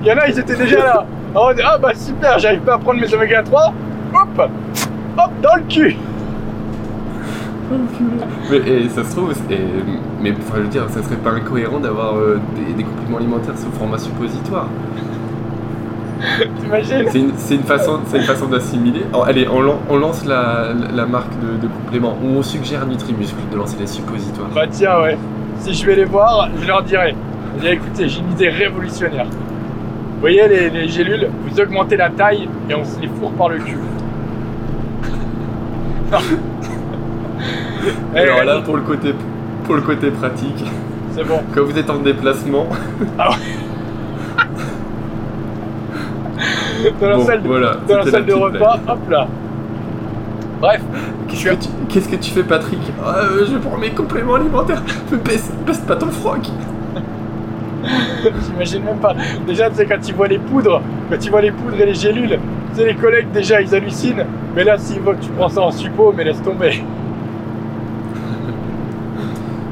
Il 0.01 0.07
y 0.07 0.13
en 0.13 0.19
a, 0.19 0.29
ils 0.29 0.39
étaient 0.39 0.57
déjà 0.57 0.79
là. 0.79 1.07
Ah 1.35 1.79
bah 1.79 1.95
super, 1.95 2.39
j'arrive 2.39 2.61
pas 2.61 2.75
à 2.75 2.79
prendre 2.79 3.01
mes 3.01 3.13
oméga 3.15 3.43
3 3.43 3.73
Hop. 4.15 4.51
Hop, 5.19 5.31
dans 5.43 5.57
le 5.57 5.63
cul. 5.63 5.97
Mais, 8.51 8.89
ça 8.89 9.05
se 9.05 9.17
trouve, 9.17 9.33
mais 10.21 10.33
enfin, 10.33 10.55
je 10.57 10.61
veux 10.63 10.69
dire, 10.69 10.85
ça 10.91 11.03
serait 11.03 11.17
pas 11.17 11.31
incohérent 11.31 11.81
d'avoir 11.81 12.17
euh, 12.17 12.39
des, 12.77 12.85
compléments 12.85 13.17
alimentaires 13.17 13.57
sous 13.57 13.71
format 13.79 13.99
suppositoire. 13.99 14.69
T'imagines 16.61 17.33
C'est 17.37 17.55
une, 17.55 17.63
façon, 17.63 18.01
c'est 18.07 18.19
une 18.19 18.23
façon 18.23 18.47
d'assimiler. 18.47 19.03
Oh, 19.13 19.23
allez, 19.27 19.47
on, 19.49 19.97
lance 19.97 20.25
la, 20.25 20.69
la, 20.95 21.07
marque 21.07 21.33
de, 21.41 21.67
compléments 21.67 22.17
où 22.23 22.29
on 22.39 22.43
suggère 22.43 22.83
à 22.83 22.85
Nutrimuscle 22.87 23.37
de 23.51 23.57
lancer 23.57 23.77
les 23.79 23.87
suppositoires. 23.87 24.49
Bah 24.55 24.67
tiens, 24.71 25.01
ouais. 25.03 25.19
Si 25.59 25.75
je 25.75 25.85
vais 25.87 25.97
les 25.97 26.05
voir, 26.05 26.49
je 26.61 26.67
leur 26.67 26.83
dirai. 26.83 27.15
Je 27.61 27.67
écoutez, 27.67 28.09
j'ai 28.09 28.21
une 28.21 28.33
idée 28.33 28.49
révolutionnaire. 28.49 29.27
Vous 29.27 30.21
voyez 30.21 30.47
les, 30.49 30.71
les 30.71 30.89
gélules, 30.89 31.29
vous 31.47 31.61
augmentez 31.61 31.97
la 31.97 32.11
taille 32.11 32.49
et 32.71 32.75
on 32.75 32.85
se 32.85 33.01
les 33.01 33.09
fourre 33.09 33.33
par 33.33 33.49
le 33.49 33.59
cul. 33.59 33.79
Alors 38.15 38.39
eh, 38.43 38.45
là, 38.45 38.61
pour 38.61 38.77
le 38.77 38.83
côté, 38.83 39.15
pour 39.65 39.75
le 39.75 39.81
côté 39.81 40.11
pratique, 40.11 40.65
c'est 41.13 41.25
bon. 41.25 41.41
Quand 41.55 41.65
vous 41.65 41.77
êtes 41.77 41.91
en 41.91 41.99
déplacement. 41.99 42.67
Ah 43.19 43.31
ouais. 43.31 43.37
dans 47.01 47.09
la 47.09 47.21
salle, 47.21 47.43
de, 47.43 47.49
voilà, 47.49 47.77
dans 47.89 47.97
la 47.99 48.07
salle 48.07 48.27
de 48.27 48.33
repas, 48.35 48.79
hop 48.89 49.11
là. 49.11 49.29
Bref. 50.61 50.81
Qu'est-ce 51.89 52.09
que, 52.09 52.17
tu 52.17 52.31
fais, 52.31 52.45
Patrick 52.45 52.79
ah, 53.05 53.17
euh, 53.19 53.47
Je 53.51 53.59
prends 53.59 53.77
mes 53.77 53.91
compléments 53.91 54.35
alimentaires. 54.35 54.83
Baisse, 55.25 55.51
baisse 55.67 55.79
pas 55.79 55.97
ton 55.97 56.11
froc. 56.11 56.49
J'imagine 58.47 58.85
même 58.85 58.99
pas. 58.99 59.15
Déjà, 59.47 59.69
tu 59.71 59.77
sais, 59.77 59.87
quand 59.87 60.01
tu 60.01 60.13
vois 60.13 60.29
les 60.29 60.39
poudres, 60.39 60.81
quand 61.11 61.19
tu 61.19 61.31
vois 61.31 61.41
les 61.41 61.51
poudres 61.51 61.81
et 61.81 61.87
les 61.87 61.95
gélules, 61.95 62.39
tu 62.73 62.81
sais, 62.81 62.87
les 62.87 62.95
collègues, 62.95 63.33
déjà, 63.33 63.61
ils 63.61 63.75
hallucinent. 63.75 64.25
Mais 64.55 64.63
là, 64.63 64.79
s'ils 64.79 65.01
voient 65.01 65.15
que 65.15 65.25
tu 65.25 65.31
prends 65.31 65.49
ça 65.49 65.63
en 65.63 65.73
suppo, 65.73 66.15
mais 66.17 66.25
laisse 66.25 66.41
tomber. 66.43 66.85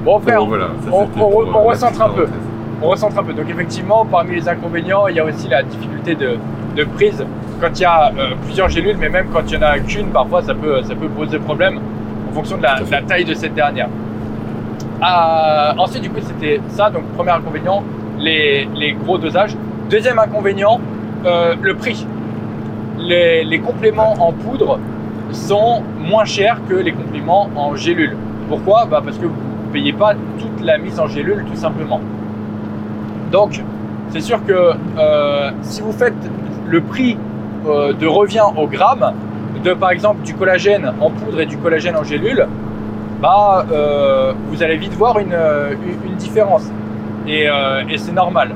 Bon, 0.05 0.19
frère, 0.19 0.43
on, 0.43 0.53
euh, 0.53 0.67
recentre 1.69 2.03
un 2.03 2.09
peu. 2.09 2.27
On 2.83 2.89
recentre 2.89 3.19
un 3.19 3.23
peu. 3.23 3.33
Donc, 3.33 3.49
effectivement, 3.49 4.05
parmi 4.05 4.35
les 4.35 4.49
inconvénients, 4.49 5.07
il 5.07 5.17
y 5.17 5.21
a 5.21 5.25
aussi 5.25 5.47
la 5.47 5.63
difficulté 5.63 6.15
de, 6.15 6.39
prise. 6.85 7.25
Quand 7.61 7.79
il 7.79 7.83
y 7.83 7.85
a 7.85 8.09
euh, 8.09 8.35
plusieurs 8.45 8.69
gélules, 8.69 8.97
mais 8.99 9.09
même 9.09 9.29
quand 9.33 9.43
il 9.51 9.59
n'y 9.59 9.65
en 9.65 9.69
a 9.69 9.79
qu'une, 9.79 10.09
parfois 10.09 10.43
ça 10.43 10.55
peut, 10.55 10.83
ça 10.83 10.95
peut 10.95 11.09
poser 11.09 11.39
problème 11.39 11.79
en 12.31 12.33
fonction 12.33 12.57
de 12.57 12.63
la, 12.63 12.81
taille 13.07 13.25
de 13.25 13.35
cette 13.35 13.55
dernière. 13.55 13.89
Euh, 15.03 15.73
ensuite, 15.79 16.03
du 16.03 16.11
coup, 16.11 16.21
c'était 16.21 16.61
ça. 16.69 16.91
Donc, 16.91 17.05
premier 17.17 17.31
inconvénient, 17.31 17.83
les, 18.19 18.97
gros 19.05 19.19
dosages. 19.19 19.57
Deuxième 19.89 20.19
inconvénient, 20.19 20.81
le 21.25 21.73
prix. 21.75 22.07
Les, 22.99 23.45
les, 23.45 23.59
compléments 23.61 24.15
en 24.21 24.33
poudre 24.33 24.79
sont 25.33 25.83
moins 25.99 26.25
chers 26.25 26.59
que 26.69 26.75
les 26.75 26.93
compléments 26.93 27.49
en 27.57 27.75
gélule. 27.77 28.17
Pourquoi? 28.49 28.85
Bah 28.85 29.01
Parce 29.03 29.17
que 29.17 29.27
vous 29.27 29.35
payez 29.73 29.93
pas 29.93 30.15
toute 30.39 30.65
la 30.65 30.79
mise 30.79 30.99
en 31.01 31.07
gélule 31.07 31.45
tout 31.51 31.57
simplement. 31.57 32.01
Donc, 33.31 33.63
c'est 34.11 34.21
sûr 34.21 34.45
que 34.45 34.73
euh, 34.99 35.51
si 35.63 35.83
vous 35.83 35.93
faites 35.93 36.15
le 36.67 36.81
prix 36.81 37.17
euh, 37.67 37.93
de 37.93 38.07
revient 38.07 38.45
au 38.57 38.67
gramme 38.67 39.13
de 39.65 39.73
par 39.73 39.91
exemple 39.91 40.23
du 40.23 40.35
collagène 40.35 40.93
en 41.01 41.11
poudre 41.11 41.41
et 41.41 41.47
du 41.47 41.57
collagène 41.59 41.97
en 41.97 42.03
gélule, 42.03 42.47
bah 43.21 43.67
euh, 43.71 44.33
vous 44.49 44.63
allez 44.63 44.77
vite 44.77 44.95
voir 44.95 45.19
une, 45.19 45.37
une, 46.07 46.17
différence 46.17 46.65
et, 47.27 47.47
et 47.89 47.99
c'est 47.99 48.13
normal. 48.13 48.55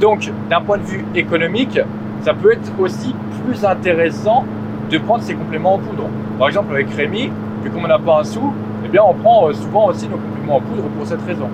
Donc, 0.00 0.30
d'un 0.48 0.60
point 0.60 0.78
de 0.78 0.84
vue 0.84 1.04
économique, 1.14 1.78
ça 2.22 2.32
peut 2.32 2.52
être 2.52 2.72
aussi 2.78 3.14
plus 3.44 3.64
intéressant 3.64 4.44
de 4.90 4.98
prendre 4.98 5.22
ces 5.22 5.34
compléments 5.34 5.74
en 5.74 5.78
poudre. 5.78 6.04
Par 6.38 6.48
exemple, 6.48 6.72
avec 6.74 6.90
Rémi, 6.94 7.30
vu 7.62 7.70
qu'on 7.70 7.86
n'a 7.86 7.98
pas 7.98 8.20
un 8.20 8.24
sou, 8.24 8.52
eh 8.84 8.88
bien, 8.88 9.02
on 9.06 9.14
prend 9.14 9.52
souvent 9.52 9.88
aussi 9.88 10.08
nos 10.08 10.18
en 10.52 10.60
poudre 10.60 10.82
pour 10.96 11.06
cette 11.06 11.22
raison. 11.26 11.48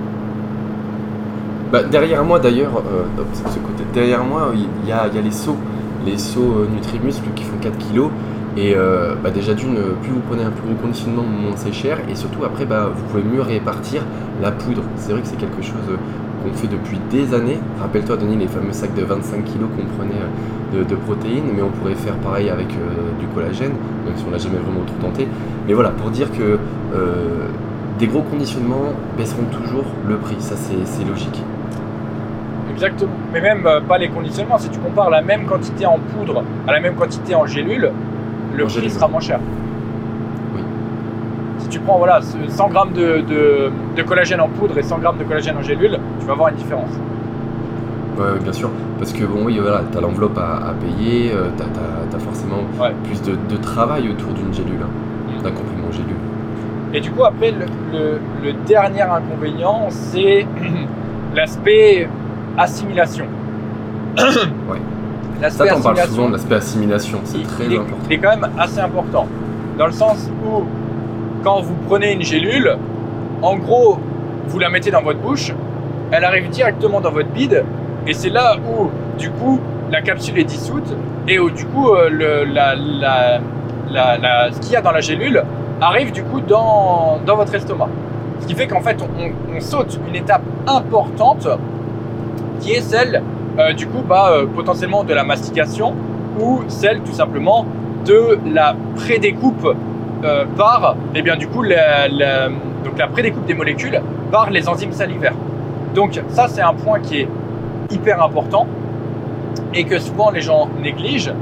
Bah, 1.73 1.85
derrière 1.85 2.25
moi 2.25 2.41
d'ailleurs, 2.41 2.79
euh, 2.79 3.23
ce 3.33 3.59
côté, 3.61 3.85
derrière 3.95 4.25
moi, 4.25 4.53
il 4.55 4.89
y 4.89 4.93
a, 4.93 5.07
les 5.07 5.31
seaux, 5.31 5.57
les 6.05 6.19
seaux 6.19 6.63
euh, 6.63 6.69
Nutrimuscle 6.75 7.29
qui 7.37 7.45
font 7.45 7.57
4 7.61 7.79
kg. 7.79 8.11
Et 8.57 8.75
euh, 8.75 9.15
bah, 9.23 9.31
déjà 9.31 9.55
d'une, 9.55 9.77
plus 10.03 10.11
vous 10.11 10.21
prenez 10.29 10.43
un 10.43 10.51
plus 10.51 10.67
gros 10.67 10.75
conditionnement, 10.83 11.23
moins 11.23 11.55
c'est 11.55 11.73
cher. 11.73 11.99
Et 12.09 12.17
surtout 12.17 12.45
après, 12.45 12.67
bah, 12.67 12.91
vous 12.93 13.05
pouvez 13.05 13.23
mieux 13.23 13.41
répartir 13.41 14.03
la 14.43 14.51
poudre. 14.51 14.83
C'est 14.97 15.13
vrai 15.13 15.21
que 15.21 15.29
c'est 15.29 15.39
quelque 15.39 15.63
chose 15.63 15.77
qu'on 16.43 16.53
fait 16.55 16.67
depuis 16.67 16.99
des 17.09 17.33
années. 17.35 17.61
Rappelle-toi, 17.81 18.17
Denis, 18.17 18.37
les 18.37 18.49
fameux 18.49 18.73
sacs 18.73 18.95
de 18.95 19.05
25 19.05 19.45
kg 19.45 19.61
qu'on 19.61 19.87
prenait 19.97 20.85
de, 20.85 20.95
protéines, 20.97 21.53
mais 21.55 21.63
on 21.63 21.71
pourrait 21.71 21.95
faire 21.95 22.17
pareil 22.17 22.51
avec 22.51 22.69
du 22.69 23.27
collagène, 23.33 23.73
même 24.05 24.17
si 24.17 24.25
on 24.27 24.33
l'a 24.33 24.39
jamais 24.39 24.59
vraiment 24.59 24.85
trop 24.85 24.97
tenté. 25.01 25.29
Mais 25.69 25.75
voilà, 25.75 25.91
pour 25.91 26.11
dire 26.11 26.29
que 26.33 26.59
des 27.99 28.07
gros 28.07 28.23
conditionnements 28.23 28.95
baisseront 29.17 29.45
toujours 29.53 29.85
le 30.09 30.17
prix, 30.17 30.37
ça 30.39 30.55
c'est 30.57 31.05
logique. 31.05 31.43
Exactement. 32.81 33.13
Mais 33.31 33.43
même 33.43 33.67
euh, 33.67 33.81
pas 33.83 33.99
les 33.99 34.09
conditionnements, 34.09 34.57
si 34.57 34.71
tu 34.71 34.79
compares 34.79 35.11
la 35.11 35.21
même 35.21 35.45
quantité 35.45 35.85
en 35.85 35.99
poudre 35.99 36.43
à 36.67 36.73
la 36.73 36.81
même 36.81 36.95
quantité 36.95 37.35
en 37.35 37.45
gélule, 37.45 37.91
le 38.57 38.65
prix 38.65 38.89
sera 38.89 39.07
moins 39.07 39.21
cher. 39.21 39.39
Oui. 40.55 40.63
Si 41.59 41.69
tu 41.69 41.79
prends 41.81 41.99
voilà, 41.99 42.21
100 42.23 42.69
grammes 42.71 42.93
de, 42.95 43.71
collagène 44.07 44.41
en 44.41 44.49
poudre 44.49 44.79
et 44.79 44.83
100 44.83 44.99
grammes 44.99 45.19
de 45.19 45.25
collagène 45.25 45.59
en 45.59 45.63
gélule, 45.63 45.99
tu 46.21 46.27
vas 46.27 46.33
voir 46.33 46.49
une 46.49 46.57
différence. 46.57 46.89
Oui, 48.17 48.25
bien 48.43 48.53
sûr. 48.53 48.71
Parce 48.99 49.13
que 49.13 49.25
bon, 49.25 49.45
oui, 49.45 49.59
voilà, 49.61 49.83
tu 49.93 49.99
as 49.99 50.01
l'enveloppe 50.01 50.39
à, 50.39 50.73
payer, 50.81 51.33
euh, 51.35 51.51
tu 51.59 52.17
as, 52.17 52.19
forcément 52.19 52.65
plus 53.05 53.21
de, 53.23 53.57
travail 53.59 54.09
autour 54.09 54.33
d'une 54.33 54.55
gélule, 54.55 54.81
hein, 54.83 55.39
mm. 55.39 55.43
d'un 55.43 55.51
complément 55.51 55.93
gélule. 55.93 56.17
Et 56.95 57.01
du 57.01 57.11
coup, 57.11 57.25
après, 57.25 57.53
le, 57.53 58.53
dernier 58.67 59.03
inconvénient, 59.03 59.89
c'est 59.91 60.47
l'aspect 61.35 62.09
assimilation. 62.61 63.27
ouais. 64.19 65.49
Ça, 65.49 65.67
t'en 65.67 65.81
parles 65.81 65.99
souvent 66.01 66.29
de 66.29 66.33
l'aspect 66.33 66.57
assimilation, 66.57 67.21
c'est 67.25 67.43
très 67.43 67.67
important. 67.67 67.97
il 68.09 68.13
est 68.13 68.19
quand 68.19 68.37
même 68.37 68.51
assez 68.59 68.79
important. 68.79 69.27
Dans 69.79 69.87
le 69.87 69.93
sens 69.93 70.29
où, 70.45 70.65
quand 71.43 71.63
vous 71.63 71.75
prenez 71.89 72.13
une 72.13 72.23
gélule, 72.23 72.77
en 73.41 73.57
gros, 73.57 73.99
vous 74.49 74.59
la 74.59 74.69
mettez 74.69 74.91
dans 74.91 75.03
votre 75.03 75.21
bouche, 75.21 75.55
elle 76.11 76.25
arrive 76.25 76.51
directement 76.51 77.01
dans 77.01 77.11
votre 77.11 77.31
bide, 77.31 77.65
et 78.07 78.13
c'est 78.13 78.29
là 78.29 78.57
où, 78.57 78.91
du 79.19 79.31
coup, 79.31 79.59
la 79.91 80.03
capsule 80.03 80.39
est 80.39 80.45
dissoute, 80.45 80.95
et 81.27 81.39
où, 81.39 81.49
du 81.49 81.65
coup, 81.65 81.89
euh, 81.89 82.11
le, 82.11 82.45
la, 82.45 82.75
la, 83.91 84.53
ce 84.53 84.61
qu'il 84.61 84.73
y 84.73 84.77
a 84.77 84.83
dans 84.83 84.93
la 84.93 85.01
gélule 85.01 85.43
arrive 85.81 86.13
du 86.13 86.23
coup 86.23 86.41
dans, 86.41 87.19
dans 87.25 87.37
votre 87.37 87.55
estomac. 87.55 87.89
Ce 88.41 88.47
qui 88.47 88.55
fait 88.55 88.67
qu'en 88.67 88.81
fait, 88.81 88.99
on, 89.03 89.61
saute 89.61 89.99
une 90.09 90.17
étape 90.17 90.43
importante 90.67 91.47
qui 92.61 92.73
est 92.73 92.81
celle 92.81 93.23
euh, 93.59 93.73
du 93.73 93.87
coup 93.87 94.03
bah, 94.09 94.31
euh, 94.33 94.47
potentiellement 94.47 95.05
de 95.05 95.13
la 95.13 95.25
mastication 95.25 95.95
ou 96.41 96.61
celle 96.69 97.01
tout 97.01 97.13
simplement 97.13 97.67
de 98.07 98.39
la 98.53 98.75
prédécoupe 98.97 99.75
euh, 100.23 100.45
par 100.57 100.97
eh 101.15 101.23
bien, 101.23 101.37
du 101.37 101.49
coup, 101.49 101.63
la, 101.63 102.09
donc 102.85 102.99
la 102.99 103.07
prédécoupe 103.07 103.47
des 103.47 103.55
molécules 103.55 104.01
par 104.31 104.51
les 104.51 104.69
enzymes 104.69 104.93
salivaires. 104.93 105.35
Donc 105.95 106.21
ça, 106.29 106.47
c'est 106.49 106.61
un 106.61 106.75
point 106.75 107.01
qui 107.01 107.21
est 107.21 107.29
hyper 107.91 108.23
important 108.23 108.67
et 109.75 109.85
que 109.85 109.99
souvent 109.99 110.31
les 110.31 110.43
gens 110.43 110.69
négligent. 110.83 111.33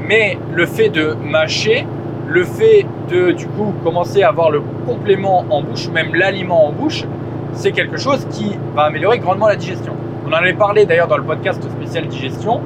Mais 0.00 0.36
le 0.52 0.66
fait 0.66 0.88
de 0.88 1.16
mâcher, 1.24 1.86
le 2.26 2.44
fait 2.44 2.84
de 3.10 3.30
du 3.30 3.46
coup 3.46 3.72
commencer 3.84 4.22
à 4.22 4.28
avoir 4.28 4.50
le 4.50 4.62
complément 4.86 5.44
en 5.50 5.62
bouche, 5.62 5.88
même 5.88 6.14
l'aliment 6.14 6.66
en 6.66 6.72
bouche, 6.72 7.04
c'est 7.52 7.70
quelque 7.70 7.96
chose 7.96 8.26
qui 8.30 8.56
va 8.74 8.82
améliorer 8.82 9.18
grandement 9.18 9.46
la 9.46 9.56
digestion. 9.56 9.92
On 10.26 10.28
en 10.28 10.36
avait 10.36 10.54
parlé 10.54 10.86
d'ailleurs 10.86 11.08
dans 11.08 11.18
le 11.18 11.22
podcast 11.22 11.62
spécial 11.62 12.06
digestion. 12.06 12.60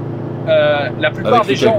Euh, 0.48 0.88
la 1.00 1.10
plupart 1.10 1.44
des 1.44 1.56
gens, 1.56 1.78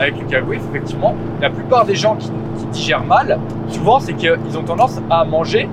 avec 0.00 0.18
Lucas 0.18 0.40
Guif, 0.40 0.62
effectivement, 0.70 1.14
la 1.40 1.50
plupart 1.50 1.84
des 1.84 1.94
gens 1.94 2.16
qui, 2.16 2.30
digèrent 2.72 3.04
mal, 3.04 3.38
souvent 3.68 4.00
c'est 4.00 4.14
qu'ils 4.14 4.58
ont 4.58 4.62
tendance 4.62 4.98
à 5.10 5.24
manger 5.24 5.68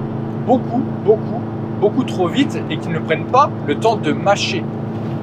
beaucoup, 0.45 0.83
beaucoup, 1.03 1.41
beaucoup 1.79 2.03
trop 2.03 2.27
vite 2.27 2.61
et 2.69 2.77
qu'ils 2.77 2.91
ne 2.91 2.99
prennent 2.99 3.25
pas 3.25 3.49
le 3.65 3.75
temps 3.75 3.95
de 3.95 4.11
mâcher. 4.11 4.63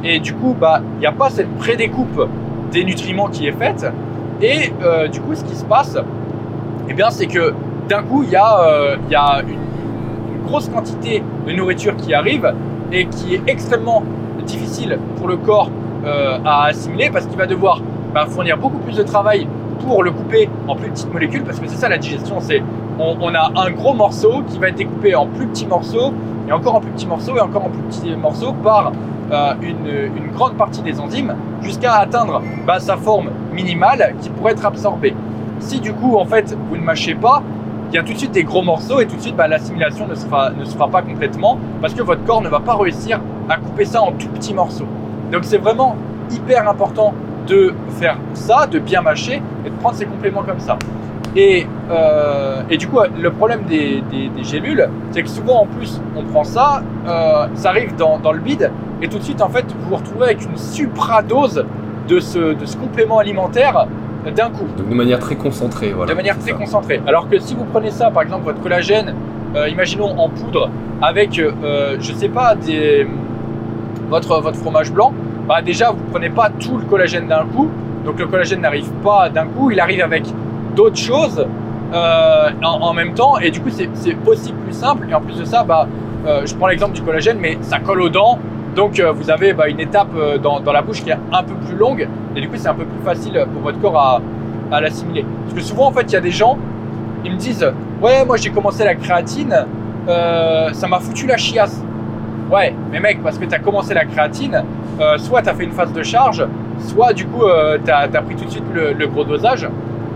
Et 0.03 0.19
du 0.21 0.35
coup, 0.35 0.57
bah, 0.59 0.81
il 0.97 1.01
n'y 1.01 1.07
a 1.07 1.13
pas 1.13 1.31
cette 1.31 1.55
prédécoupe 1.59 2.29
des 2.73 2.85
nutriments 2.85 3.29
qui 3.29 3.47
est 3.47 3.53
faite. 3.53 3.87
Et 4.41 4.73
euh, 4.83 5.09
du 5.09 5.21
coup, 5.21 5.35
ce 5.35 5.45
qui 5.45 5.55
se 5.55 5.65
passe, 5.65 5.97
eh 6.89 6.95
bien, 6.95 7.11
c'est 7.11 7.27
que 7.27 7.53
d'un 7.89 8.03
coup, 8.03 8.23
il 8.23 8.31
y 8.31 8.37
a, 8.37 8.61
euh, 8.61 8.97
une, 9.47 9.69
grosse 10.47 10.69
quantité 10.71 11.23
de 11.47 11.53
nourriture 11.53 11.95
qui 11.97 12.15
arrive 12.15 12.51
et 12.93 13.07
qui 13.07 13.35
est 13.35 13.43
extrêmement 13.47 14.03
difficile 14.47 14.99
pour 15.17 15.29
le 15.29 15.37
corps 15.37 15.71
euh, 16.05 16.39
à 16.45 16.67
assimiler 16.67 17.11
parce 17.11 17.27
qu'il 17.27 17.37
va 17.37 17.47
devoir 17.47 17.81
bah, 18.15 18.27
fournir 18.27 18.57
beaucoup 18.57 18.79
plus 18.79 18.97
de 18.97 19.03
travail 19.03 19.47
pour 19.85 20.03
le 20.03 20.11
couper 20.11 20.49
en 20.67 20.75
plus 20.75 20.91
petites 20.91 21.13
molécules, 21.13 21.45
parce 21.45 21.61
que 21.61 21.69
c'est 21.69 21.77
ça 21.77 21.89
la 21.89 21.99
digestion, 21.99 22.37
c'est 22.41 22.63
on, 22.99 23.33
a 23.33 23.53
un 23.55 23.71
gros 23.71 23.95
morceau 23.95 24.43
qui 24.49 24.59
va 24.59 24.69
être 24.69 24.75
découpé 24.75 25.15
en 25.15 25.27
plus 25.27 25.47
petits 25.47 25.67
morceaux, 25.67 26.13
et 26.49 26.53
encore 26.53 26.75
en 26.77 26.81
plus 26.81 26.91
petits 26.91 27.07
morceaux, 27.07 27.37
et 27.37 27.41
encore 27.41 27.67
en 27.67 27.71
plus 27.71 27.83
petits 27.83 28.17
morceaux 28.17 28.53
par 28.53 28.93
euh, 29.31 29.53
une, 29.63 29.87
une, 30.17 30.33
grande 30.33 30.55
partie 30.55 30.83
des 30.83 30.99
enzymes, 30.99 31.35
jusqu'à 31.63 31.95
atteindre 31.95 32.43
bah, 32.67 32.81
sa 32.81 32.97
forme 32.97 33.31
minimale 33.53 34.17
qui 34.21 34.31
pourrait 34.31 34.53
être 34.53 34.67
absorbée. 34.67 35.15
Si 35.61 35.81
du 35.81 35.93
coup, 35.93 36.17
en 36.17 36.25
fait, 36.25 36.57
vous 36.69 36.77
ne 36.77 36.83
mâchez 36.83 37.15
pas, 37.15 37.43
il 37.91 37.95
y 37.95 37.99
a 37.99 38.03
tout 38.03 38.13
de 38.13 38.19
suite 38.19 38.33
des 38.33 38.45
gros 38.45 38.63
morceaux 38.63 39.01
et 39.01 39.07
tout 39.07 39.17
de 39.17 39.21
suite, 39.21 39.37
bah, 39.37 39.49
l'assimilation 39.49 40.07
ne 40.07 40.15
se, 40.15 40.27
fera, 40.27 40.51
ne 40.51 40.65
se 40.65 40.77
pas 40.77 41.03
complètement 41.03 41.59
parce 41.81 41.95
que 41.95 42.03
votre 42.03 42.25
corps 42.25 42.43
ne 42.43 42.49
va 42.49 42.61
pas 42.61 42.77
réussir 42.77 43.21
à 43.49 43.57
couper 43.57 43.85
ça 43.85 44.03
en 44.03 44.13
tout 44.13 44.29
petits 44.29 44.55
morceaux. 44.55 44.87
Donc 45.33 45.45
c'est 45.45 45.59
vraiment 45.59 45.97
hyper 46.31 46.69
important 46.69 47.15
de 47.47 47.75
faire 47.99 48.19
ça, 48.35 48.67
de 48.67 48.79
bien 48.79 49.01
mâcher 49.01 49.43
et 49.65 49.71
de 49.71 49.75
prendre 49.77 49.97
ces 49.97 50.05
compléments 50.05 50.43
comme 50.43 50.61
ça. 50.61 50.79
Et, 51.35 51.67
euh, 51.91 52.63
et 52.71 52.77
du 52.77 52.89
coup, 52.89 52.99
le 53.19 53.31
problème 53.31 53.63
des, 53.69 54.03
des, 54.11 54.29
des 54.29 54.45
gélules, 54.45 54.89
c'est 55.11 55.23
que 55.23 55.29
souvent 55.29 55.63
en 55.63 55.67
plus, 55.67 56.01
on 56.17 56.25
prend 56.25 56.45
ça, 56.45 56.83
euh, 57.07 57.47
ça 57.55 57.71
arrive 57.71 57.97
dans, 57.97 58.19
dans, 58.19 58.33
le 58.33 58.41
bide, 58.41 58.71
et 59.03 59.09
tout 59.09 59.19
de 59.19 59.23
suite, 59.23 59.41
en 59.43 59.49
fait, 59.49 59.65
vous 59.79 59.91
vous 59.91 59.97
retrouvez 59.97 60.25
avec 60.27 60.45
une 60.45 60.57
supradose 60.57 61.65
de 62.09 62.21
ce, 62.21 62.55
de 62.55 62.65
ce 62.65 62.77
complément 62.77 63.19
alimentaire 63.19 63.87
d'un 64.35 64.51
coup. 64.51 64.67
Donc 64.77 64.89
de 64.89 64.95
manière 64.95 65.19
très 65.19 65.37
concentrée, 65.37 65.93
voilà. 65.93 66.13
De 66.13 66.17
manière 66.17 66.39
très 66.39 66.53
ça. 66.53 66.57
concentrée. 66.57 67.01
Alors 67.07 67.29
que 67.29 67.39
si 67.39 67.55
vous 67.55 67.65
prenez 67.65 67.91
ça, 67.91 68.11
par 68.11 68.23
exemple, 68.23 68.45
votre 68.45 68.61
collagène, 68.61 69.15
euh, 69.57 69.69
imaginons 69.69 70.19
en 70.19 70.29
poudre, 70.29 70.71
avec, 71.01 71.39
euh, 71.39 71.97
je 72.01 72.13
sais 72.13 72.29
pas, 72.29 72.55
des, 72.55 73.07
votre, 74.09 74.41
votre 74.41 74.57
fromage 74.59 74.93
blanc, 74.93 75.13
bah 75.47 75.63
déjà, 75.63 75.91
vous 75.91 76.05
prenez 76.11 76.31
pas 76.31 76.51
tout 76.51 76.77
le 76.77 76.85
collagène 76.85 77.29
d'un 77.29 77.45
coup. 77.45 77.69
Donc 78.05 78.19
le 78.19 78.27
collagène 78.27 78.61
n'arrive 78.61 78.91
pas 79.03 79.29
d'un 79.29 79.47
coup, 79.47 79.71
il 79.71 79.81
arrive 79.81 80.03
avec 80.03 80.25
d'autres 80.75 80.97
choses 80.97 81.47
euh, 81.93 82.51
en, 82.63 82.83
en, 82.83 82.93
même 82.93 83.15
temps. 83.15 83.39
Et 83.39 83.51
du 83.51 83.61
coup, 83.61 83.71
c'est 83.71 83.89
aussi 84.27 84.53
plus 84.53 84.73
simple. 84.73 85.07
Et 85.11 85.15
en 85.15 85.21
plus 85.21 85.39
de 85.39 85.45
ça, 85.45 85.65
bah, 85.65 85.89
euh, 86.27 86.43
je 86.45 86.55
prends 86.55 86.67
l'exemple 86.67 86.95
du 86.95 87.03
collagène, 87.03 87.39
mais 87.41 87.59
ça 87.63 87.79
colle 87.79 88.03
aux 88.03 88.09
dents. 88.09 88.39
Donc 88.79 89.01
euh, 89.01 89.11
vous 89.11 89.29
avez 89.29 89.55
bah, 89.55 89.69
une 89.69 89.81
étape 89.81 90.15
euh, 90.15 90.39
dans, 90.39 90.63
la 90.63 90.83
bouche 90.83 91.03
qui 91.03 91.11
est 91.11 91.19
un 91.33 91.43
peu 91.43 91.55
plus 91.67 91.75
longue. 91.75 92.07
Et 92.37 92.41
du 92.41 92.49
coup, 92.49 92.55
c'est 92.57 92.69
un 92.69 92.75
peu 92.75 92.85
plus 92.85 93.05
facile 93.05 93.45
pour 93.53 93.63
votre 93.63 93.81
corps 93.81 94.23
à, 94.71 94.81
l'assimiler. 94.81 95.27
Parce 95.43 95.55
que 95.55 95.61
souvent, 95.63 95.89
en 95.89 95.93
fait, 95.93 96.03
il 96.03 96.13
y 96.13 96.17
a 96.17 96.21
des 96.21 96.31
gens, 96.31 96.57
ils 97.25 97.33
me 97.33 97.37
disent 97.37 97.69
Ouais, 98.01 98.25
moi 98.25 98.37
j'ai 98.37 98.51
commencé 98.51 98.85
la 98.85 98.95
créatine, 98.95 99.67
euh, 100.09 100.73
ça 100.73 100.87
m'a 100.87 101.01
foutu 101.01 101.27
la 101.27 101.37
chiasse. 101.37 101.83
Ouais, 102.53 102.73
mais 102.93 103.01
mec, 103.01 103.21
parce 103.21 103.37
que 103.37 103.47
tu 103.47 103.55
as 103.55 103.59
commencé 103.59 103.95
la 103.95 104.05
créatine, 104.05 104.63
soit 105.17 105.43
tu 105.43 105.49
as 105.49 105.55
fait 105.55 105.65
une 105.65 105.73
phase 105.73 105.93
de 105.93 106.03
charge, 106.05 106.47
soit 106.79 107.13
du 107.13 107.27
coup 107.27 107.43
tu 107.85 107.91
as, 107.91 108.07
pris 108.23 108.37
tout 108.37 108.45
de 108.45 108.51
suite 108.51 108.65
le, 108.73 109.07
gros 109.09 109.25
dosage 109.25 109.69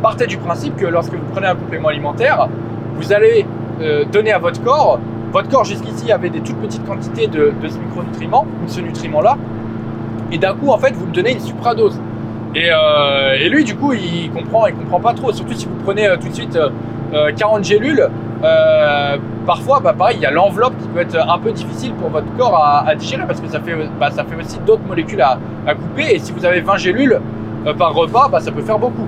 partez 0.03 0.27
du 0.27 0.39
principe 0.39 0.77
que 0.77 0.87
lorsque 0.87 1.13
vous 1.13 1.29
prenez 1.33 1.49
un 1.49 1.55
complément 1.55 1.89
alimentaire, 1.89 2.49
vous 2.97 3.13
allez 3.13 3.45
donner 4.11 4.33
à 4.33 4.39
votre 4.39 4.63
corps, 4.63 4.99
votre 5.33 5.49
corps 5.49 5.65
jusqu'ici 5.65 6.13
avait 6.13 6.31
des 6.31 6.41
toutes 6.41 6.61
petites 6.61 6.87
quantités 6.87 7.27
de, 7.27 7.53
ce 7.63 7.79
micronutriment, 7.79 8.47
ce 8.67 8.81
nutriment-là, 8.81 9.37
et 10.31 10.39
d'un 10.39 10.55
coup, 10.55 10.69
en 10.71 10.79
fait, 10.79 10.93
vous 10.93 11.07
me 11.07 11.13
donnez 11.13 11.33
une 11.33 11.41
supradose. 11.41 11.99
Et, 12.55 12.69
euh, 12.71 13.35
et, 13.41 13.49
lui, 13.49 13.65
du 13.65 13.75
coup, 13.75 13.93
il 13.95 14.31
comprend, 14.31 14.67
il 14.67 14.75
comprend 14.75 15.01
pas 15.01 15.15
trop, 15.15 15.33
surtout 15.33 15.55
si 15.55 15.67
vous 15.67 15.77
prenez 15.85 16.07
euh, 16.07 16.17
tout 16.17 16.29
de 16.29 16.35
suite 16.35 16.59
40 17.37 17.65
gélules. 17.65 18.09
parfois, 19.47 19.81
bah, 19.81 19.95
pareil, 19.97 20.17
il 20.19 20.23
y 20.23 20.27
a 20.27 20.31
l'enveloppe 20.31 20.77
qui 20.81 20.89
peut 20.89 21.01
être 21.01 21.17
un 21.17 21.39
peu 21.39 21.53
difficile 21.53 21.93
pour 21.95 22.11
votre 22.11 22.35
corps 22.37 22.57
à, 22.57 22.87
à 22.87 22.95
digérer 22.95 23.25
parce 23.27 23.41
que 23.41 23.49
ça 23.49 23.61
fait, 23.61 23.75
bah, 23.99 24.11
ça 24.11 24.25
fait 24.25 24.37
aussi 24.37 24.59
d'autres 24.67 24.87
molécules 24.87 25.21
à, 25.21 25.39
à, 25.67 25.75
couper. 25.75 26.15
Et 26.15 26.19
si 26.19 26.33
vous 26.33 26.45
avez 26.45 26.61
20 26.61 26.77
gélules 26.77 27.21
par 27.79 27.95
repas, 27.95 28.29
bah, 28.29 28.41
ça 28.41 28.51
peut 28.51 28.63
faire 28.63 28.79
beaucoup. 28.79 29.07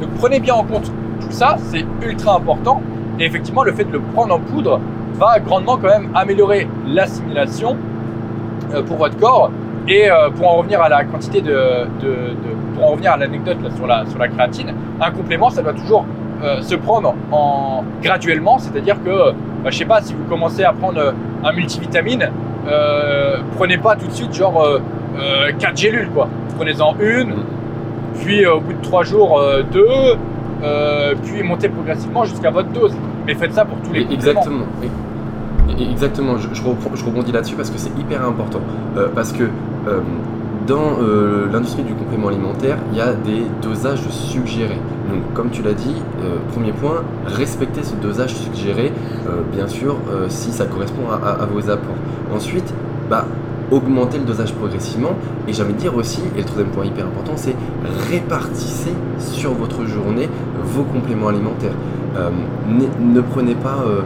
Donc 0.00 0.10
prenez 0.18 0.40
bien 0.40 0.54
en 0.54 0.64
compte 0.64 0.90
tout 1.20 1.30
ça, 1.30 1.56
c'est 1.70 1.84
ultra 2.02 2.36
important. 2.36 2.82
Et 3.18 3.24
effectivement, 3.24 3.64
le 3.64 3.72
fait 3.72 3.84
de 3.84 3.92
le 3.92 4.00
prendre 4.00 4.34
en 4.34 4.38
poudre 4.38 4.80
va 5.14 5.38
grandement 5.40 5.76
quand 5.76 5.88
même 5.88 6.10
améliorer 6.14 6.68
l'assimilation 6.86 7.76
euh, 8.74 8.82
pour 8.82 8.96
votre 8.96 9.16
corps. 9.16 9.50
Et 9.86 10.10
euh, 10.10 10.28
pour 10.30 10.48
en 10.48 10.56
revenir 10.56 10.82
à 10.82 10.88
la 10.88 11.04
quantité 11.04 11.40
de, 11.40 11.86
pour 12.74 12.84
en 12.84 12.88
revenir 12.88 13.12
à 13.12 13.16
l'anecdote 13.16 13.56
sur 13.76 13.86
la, 13.86 14.04
sur 14.06 14.18
la 14.18 14.28
créatine, 14.28 14.74
un 15.00 15.10
complément, 15.10 15.48
ça 15.48 15.62
doit 15.62 15.72
toujours 15.72 16.04
euh, 16.42 16.60
se 16.60 16.74
prendre 16.74 17.14
en 17.32 17.84
graduellement, 18.02 18.58
c'est-à-dire 18.58 18.96
que, 19.02 19.32
bah, 19.64 19.70
je 19.70 19.78
sais 19.78 19.86
pas, 19.86 20.02
si 20.02 20.12
vous 20.12 20.24
commencez 20.28 20.62
à 20.62 20.72
prendre 20.72 21.14
un 21.42 21.52
multivitamine, 21.52 22.30
prenez 23.56 23.78
pas 23.78 23.96
tout 23.96 24.06
de 24.06 24.12
suite 24.12 24.34
genre 24.34 24.62
4 25.58 25.76
gélules, 25.76 26.10
quoi. 26.10 26.28
Prenez-en 26.58 26.96
une, 27.00 27.32
puis 28.18 28.44
euh, 28.44 28.54
au 28.54 28.60
bout 28.60 28.72
de 28.72 28.82
trois 28.82 29.04
jours, 29.04 29.38
euh, 29.38 29.62
deux, 29.62 30.16
euh, 30.62 31.14
puis 31.22 31.42
monter 31.42 31.68
progressivement 31.68 32.24
jusqu'à 32.24 32.50
votre 32.50 32.68
dose. 32.70 32.92
Mais 33.26 33.34
faites 33.34 33.52
ça 33.52 33.64
pour 33.64 33.78
tous 33.78 33.92
les 33.92 34.06
Exactement. 34.12 34.64
Exactement, 35.78 36.36
je, 36.38 37.04
rebondis 37.04 37.30
là-dessus 37.30 37.54
parce 37.54 37.70
que 37.70 37.78
c'est 37.78 37.96
hyper 37.98 38.26
important. 38.26 38.60
Euh, 38.96 39.08
parce 39.14 39.32
que 39.32 39.44
euh, 39.44 40.00
dans 40.66 40.98
l'industrie 41.52 41.82
du 41.82 41.94
complément 41.94 42.28
alimentaire, 42.28 42.78
il 42.92 42.98
y 42.98 43.00
a 43.00 43.12
des 43.12 43.42
dosages 43.62 44.06
suggérés. 44.10 44.78
Donc, 45.10 45.32
comme 45.32 45.48
tu 45.48 45.62
l'as 45.62 45.72
dit, 45.72 45.94
premier 46.52 46.72
point, 46.72 47.02
respecter 47.24 47.82
ce 47.82 47.94
dosage 47.94 48.34
suggéré, 48.34 48.92
bien 49.50 49.66
sûr, 49.66 49.96
si 50.28 50.52
ça 50.52 50.66
correspond 50.66 51.04
à, 51.10 51.46
vos 51.46 51.70
apports. 51.70 51.96
Ensuite, 52.34 52.74
bah, 53.08 53.24
augmenter 53.70 54.18
le 54.18 54.24
dosage 54.24 54.52
progressivement. 54.54 55.12
Et 55.46 55.52
j'ai 55.52 55.62
envie 55.62 55.74
de 55.74 55.78
dire 55.78 55.94
aussi, 55.96 56.20
et 56.36 56.38
le 56.38 56.44
troisième 56.44 56.70
point 56.70 56.84
hyper 56.84 57.06
important, 57.06 57.32
c'est 57.36 57.54
répartissez 58.10 58.92
sur 59.18 59.52
votre 59.52 59.84
journée 59.86 60.28
vos 60.64 60.84
compléments 60.84 61.28
alimentaires. 61.28 61.74
Euh, 62.16 62.30
ne, 62.68 63.14
ne, 63.14 63.20
prenez 63.20 63.54
pas 63.54 63.84
euh, 63.86 64.00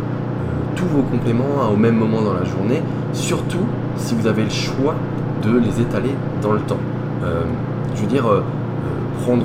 tous 0.77 0.87
vos 0.87 1.03
compléments 1.03 1.71
au 1.73 1.77
même 1.77 1.97
moment 1.97 2.23
dans 2.23 2.35
la 2.35 2.45
journée, 2.45 2.83
surtout 3.13 3.67
si 3.97 4.15
vous 4.15 4.27
avez 4.27 4.45
le 4.45 4.51
choix 4.51 4.95
de 5.43 5.57
les 5.59 5.81
étaler 5.81 6.11
dans 6.43 6.53
le 6.53 6.61
temps. 6.61 6.81
Euh, 7.25 7.43
je 7.95 8.01
veux 8.03 8.07
dire, 8.07 8.25
prendre 9.23 9.45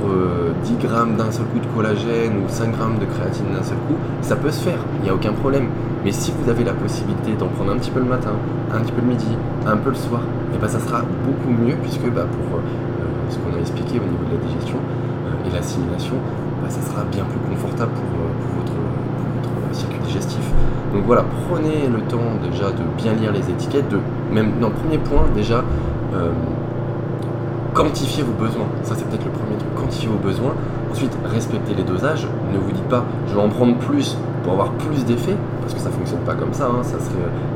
10 0.64 0.88
grammes 0.88 1.16
d'un 1.18 1.32
seul 1.32 1.46
coup 1.46 1.60
de 1.60 1.76
collagène 1.76 2.34
ou 2.38 2.50
5 2.50 2.72
grammes 2.72 2.98
de 2.98 3.06
créatine 3.06 3.46
d'un 3.54 3.62
seul 3.62 3.78
coup, 3.88 3.96
ça 4.22 4.36
peut 4.36 4.50
se 4.50 4.64
faire, 4.64 4.80
il 5.00 5.04
n'y 5.04 5.10
a 5.10 5.14
aucun 5.14 5.34
problème. 5.34 5.68
Mais 6.08 6.14
si 6.14 6.32
vous 6.32 6.50
avez 6.50 6.64
la 6.64 6.72
possibilité 6.72 7.34
d'en 7.38 7.48
prendre 7.48 7.74
un 7.74 7.76
petit 7.76 7.92
peu 7.92 8.00
le 8.00 8.06
matin, 8.06 8.32
un 8.74 8.80
petit 8.80 8.94
peu 8.94 9.02
le 9.02 9.08
midi, 9.08 9.28
un 9.66 9.76
peu 9.76 9.90
le 9.90 9.96
soir, 9.98 10.22
eh 10.56 10.58
ben 10.58 10.70
ça 10.70 10.80
sera 10.80 11.02
beaucoup 11.02 11.52
mieux 11.52 11.76
puisque 11.82 12.10
bah, 12.10 12.24
pour 12.24 12.60
euh, 12.60 12.62
ce 13.30 13.36
qu'on 13.40 13.54
a 13.54 13.60
expliqué 13.60 14.00
au 14.00 14.08
niveau 14.08 14.24
de 14.24 14.40
la 14.40 14.48
digestion 14.48 14.78
euh, 14.78 15.50
et 15.50 15.54
l'assimilation, 15.54 16.16
bah, 16.64 16.70
ça 16.70 16.80
sera 16.80 17.04
bien 17.12 17.26
plus 17.26 17.40
confortable 17.54 17.92
pour, 17.92 18.06
euh, 18.22 18.56
votre, 18.56 19.76
circuit 19.78 20.00
digestif. 20.08 20.50
Donc 20.94 21.04
voilà, 21.06 21.26
prenez 21.50 21.90
le 21.92 22.00
temps 22.04 22.40
déjà 22.42 22.72
de 22.72 22.84
bien 22.96 23.12
lire 23.12 23.34
les 23.34 23.52
étiquettes, 23.52 23.90
de 23.90 24.00
même, 24.32 24.54
non, 24.62 24.72
premier 24.72 25.00
point 25.00 25.26
déjà, 25.36 25.62
euh, 26.16 26.32
quantifiez 27.74 28.24
vos 28.24 28.32
besoins. 28.32 28.68
Ça, 28.84 28.96
c'est 28.96 29.10
peut-être 29.10 29.26
le 29.26 29.32
premier 29.32 29.58
truc. 29.58 29.76
Quantifiez 29.76 30.08
vos 30.08 30.26
besoins. 30.26 30.54
Ensuite, 30.90 31.12
respectez 31.26 31.74
les 31.76 31.84
dosages. 31.84 32.30
Ne 32.54 32.60
vous 32.60 32.72
dites 32.72 32.88
pas, 32.88 33.04
je 33.28 33.36
vais 33.36 33.42
en 33.42 33.50
prendre 33.50 33.76
plus 33.76 34.18
avoir 34.52 34.72
plus 34.72 35.06
d'effets, 35.06 35.36
parce 35.62 35.74
que 35.74 35.80
ça 35.80 35.90
fonctionne 35.90 36.20
pas 36.22 36.36
comme 36.36 36.54
ça. 36.54 36.66
Hein. 36.66 36.84
Ça, 36.84 37.00
serait, 37.00 37.16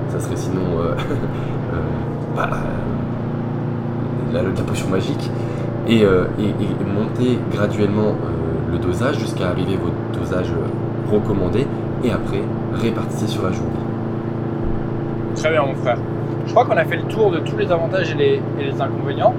ça 0.10 0.20
serait 0.20 0.36
sinon 0.36 0.80
euh, 0.80 0.94
euh, 1.74 1.78
bah, 2.36 2.50
la, 4.34 4.42
la, 4.44 4.50
potion 4.50 4.90
magique. 4.90 5.30
Et, 5.88 6.04
euh, 6.04 6.26
montez 6.94 7.40
graduellement 7.52 8.16
le 8.72 8.78
dosage 8.78 9.20
jusqu'à 9.20 9.50
arriver 9.50 9.78
votre 9.78 10.20
dosage 10.20 10.52
recommandé. 11.12 11.66
Et 12.04 12.12
après, 12.12 12.42
répartissez 12.74 13.28
sur 13.28 13.44
la 13.44 13.52
journée. 13.52 13.72
Très 15.36 15.52
bien, 15.52 15.64
mon 15.64 15.76
frère. 15.76 15.98
Je 16.46 16.52
crois 16.52 16.66
qu'on 16.66 16.78
a 16.78 16.86
fait 16.86 16.98
le 16.98 17.04
tour 17.04 17.32
de 17.32 17.40
tous 17.40 17.58
les 17.58 17.72
avantages 17.72 18.16
et 18.20 18.42
les 18.60 18.82
inconvénients 18.82 19.34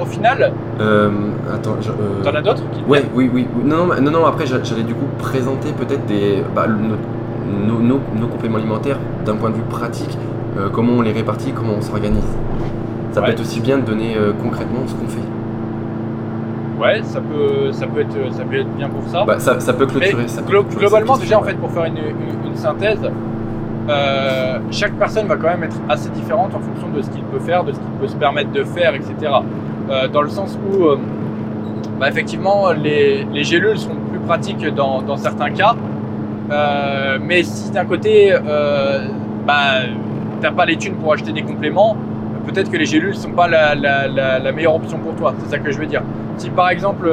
au 0.00 0.04
final 0.04 0.52
euh, 0.80 1.10
Attends, 1.52 1.76
je, 1.80 1.90
euh... 1.90 2.22
t'en 2.22 2.34
as 2.34 2.42
d'autres 2.42 2.62
Ouais, 2.88 3.04
oui, 3.14 3.30
oui, 3.32 3.46
oui. 3.54 3.64
Non, 3.64 3.86
non, 3.86 4.00
non, 4.00 4.10
non 4.10 4.26
après 4.26 4.46
j'allais 4.46 4.82
du 4.82 4.94
coup 4.94 5.06
présenter 5.18 5.72
peut-être 5.72 6.04
des 6.06 6.42
bah, 6.54 6.66
nos, 6.66 7.78
nos, 7.78 8.00
nos, 8.18 8.26
compléments 8.26 8.58
alimentaires 8.58 8.98
d'un 9.24 9.36
point 9.36 9.50
de 9.50 9.56
vue 9.56 9.62
pratique, 9.62 10.18
euh, 10.58 10.68
comment 10.72 10.94
on 10.94 11.02
les 11.02 11.12
répartit, 11.12 11.52
comment 11.52 11.74
on 11.78 11.80
s'organise. 11.80 12.24
Ça 13.12 13.20
ouais. 13.20 13.26
peut 13.26 13.32
être 13.32 13.40
aussi 13.40 13.60
bien 13.60 13.78
de 13.78 13.82
donner 13.82 14.16
concrètement 14.42 14.80
ce 14.86 14.94
qu'on 14.94 15.06
fait. 15.06 15.20
Ouais, 16.80 17.00
ça 17.04 17.20
peut, 17.20 17.70
ça 17.70 17.86
peut 17.86 18.00
être, 18.00 18.32
ça 18.32 18.42
peut 18.42 18.56
être 18.56 18.76
bien 18.76 18.88
pour 18.88 19.08
ça. 19.08 19.24
Bah, 19.24 19.38
ça, 19.38 19.60
ça 19.60 19.72
peut 19.72 19.86
clôturer. 19.86 20.26
Ça 20.26 20.42
glo 20.42 20.64
globalement, 20.64 21.16
déjà, 21.16 21.38
en 21.38 21.42
fait, 21.42 21.54
pour 21.54 21.70
faire 21.70 21.84
une, 21.84 21.98
une, 21.98 22.48
une 22.50 22.56
synthèse, 22.56 22.98
chaque 24.72 24.94
personne 24.94 25.28
va 25.28 25.36
quand 25.36 25.46
même 25.48 25.62
être 25.62 25.76
assez 25.88 26.08
différente 26.10 26.52
en 26.54 26.60
fonction 26.60 26.88
de 26.88 27.02
ce 27.02 27.10
qu'il 27.10 27.22
peut 27.22 27.38
faire, 27.38 27.62
de 27.62 27.70
ce 27.70 27.78
qu'il 27.78 27.90
peut 28.00 28.08
se 28.08 28.16
permettre 28.16 28.50
de 28.50 28.64
faire, 28.64 28.96
etc. 28.96 29.30
Euh, 29.90 30.08
dans 30.08 30.22
le 30.22 30.30
sens 30.30 30.58
où, 30.66 30.84
euh, 30.84 30.96
bah, 31.98 32.08
effectivement, 32.08 32.72
les, 32.72 33.24
les, 33.32 33.44
gélules 33.44 33.78
sont 33.78 33.94
plus 34.10 34.18
pratiques 34.20 34.66
dans, 34.74 35.16
certains 35.16 35.50
cas. 35.50 35.74
Euh, 36.50 37.18
mais 37.20 37.42
si 37.42 37.70
d'un 37.70 37.84
côté, 37.84 38.34
bah, 39.46 39.82
t'as 40.40 40.52
pas 40.52 40.64
les 40.64 40.76
thunes 40.76 40.94
pour 40.94 41.12
acheter 41.12 41.32
des 41.32 41.42
compléments, 41.42 41.96
peut-être 42.46 42.70
que 42.70 42.76
les 42.76 42.86
gélules 42.86 43.14
sont 43.14 43.32
pas 43.32 43.48
la, 43.48 44.52
meilleure 44.52 44.74
option 44.74 44.98
pour 44.98 45.14
toi. 45.14 45.34
C'est 45.40 45.50
ça 45.50 45.58
que 45.58 45.70
je 45.70 45.78
veux 45.78 45.86
dire. 45.86 46.02
Si 46.38 46.50
par 46.50 46.70
exemple, 46.70 47.10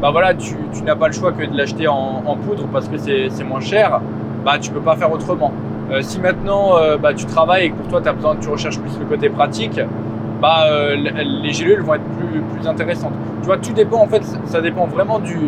bah 0.00 0.10
voilà, 0.10 0.34
tu, 0.34 0.54
n'as 0.84 0.96
pas 0.96 1.06
le 1.06 1.12
choix 1.12 1.32
que 1.32 1.44
de 1.44 1.56
l'acheter 1.56 1.86
en, 1.88 2.36
poudre 2.44 2.66
parce 2.72 2.88
que 2.88 2.96
c'est 2.96 3.44
moins 3.44 3.60
cher, 3.60 4.00
bah 4.44 4.58
tu 4.58 4.70
peux 4.70 4.80
pas 4.80 4.96
faire 4.96 5.12
autrement. 5.12 5.52
Si 6.00 6.18
maintenant 6.20 6.72
bah, 7.00 7.12
tu 7.14 7.26
travailles 7.26 7.66
et 7.66 7.70
que 7.70 7.76
pour 7.76 7.88
toi 7.88 8.00
tu 8.00 8.08
as 8.08 8.12
besoin, 8.12 8.36
tu 8.40 8.48
recherches 8.48 8.78
plus 8.78 8.98
le 8.98 9.04
côté 9.04 9.28
pratique, 9.28 9.78
bah 10.42 10.64
euh, 10.66 10.96
les 11.42 11.52
gélules 11.52 11.80
vont 11.82 11.94
être 11.94 12.02
plus, 12.18 12.40
plus 12.58 12.68
intéressantes. 12.68 13.12
Tu 13.40 13.46
vois, 13.46 13.56
tout 13.58 13.72
dépend 13.72 14.02
en 14.02 14.08
fait, 14.08 14.22
ça 14.46 14.60
dépend 14.60 14.86
vraiment 14.86 15.18
du, 15.20 15.38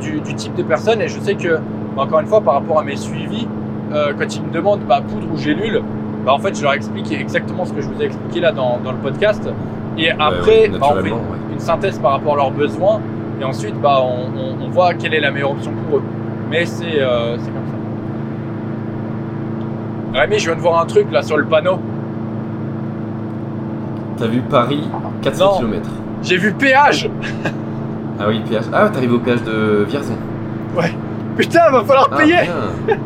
du, 0.00 0.20
du 0.20 0.34
type 0.34 0.54
de 0.54 0.62
personne. 0.62 1.00
Et 1.00 1.08
je 1.08 1.18
sais 1.18 1.34
que, 1.34 1.58
bah, 1.96 2.02
encore 2.02 2.20
une 2.20 2.26
fois, 2.26 2.40
par 2.42 2.54
rapport 2.54 2.78
à 2.78 2.84
mes 2.84 2.96
suivis, 2.96 3.48
euh, 3.92 4.12
quand 4.18 4.36
ils 4.36 4.42
me 4.42 4.52
demandent 4.52 4.80
bah, 4.86 5.00
poudre 5.00 5.26
ou 5.32 5.38
gélule, 5.38 5.80
bah, 6.26 6.34
en 6.34 6.38
fait, 6.38 6.54
je 6.56 6.62
leur 6.62 6.74
explique 6.74 7.10
exactement 7.10 7.64
ce 7.64 7.72
que 7.72 7.80
je 7.80 7.88
vous 7.88 8.00
ai 8.02 8.04
expliqué 8.04 8.40
là 8.40 8.52
dans, 8.52 8.78
dans 8.84 8.92
le 8.92 8.98
podcast. 8.98 9.48
Et 9.96 10.10
après, 10.10 10.68
ouais, 10.68 10.78
bah, 10.78 10.86
on 10.90 10.94
fait 11.02 11.10
une 11.54 11.60
synthèse 11.60 11.98
par 11.98 12.12
rapport 12.12 12.34
à 12.34 12.36
leurs 12.36 12.50
besoins. 12.50 13.00
Et 13.40 13.44
ensuite, 13.44 13.80
bah, 13.80 13.98
on, 14.02 14.38
on- 14.38 14.66
on 14.66 14.68
voit 14.70 14.92
quelle 14.94 15.14
est 15.14 15.20
la 15.20 15.30
meilleure 15.30 15.52
option 15.52 15.72
pour 15.88 15.98
eux. 15.98 16.02
Mais 16.50 16.64
c'est 16.66 17.00
euh, 17.00 17.36
c'est 17.38 17.50
comme 17.50 17.66
ça. 20.12 20.20
Rémi, 20.20 20.38
je 20.38 20.46
viens 20.46 20.56
de 20.56 20.60
voir 20.60 20.80
un 20.80 20.86
truc 20.86 21.10
là 21.12 21.22
sur 21.22 21.36
le 21.36 21.44
panneau. 21.44 21.78
T'as 24.18 24.26
vu 24.26 24.40
Paris, 24.40 24.88
400 25.22 25.44
Non. 25.44 25.58
km. 25.68 25.88
J'ai 26.22 26.36
vu 26.36 26.52
péage 26.52 27.08
Ah 28.20 28.24
oui, 28.28 28.40
péage. 28.48 28.64
Ah, 28.72 28.88
t'arrives 28.88 29.12
au 29.12 29.18
péage 29.18 29.42
de 29.44 29.84
Vierzon. 29.88 30.14
Putain, 31.36 31.70
va 31.70 31.84
falloir 31.84 32.08
Ah, 32.12 32.16
payer 32.16 32.34
bien. 32.42 32.96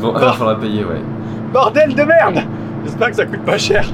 Bon, 0.00 0.12
il 0.14 0.20
va 0.20 0.32
falloir 0.32 0.58
payer, 0.58 0.84
ouais. 0.84 1.02
Bordel 1.52 1.94
de 1.94 2.02
merde 2.04 2.44
J'espère 2.84 3.10
que 3.10 3.16
ça 3.16 3.26
coûte 3.26 3.40
pas 3.44 3.58
cher. 3.58 3.84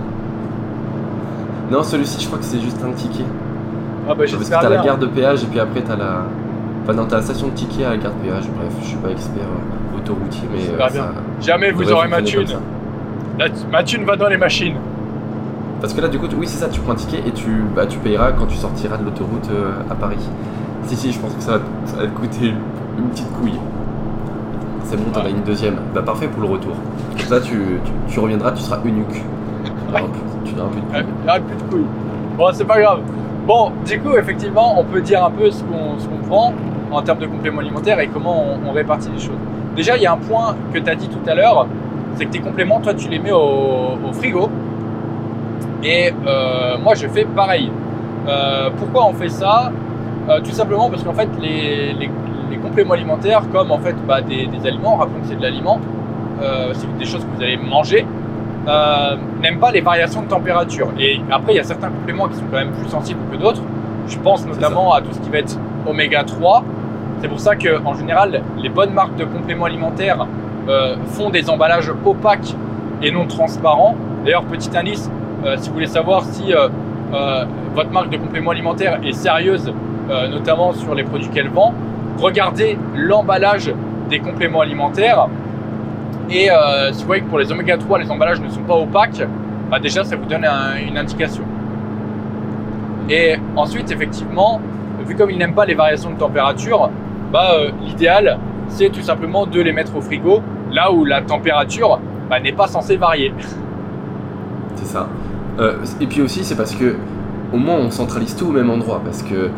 Non, 1.71 1.83
celui-ci, 1.83 2.21
je 2.21 2.27
crois 2.27 2.39
que 2.39 2.45
c'est 2.45 2.61
juste 2.61 2.81
un 2.87 2.93
ticket. 2.93 3.25
Ah 3.25 4.11
bah 4.11 4.15
Parce 4.19 4.33
que 4.33 4.39
j'espère 4.39 4.61
t'as 4.61 4.69
la 4.69 4.83
gare 4.85 4.99
de 4.99 5.07
péage 5.07 5.43
et 5.43 5.47
puis 5.47 5.59
après 5.59 5.81
t'as 5.81 5.97
la. 5.97 6.23
Enfin, 6.85 6.93
non, 6.93 7.07
t'as 7.07 7.17
la 7.17 7.23
station 7.23 7.49
de 7.49 7.53
ticket 7.55 7.85
à 7.85 7.91
la 7.91 7.97
gare 7.97 8.13
de 8.13 8.19
péage. 8.29 8.45
Bref, 8.57 8.73
je 8.83 8.87
suis 8.87 8.97
pas 8.99 9.11
expert 9.11 9.43
euh, 9.43 9.99
autoroutier, 9.99 10.47
mais. 10.53 10.61
J'espère 10.61 10.87
euh, 10.87 10.91
ça 10.91 11.13
Jamais 11.41 11.73
vous 11.73 11.91
aurez 11.91 12.07
ma 12.07 12.23
thune. 12.23 12.47
La- 13.39 13.47
ma 13.73 13.83
thune 13.83 14.05
va 14.05 14.15
dans 14.15 14.29
les 14.29 14.37
machines. 14.37 14.77
Parce 15.81 15.93
que 15.93 16.01
là, 16.01 16.09
du 16.09 16.19
coup, 16.19 16.27
tu- 16.29 16.37
oui, 16.37 16.47
c'est 16.47 16.59
ça, 16.59 16.69
tu 16.69 16.81
prends 16.81 16.93
un 16.93 16.97
ticket 16.97 17.23
et 17.27 17.33
tu, 17.33 17.63
bah, 17.75 17.87
tu 17.87 17.99
payeras 17.99 18.33
quand 18.33 18.47
tu 18.47 18.57
sortiras 18.57 18.97
de 18.97 19.05
l'autoroute 19.05 19.49
euh, 19.53 19.73
à 19.91 19.95
Paris. 19.95 20.29
Si, 20.85 20.97
si, 20.97 21.13
je 21.13 21.19
pense 21.19 21.35
que 21.35 21.43
ça 21.43 21.53
va, 21.53 21.65
ça 21.85 21.97
va 21.99 22.03
te 22.05 22.09
coûter 22.17 22.55
une 22.99 23.09
petite 23.11 23.31
couille. 23.33 23.59
C'est 24.85 24.97
bon, 24.97 25.11
t'en 25.13 25.25
as 25.25 25.29
une 25.31 25.43
deuxième. 25.43 25.77
Bah, 25.95 26.03
parfait 26.03 26.29
pour 26.29 26.43
le 26.43 26.49
retour. 26.49 26.73
Comme 27.19 27.27
ça, 27.27 27.41
tu, 27.41 27.81
tu, 27.85 27.93
tu 28.15 28.21
reviendras, 28.21 28.53
tu 28.53 28.63
seras 28.63 28.79
eunuque. 28.85 29.23
Tu 29.65 29.93
n'auras 29.93 30.01
plus, 30.03 30.21
tu 30.45 30.55
n'auras 30.55 30.71
plus 30.71 30.81
de 30.81 30.87
couilles. 30.87 31.05
Plus 31.41 31.57
de 31.57 31.71
couilles. 31.71 31.87
Bon, 32.39 32.45
c'est 32.53 32.65
pas 32.65 32.81
grave. 32.81 33.01
Bon, 33.47 33.71
du 33.85 34.01
coup, 34.01 34.17
effectivement, 34.17 34.79
on 34.81 34.85
peut 34.85 35.01
dire 35.01 35.25
un 35.25 35.31
peu 35.31 35.51
ce 35.51 35.63
qu'on 35.63 36.27
prend 36.29 36.53
en 36.91 37.03
termes 37.03 37.19
de 37.19 37.27
compléments 37.27 37.61
alimentaires 37.61 37.99
et 38.01 38.09
comment 38.09 38.45
on, 38.65 38.69
on 38.71 38.73
répartit 38.73 39.09
les 39.13 39.19
choses. 39.21 39.37
Déjà, 39.75 39.97
il 39.97 40.03
y 40.03 40.07
a 40.07 40.13
un 40.13 40.17
point 40.17 40.55
que 40.73 40.79
tu 40.79 40.89
as 40.91 40.95
dit 40.95 41.09
tout 41.09 41.29
à 41.29 41.35
l'heure, 41.35 41.67
c'est 42.15 42.25
que 42.27 42.31
tes 42.31 42.39
compléments, 42.41 42.81
toi, 42.81 42.95
tu 42.95 43.09
les 43.09 43.19
mets 43.19 43.33
au, 43.33 43.99
au 44.09 44.13
frigo. 44.13 44.49
Et 45.87 46.13
euh, 46.27 46.77
moi, 46.83 46.95
je 46.95 47.07
fais 47.07 47.25
pareil. 47.25 47.71
Euh, 48.29 48.71
pourquoi 48.77 49.07
on 49.07 49.13
fait 49.15 49.29
ça? 49.29 49.71
Euh, 50.29 50.41
Tout 50.41 50.51
simplement 50.51 50.91
parce 50.91 51.03
qu'en 51.05 51.13
fait, 51.15 51.29
les, 51.41 51.93
les- 51.93 52.11
les 52.51 52.57
compléments 52.59 52.95
alimentaires, 52.95 53.43
comme 53.53 53.71
en 53.71 53.79
fait 53.79 53.95
bah, 54.07 54.21
des, 54.21 54.47
des 54.47 54.67
aliments, 54.67 54.97
rappelons 54.97 55.21
que 55.21 55.27
c'est 55.29 55.37
de 55.37 55.43
l'aliment, 55.43 55.81
c'est 56.75 56.99
des 56.99 57.05
choses 57.05 57.25
que 57.25 57.37
vous 57.37 57.43
allez 57.43 57.57
manger, 57.57 58.07
n'aiment 59.43 59.59
pas 59.59 59.71
les 59.73 59.81
variations 59.81 60.23
de 60.23 60.29
température. 60.29 60.89
Et 60.99 61.21
après, 61.31 61.53
il 61.55 61.57
y 61.57 61.61
a 61.61 61.65
certains 61.65 61.89
compléments 61.89 62.29
qui 62.29 62.35
sont 62.37 62.45
quand 62.51 62.59
même 62.59 62.73
plus 62.73 62.89
sensibles 62.89 63.21
que 63.33 63.37
d'autres. 63.37 63.63
Je 64.09 64.19
pense 64.19 64.47
notamment 64.47 64.93
à 64.93 65.01
tout 65.01 65.13
ce 65.13 65.21
qui 65.21 65.31
va 65.31 65.39
être 65.39 65.59
oméga 65.89 66.23
3. 66.25 66.63
C'est 67.21 67.29
pour 67.29 67.41
ça 67.41 67.57
que, 67.57 67.81
en 67.85 67.95
général, 67.95 68.43
les 68.59 68.69
bonnes 68.69 68.93
marques 68.93 69.17
de 69.17 69.25
compléments 69.25 69.65
alimentaires 69.67 70.27
font 71.07 71.31
des 71.31 71.49
emballages 71.51 71.91
opaques 72.05 72.55
et 73.03 73.11
non 73.11 73.27
transparents. 73.27 73.95
D'ailleurs, 74.25 74.45
petit 74.45 74.71
indice, 74.77 75.11
si 75.57 75.69
vous 75.69 75.75
voulez 75.75 75.87
savoir 75.87 76.23
si 76.25 76.53
euh, 76.55 76.69
euh, 77.15 77.45
votre 77.75 77.91
marque 77.91 78.11
de 78.11 78.17
compléments 78.17 78.51
alimentaires 78.51 78.99
est 79.05 79.13
sérieuse, 79.13 79.73
euh, 80.11 80.29
notamment 80.29 80.73
sur 80.73 80.95
les 80.95 81.05
produits 81.05 81.29
qu'elle 81.29 81.49
vend, 81.49 81.73
regardez 82.19 82.79
l'emballage 82.95 83.73
des 84.11 84.19
compléments 84.21 84.61
alimentaires. 84.61 85.27
Et 86.31 86.51
euh, 86.51 86.93
si 86.93 87.01
vous 87.03 87.07
voyez 87.07 87.23
que 87.23 87.29
pour 87.29 87.39
les 87.39 87.51
oméga 87.53 87.77
3, 87.79 87.99
les 88.01 88.11
emballages 88.11 88.41
ne 88.41 88.49
sont 88.49 88.63
pas 88.63 88.75
opaques, 88.75 89.23
bah 89.71 89.79
déjà 89.79 90.03
ça 90.05 90.17
vous 90.17 90.25
donne 90.27 90.45
un- 90.45 90.77
une 90.89 90.97
indication. 90.99 91.43
Et 93.09 93.37
ensuite, 93.55 93.91
effectivement, 93.93 94.61
vu 95.07 95.15
comme 95.15 95.31
ils 95.31 95.39
n'aiment 95.39 95.55
pas 95.55 95.67
les 95.67 95.75
variations 95.75 96.11
de 96.11 96.17
température, 96.19 96.91
bah, 97.33 97.51
euh, 97.55 97.71
l'idéal 97.85 98.39
c'est 98.69 98.89
tout 98.91 99.03
simplement 99.03 99.47
de 99.47 99.61
les 99.61 99.73
mettre 99.73 99.95
au 99.97 100.01
frigo, 100.01 100.43
là 100.73 100.91
où 100.91 101.05
la 101.05 101.23
température 101.23 102.01
bah, 102.29 102.41
n'est 102.41 102.53
pas 102.53 102.67
censée 102.67 102.97
varier. 102.97 103.33
C'est 104.77 104.87
ça. 104.87 105.09
Euh, 105.59 105.75
et 106.01 106.07
puis 106.07 106.23
aussi, 106.23 106.45
c'est 106.45 106.57
parce 106.57 106.75
que 106.75 106.97
au 107.53 107.57
moins 107.57 107.77
on 107.77 107.91
centralise 107.91 108.35
tout 108.37 108.47
au 108.47 108.53
même 108.53 108.71
endroit. 108.71 109.01
Parce 109.05 109.23
que 109.23 109.35
euh, 109.35 109.49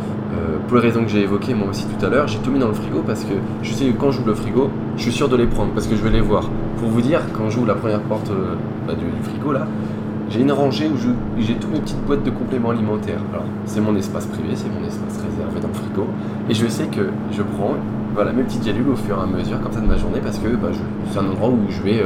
pour 0.66 0.76
les 0.76 0.82
raisons 0.82 1.02
que 1.02 1.08
j'ai 1.08 1.22
évoquées 1.22 1.54
moi 1.54 1.68
aussi 1.68 1.86
tout 1.86 2.04
à 2.04 2.08
l'heure, 2.08 2.28
j'ai 2.28 2.38
tout 2.38 2.50
mis 2.50 2.58
dans 2.58 2.68
le 2.68 2.74
frigo 2.74 3.02
parce 3.06 3.24
que 3.24 3.34
je 3.62 3.72
sais 3.72 3.86
que 3.86 3.98
quand 3.98 4.10
j'ouvre 4.10 4.28
le 4.28 4.34
frigo, 4.34 4.70
je 4.96 5.02
suis 5.02 5.12
sûr 5.12 5.28
de 5.28 5.36
les 5.36 5.46
prendre 5.46 5.72
parce 5.72 5.86
que 5.86 5.96
je 5.96 6.02
vais 6.02 6.10
les 6.10 6.20
voir. 6.20 6.48
Pour 6.78 6.88
vous 6.88 7.00
dire, 7.00 7.20
quand 7.36 7.50
j'ouvre 7.50 7.66
la 7.66 7.74
première 7.74 8.00
porte 8.02 8.30
euh, 8.30 8.54
bah, 8.86 8.94
du, 8.94 9.04
frigo 9.22 9.52
là, 9.52 9.66
j'ai 10.30 10.40
une 10.40 10.52
rangée 10.52 10.88
où 10.88 10.96
j'ai 11.38 11.54
toutes 11.54 11.72
mes 11.72 11.80
petites 11.80 12.04
boîtes 12.04 12.22
de 12.22 12.30
compléments 12.30 12.70
alimentaires. 12.70 13.20
Alors, 13.32 13.46
c'est 13.64 13.80
mon 13.80 13.96
espace 13.96 14.26
privé, 14.26 14.50
c'est 14.54 14.68
mon 14.68 14.86
espace 14.86 15.16
réservé 15.16 15.60
dans 15.60 15.68
le 15.68 15.74
frigo. 15.74 16.06
Et 16.50 16.54
je 16.54 16.66
sais 16.66 16.86
que 16.86 17.08
je 17.32 17.42
prends 17.42 17.76
voilà, 18.14 18.32
mes 18.32 18.42
petites 18.42 18.64
gélules 18.64 18.90
au 18.90 18.96
fur 18.96 19.16
et 19.16 19.22
à 19.22 19.26
mesure 19.26 19.60
comme 19.62 19.72
ça 19.72 19.80
de 19.80 19.86
ma 19.86 19.96
journée 19.96 20.20
parce 20.22 20.38
que 20.38 20.48
bah, 20.48 20.68
c'est 21.10 21.18
un 21.18 21.26
endroit 21.26 21.48
où 21.48 21.58
je 21.70 21.82
vais 21.82 22.02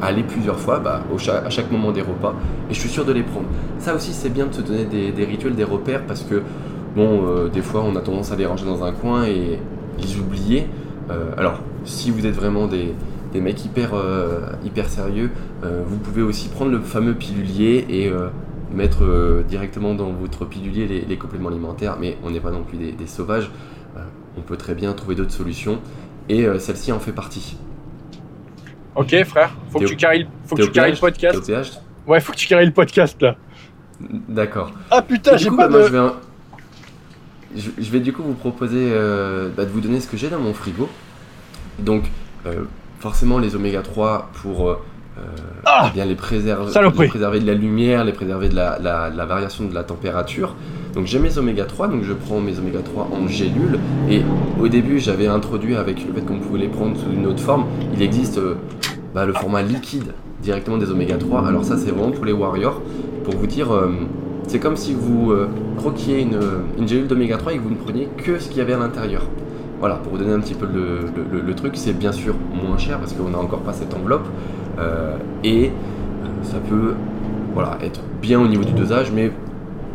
aller 0.00 0.22
plusieurs 0.22 0.58
fois 0.58 0.78
bah, 0.78 1.02
au 1.12 1.16
à 1.30 1.50
chaque 1.50 1.70
moment 1.70 1.92
des 1.92 2.02
repas 2.02 2.34
et 2.70 2.74
je 2.74 2.80
suis 2.80 2.88
sûr 2.88 3.04
de 3.04 3.12
les 3.12 3.22
prendre. 3.22 3.46
Ça 3.78 3.94
aussi, 3.94 4.12
c'est 4.12 4.30
bien 4.30 4.46
de 4.46 4.54
se 4.54 4.60
donner 4.60 4.84
des, 4.84 5.24
rituels, 5.24 5.54
des 5.54 5.64
repères 5.64 6.04
parce 6.06 6.22
que, 6.22 6.42
bon, 6.96 7.24
euh, 7.26 7.48
des 7.48 7.62
fois, 7.62 7.82
on 7.84 7.96
a 7.96 8.00
tendance 8.00 8.32
à 8.32 8.36
les 8.36 8.46
ranger 8.46 8.64
dans 8.64 8.84
un 8.84 8.92
coin 8.92 9.24
et 9.24 9.58
les 9.98 10.18
oublier. 10.18 10.66
Euh, 11.10 11.32
alors, 11.36 11.60
si 11.84 12.10
vous 12.10 12.26
êtes 12.26 12.34
vraiment 12.34 12.66
des, 12.66 12.94
des 13.32 13.40
mecs 13.40 13.64
hyper, 13.64 13.94
euh, 13.94 14.40
hyper 14.64 14.88
sérieux, 14.88 15.30
vous 15.62 15.96
pouvez 15.96 16.22
aussi 16.22 16.48
prendre 16.48 16.70
le 16.70 16.80
fameux 16.80 17.14
pilulier 17.14 17.84
et 17.88 18.12
mettre 18.72 19.42
directement 19.48 19.94
dans 19.94 20.12
votre 20.12 20.44
pilulier 20.44 21.04
les, 21.08 21.16
compléments 21.16 21.48
alimentaires, 21.48 21.96
mais 22.00 22.16
on 22.22 22.30
n'est 22.30 22.40
pas 22.40 22.52
non 22.52 22.62
plus 22.62 22.78
des, 22.78 23.06
sauvages. 23.06 23.50
On 24.36 24.40
peut 24.42 24.56
très 24.56 24.74
bien 24.74 24.92
trouver 24.92 25.16
d'autres 25.16 25.32
solutions 25.32 25.80
et 26.28 26.46
celle-ci 26.60 26.92
en 26.92 27.00
fait 27.00 27.10
partie. 27.10 27.56
Ok 28.96 29.14
frère, 29.24 29.50
faut 29.70 29.78
que 29.78 29.84
tu 29.84 29.96
carries, 29.96 30.26
faut 30.46 30.56
que 30.56 30.62
T'es 30.62 30.66
tu 30.66 30.70
au 30.70 30.72
carries 30.72 30.92
le 30.92 30.98
podcast. 30.98 31.52
Ouais, 32.06 32.20
faut 32.20 32.32
que 32.32 32.36
tu 32.38 32.46
carries 32.48 32.66
le 32.66 32.72
podcast 32.72 33.20
là. 33.22 33.36
D'accord. 34.00 34.72
Ah 34.90 35.02
putain, 35.02 35.36
j'ai 35.36 35.50
pas 35.50 35.68
bah, 35.68 35.78
de... 35.78 35.84
je 35.84 35.88
vais, 35.92 36.08
je, 37.56 37.70
je 37.78 37.90
vais 37.90 38.00
du 38.00 38.12
coup 38.12 38.22
vous 38.22 38.34
proposer 38.34 38.90
euh, 38.92 39.48
bah, 39.56 39.64
de 39.64 39.70
vous 39.70 39.80
donner 39.80 40.00
ce 40.00 40.08
que 40.08 40.16
j'ai 40.16 40.28
dans 40.28 40.38
mon 40.38 40.54
frigo. 40.54 40.88
Donc, 41.78 42.04
euh, 42.46 42.64
forcément, 43.00 43.38
les 43.38 43.54
oméga 43.56 43.82
3 43.82 44.30
pour 44.42 44.68
euh, 44.70 44.76
Ah 45.64 45.88
eh 45.90 45.94
bien, 45.94 46.04
les, 46.04 46.14
préserver, 46.14 46.70
Saloperie. 46.70 47.04
les 47.04 47.08
préserver 47.08 47.40
de 47.40 47.46
la 47.46 47.54
lumière, 47.54 48.04
les 48.04 48.12
préserver 48.12 48.48
de 48.48 48.54
la, 48.56 48.78
la- 48.80 49.10
la 49.10 49.24
variation 49.26 49.64
de 49.66 49.74
la 49.74 49.84
température. 49.84 50.54
Donc, 50.98 51.06
j'ai 51.06 51.20
mes 51.20 51.38
oméga 51.38 51.64
3, 51.64 51.86
donc 51.86 52.02
je 52.02 52.12
prends 52.12 52.40
mes 52.40 52.58
oméga 52.58 52.80
3 52.80 53.10
en 53.12 53.28
gélule. 53.28 53.78
Et 54.10 54.22
au 54.60 54.66
début, 54.66 54.98
j'avais 54.98 55.28
introduit 55.28 55.76
avec 55.76 56.04
le 56.04 56.12
fait 56.12 56.22
qu'on 56.22 56.40
pouvait 56.40 56.58
les 56.58 56.66
prendre 56.66 56.96
sous 56.96 57.12
une 57.12 57.24
autre 57.26 57.38
forme. 57.38 57.66
Il 57.94 58.02
existe 58.02 58.38
euh, 58.38 58.56
bah, 59.14 59.24
le 59.24 59.32
format 59.32 59.62
liquide 59.62 60.12
directement 60.42 60.76
des 60.76 60.90
oméga 60.90 61.16
3. 61.16 61.46
Alors, 61.46 61.64
ça, 61.64 61.76
c'est 61.76 61.92
vraiment 61.92 62.10
pour 62.10 62.24
les 62.24 62.32
warriors. 62.32 62.82
Pour 63.22 63.36
vous 63.36 63.46
dire. 63.46 63.72
euh, 63.72 63.92
c'est 64.48 64.58
comme 64.58 64.76
si 64.76 64.92
vous 64.92 65.30
euh, 65.30 65.46
croquiez 65.76 66.20
une, 66.20 66.40
gélule 66.88 67.06
d'oméga 67.06 67.36
3 67.36 67.52
et 67.52 67.58
que 67.58 67.62
vous 67.62 67.70
ne 67.70 67.76
preniez 67.76 68.08
que 68.16 68.40
ce 68.40 68.48
qu'il 68.48 68.58
y 68.58 68.60
avait 68.60 68.72
à 68.72 68.78
l'intérieur. 68.78 69.22
Voilà, 69.78 69.94
pour 69.96 70.10
vous 70.14 70.18
donner 70.18 70.32
un 70.32 70.40
petit 70.40 70.54
peu 70.54 70.66
le, 70.66 71.02
le- 71.46 71.54
truc, 71.54 71.74
c'est 71.76 71.96
bien 71.96 72.10
sûr 72.10 72.34
moins 72.60 72.76
cher 72.76 72.98
parce 72.98 73.12
qu'on 73.12 73.28
n'a 73.30 73.38
encore 73.38 73.60
pas 73.60 73.72
cette 73.72 73.94
enveloppe. 73.94 74.26
et 75.44 75.70
ça 76.42 76.56
peut 76.68 76.94
voilà, 77.54 77.78
être 77.82 78.00
bien 78.20 78.40
au 78.40 78.48
niveau 78.48 78.64
du 78.64 78.72
dosage, 78.72 79.12
mais 79.14 79.30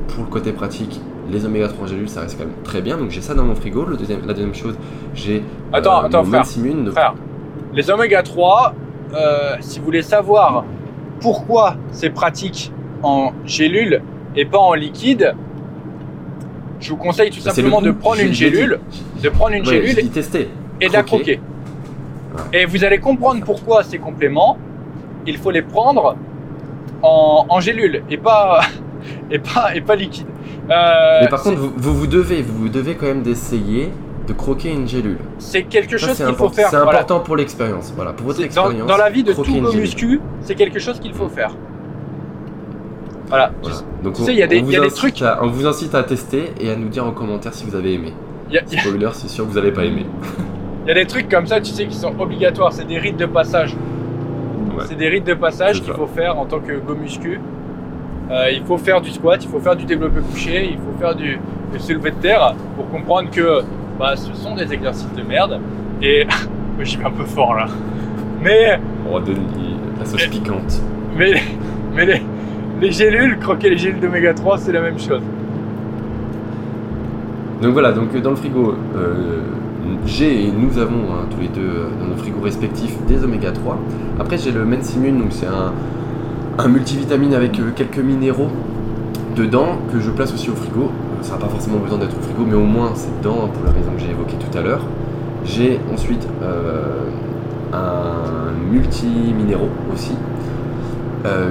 pour 0.08 0.24
le 0.24 0.30
côté 0.30 0.52
pratique, 0.52 1.02
les 1.30 1.46
oméga 1.46 1.68
3 1.68 1.86
en 1.86 1.88
gélule, 1.88 2.10
ça 2.10 2.22
reste 2.22 2.38
quand 2.38 2.46
même 2.46 2.56
très 2.64 2.82
bien. 2.82 2.98
Donc 2.98 3.10
j'ai 3.10 3.22
ça 3.22 3.34
dans 3.34 3.44
mon 3.44 3.56
frigo. 3.56 3.86
Le 3.86 3.98
deuxième, 3.98 4.22
la 4.26 4.34
deuxième 4.34 4.54
chose, 4.56 4.76
j'ai 5.14 5.44
Attends, 5.72 6.04
euh, 6.04 6.08
attends, 6.08 6.24
frère. 6.24 6.46
Frère, 6.46 7.14
les 7.74 7.90
oméga 7.90 8.22
3, 8.24 8.74
euh, 9.16 9.56
si 9.62 9.80
vous 9.80 9.86
voulez 9.86 10.02
savoir 10.02 10.66
pourquoi 11.20 11.76
c'est 11.92 12.10
pratique 12.10 12.72
en 13.04 13.32
gélule 13.46 14.02
et 14.36 14.46
pas 14.46 14.58
en 14.60 14.74
liquide, 14.74 15.34
je 16.80 16.90
vous 16.90 16.98
conseille 16.98 17.30
tout 17.30 17.40
bah, 17.44 17.52
simplement 17.52 17.80
le 17.80 17.88
de 17.88 17.92
prendre 17.92 18.22
une 18.22 18.34
gélule, 18.34 18.80
de 19.22 19.30
prendre 19.30 19.54
une 19.54 19.66
Ouais, 19.68 19.86
gélule 19.88 20.10
tester. 20.10 20.50
et 20.82 20.88
de 20.90 20.94
la 20.94 21.04
croquer. 21.04 21.40
croquer. 22.34 22.58
Et 22.62 22.66
vous 22.66 22.84
allez 22.84 23.00
comprendre 23.00 23.44
pourquoi 23.46 23.84
ces 23.84 24.00
compléments, 24.00 24.58
il 25.26 25.38
faut 25.38 25.52
les 25.52 25.62
prendre 25.62 26.18
en, 27.02 27.46
en 27.48 27.60
gélule 27.60 28.04
et 28.10 28.18
pas, 28.18 28.62
et 29.34 29.39
pas, 29.39 29.76
et 29.76 29.81
pas 29.81 29.95
liquide. 29.97 30.27
Euh, 30.69 31.19
Mais 31.22 31.27
par 31.27 31.41
contre, 31.43 31.57
vous, 31.57 31.73
vous 31.76 31.93
vous 31.95 32.07
devez, 32.07 32.41
vous 32.41 32.57
vous 32.57 32.69
devez 32.69 32.95
quand 32.95 33.07
même 33.07 33.22
d'essayer 33.23 33.89
de 34.27 34.31
croquer 34.34 34.72
une 34.72 34.88
gélule. 34.88 35.18
c'est 35.39 35.64
quelque 35.64 35.97
Ça, 35.97 36.07
chose 36.07 36.18
qu'il 36.26 36.35
faut 36.35 36.47
faire. 36.49 36.69
C'est 36.69 36.77
voilà. 36.77 36.91
important 36.99 37.19
pour 37.19 37.35
l'expérience. 37.35 37.91
Voilà, 37.93 38.14
pour 38.14 38.27
votre 38.27 38.39
Dans, 38.39 38.45
expérience. 38.45 38.88
dans 38.88 38.95
la 38.97 39.10
vie 39.10 39.23
de 39.23 39.34
go 39.34 39.43
gélule. 39.43 39.81
muscu, 39.81 40.22
c'est 40.41 40.55
quelque 40.55 40.80
chose 40.80 40.99
qu'il 40.99 41.14
faut 41.14 41.27
faire. 41.27 41.51
Voilà. 43.27 43.51
Voilà. 43.61 43.77
Donc 44.03 44.14
Tu 44.14 44.22
on, 44.22 44.26
sais, 44.26 44.34
il 44.34 44.38
y 44.39 44.43
a 44.43 44.47
des- 44.47 44.57
on 44.57 44.60
il 44.60 44.65
vous 44.65 44.72
y 44.72 44.76
a 44.76 44.80
des 44.80 44.85
incite 44.88 44.97
trucs- 44.97 45.22
à- 45.23 45.39
on 45.43 45.47
vous 45.47 45.65
incite 45.65 45.95
à 45.95 46.03
tester 46.03 46.53
et 46.61 46.69
à 46.72 46.76
nous 46.76 46.88
dire 46.89 47.05
en 47.05 47.11
commentaire 47.11 47.53
si 47.53 47.65
vous 47.65 47.76
avez 47.76 47.93
aimé. 47.95 48.14
Y, 48.51 48.57
a- 48.57 48.61
il 48.69 48.73
y 48.73 48.77
a- 48.77 48.81
Spoiler, 48.81 49.10
c'est 49.14 49.27
sûr 49.30 49.45
que 49.45 49.49
vous 49.49 49.55
n'allez 49.60 49.72
pas 49.72 49.84
aimer. 49.85 50.05
il 50.85 50.89
y 50.89 50.91
a 50.91 50.93
des 50.93 51.07
trucs 51.07 51.27
comme 51.30 51.47
ça, 51.47 51.60
tu 51.60 51.72
sais, 51.72 51.85
qui 51.88 51.95
sont 51.95 52.14
obligatoires. 52.19 52.72
C'est 52.72 52.85
des 52.88 52.99
rites 52.99 53.18
de 53.18 53.26
passage. 53.26 53.76
Ouais. 54.77 54.84
C'est 54.88 54.95
des 54.95 55.07
rites 55.10 55.26
de 55.26 55.34
passage 55.34 55.81
qu'il 55.81 55.93
faut 55.93 56.07
faire 56.07 56.38
en 56.38 56.45
tant 56.45 56.60
que 56.60 56.73
go 56.73 56.95
muscu. 56.95 57.39
Euh, 58.34 58.49
il 58.51 58.64
faut 58.64 58.77
faire 58.80 58.99
du 58.99 59.11
squat, 59.11 59.43
il 59.43 59.49
faut 59.49 59.60
faire 59.60 59.76
du 59.76 59.85
développé 59.85 60.19
couché, 60.22 60.69
il 60.72 60.77
faut 60.77 60.97
faire 60.99 61.14
du, 61.15 61.38
du 61.72 61.80
soulevé 61.80 62.10
de 62.11 62.15
terre 62.15 62.55
pour 62.76 62.89
comprendre 62.89 63.30
que 63.30 63.61
bah, 63.99 64.15
ce 64.15 64.34
sont 64.34 64.55
des 64.55 64.73
exercices 64.73 65.14
de 65.15 65.22
merde. 65.22 65.60
Et 66.01 66.26
j'y 66.81 66.97
vais 66.97 67.05
un 67.05 67.11
peu 67.11 67.26
fort 67.26 67.53
là. 67.53 67.68
Mais 68.41 68.80
On 69.07 69.14
va 69.14 69.19
donner 69.19 69.39
la 69.99 70.05
sauce 70.05 70.22
Mais- 70.23 70.30
piquante. 70.30 70.81
Mais, 71.15 71.34
mais 71.95 72.05
les, 72.07 72.22
les 72.81 72.91
gélules, 72.91 73.38
croquer 73.38 73.69
les 73.69 73.77
gélules 73.77 73.99
d'oméga 73.99 74.34
3, 74.34 74.57
c'est 74.57 74.72
la 74.72 74.81
même 74.81 74.97
chose. 74.97 75.22
Donc 77.61 77.73
voilà, 77.73 77.91
donc 77.91 78.10
euh, 78.15 78.19
dans 78.19 78.31
le 78.31 78.35
frigo, 78.35 78.73
euh, 78.97 79.41
j'ai 80.07 80.47
et 80.47 80.51
nous 80.51 80.80
avons 80.80 81.14
hein, 81.14 81.27
tous 81.30 81.39
les 81.39 81.47
deux 81.49 81.85
dans 81.99 82.07
nos 82.07 82.18
frigos 82.18 82.41
respectifs 82.41 82.95
des 83.05 83.23
oméga 83.23 83.51
3. 83.51 83.77
Après 84.19 84.38
j'ai 84.39 84.51
le 84.51 84.65
Mensimune, 84.65 85.19
donc 85.19 85.27
c'est 85.31 85.45
un, 85.45 85.72
un 86.58 86.68
multivitamine 86.68 87.34
avec 87.34 87.60
euh, 87.60 87.72
quelques 87.76 87.98
minéraux 87.98 88.50
dedans 89.36 89.78
que 89.92 90.00
je 90.00 90.12
place 90.12 90.34
aussi 90.34 90.50
au 90.50 90.56
frigo. 90.56 90.92
Euh, 90.92 91.24
Ça 91.24 91.34
n'a 91.34 91.40
pas 91.40 91.48
forcément 91.48 91.80
besoin 91.80 91.98
d'être 91.98 92.16
au 92.18 92.22
frigo, 92.22 92.46
mais 92.48 92.56
au 92.56 92.66
moins 92.66 92.92
c'est 92.96 93.16
dedans 93.20 93.46
hein, 93.46 93.50
pour 93.54 93.66
la 93.66 93.72
raison 93.72 93.92
que 93.96 94.02
j'ai 94.02 94.12
évoquée 94.12 94.38
tout 94.38 94.58
à 94.58 94.62
l'heure. 94.62 94.82
J'ai 95.46 95.80
ensuite 95.92 96.28
euh, 96.42 97.10
un 97.74 98.52
multi-minéraux 98.72 99.70
aussi. 99.94 100.16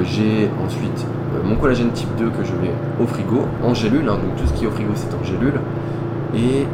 J'ai 0.05 0.51
ensuite 0.63 1.07
mon 1.47 1.57
collagène 1.57 1.91
type 1.93 2.09
2 2.19 2.27
que 2.27 2.45
je 2.45 2.53
mets 2.53 2.75
au 3.03 3.07
frigo 3.07 3.47
en 3.65 3.73
gélule, 3.73 4.07
hein, 4.07 4.19
donc 4.23 4.37
tout 4.37 4.47
ce 4.47 4.53
qui 4.53 4.65
est 4.65 4.67
au 4.67 4.71
frigo 4.71 4.91
c'est 4.95 5.15
en 5.15 5.25
gélule. 5.25 5.55
Et 6.35 6.67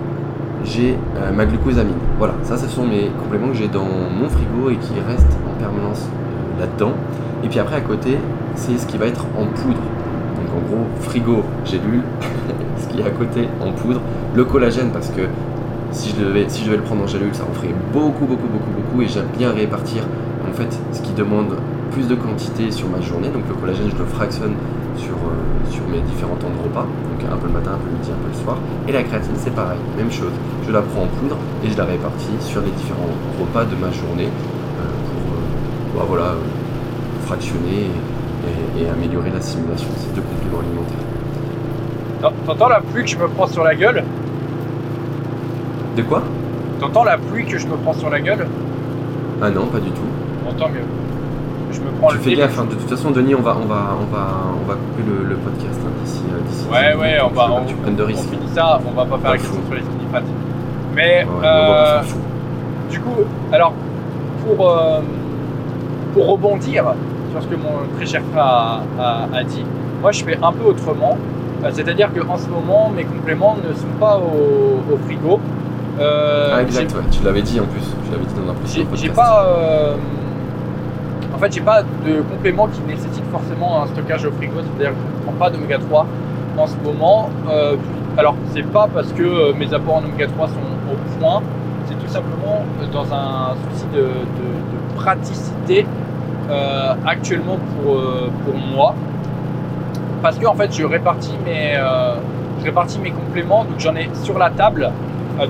j'ai 0.64 0.96
ma 1.36 1.46
glucosamine. 1.46 1.94
Voilà, 2.18 2.34
ça 2.42 2.56
ce 2.56 2.66
sont 2.66 2.84
mes 2.84 3.08
compléments 3.22 3.48
que 3.48 3.54
j'ai 3.54 3.68
dans 3.68 3.84
mon 3.84 4.28
frigo 4.28 4.70
et 4.70 4.76
qui 4.76 4.94
restent 5.08 5.38
en 5.48 5.56
permanence 5.60 6.08
là-dedans. 6.58 6.92
Et 7.44 7.48
puis 7.48 7.58
après 7.58 7.76
à 7.76 7.80
côté, 7.80 8.18
c'est 8.54 8.76
ce 8.78 8.86
qui 8.86 8.98
va 8.98 9.06
être 9.06 9.24
en 9.36 9.46
poudre. 9.46 9.80
Donc 10.36 10.48
en 10.56 10.68
gros, 10.68 10.86
frigo, 11.00 11.44
gélule, 11.64 12.02
ce 12.78 12.88
qui 12.88 13.00
est 13.00 13.06
à 13.06 13.10
côté 13.10 13.48
en 13.60 13.72
poudre, 13.72 14.00
le 14.34 14.44
collagène 14.44 14.90
parce 14.92 15.08
que 15.08 15.22
si 15.92 16.10
je 16.10 16.24
devais, 16.24 16.44
si 16.48 16.60
je 16.60 16.66
devais 16.66 16.76
le 16.76 16.82
prendre 16.82 17.02
en 17.02 17.06
gélule, 17.06 17.34
ça 17.34 17.44
en 17.48 17.54
ferait 17.54 17.74
beaucoup, 17.92 18.26
beaucoup, 18.26 18.48
beaucoup, 18.48 18.70
beaucoup 18.70 19.02
et 19.02 19.08
j'aime 19.08 19.28
bien 19.36 19.52
répartir 19.52 20.02
en 20.48 20.52
fait 20.52 20.78
ce 20.92 21.00
qui 21.00 21.12
demande 21.12 21.54
plus 21.92 22.06
de 22.06 22.14
quantité 22.14 22.70
sur 22.70 22.88
ma 22.88 23.00
journée. 23.00 23.28
Donc 23.28 23.42
le 23.48 23.54
collagène, 23.54 23.88
je 23.90 23.96
le 23.96 24.04
fractionne 24.04 24.54
sur, 24.96 25.14
euh, 25.14 25.70
sur 25.70 25.86
mes 25.88 26.00
différents 26.00 26.36
temps 26.36 26.50
de 26.50 26.62
repas, 26.62 26.82
donc 26.84 27.30
un 27.30 27.36
peu 27.36 27.46
le 27.46 27.52
matin, 27.52 27.72
un 27.74 27.78
peu 27.78 27.90
le 27.90 27.96
midi, 27.98 28.10
un 28.10 28.20
peu 28.22 28.28
le 28.28 28.44
soir. 28.44 28.58
Et 28.86 28.92
la 28.92 29.02
créatine, 29.02 29.34
c'est 29.36 29.54
pareil, 29.54 29.78
même 29.96 30.10
chose. 30.10 30.32
Je 30.66 30.72
la 30.72 30.82
prends 30.82 31.02
en 31.02 31.06
poudre 31.06 31.36
et 31.64 31.70
je 31.70 31.76
la 31.76 31.84
répartis 31.84 32.36
sur 32.40 32.60
les 32.60 32.70
différents 32.70 33.14
repas 33.40 33.64
de 33.64 33.76
ma 33.76 33.90
journée 33.90 34.28
bah, 35.98 36.04
voilà, 36.08 36.34
fractionner 37.26 37.86
et, 38.78 38.82
et- 38.82 38.88
améliorer 38.88 39.30
l'assimilation 39.30 39.88
de 39.88 39.98
ces 39.98 40.14
deux 40.14 40.22
compléments 40.22 40.60
alimentaires. 40.60 41.04
T'en- 42.22 42.32
T'entends 42.46 42.68
la 42.68 42.80
pluie 42.80 43.04
que 43.04 43.10
je 43.10 43.18
me 43.18 43.28
prends 43.28 43.46
sur 43.46 43.64
la 43.64 43.74
gueule? 43.74 44.02
De 45.96 46.02
quoi? 46.02 46.22
T'entends 46.80 47.04
la 47.04 47.18
pluie 47.18 47.44
que 47.44 47.58
je 47.58 47.66
me 47.66 47.76
prends 47.76 47.92
sur 47.94 48.10
la 48.10 48.20
gueule? 48.20 48.46
Ah 49.42 49.50
non, 49.50 49.66
pas 49.66 49.78
du 49.80 49.90
tout. 49.90 50.02
Bon, 50.44 50.52
tant 50.52 50.68
mieux. 50.68 50.84
Je 51.72 51.80
me 51.80 51.90
prends 51.98 52.08
tu 52.08 52.14
le 52.16 52.20
fais 52.22 52.34
gaffe, 52.34 52.58
hein. 52.58 52.64
de 52.70 52.74
toute 52.74 52.88
façon, 52.88 53.10
Denis, 53.10 53.34
on 53.34 53.42
va, 53.42 53.56
on 53.62 53.66
va, 53.66 53.82
on 54.00 54.14
va, 54.14 54.26
on 54.62 54.66
va 54.66 54.74
couper 54.74 55.02
le, 55.06 55.28
le 55.28 55.36
podcast 55.36 55.78
hein, 55.84 55.90
d'ici. 56.02 56.22
euh, 56.32 56.72
Ouais, 56.72 56.98
ouais, 57.00 57.18
on 57.22 57.28
va- 57.34 57.50
on- 57.52 57.64
tu 57.66 57.74
prennes 57.74 57.96
de 57.96 58.02
On 58.04 58.06
risques. 58.06 58.30
finit 58.30 58.48
ça, 58.54 58.80
on 58.86 58.92
va 58.92 59.04
pas 59.04 59.18
faire 59.18 59.30
la 59.32 59.36
question 59.38 59.60
sur 59.66 59.74
les 59.74 59.80
skinny. 59.82 60.24
Mais 60.94 61.24
Ouais, 61.24 61.26
on 61.40 61.44
euh, 61.44 62.00
du 62.90 63.00
coup, 63.00 63.10
alors 63.52 63.72
pour, 64.46 64.70
euh, 64.70 65.00
pour 66.18 66.26
rebondir 66.32 66.84
sur 67.30 67.42
ce 67.42 67.46
que 67.46 67.54
mon 67.54 67.74
très 67.96 68.06
cher 68.06 68.22
frère 68.32 68.44
a, 68.44 68.80
a- 68.98 69.28
a 69.36 69.44
dit, 69.44 69.64
moi 70.02 70.10
je 70.10 70.24
fais 70.24 70.36
un 70.42 70.52
peu 70.52 70.64
autrement. 70.68 71.16
Euh, 71.64 71.70
C'est-à-dire 71.72 72.08
qu'en 72.12 72.36
ce 72.36 72.48
moment, 72.48 72.90
mes 72.94 73.04
compléments 73.04 73.56
ne 73.56 73.72
sont 73.74 73.94
pas 74.00 74.16
au, 74.16 74.92
au 74.92 74.96
frigo. 75.06 75.38
Euh, 76.00 76.54
ah, 76.56 76.62
exact, 76.62 76.92
ouais. 76.94 77.02
tu 77.10 77.22
l'avais 77.24 77.42
dit 77.42 77.58
en 77.60 77.64
plus. 77.64 77.82
Tu 78.04 78.12
l'avais 78.12 78.24
dit 78.24 78.34
dans 78.34 78.50
un 78.50 78.54
précédent 78.54 78.84
podcast. 78.86 79.02
j'ai 79.04 79.10
pas. 79.12 79.44
euh, 79.46 79.94
en 81.34 81.38
fait, 81.38 81.52
j'ai 81.52 81.60
pas 81.60 81.82
de 81.82 82.20
complément 82.32 82.66
qui 82.68 82.80
nécessite 82.88 83.24
forcément 83.30 83.82
un 83.82 83.86
stockage 83.88 84.24
au 84.24 84.32
frigo, 84.32 84.54
c'est-à-dire 84.58 84.90
que 84.90 85.02
je 85.04 85.18
ne 85.18 85.22
prends 85.24 85.38
pas 85.38 85.50
d'oméga 85.50 85.78
3 85.78 86.06
en 86.58 86.66
ce 86.66 86.74
moment. 86.84 87.30
Euh, 87.50 87.76
alors, 88.16 88.34
c'est 88.52 88.62
pas 88.66 88.88
parce 88.92 89.12
que 89.12 89.22
euh, 89.22 89.52
mes 89.58 89.72
apports 89.74 89.96
en 89.96 90.04
oméga 90.04 90.26
3 90.28 90.46
sont 90.48 90.54
au 90.92 91.20
point, 91.20 91.42
c'est 91.86 91.94
tout 91.98 92.12
simplement 92.12 92.62
dans 92.92 93.12
un 93.14 93.54
souci 93.72 93.86
de, 93.94 94.00
de- 94.00 94.06
de 94.06 94.94
praticité 94.96 95.86
euh, 96.50 96.94
actuellement 97.06 97.58
pour, 97.82 97.94
euh, 97.94 98.30
pour 98.44 98.54
moi. 98.56 98.94
Parce 100.22 100.38
que 100.38 100.46
en 100.46 100.54
fait, 100.54 100.72
je 100.72 100.84
répartis 100.84 101.36
mes, 101.44 101.76
euh, 101.76 102.14
je 102.60 102.64
répartis 102.64 102.98
mes 102.98 103.10
compléments, 103.10 103.64
donc 103.64 103.78
j'en 103.78 103.94
ai 103.94 104.08
sur 104.22 104.38
la 104.38 104.50
table. 104.50 104.90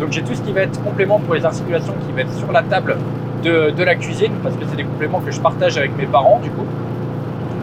Donc 0.01 0.13
j'ai 0.13 0.21
tout 0.21 0.35
ce 0.35 0.43
qui 0.43 0.53
va 0.53 0.63
être 0.63 0.83
complément 0.83 1.19
pour 1.19 1.35
les 1.35 1.47
articulations 1.47 1.95
qui 2.07 2.13
va 2.13 2.21
être 2.21 2.35
sur 2.35 2.53
la 2.53 2.63
table 2.63 2.99
de, 3.43 3.71
de 3.71 3.83
la 3.83 3.95
cuisine, 3.95 4.33
parce 4.43 4.55
que 4.55 4.65
c'est 4.69 4.77
des 4.77 4.85
compléments 4.85 5.21
que 5.21 5.31
je 5.31 5.41
partage 5.41 5.79
avec 5.79 5.97
mes 5.97 6.05
parents 6.05 6.41
du 6.43 6.51
coup. 6.51 6.67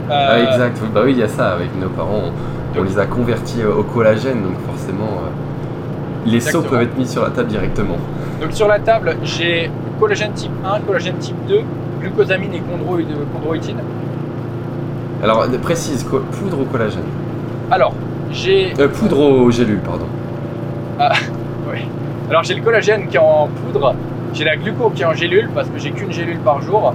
Ah, 0.09 0.39
exact, 0.39 0.81
bah 0.91 1.01
oui, 1.03 1.11
il 1.11 1.19
y 1.19 1.23
a 1.23 1.27
ça 1.27 1.51
avec 1.51 1.75
nos 1.79 1.89
parents. 1.89 2.31
On, 2.77 2.83
les 2.83 2.97
a 2.97 3.05
convertis 3.05 3.63
au 3.63 3.83
collagène, 3.83 4.41
donc 4.41 4.59
forcément, 4.65 5.21
les 6.25 6.37
Exactement. 6.37 6.63
peuvent 6.63 6.81
être 6.81 6.97
mis 6.97 7.07
sur 7.07 7.21
la 7.21 7.29
table 7.29 7.47
directement. 7.47 7.97
Donc 8.41 8.51
sur 8.53 8.67
la 8.67 8.79
table, 8.79 9.17
j'ai 9.23 9.69
collagène 9.99 10.31
type 10.33 10.51
1, 10.63 10.79
collagène 10.81 11.17
type 11.17 11.37
2, 11.47 11.61
glucosamine 12.09 12.53
et 12.53 12.59
chondroï- 12.59 13.05
chondroïtine. 13.33 13.77
Alors, 15.23 15.45
précise, 15.57 16.03
poudre 16.03 16.61
au 16.61 16.65
collagène. 16.65 17.03
Alors, 17.71 17.93
j'ai 18.31 18.73
Euh, 18.79 18.87
poudre 18.87 19.19
au 19.19 19.51
gélule, 19.51 19.79
pardon. 19.79 20.05
alors 22.29 22.43
j'ai 22.43 22.53
le 22.55 22.61
collagène 22.61 23.07
qui 23.07 23.17
est 23.17 23.19
en 23.19 23.47
poudre, 23.47 23.93
j'ai 24.33 24.43
la 24.45 24.55
gluco 24.55 24.89
qui 24.95 25.01
est 25.01 25.05
en 25.05 25.13
gélule 25.13 25.49
parce 25.53 25.67
que 25.67 25.77
j'ai 25.77 25.91
qu'une 25.91 26.11
gélule 26.11 26.39
par 26.39 26.61
jour. 26.61 26.93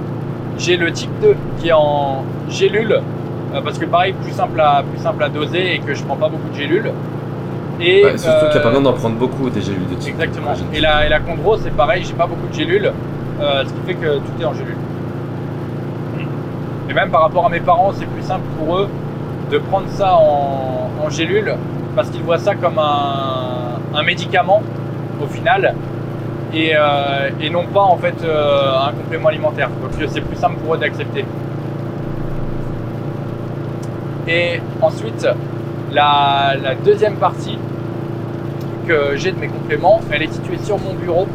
J'ai 0.58 0.76
le 0.76 0.90
type 0.92 1.10
2 1.22 1.34
qui 1.58 1.68
est 1.68 1.72
en 1.72 2.24
gélule 2.48 2.92
euh, 3.54 3.60
parce 3.62 3.78
que 3.78 3.84
pareil 3.86 4.12
plus 4.22 4.32
simple 4.32 4.60
à 4.60 4.82
plus 4.82 5.02
simple 5.02 5.22
à 5.22 5.28
doser 5.28 5.74
et 5.74 5.78
que 5.78 5.94
je 5.94 6.02
prends 6.04 6.16
pas 6.16 6.28
beaucoup 6.28 6.48
de 6.50 6.54
gélules. 6.56 6.90
Et 7.80 8.02
surtout 8.16 8.46
qu'il 8.50 8.50
n'y 8.52 8.56
a 8.58 8.60
pas 8.60 8.66
euh, 8.68 8.70
besoin 8.70 8.82
d'en 8.82 8.92
prendre 8.92 9.16
beaucoup 9.16 9.48
des 9.48 9.60
gélules 9.62 9.88
de 9.90 9.94
type 9.94 10.14
Exactement. 10.14 10.52
Et 10.74 10.80
la, 10.80 11.06
et 11.06 11.08
la 11.08 11.18
c'est 11.62 11.74
pareil, 11.74 12.04
j'ai 12.04 12.12
pas 12.12 12.26
beaucoup 12.26 12.46
de 12.48 12.54
gélules, 12.54 12.92
euh, 13.40 13.62
ce 13.64 13.72
qui 13.72 13.80
fait 13.86 13.94
que 13.94 14.16
tout 14.16 14.32
est 14.40 14.44
en 14.44 14.52
gélule. 14.52 14.76
Et 16.90 16.92
même 16.92 17.10
par 17.10 17.20
rapport 17.22 17.46
à 17.46 17.48
mes 17.48 17.60
parents, 17.60 17.92
c'est 17.96 18.06
plus 18.06 18.22
simple 18.22 18.44
pour 18.58 18.76
eux 18.78 18.88
de 19.50 19.58
prendre 19.58 19.86
ça 19.90 20.16
en, 20.16 20.90
en 21.04 21.08
gélule 21.08 21.54
parce 21.94 22.10
qu'ils 22.10 22.22
voient 22.22 22.38
ça 22.38 22.56
comme 22.56 22.78
un, 22.80 23.78
un 23.94 24.02
médicament 24.02 24.60
au 25.22 25.26
final 25.26 25.74
et, 26.52 26.72
euh, 26.74 27.30
et 27.40 27.48
non 27.50 27.64
pas 27.72 27.82
en 27.82 27.96
fait 27.96 28.14
euh, 28.24 28.72
un 28.88 28.92
complément 28.92 29.28
alimentaire. 29.28 29.68
Donc 29.68 30.08
c'est 30.08 30.20
plus 30.20 30.36
simple 30.36 30.56
pour 30.64 30.74
eux 30.74 30.78
d'accepter. 30.78 31.24
Et 34.26 34.60
ensuite, 34.82 35.26
la, 35.92 36.54
la 36.60 36.74
deuxième 36.74 37.14
partie 37.16 37.58
que 38.88 39.16
j'ai 39.16 39.30
de 39.32 39.38
mes 39.38 39.48
compléments, 39.48 40.00
elle 40.10 40.22
est 40.22 40.32
située 40.32 40.58
sur 40.58 40.78
mon 40.78 40.94
bureau, 40.94 41.26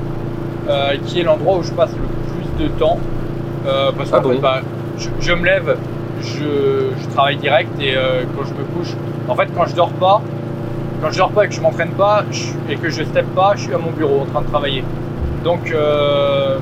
euh, 0.69 0.95
qui 1.05 1.21
est 1.21 1.23
l'endroit 1.23 1.57
où 1.57 1.63
je 1.63 1.71
passe 1.71 1.91
le 1.93 2.07
plus 2.57 2.65
de 2.65 2.69
temps. 2.71 2.97
Parce 3.97 4.11
qu'en 4.11 4.17
Ah 4.17 4.19
bon? 4.19 4.29
fait, 4.29 4.37
bah, 4.37 4.61
je, 4.97 5.33
me 5.33 5.45
lève, 5.45 5.77
je, 6.21 7.09
travaille 7.13 7.37
direct 7.37 7.69
et 7.79 7.95
euh, 7.95 8.23
quand 8.35 8.43
je 8.45 8.53
me 8.53 8.63
couche, 8.63 8.93
en 9.27 9.35
fait, 9.35 9.47
quand 9.55 9.65
je 9.65 9.75
dors 9.75 9.91
pas, 9.91 10.21
quand 11.01 11.11
je 11.11 11.17
dors 11.17 11.31
pas 11.31 11.45
et 11.45 11.49
que 11.49 11.53
je 11.53 11.61
m'entraîne 11.61 11.91
pas 11.91 12.23
et 12.69 12.75
que 12.75 12.89
je 12.89 13.03
step 13.03 13.25
pas, 13.35 13.53
je 13.55 13.63
suis 13.63 13.73
à 13.73 13.77
mon 13.77 13.91
bureau 13.91 14.21
en 14.21 14.25
train 14.25 14.41
de 14.41 14.47
travailler. 14.47 14.83
Donc, 15.43 15.71
euh, 15.71 16.57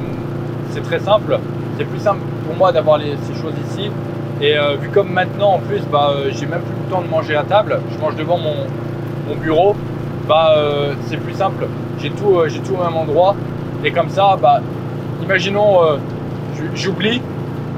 c'est 0.71 0.83
très 0.83 0.99
simple. 0.99 1.39
C'est 1.77 1.85
plus 1.85 1.99
simple 1.99 2.19
pour 2.45 2.55
moi 2.55 2.71
d'avoir 2.71 2.99
ces 2.99 3.41
choses 3.41 3.53
ici. 3.69 3.89
Et 4.41 4.57
euh, 4.57 4.75
vu 4.75 4.89
comme 4.89 5.11
maintenant, 5.11 5.53
en 5.53 5.59
plus, 5.59 5.81
bah, 5.91 6.13
j'ai 6.29 6.45
même 6.45 6.61
plus 6.61 6.75
le 6.85 6.91
temps 6.91 7.01
de 7.01 7.07
manger 7.07 7.35
à 7.35 7.43
table, 7.43 7.79
je 7.91 7.97
mange 7.99 8.15
devant 8.15 8.37
mon, 8.37 8.55
mon 9.27 9.35
bureau, 9.35 9.75
bah, 10.27 10.55
c'est 11.05 11.17
plus 11.17 11.33
simple. 11.33 11.67
J'ai 11.99 12.09
tout, 12.09 12.35
tout 12.65 12.73
au 12.73 12.83
même 12.83 12.95
endroit. 12.95 13.35
Et 13.83 13.91
comme 13.91 14.09
ça, 14.09 14.37
bah, 14.41 14.61
imaginons, 15.23 15.79
j'oublie, 16.75 17.21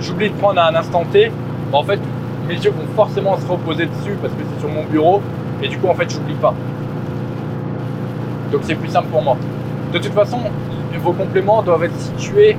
j'oublie 0.01 0.29
de 0.29 0.35
prendre 0.35 0.59
à 0.59 0.69
un 0.69 0.75
instant 0.75 1.03
T. 1.11 1.31
Bah, 1.71 1.79
en 1.79 1.83
fait, 1.83 1.99
mes 2.47 2.55
yeux 2.55 2.71
vont 2.71 2.87
forcément 2.95 3.37
se 3.37 3.47
reposer 3.47 3.85
dessus 3.85 4.15
parce 4.21 4.33
que 4.33 4.41
c'est 4.53 4.59
sur 4.59 4.69
mon 4.69 4.83
bureau 4.83 5.21
et 5.61 5.67
du 5.67 5.77
coup 5.77 5.87
en 5.87 5.95
fait 5.95 6.09
j'oublie 6.09 6.35
pas. 6.35 6.53
Donc 8.51 8.61
c'est 8.63 8.75
plus 8.75 8.89
simple 8.89 9.07
pour 9.07 9.21
moi. 9.21 9.37
De 9.93 9.99
toute 9.99 10.13
façon, 10.13 10.39
vos 11.01 11.13
compléments 11.13 11.61
doivent 11.63 11.83
être 11.83 11.99
situés 11.99 12.55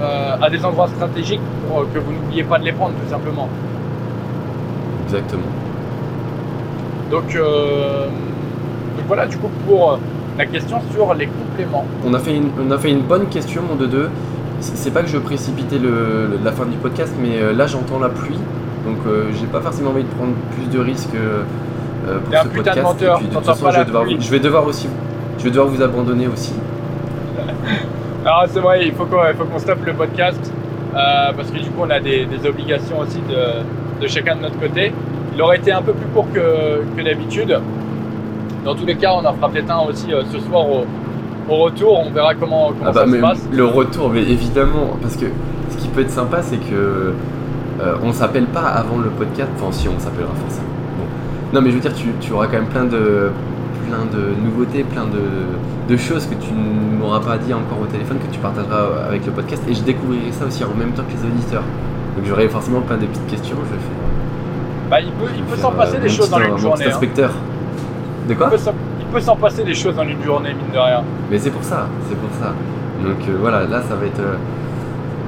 euh, 0.00 0.36
à 0.40 0.50
des 0.50 0.64
endroits 0.64 0.88
stratégiques 0.88 1.40
pour 1.68 1.80
que 1.92 1.98
vous 1.98 2.12
n'oubliez 2.12 2.44
pas 2.44 2.58
de 2.58 2.64
les 2.64 2.72
prendre 2.72 2.94
tout 2.94 3.10
simplement. 3.10 3.48
Exactement. 5.06 5.42
Donc, 7.10 7.34
euh, 7.34 8.06
donc 8.06 9.06
voilà, 9.06 9.26
du 9.26 9.36
coup 9.36 9.50
pour 9.66 9.98
la 10.38 10.46
question 10.46 10.78
sur 10.92 11.12
les 11.14 11.26
compléments. 11.26 11.84
On 12.06 12.14
a 12.14 12.18
fait 12.18 12.36
une, 12.36 12.50
on 12.58 12.70
a 12.70 12.78
fait 12.78 12.90
une 12.90 13.02
bonne 13.02 13.26
question, 13.26 13.62
mon 13.68 13.76
de 13.76 13.86
deux. 13.86 14.10
C'est 14.62 14.92
pas 14.92 15.02
que 15.02 15.08
je 15.08 15.16
veux 15.16 15.22
précipiter 15.22 15.78
le, 15.78 16.38
la 16.44 16.52
fin 16.52 16.64
du 16.66 16.76
podcast, 16.76 17.12
mais 17.20 17.40
euh, 17.40 17.52
là 17.52 17.66
j'entends 17.66 17.98
la 17.98 18.08
pluie, 18.08 18.38
donc 18.86 18.98
euh, 19.06 19.24
j'ai 19.38 19.46
pas 19.46 19.60
forcément 19.60 19.90
envie 19.90 20.04
de 20.04 20.08
prendre 20.08 20.32
plus 20.54 20.70
de 20.70 20.82
risques 20.82 21.14
euh, 21.16 21.42
pour 22.20 22.30
T'es 22.30 22.36
un 22.36 22.42
ce 22.44 22.48
podcast. 22.48 22.78
de 22.78 22.82
menteur, 22.82 23.16
Et 23.16 23.18
puis, 23.18 23.28
de 23.28 23.34
toute 23.34 23.44
façon, 23.44 23.70
je 23.70 23.78
vais, 23.78 23.84
devoir, 23.84 24.02
pluie. 24.04 24.16
je 24.20 24.30
vais 24.30 24.38
devoir 24.40 24.66
aussi, 24.66 24.88
je 25.38 25.44
vais 25.44 25.50
devoir 25.50 25.66
vous 25.66 25.82
abandonner 25.82 26.28
aussi. 26.28 26.54
Alors 28.24 28.44
c'est 28.48 28.60
vrai, 28.60 28.86
il 28.86 28.92
faut 28.92 29.04
qu'on 29.06 29.26
il 29.28 29.34
faut 29.34 29.44
qu'on 29.44 29.58
stoppe 29.58 29.84
le 29.84 29.94
podcast 29.94 30.52
euh, 30.94 31.32
parce 31.36 31.50
que 31.50 31.58
du 31.58 31.70
coup 31.70 31.82
on 31.82 31.90
a 31.90 32.00
des, 32.00 32.26
des 32.26 32.46
obligations 32.46 33.00
aussi 33.00 33.18
de, 33.28 34.00
de 34.00 34.06
chacun 34.06 34.36
de 34.36 34.42
notre 34.42 34.60
côté. 34.60 34.92
Il 35.34 35.42
aurait 35.42 35.56
été 35.56 35.72
un 35.72 35.82
peu 35.82 35.92
plus 35.92 36.06
court 36.08 36.26
que, 36.32 36.82
que 36.96 37.02
d'habitude. 37.02 37.58
Dans 38.64 38.74
tous 38.74 38.86
les 38.86 38.94
cas, 38.94 39.12
on 39.14 39.24
en 39.24 39.32
fera 39.32 39.48
peut-être 39.48 39.70
un 39.70 39.80
aussi 39.80 40.12
euh, 40.12 40.22
ce 40.30 40.38
soir 40.38 40.68
au, 40.68 40.84
au 41.48 41.56
retour. 41.56 42.04
On 42.06 42.10
verra 42.10 42.34
comment, 42.34 42.68
comment 42.68 42.84
Ah 42.86 42.92
bah, 42.92 43.04
ça 43.06 43.12
se 43.12 43.20
passe. 43.20 43.48
le 43.52 43.64
retour, 43.64 44.10
mais 44.10 44.22
évidemment, 44.22 44.96
parce 45.00 45.16
que 45.16 45.26
ce 45.70 45.76
qui 45.76 45.88
peut 45.88 46.00
être 46.02 46.10
sympa, 46.10 46.42
c'est 46.42 46.56
que 46.58 47.12
euh, 47.80 47.94
on 48.04 48.12
s'appelle 48.12 48.46
pas 48.46 48.60
avant 48.62 48.98
le 48.98 49.08
podcast. 49.10 49.50
Enfin, 49.56 49.72
si 49.72 49.88
on 49.88 49.98
s'appellera 49.98 50.32
forcément. 50.34 50.68
Bon. 50.98 51.04
Non, 51.56 51.62
mais 51.62 51.70
je 51.70 51.76
veux 51.76 51.80
dire, 51.80 51.94
tu, 51.94 52.08
tu 52.20 52.32
auras 52.32 52.46
quand 52.46 52.54
même 52.54 52.66
plein 52.66 52.84
de 52.84 53.30
plein 53.88 54.04
de 54.18 54.40
nouveautés, 54.42 54.84
plein 54.84 55.04
de, 55.04 55.92
de 55.92 55.96
choses 55.98 56.26
que 56.26 56.34
tu 56.34 56.52
ne 56.54 56.98
m'auras 56.98 57.20
pas 57.20 57.36
dit 57.36 57.52
encore 57.52 57.78
au 57.82 57.86
téléphone, 57.86 58.18
que 58.18 58.32
tu 58.32 58.38
partageras 58.38 59.04
avec 59.08 59.26
le 59.26 59.32
podcast, 59.32 59.62
et 59.68 59.74
je 59.74 59.82
découvrirai 59.82 60.30
ça 60.32 60.46
aussi 60.46 60.62
en 60.64 60.72
même 60.78 60.92
temps 60.92 61.02
que 61.02 61.12
les 61.12 61.28
auditeurs. 61.30 61.64
Donc 62.16 62.24
j'aurai 62.26 62.48
forcément 62.48 62.80
plein 62.80 62.96
de 62.96 63.06
petites 63.06 63.26
questions. 63.26 63.56
Je 63.56 63.74
vais 63.74 63.80
faire. 63.82 64.88
Bah, 64.90 65.00
il 65.00 65.10
peut, 65.12 65.30
il 65.36 65.42
peut 65.42 65.56
faire, 65.56 65.64
s'en 65.64 65.72
passer 65.72 65.96
euh, 65.96 66.00
des 66.00 66.08
choses 66.08 66.30
dans 66.30 66.38
une 66.38 66.56
journée. 66.58 66.84
hein. 66.84 66.88
inspecteur. 66.90 67.30
De 68.28 68.34
quoi? 68.34 68.46
Il 68.52 68.56
peut 68.56 68.70
peut 69.12 69.20
s'en 69.20 69.36
passer 69.36 69.62
des 69.62 69.74
choses 69.74 69.94
dans 69.96 70.02
une 70.04 70.22
journée, 70.22 70.50
mine 70.54 70.72
de 70.72 70.78
rien. 70.78 71.02
Mais 71.30 71.38
c'est 71.38 71.50
pour 71.50 71.62
ça, 71.62 71.86
c'est 72.08 72.16
pour 72.16 72.30
ça. 72.40 72.52
Donc 73.04 73.18
euh, 73.28 73.36
voilà, 73.40 73.64
là 73.64 73.82
ça 73.82 73.94
va 73.94 74.06
être 74.06 74.20
euh, 74.20 74.36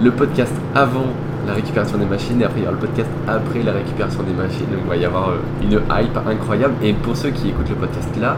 le 0.03 0.11
podcast 0.11 0.55
avant 0.75 1.07
la 1.47 1.53
récupération 1.53 1.99
des 1.99 2.07
machines 2.07 2.41
et 2.41 2.45
après 2.45 2.61
il 2.61 2.63
y 2.63 2.67
aura 2.67 2.73
le 2.81 2.87
podcast 2.87 3.11
après 3.29 3.63
la 3.63 3.73
récupération 3.73 4.23
des 4.23 4.33
machines. 4.33 4.67
Donc 4.73 4.81
il 4.85 4.89
va 4.89 4.97
y 4.97 5.05
avoir 5.05 5.29
euh, 5.31 5.37
une 5.63 5.73
hype 5.73 6.17
incroyable. 6.27 6.75
Et 6.83 6.93
pour 6.95 7.17
ceux 7.17 7.31
qui 7.31 7.51
écoutent 7.51 7.69
le 7.69 7.75
podcast 7.77 8.09
là, 8.21 8.37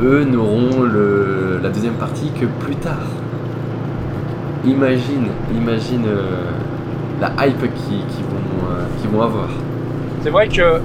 eux 0.00 0.24
n'auront 0.24 0.82
le- 0.82 1.60
la 1.62 1.68
deuxième 1.68 1.94
partie 1.94 2.30
que 2.40 2.46
plus 2.64 2.76
tard. 2.76 3.06
Imagine, 4.64 5.26
imagine 5.54 6.04
la 7.20 7.28
hype 7.46 7.60
qu'ils 7.60 8.04
qui 8.12 8.22
vont, 8.22 8.66
qu'ils 9.00 9.10
vont 9.10 9.22
avoir. 9.22 9.48
C'est 10.22 10.28
vrai 10.30 10.48
que 10.48 10.80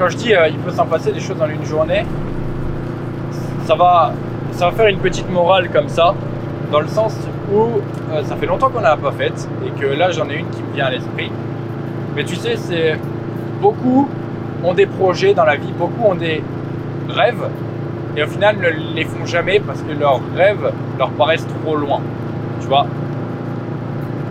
quand 0.00 0.08
je 0.08 0.16
dis 0.16 0.34
euh, 0.34 0.48
il 0.48 0.56
peut 0.56 0.70
s'en 0.70 0.86
passer 0.86 1.12
des 1.12 1.20
choses 1.20 1.36
dans 1.36 1.46
une 1.46 1.64
journée, 1.64 2.06
ça 3.66 3.74
va, 3.74 4.12
ça 4.52 4.70
va 4.70 4.72
faire 4.72 4.86
une 4.86 4.98
petite 4.98 5.30
morale 5.30 5.68
comme 5.68 5.88
ça, 5.88 6.14
dans 6.72 6.80
le 6.80 6.88
sens 6.88 7.14
où 7.52 7.80
euh, 8.10 8.22
ça 8.24 8.34
fait 8.36 8.46
longtemps 8.46 8.70
qu'on 8.70 8.80
n'a 8.80 8.96
pas 8.96 9.12
faite 9.12 9.46
et 9.64 9.78
que 9.78 9.84
là 9.86 10.10
j'en 10.10 10.26
ai 10.30 10.36
une 10.36 10.48
qui 10.48 10.62
me 10.62 10.72
vient 10.72 10.86
à 10.86 10.90
l'esprit. 10.90 11.30
Mais 12.16 12.24
tu 12.24 12.34
sais, 12.34 12.56
c'est 12.56 12.98
beaucoup 13.60 14.08
ont 14.64 14.72
des 14.72 14.86
projets 14.86 15.34
dans 15.34 15.44
la 15.44 15.56
vie, 15.56 15.72
beaucoup 15.78 16.06
ont 16.06 16.14
des 16.14 16.42
rêves 17.10 17.48
et 18.16 18.22
au 18.22 18.26
final 18.26 18.56
ne 18.56 18.94
les 18.96 19.04
font 19.04 19.26
jamais 19.26 19.60
parce 19.60 19.82
que 19.82 19.92
leurs 19.92 20.20
rêves 20.34 20.72
leur 20.98 21.10
paraissent 21.10 21.46
trop 21.62 21.76
loin. 21.76 22.00
Tu 22.62 22.68
vois, 22.68 22.86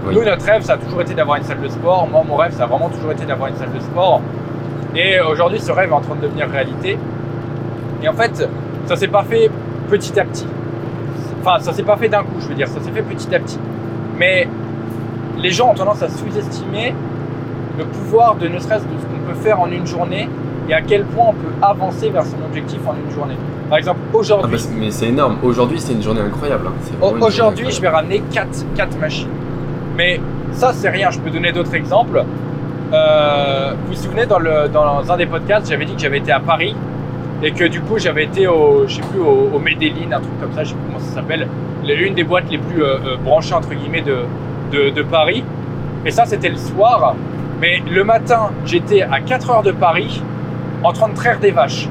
Oui. 0.08 0.16
nous, 0.16 0.24
notre 0.24 0.46
rêve, 0.46 0.64
ça 0.64 0.74
a 0.74 0.78
toujours 0.78 1.02
été 1.02 1.14
d'avoir 1.14 1.38
une 1.38 1.44
salle 1.44 1.62
de 1.62 1.68
sport. 1.68 2.08
Moi, 2.12 2.24
mon 2.28 2.38
rêve, 2.38 2.54
ça 2.54 2.64
a 2.64 2.66
vraiment 2.66 2.90
toujours 2.90 3.12
été 3.12 3.26
d'avoir 3.26 3.50
une 3.50 3.56
salle 3.56 3.72
de 3.72 3.80
sport. 3.80 4.22
Et 4.96 5.20
aujourd'hui, 5.20 5.60
ce 5.60 5.72
rêve 5.72 5.90
est 5.90 5.94
en 5.94 6.02
train 6.02 6.16
de 6.16 6.22
devenir 6.22 6.50
réalité. 6.50 6.98
Et 8.02 8.08
en 8.08 8.14
fait, 8.14 8.48
ça 8.86 8.96
s'est 8.96 9.08
pas 9.08 9.24
fait 9.24 9.50
petit 9.90 10.20
à 10.20 10.24
petit. 10.26 10.48
Enfin, 11.42 11.60
ça 11.60 11.74
s'est 11.74 11.84
pas 11.84 11.96
fait 11.98 12.10
d'un 12.10 12.24
coup, 12.24 12.40
je 12.40 12.48
veux 12.48 12.56
dire. 12.56 12.68
Ça 12.68 12.82
s'est 12.82 12.92
fait 12.92 13.02
petit 13.02 13.34
à 13.36 13.40
petit. 13.40 13.60
Mais 14.18 14.48
les 15.38 15.52
gens 15.52 15.72
ont 15.72 15.74
tendance 15.76 16.02
à 16.04 16.10
sous-estimer 16.10 16.94
le 17.78 17.86
pouvoir 17.86 18.36
de 18.36 18.48
ne 18.48 18.60
serait-ce 18.60 18.84
de 18.84 18.90
ce 19.00 19.06
qu'on 19.06 19.32
peut 19.32 19.40
faire 19.40 19.60
en 19.62 19.68
une 19.72 19.86
journée 19.86 20.28
et 20.68 20.74
à 20.74 20.82
quel 20.82 21.04
point 21.06 21.28
on 21.30 21.34
peut 21.34 21.54
avancer 21.62 22.10
vers 22.10 22.26
son 22.26 22.36
objectif 22.46 22.80
en 22.86 22.94
une 22.94 23.14
journée. 23.14 23.38
Par 23.70 23.78
exemple, 23.78 24.00
Ah 24.14 24.18
aujourd'hui, 24.18 24.52
bah, 24.58 24.70
mais 24.80 24.92
c'est 24.92 25.08
énorme. 25.08 25.38
Aujourd'hui 25.44 25.80
c'est 25.80 25.94
une 25.94 26.02
journée 26.04 26.22
incroyable. 26.22 26.68
hein. 26.68 27.14
Aujourd'hui, 27.22 27.72
je 27.72 27.80
vais 27.80 27.88
ramener 27.88 28.22
4, 28.32 28.48
4 28.76 29.00
machines. 29.00 29.30
Mais 29.96 30.20
ça, 30.52 30.74
c'est 30.74 30.90
rien. 30.90 31.10
Je 31.10 31.20
peux 31.20 31.30
donner 31.30 31.52
d'autres 31.52 31.74
exemples. 31.76 32.24
Euh, 32.94 33.74
vous 33.86 33.94
vous 33.94 34.02
souvenez, 34.02 34.26
dans, 34.26 34.40
le, 34.40 34.68
dans 34.70 35.12
un 35.12 35.18
des 35.18 35.26
podcasts, 35.26 35.70
j'avais 35.70 35.86
dit 35.86 35.94
que 35.96 36.02
j'avais 36.02 36.18
été 36.20 36.32
à 36.32 36.40
Paris 36.40 36.76
et 37.44 37.52
que 37.52 37.66
du 37.66 37.82
coup, 37.82 37.98
j'avais 38.00 38.24
été 38.26 38.48
au, 38.48 38.86
je 38.88 38.96
sais 38.96 39.02
plus, 39.02 39.20
au, 39.20 39.50
au 39.54 39.60
Medellin, 39.60 40.12
un 40.12 40.20
truc 40.20 40.40
comme 40.42 40.54
ça, 40.54 40.64
je 40.64 40.70
sais 40.70 40.76
plus 40.76 40.86
comment 40.88 41.00
ça 41.00 41.14
s'appelle, 41.16 41.48
les- 41.84 41.96
une 41.96 42.16
des 42.16 42.24
boîtes 42.24 42.50
les 42.50 42.58
plus 42.58 42.84
euh, 42.84 42.96
euh, 43.06 43.18
branchées, 43.24 43.54
entre 43.54 43.70
guillemets, 43.74 44.02
de, 44.02 44.18
de, 44.72 44.90
de 44.90 45.02
Paris. 45.04 45.44
Et 46.06 46.12
ça, 46.12 46.26
c'était 46.26 46.50
le 46.50 46.58
soir. 46.58 47.16
Mais 47.62 47.82
le 47.92 48.04
matin, 48.04 48.50
j'étais 48.66 49.02
à 49.04 49.20
4 49.20 49.50
heures 49.52 49.64
de 49.64 49.72
Paris 49.72 50.24
en 50.84 50.92
train 50.94 51.10
de 51.10 51.14
traire 51.16 51.40
des 51.40 51.52
vaches. 51.52 51.88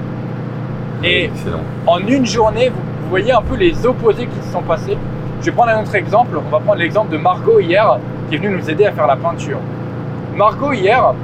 Et 1.05 1.27
Excellent. 1.27 1.61
en 1.87 1.99
une 2.01 2.27
journée, 2.27 2.71
vous, 2.71 2.81
vous 3.05 3.09
voyez 3.11 3.33
un 3.33 3.43
peu 3.43 3.55
les 3.55 3.87
opposés 3.87 4.27
qui 4.27 4.47
se 4.47 4.53
sont 4.53 4.63
passés. 4.63 4.97
Je 5.41 5.47
vais 5.47 5.53
prendre 5.53 5.71
un 5.71 5.83
autre 5.83 5.95
exemple. 5.95 6.37
On 6.45 6.51
va 6.51 6.59
prendre 6.59 6.79
l'exemple 6.81 7.13
de 7.13 7.19
Margot 7.19 7.61
hier, 7.61 7.99
qui 8.29 8.35
est 8.35 8.39
venue 8.39 8.57
nous 8.57 8.69
aider 8.71 8.87
à 8.87 8.93
faire 8.93 9.07
la 9.07 9.17
peinture. 9.17 9.59
Margot 10.39 10.73
hier, 10.73 11.15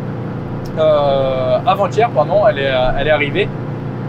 euh, 0.77 1.59
avant-hier, 1.65 2.11
pardon, 2.11 2.49
elle 2.49 2.59
est, 2.59 2.67
euh, 2.67 2.91
elle 2.99 3.07
est 3.07 3.13
arrivée 3.13 3.49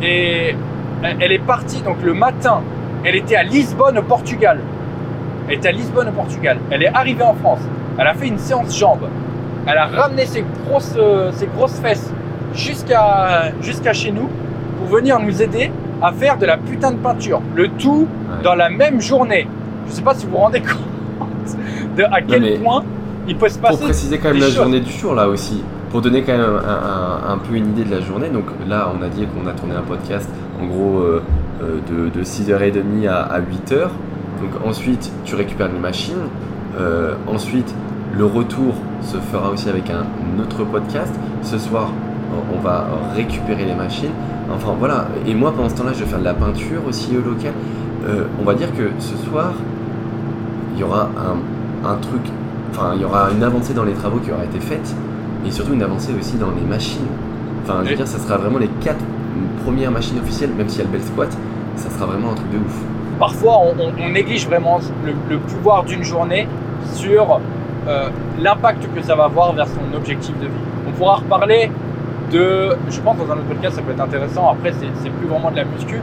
et 0.01 0.55
elle, 1.03 1.31
est 1.31 1.45
partie 1.45 1.81
donc 1.83 1.97
le 2.03 2.15
matin. 2.15 2.61
Elle 3.03 3.15
était 3.15 3.35
à 3.35 3.43
Lisbonne 3.43 3.99
au 3.99 4.01
Portugal. 4.01 4.61
Elle 5.47 5.57
était 5.57 5.67
à 5.67 5.73
Lisbonne 5.73 6.09
au 6.09 6.11
Portugal. 6.11 6.57
Elle 6.71 6.81
est 6.81 6.91
arrivée 6.91 7.21
en 7.21 7.35
France. 7.35 7.59
Elle 7.99 8.07
a 8.07 8.15
fait 8.15 8.25
une 8.27 8.39
séance 8.39 8.75
jambes. 8.75 9.07
Elle 9.67 9.77
a 9.77 9.85
ramené 9.85 10.25
ses 10.25 10.43
grosses, 10.65 10.95
euh, 10.97 11.31
ses 11.33 11.45
grosses 11.55 11.79
fesses 11.79 12.11
jusqu'à 12.55 13.51
jusqu'à 13.61 13.93
chez 13.93 14.11
nous 14.11 14.27
pour 14.79 14.87
venir 14.87 15.19
nous 15.19 15.39
aider 15.39 15.71
à 16.01 16.13
faire 16.13 16.39
de 16.39 16.47
la 16.47 16.57
putain 16.57 16.89
de 16.89 16.97
peinture. 16.97 17.43
Le 17.55 17.67
tout 17.67 18.07
Ouais. 18.07 18.43
dans 18.43 18.55
la 18.55 18.71
même 18.71 18.99
journée. 19.01 19.47
Je 19.87 19.91
sais 19.91 20.01
pas 20.01 20.15
si 20.15 20.25
vous 20.25 20.31
vous 20.31 20.39
rendez 20.39 20.61
compte 21.19 21.57
de 21.95 22.03
à 22.05 22.21
quel 22.27 22.41
mais 22.41 22.57
point 22.57 22.83
il 23.27 23.35
peut 23.37 23.49
se 23.49 23.57
Pour 23.59 23.69
passer. 23.71 23.83
préciser 23.83 24.17
quand 24.19 24.29
même 24.29 24.39
la 24.39 24.45
choses. 24.47 24.55
journée 24.55 24.79
du 24.79 24.91
jour 24.91 25.13
là 25.15 25.27
aussi, 25.27 25.63
pour 25.91 26.01
donner 26.01 26.23
quand 26.23 26.33
même 26.33 26.41
un, 26.41 27.29
un- 27.29 27.33
un 27.33 27.37
peu 27.37 27.55
une 27.55 27.67
idée 27.71 27.83
de 27.83 27.91
la 27.91 28.01
journée, 28.01 28.29
donc 28.29 28.45
là 28.67 28.89
on 28.97 29.01
a 29.03 29.07
dit 29.09 29.25
qu'on 29.25 29.47
a 29.47 29.53
tourné 29.53 29.75
un 29.75 29.81
podcast 29.81 30.29
en 30.61 30.65
gros 30.67 30.99
euh, 30.99 31.21
euh, 31.63 31.79
de, 31.89 32.19
de 32.19 32.23
6h30 32.23 33.07
à, 33.07 33.21
à 33.21 33.39
8h, 33.39 33.81
donc 34.41 34.51
ensuite 34.67 35.11
tu 35.25 35.35
récupères 35.35 35.69
les 35.73 35.79
machines, 35.79 36.27
Euh, 36.77 37.13
ensuite 37.27 37.73
le 38.17 38.25
retour 38.25 38.73
se 39.01 39.15
fera 39.31 39.49
aussi 39.49 39.69
avec 39.69 39.89
un 39.89 40.03
autre 40.41 40.65
podcast, 40.65 41.13
ce 41.41 41.57
soir 41.57 41.87
on 42.53 42.59
va 42.59 42.85
récupérer 43.15 43.63
les 43.65 43.75
machines, 43.75 44.11
enfin 44.53 44.73
voilà, 44.77 45.07
et 45.25 45.33
moi 45.33 45.53
pendant 45.55 45.69
ce 45.69 45.75
temps 45.75 45.85
là 45.85 45.93
je 45.93 46.03
vais 46.03 46.09
faire 46.09 46.19
de 46.19 46.25
la 46.25 46.33
peinture 46.33 46.81
aussi 46.89 47.11
au 47.17 47.21
local, 47.29 47.53
Euh, 48.07 48.25
on 48.41 48.45
va 48.45 48.53
dire 48.53 48.71
que 48.77 48.85
ce 48.99 49.15
soir 49.25 49.53
il 50.73 50.79
y 50.81 50.83
aura 50.83 51.03
un, 51.27 51.89
un 51.89 51.95
truc 52.07 52.21
enfin, 52.75 52.91
il 52.95 53.01
y 53.01 53.05
aura 53.05 53.29
une 53.31 53.43
avancée 53.43 53.73
dans 53.73 53.83
les 53.83 53.93
travaux 53.93 54.17
qui 54.19 54.31
aura 54.31 54.43
été 54.43 54.59
faite 54.59 54.93
et 55.45 55.51
surtout 55.51 55.73
une 55.73 55.83
avancée 55.83 56.11
aussi 56.19 56.35
dans 56.37 56.51
les 56.51 56.61
machines. 56.67 57.05
Enfin, 57.63 57.79
je 57.83 57.89
veux 57.91 57.95
dire, 57.95 58.07
ça 58.07 58.19
sera 58.19 58.37
vraiment 58.37 58.59
les 58.59 58.67
quatre 58.81 59.03
premières 59.63 59.91
machines 59.91 60.19
officielles, 60.19 60.51
même 60.57 60.69
s'il 60.69 60.79
y 60.79 60.81
a 60.81 60.85
le 60.85 60.91
bel 60.91 61.01
squat, 61.01 61.29
ça 61.75 61.89
sera 61.89 62.05
vraiment 62.05 62.31
un 62.31 62.35
truc 62.35 62.49
de 62.51 62.57
ouf. 62.57 62.75
Parfois, 63.19 63.59
on, 63.59 63.81
on- 63.81 63.93
on 64.05 64.09
néglige 64.09 64.45
vraiment 64.47 64.79
le, 65.05 65.13
le 65.29 65.39
pouvoir 65.39 65.83
d'une 65.83 66.03
journée 66.03 66.47
sur 66.93 67.39
euh, 67.87 68.09
l'impact 68.39 68.87
que 68.93 69.01
ça 69.01 69.15
va 69.15 69.25
avoir 69.25 69.53
vers 69.53 69.67
son 69.67 69.95
objectif 69.97 70.35
de 70.39 70.45
vie. 70.45 70.63
On 70.87 70.91
pourra 70.91 71.15
reparler 71.15 71.71
de, 72.31 72.75
je 72.89 72.99
pense 73.01 73.17
dans 73.17 73.25
un 73.31 73.35
autre 73.37 73.45
podcast, 73.47 73.75
ça 73.77 73.81
peut 73.81 73.91
être 73.91 74.01
intéressant. 74.01 74.49
Après, 74.49 74.73
c'est 74.79 75.09
plus 75.09 75.27
vraiment 75.27 75.51
de 75.51 75.57
la 75.57 75.65
muscu, 75.65 76.01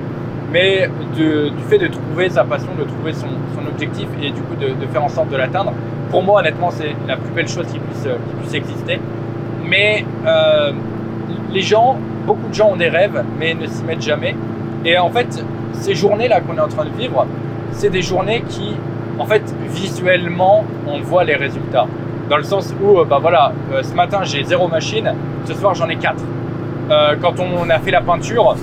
mais 0.53 0.89
du 1.17 1.51
fait 1.69 1.79
de 1.79 1.89
trouver 1.89 2.29
sa 2.29 2.45
passion, 2.45 2.69
de 2.79 2.85
trouver 2.85 3.13
son, 3.13 3.29
objectif 3.67 4.07
et 4.21 4.31
du 4.31 4.41
coup 4.43 4.55
de, 4.57 4.87
faire 4.93 5.03
en 5.03 5.09
sorte 5.09 5.31
de 5.31 5.37
l'atteindre. 5.37 5.73
Pour 6.11 6.23
moi, 6.23 6.41
honnêtement, 6.41 6.71
c'est 6.71 6.95
la 7.09 7.17
plus 7.17 7.31
belle 7.31 7.49
chose 7.49 7.67
qui 7.73 7.79
puisse, 7.79 8.05
euh, 8.07 8.17
qui 8.29 8.35
puisse 8.37 8.55
exister. 8.55 9.01
Mais 9.65 10.05
euh, 10.27 10.73
les 11.51 11.63
gens, 11.63 11.97
beaucoup 12.27 12.49
de 12.49 12.55
gens 12.55 12.73
ont 12.73 12.77
des 12.77 12.91
rêves, 12.91 13.25
mais 13.39 13.55
ne 13.55 13.67
s'y 13.67 13.83
mettent 13.85 14.03
jamais. 14.03 14.37
Et 14.85 14.99
en 14.99 15.09
fait, 15.09 15.43
ces 15.73 15.95
journées-là 15.95 16.43
qu'on 16.43 16.57
est 16.57 16.61
en 16.61 16.69
train 16.69 16.85
de 16.85 16.91
vivre, 16.91 17.27
c'est 17.71 17.89
des 17.89 18.03
journées 18.03 18.43
qui, 18.47 18.75
en 19.19 19.25
fait, 19.25 19.43
visuellement, 19.71 20.65
on 20.87 21.01
voit 21.01 21.25
les 21.25 21.37
résultats. 21.37 21.87
Dans 22.29 22.37
le 22.37 22.45
sens 22.45 22.75
où, 22.83 23.03
bah 23.05 23.19
voilà, 23.21 23.53
ce 23.83 23.95
matin 23.95 24.21
j'ai 24.23 24.45
zéro 24.45 24.69
machine, 24.69 25.15
ce 25.45 25.55
soir 25.55 25.75
j'en 25.75 25.89
ai 25.89 25.97
quatre. 25.97 26.23
quand 27.21 27.35
on 27.41 27.69
a 27.69 27.79
fait 27.79 27.91
la 27.91 28.01
peinture, 28.01 28.57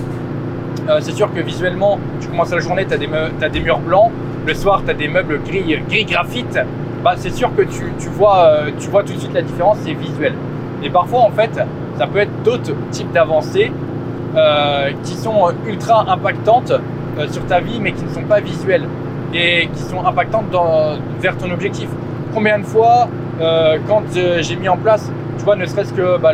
c'est 1.00 1.12
sûr 1.12 1.32
que 1.32 1.40
visuellement, 1.40 1.98
tu 2.20 2.28
commences 2.28 2.50
la 2.50 2.58
journée, 2.58 2.84
tu 2.86 2.94
as, 2.94 3.48
des 3.48 3.60
murs 3.60 3.78
blancs, 3.78 4.10
le 4.46 4.54
soir 4.54 4.82
tu 4.84 4.90
as 4.90 4.94
des 4.94 5.08
meubles 5.08 5.40
gris, 5.42 5.78
gris 5.88 6.04
graphite, 6.04 6.58
bah, 7.04 7.12
c'est 7.16 7.32
sûr 7.32 7.54
que 7.54 7.62
tu, 7.62 8.08
vois, 8.08 8.60
tu 8.78 8.88
vois 8.88 9.02
tout 9.02 9.12
de 9.12 9.18
suite 9.18 9.34
la 9.34 9.42
différence, 9.42 9.78
c'est 9.84 9.92
visuel. 9.92 10.34
Et 10.82 10.90
parfois, 10.90 11.20
en 11.20 11.30
fait, 11.30 11.50
ça 11.98 12.06
peut 12.06 12.18
être 12.18 12.42
d'autres 12.42 12.72
types 12.90 13.12
d'avancées 13.12 13.70
euh, 14.36 14.90
qui 15.02 15.14
sont 15.14 15.52
ultra 15.66 16.08
impactantes 16.08 16.70
euh, 16.70 17.26
sur 17.28 17.44
ta 17.46 17.60
vie, 17.60 17.80
mais 17.80 17.92
qui 17.92 18.04
ne 18.04 18.10
sont 18.10 18.22
pas 18.22 18.40
visuelles 18.40 18.86
et 19.34 19.68
qui 19.74 19.82
sont 19.82 20.04
impactantes 20.06 20.54
vers 21.20 21.36
ton 21.36 21.50
objectif. 21.50 21.88
Combien 22.32 22.60
de 22.60 22.64
fois, 22.64 23.08
euh, 23.40 23.78
quand 23.88 24.02
j'ai 24.12 24.56
mis 24.56 24.68
en 24.68 24.76
place, 24.76 25.10
tu 25.36 25.44
vois, 25.44 25.56
ne 25.56 25.66
serait-ce 25.66 25.92
que 25.92 26.16
bah, 26.18 26.32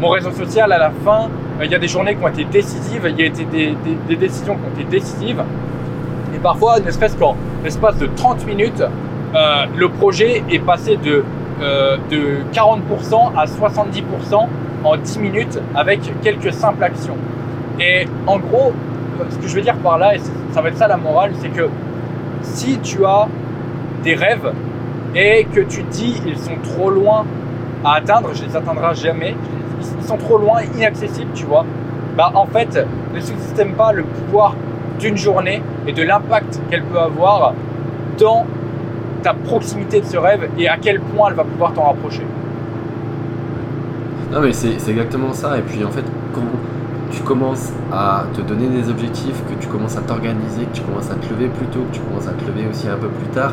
mon 0.00 0.08
réseau 0.08 0.32
social 0.32 0.70
à 0.70 0.78
la 0.78 0.90
fin, 1.04 1.28
il 1.62 1.70
y 1.70 1.74
a 1.74 1.78
des 1.78 1.88
journées 1.88 2.16
qui 2.16 2.24
ont 2.24 2.28
été 2.28 2.44
décisives, 2.44 3.06
il 3.08 3.20
y 3.20 3.22
a 3.22 3.26
été 3.26 3.44
des, 3.44 4.16
décisions 4.16 4.56
qui 4.56 4.60
ont 4.60 4.80
été 4.80 4.90
décisives. 4.90 5.42
Et 6.34 6.38
parfois, 6.38 6.80
ne 6.80 6.90
serait-ce 6.90 7.16
qu'en 7.16 7.36
l'espace 7.62 7.96
de 7.98 8.06
30 8.06 8.46
minutes, 8.46 8.82
le 9.76 9.88
projet 9.88 10.42
est 10.50 10.58
passé 10.58 10.96
de 10.96 11.24
euh, 11.62 11.96
de 12.10 12.42
40% 12.52 13.30
à 13.36 13.44
70% 13.44 14.48
en 14.82 14.96
10 14.96 15.18
minutes 15.20 15.60
avec 15.76 16.00
quelques 16.20 16.52
simples 16.52 16.82
actions. 16.82 17.16
Et 17.78 18.08
en 18.26 18.40
gros, 18.40 18.72
ce 19.30 19.36
que 19.38 19.46
je 19.46 19.54
veux 19.54 19.62
dire 19.62 19.76
par 19.76 19.98
là, 19.98 20.16
et 20.16 20.18
ça 20.50 20.60
va 20.60 20.70
être 20.70 20.76
ça 20.76 20.88
la 20.88 20.96
morale, 20.96 21.30
c'est 21.40 21.50
que 21.50 21.68
si 22.42 22.80
tu 22.80 23.04
as 23.06 23.28
des 24.02 24.16
rêves 24.16 24.52
et 25.14 25.44
que 25.44 25.60
tu 25.60 25.84
dis 25.84 26.20
ils 26.26 26.36
sont 26.36 26.56
trop 26.64 26.90
loin 26.90 27.24
à 27.84 27.94
atteindre, 27.94 28.30
je 28.34 28.44
les 28.44 28.56
atteindrai 28.56 28.92
jamais, 28.96 29.36
ils 30.00 30.06
sont 30.06 30.16
trop 30.16 30.38
loin, 30.38 30.62
inaccessibles, 30.76 31.32
tu 31.34 31.44
vois, 31.44 31.64
bah 32.16 32.30
en 32.34 32.46
fait, 32.46 32.86
ne 33.14 33.20
sous-estime 33.20 33.72
pas 33.72 33.92
le 33.92 34.04
pouvoir 34.04 34.54
d'une 34.98 35.16
journée 35.16 35.62
et 35.86 35.92
de 35.92 36.02
l'impact 36.02 36.60
qu'elle 36.70 36.82
peut 36.84 36.98
avoir 36.98 37.54
dans 38.18 38.46
ta 39.22 39.34
proximité 39.34 40.00
de 40.00 40.06
ce 40.06 40.16
rêve 40.16 40.48
et 40.58 40.68
à 40.68 40.76
quel 40.76 41.00
point 41.00 41.30
elle 41.30 41.36
va 41.36 41.44
pouvoir 41.44 41.72
t'en 41.72 41.84
rapprocher. 41.84 42.22
Non 44.32 44.40
mais 44.40 44.52
c'est 44.52 44.74
exactement 44.88 45.32
ça. 45.32 45.58
Et 45.58 45.62
puis 45.62 45.84
en 45.84 45.90
fait, 45.90 46.04
quand 46.34 46.42
tu 47.10 47.22
commences 47.22 47.72
à 47.92 48.24
te 48.34 48.40
donner 48.40 48.68
des 48.68 48.90
objectifs, 48.90 49.42
que 49.48 49.54
tu 49.60 49.68
commences 49.68 49.96
à 49.96 50.00
t'organiser, 50.00 50.64
que 50.64 50.76
tu 50.76 50.82
commences 50.82 51.10
à 51.10 51.14
te 51.14 51.28
lever 51.32 51.48
plus 51.48 51.66
tôt, 51.66 51.80
que 51.90 51.94
tu 51.94 52.00
commences 52.00 52.28
à 52.28 52.32
te 52.32 52.44
lever 52.44 52.66
aussi 52.68 52.88
un 52.88 52.96
peu 52.96 53.08
plus 53.08 53.28
tard, 53.28 53.52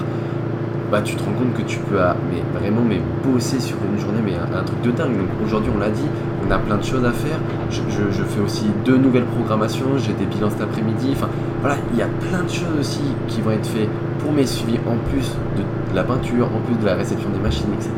bah 0.92 1.02
tu 1.02 1.16
te 1.16 1.24
rends 1.24 1.32
compte 1.32 1.54
que 1.54 1.62
tu 1.62 1.80
peux 1.80 2.02
ah, 2.02 2.16
mais 2.30 2.42
vraiment 2.60 2.82
mais 2.88 3.00
bosser 3.24 3.60
sur 3.60 3.78
une 3.90 4.00
journée 4.00 4.20
mais 4.24 4.34
un, 4.36 4.64
truc 4.64 4.82
de 4.82 4.92
dingue. 4.92 5.18
Donc 5.18 5.30
aujourd'hui 5.46 5.72
on 5.74 5.80
l'a 5.80 5.90
dit, 5.90 6.08
on 6.46 6.52
a 6.52 6.58
plein 6.58 6.78
de 6.78 6.84
choses 6.84 7.06
à 7.06 7.12
faire. 7.12 7.40
Je, 7.70 8.24
fais 8.24 8.42
aussi 8.42 8.66
deux 8.84 8.98
nouvelles 8.98 9.26
programmations, 9.26 9.98
j'ai 9.98 10.14
des 10.14 10.26
bilans 10.26 10.50
cet 10.50 10.62
après-midi. 10.62 11.14
Enfin 11.14 11.30
voilà, 11.62 11.78
il 11.94 11.98
y 11.98 12.02
a 12.02 12.08
plein 12.30 12.44
de 12.44 12.50
choses 12.50 12.80
aussi 12.80 13.02
qui 13.28 13.42
vont 13.42 13.52
être 13.52 13.66
faites 13.66 13.90
pour 14.20 14.32
mes 14.32 14.46
suivis 14.46 14.80
en 14.88 14.98
plus 15.10 15.32
de, 15.58 15.96
la 15.96 16.04
peinture, 16.04 16.48
en 16.48 16.60
plus 16.66 16.76
de 16.76 16.86
la 16.86 16.96
réception 16.96 17.30
des 17.30 17.40
machines, 17.40 17.74
etc. 17.74 17.92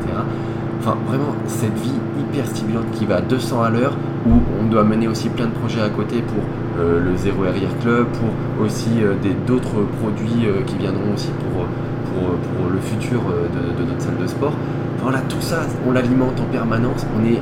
Enfin, 0.80 0.98
vraiment, 1.08 1.36
cette 1.48 1.78
vie 1.80 1.94
hyper 2.20 2.46
stimulante 2.46 2.92
qui 2.92 3.06
va 3.06 3.18
à 3.18 3.22
200 3.22 3.62
à 3.62 3.70
l'heure, 3.70 3.94
où 4.28 4.32
on 4.62 4.66
doit 4.66 4.84
mener 4.84 5.08
aussi 5.08 5.30
plein 5.30 5.46
de 5.46 5.52
projets 5.52 5.82
à 5.82 5.90
côté 5.90 6.22
pour 6.22 6.44
euh, 6.80 7.00
le 7.00 7.16
Zéro 7.16 7.46
Arrière 7.46 7.78
Club, 7.82 8.08
pour 8.08 8.66
aussi 8.66 8.90
euh, 9.02 9.14
d'autres 9.48 9.86
produits 10.02 10.46
euh, 10.46 10.62
qui 10.66 10.78
viendront 10.78 11.14
aussi 11.14 11.30
pour, 11.30 11.66
pour, 12.14 12.70
le 12.72 12.80
futur 12.80 13.22
de, 13.22 13.84
notre 13.84 14.02
salle 14.02 14.18
de 14.22 14.28
sport. 14.28 14.54
voilà, 15.02 15.20
tout 15.30 15.42
ça, 15.42 15.62
on 15.88 15.92
l'alimente 15.92 16.40
en 16.40 16.52
permanence, 16.52 17.06
on 17.20 17.26
est 17.26 17.40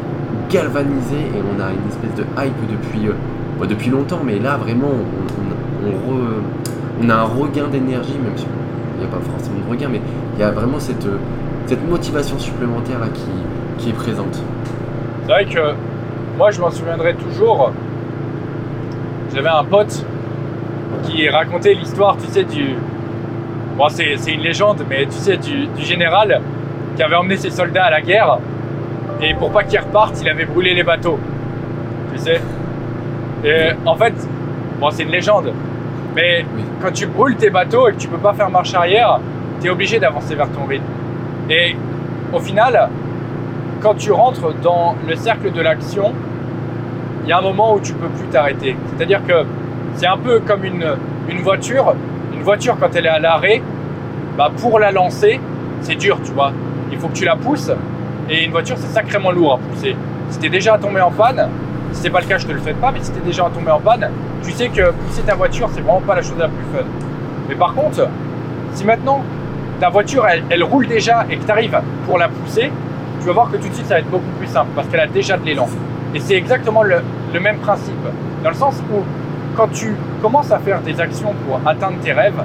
galvanisé 0.49 1.15
et 1.15 1.41
on 1.41 1.59
a 1.61 1.69
une 1.69 1.87
espèce 1.89 2.15
de 2.15 2.23
hype 2.37 2.53
depuis, 2.69 3.07
depuis 3.67 3.89
longtemps, 3.89 4.21
mais 4.23 4.39
là, 4.39 4.57
vraiment, 4.57 4.91
on, 7.01 7.09
a 7.09 7.13
un 7.13 7.23
regain 7.23 7.67
d'énergie, 7.67 8.17
même 8.23 8.37
si 8.37 8.45
il 8.95 8.99
n'y 8.99 9.05
a 9.05 9.15
pas 9.15 9.21
forcément 9.23 9.59
de 9.65 9.71
regain, 9.71 9.89
mais 9.89 10.01
il 10.35 10.39
y 10.39 10.43
a 10.43 10.51
vraiment 10.51 10.79
cette, 10.79 11.07
cette 11.65 11.89
motivation 11.89 12.37
supplémentaire 12.37 12.99
là 12.99 13.07
qui, 13.13 13.23
qui 13.77 13.89
est 13.89 13.93
présente. 13.93 14.41
C'est 15.25 15.31
vrai 15.31 15.45
que 15.45 15.75
moi 16.37 16.51
je 16.51 16.61
m'en 16.61 16.71
souviendrai 16.71 17.15
toujours. 17.15 17.71
J'avais 19.33 19.49
un 19.49 19.63
pote 19.63 20.05
qui 21.03 21.29
racontait 21.29 21.73
l'histoire, 21.73 22.17
tu 22.17 22.27
sais, 22.27 22.43
du. 22.43 22.75
Bon, 23.77 23.87
c'est, 23.89 24.15
une 24.27 24.41
légende, 24.41 24.83
mais 24.89 25.05
tu 25.05 25.17
sais, 25.17 25.37
du, 25.37 25.67
général 25.79 26.41
qui 26.95 27.03
avait 27.03 27.15
emmené 27.15 27.37
ses 27.37 27.49
soldats 27.49 27.85
à 27.85 27.91
la 27.91 28.01
guerre 28.01 28.37
et 29.21 29.33
pour 29.33 29.51
pas 29.51 29.63
qu'ils 29.63 29.79
repartent, 29.79 30.19
il 30.21 30.29
avait 30.29 30.45
brûlé 30.45 30.73
les 30.73 30.83
bateaux. 30.83 31.19
Tu 32.13 32.19
sais? 32.19 32.41
Et 33.43 33.69
en 33.85 33.95
fait, 33.95 34.13
bon, 34.79 34.89
c'est 34.91 35.03
une 35.03 35.11
légende, 35.11 35.53
mais 36.15 36.45
quand 36.81 36.91
tu 36.91 37.07
brûles 37.07 37.37
tes 37.37 37.49
bateaux 37.49 37.87
et 37.87 37.93
que 37.93 37.97
tu 37.97 38.07
peux 38.07 38.17
pas 38.17 38.33
faire 38.33 38.49
marche 38.49 38.73
arrière, 38.73 39.19
tu 39.61 39.67
es 39.67 39.69
obligé 39.69 39.99
d'avancer 39.99 40.35
vers 40.35 40.49
ton 40.49 40.65
rythme. 40.65 40.83
Et 41.49 41.75
au 42.33 42.39
final, 42.39 42.89
quand 43.81 43.95
tu 43.95 44.11
rentres 44.11 44.53
dans 44.61 44.95
le 45.07 45.15
cercle 45.15 45.51
de 45.51 45.61
l'action, 45.61 46.13
il 47.23 47.29
y 47.29 47.31
a 47.31 47.37
un 47.37 47.41
moment 47.41 47.75
où 47.75 47.79
tu 47.79 47.93
peux 47.93 48.07
plus 48.07 48.27
t'arrêter. 48.27 48.75
C'est-à-dire 48.95 49.21
que 49.25 49.45
c'est 49.95 50.07
un 50.07 50.17
peu 50.17 50.39
comme 50.39 50.65
une, 50.65 50.85
une 51.29 51.39
voiture. 51.39 51.95
Une 52.41 52.45
voiture, 52.45 52.75
quand 52.79 52.89
elle 52.95 53.05
est 53.05 53.09
à 53.09 53.19
l'arrêt, 53.19 53.61
bah 54.35 54.49
pour 54.57 54.79
la 54.79 54.91
lancer, 54.91 55.39
c'est 55.81 55.93
dur, 55.93 56.17
tu 56.25 56.31
vois. 56.31 56.51
Il 56.91 56.97
faut 56.97 57.07
que 57.07 57.13
tu 57.13 57.23
la 57.23 57.35
pousses. 57.35 57.69
Et 58.31 58.45
une 58.45 58.49
voiture, 58.49 58.77
c'est 58.79 58.91
sacrément 58.91 59.29
lourd 59.31 59.53
à 59.53 59.57
pousser. 59.59 59.95
Si 60.31 60.39
tu 60.39 60.47
es 60.47 60.49
déjà 60.49 60.75
tombé 60.79 61.01
en 61.01 61.11
panne, 61.11 61.47
si 61.91 62.01
c'est 62.01 62.09
pas 62.09 62.19
le 62.19 62.25
cas, 62.25 62.39
je 62.39 62.47
te 62.47 62.51
le 62.51 62.57
fais 62.57 62.73
pas, 62.73 62.91
mais 62.91 62.97
si 63.03 63.11
tu 63.11 63.19
es 63.19 63.21
déjà 63.21 63.43
tombé 63.53 63.69
en 63.69 63.79
panne, 63.79 64.09
tu 64.41 64.49
sais 64.53 64.69
que 64.69 64.89
pousser 64.89 65.21
ta 65.21 65.35
voiture, 65.35 65.69
c'est 65.71 65.81
vraiment 65.81 66.01
pas 66.01 66.15
la 66.15 66.23
chose 66.23 66.39
la 66.39 66.47
plus 66.47 66.65
fun. 66.75 66.83
Mais 67.47 67.53
par 67.53 67.75
contre, 67.75 68.07
si 68.73 68.85
maintenant 68.85 69.23
ta 69.79 69.89
voiture, 69.89 70.25
elle, 70.27 70.63
roule 70.63 70.87
déjà 70.87 71.27
et 71.29 71.37
que 71.37 71.45
tu 71.45 71.51
arrives 71.51 71.79
pour 72.07 72.17
la 72.17 72.27
pousser, 72.27 72.71
tu 73.19 73.27
vas 73.27 73.33
voir 73.33 73.51
que 73.51 73.57
tout 73.57 73.69
de 73.69 73.73
suite, 73.75 73.85
ça 73.85 73.93
va 73.93 73.99
être 73.99 74.09
beaucoup 74.09 74.31
plus 74.39 74.47
simple 74.47 74.71
parce 74.75 74.87
qu'elle 74.87 75.01
a 75.01 75.05
déjà 75.05 75.37
de 75.37 75.45
l'élan. 75.45 75.69
Et 76.15 76.19
c'est 76.19 76.37
exactement 76.37 76.81
le, 76.81 77.03
même 77.39 77.59
principe. 77.59 77.93
Dans 78.43 78.49
le 78.49 78.55
sens 78.55 78.81
où, 78.91 79.03
quand 79.61 79.67
tu 79.67 79.95
commences 80.23 80.51
à 80.51 80.57
faire 80.57 80.81
des 80.81 80.99
actions 80.99 81.35
pour 81.45 81.59
atteindre 81.63 81.97
tes 82.01 82.13
rêves, 82.13 82.41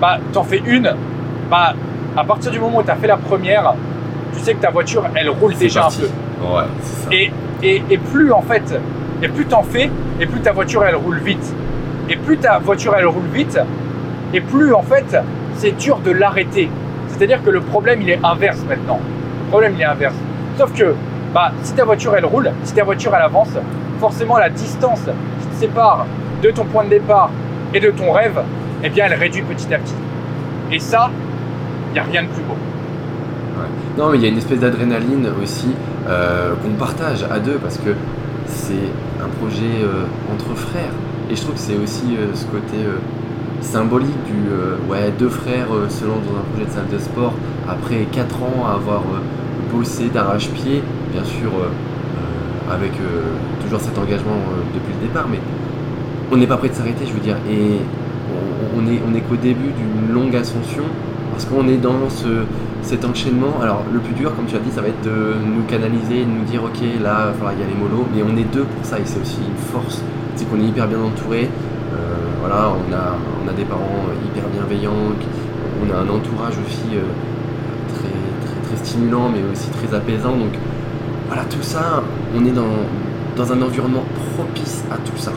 bah, 0.00 0.18
t'en 0.32 0.42
fais 0.42 0.60
une, 0.66 0.92
bah, 1.48 1.74
à 2.16 2.24
partir 2.24 2.50
du 2.50 2.58
moment 2.58 2.78
où 2.78 2.82
tu 2.82 2.90
as 2.90 2.96
fait 2.96 3.06
la 3.06 3.16
première, 3.16 3.74
tu 4.34 4.40
sais 4.40 4.54
que 4.54 4.60
ta 4.60 4.70
voiture, 4.70 5.04
elle 5.14 5.28
roule 5.28 5.54
déjà 5.54 5.86
un 5.86 5.90
peu. 5.90 6.06
Ouais, 6.44 6.64
ça. 6.82 7.08
Et 7.12 7.30
et, 7.62 7.98
plus 7.98 8.32
en 8.32 8.42
fait, 8.42 8.80
et 9.22 9.28
plus 9.28 9.46
t'en 9.46 9.62
fais, 9.62 9.90
et 10.20 10.26
plus 10.26 10.40
ta 10.40 10.50
voiture 10.50 10.84
elle 10.84 10.96
roule 10.96 11.18
vite. 11.18 11.54
Et 12.08 12.16
plus 12.16 12.38
ta 12.38 12.58
voiture 12.58 12.96
elle 12.96 13.06
roule 13.06 13.28
vite, 13.32 13.58
et 14.34 14.40
plus 14.40 14.74
en 14.74 14.82
fait 14.82 15.16
c'est 15.54 15.76
dur 15.76 16.00
de 16.04 16.10
l'arrêter. 16.10 16.68
C'est-à-dire 17.08 17.44
que 17.44 17.50
le 17.50 17.60
problème 17.60 18.02
il 18.02 18.10
est 18.10 18.20
inverse 18.24 18.64
maintenant. 18.68 18.98
Le 19.44 19.50
problème 19.50 19.74
il 19.76 19.82
est 19.82 19.84
inverse. 19.84 20.14
Sauf 20.56 20.72
que 20.72 20.94
bah, 21.32 21.52
si 21.62 21.74
ta 21.74 21.84
voiture 21.84 22.16
elle 22.16 22.26
roule, 22.26 22.50
si 22.64 22.74
ta 22.74 22.82
voiture 22.82 23.14
elle 23.14 23.22
avance, 23.22 23.50
forcément 24.00 24.36
la 24.38 24.50
distance 24.50 25.08
sépare 25.58 26.06
de 26.42 26.50
ton 26.50 26.64
point 26.64 26.84
de 26.84 26.90
départ 26.90 27.30
et 27.74 27.80
de 27.80 27.90
ton 27.90 28.12
rêve, 28.12 28.40
eh 28.82 28.88
bien 28.88 29.06
elle 29.06 29.18
réduit 29.18 29.42
petit 29.42 29.72
à 29.74 29.78
petit. 29.78 29.94
Et 30.70 30.78
ça, 30.78 31.10
il 31.90 31.92
n'y 31.94 31.98
a 31.98 32.04
rien 32.04 32.22
de 32.22 32.28
plus 32.28 32.42
beau. 32.42 32.56
Non, 33.96 34.10
mais 34.10 34.18
il 34.18 34.22
y 34.22 34.26
a 34.26 34.28
une 34.28 34.38
espèce 34.38 34.60
d'adrénaline 34.60 35.28
aussi 35.42 35.74
euh, 36.08 36.54
qu'on 36.62 36.70
partage 36.78 37.24
à 37.28 37.40
deux 37.40 37.56
parce 37.56 37.78
que 37.78 37.90
c'est 38.46 38.74
un 39.20 39.28
projet 39.40 39.82
euh, 39.82 40.04
entre 40.32 40.56
frères. 40.56 40.92
Et 41.30 41.34
je 41.34 41.42
trouve 41.42 41.54
que 41.54 41.60
c'est 41.60 41.76
aussi 41.76 42.16
euh, 42.16 42.32
ce 42.34 42.44
côté 42.46 42.76
symbolique 43.60 44.24
du 44.26 44.88
ouais, 44.88 45.12
deux 45.18 45.28
frères 45.28 45.66
se 45.88 46.04
lancent 46.04 46.24
dans 46.30 46.38
un 46.38 46.44
projet 46.52 46.66
de 46.66 46.70
salle 46.70 46.88
de 46.92 46.98
sport 46.98 47.34
après 47.68 48.06
4 48.12 48.42
ans 48.44 48.66
à 48.68 48.74
avoir 48.74 49.02
bossé 49.74 50.08
d'arrache-pied, 50.08 50.80
bien 51.12 51.24
sûr 51.24 51.50
avec 52.70 52.92
toujours 53.62 53.80
cet 53.80 53.98
engagement 53.98 54.38
depuis 54.74 54.92
le 55.00 55.06
départ, 55.08 55.26
mais 55.30 55.38
on 56.30 56.36
n'est 56.36 56.46
pas 56.46 56.56
prêt 56.56 56.68
de 56.68 56.74
s'arrêter, 56.74 57.06
je 57.06 57.12
veux 57.12 57.20
dire. 57.20 57.36
Et 57.50 57.78
on, 58.76 58.86
est, 58.86 59.00
on 59.08 59.14
est 59.14 59.20
qu'au 59.20 59.36
début 59.36 59.72
d'une 59.72 60.14
longue 60.14 60.36
ascension 60.36 60.84
parce 61.32 61.44
qu'on 61.44 61.68
est 61.68 61.76
dans 61.76 62.10
ce, 62.10 62.44
cet 62.82 63.04
enchaînement, 63.04 63.60
alors 63.62 63.84
le 63.92 64.00
plus 64.00 64.14
dur, 64.14 64.34
comme 64.34 64.46
tu 64.46 64.56
as 64.56 64.58
dit, 64.58 64.70
ça 64.70 64.80
va 64.80 64.88
être 64.88 65.02
de 65.04 65.34
nous 65.46 65.62
canaliser, 65.68 66.24
de 66.24 66.30
nous 66.30 66.44
dire 66.44 66.64
ok, 66.64 66.80
là, 67.00 67.32
il 67.52 67.60
y 67.60 67.62
a 67.62 67.66
les 67.66 67.74
mollo, 67.74 68.06
mais 68.14 68.22
on 68.22 68.36
est 68.36 68.52
deux 68.52 68.64
pour 68.64 68.84
ça 68.84 68.98
et 68.98 69.02
c'est 69.04 69.20
aussi 69.20 69.38
une 69.46 69.56
force, 69.56 70.02
c'est 70.34 70.48
qu'on 70.50 70.58
est 70.58 70.64
hyper 70.64 70.88
bien 70.88 70.98
entouré. 70.98 71.48
Euh, 71.94 71.96
voilà, 72.40 72.72
on 72.74 72.92
a, 72.92 73.16
on 73.44 73.48
a 73.48 73.52
des 73.52 73.64
parents 73.64 74.06
hyper 74.26 74.48
bienveillants, 74.48 75.14
on 75.80 75.94
a 75.94 75.98
un 75.98 76.08
entourage 76.08 76.54
aussi 76.66 76.96
euh, 76.96 77.02
très, 77.94 78.48
très, 78.48 78.60
très 78.68 78.84
stimulant, 78.84 79.28
mais 79.28 79.40
aussi 79.52 79.70
très 79.70 79.96
apaisant. 79.96 80.32
Donc 80.36 80.58
voilà, 81.28 81.44
tout 81.44 81.62
ça, 81.62 82.02
on 82.36 82.44
est 82.44 82.50
dans, 82.50 82.62
dans 83.36 83.52
un 83.52 83.62
environnement 83.62 84.04
propice 84.36 84.84
à 84.90 84.96
tout 84.96 85.16
ça. 85.16 85.32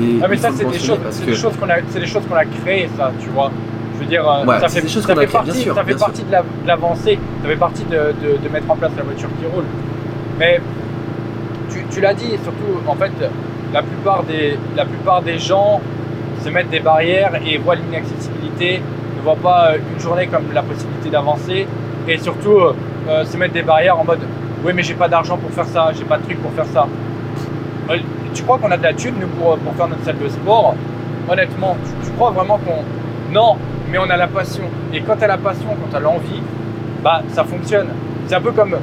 Et 0.00 0.18
ah 0.22 0.28
mais 0.28 0.36
ça 0.36 0.50
c'est 0.54 0.64
des, 0.64 0.78
choses, 0.78 1.56
qu'on 1.58 1.68
a, 1.68 1.74
c'est 1.90 2.00
des 2.00 2.06
choses 2.06 2.22
qu'on 2.26 2.36
a 2.36 2.44
créées 2.44 2.88
ça, 2.96 3.12
tu 3.20 3.28
vois. 3.28 3.50
Je 3.94 4.00
veux 4.00 4.06
dire, 4.06 4.26
euh, 4.28 4.44
Ouais, 4.46 4.58
ça 4.58 4.68
fait, 4.68 4.80
des 4.80 4.88
choses 4.88 5.04
ça 5.06 5.14
fait 5.14 5.26
partie, 5.26 5.50
bien 5.50 5.60
sûr, 5.60 5.74
ça 5.74 5.84
fait 5.84 5.98
partie 5.98 6.22
de 6.22 6.32
la- 6.32 6.40
de 6.42 6.66
l'avancée, 6.66 7.18
ça 7.42 7.48
fait 7.48 7.56
partie 7.56 7.84
de, 7.84 7.96
de- 8.22 8.38
de 8.42 8.48
mettre 8.52 8.70
en 8.70 8.76
place 8.76 8.92
la 8.96 9.02
voiture 9.02 9.28
qui 9.38 9.46
roule. 9.54 9.64
Mais 10.38 10.60
tu, 11.70 11.84
tu 11.90 12.00
l'as 12.00 12.14
dit, 12.14 12.30
surtout, 12.42 12.80
en 12.86 12.94
fait, 12.94 13.12
la 13.72 13.82
plupart, 13.82 14.22
des, 14.24 14.58
la 14.76 14.84
plupart 14.86 15.22
des 15.22 15.38
gens 15.38 15.80
se 16.42 16.48
mettent 16.48 16.70
des 16.70 16.80
barrières 16.80 17.32
et 17.46 17.58
voient 17.58 17.74
l'inaccessibilité, 17.76 18.80
ne 19.18 19.22
voient 19.22 19.36
pas 19.36 19.72
euh, 19.72 19.78
une 19.94 20.00
journée 20.00 20.26
comme 20.26 20.44
la 20.54 20.62
possibilité 20.62 21.10
d'avancer 21.10 21.66
et 22.08 22.18
surtout 22.18 22.56
euh, 23.08 23.24
se 23.24 23.36
mettre 23.36 23.52
des 23.54 23.62
barrières 23.62 23.98
en 23.98 24.04
mode 24.04 24.20
oui 24.64 24.72
mais 24.74 24.82
j'ai 24.82 24.94
pas 24.94 25.08
d'argent 25.08 25.36
pour 25.36 25.50
faire 25.50 25.66
ça, 25.66 25.90
j'ai 25.96 26.04
pas 26.04 26.18
de 26.18 26.24
truc 26.24 26.40
pour 26.40 26.52
faire 26.52 26.66
ça. 26.66 26.86
Euh, 27.90 27.98
Tu 28.34 28.42
crois 28.44 28.58
qu'on 28.58 28.70
a 28.70 28.76
de 28.76 28.82
la 28.82 28.94
thune 28.94 29.14
nous 29.20 29.26
pour, 29.28 29.58
pour 29.58 29.74
faire 29.74 29.88
notre 29.88 30.04
salle 30.04 30.18
de 30.18 30.28
sport? 30.28 30.74
Honnêtement, 31.28 31.76
tu, 32.04 32.10
crois 32.12 32.30
vraiment 32.30 32.58
qu'on... 32.58 32.82
Non, 33.32 33.56
mais 33.90 33.98
on 33.98 34.08
a 34.08 34.16
la 34.16 34.26
passion. 34.26 34.64
Et 34.92 35.00
quand 35.00 35.16
tu 35.16 35.24
as 35.24 35.28
la 35.28 35.38
passion, 35.38 35.68
quand 35.68 35.90
tu 35.90 35.96
as 35.96 36.00
l'envie, 36.00 36.42
bah 37.02 37.22
ça 37.28 37.44
fonctionne. 37.44 37.88
C'est 38.26 38.34
un 38.34 38.40
peu 38.40 38.52
comme 38.52 38.74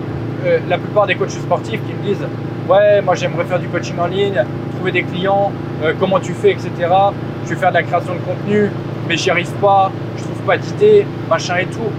euh, 0.45 0.59
la 0.67 0.77
plupart 0.77 1.07
des 1.07 1.15
coachs 1.15 1.31
sportifs 1.31 1.81
qui 1.85 1.93
me 1.93 2.03
disent 2.03 2.27
Ouais, 2.67 3.01
moi 3.01 3.15
j'aimerais 3.15 3.45
faire 3.45 3.59
du 3.59 3.67
coaching 3.67 3.97
en 3.99 4.07
ligne, 4.07 4.43
trouver 4.75 4.91
des 4.91 5.03
clients, 5.03 5.51
euh, 5.83 5.93
comment 5.99 6.19
tu 6.19 6.33
fais, 6.33 6.51
etc. 6.51 6.69
Je 7.45 7.49
vais 7.49 7.55
faire 7.55 7.69
de 7.69 7.75
la 7.75 7.83
création 7.83 8.13
de 8.13 8.19
contenu, 8.19 8.69
mais 9.07 9.17
j'y 9.17 9.31
arrive 9.31 9.51
pas, 9.53 9.91
je 10.17 10.23
trouve 10.23 10.41
pas 10.45 10.57
d'idées, 10.57 11.05
machin 11.29 11.57
et 11.57 11.65
tout. 11.65 11.89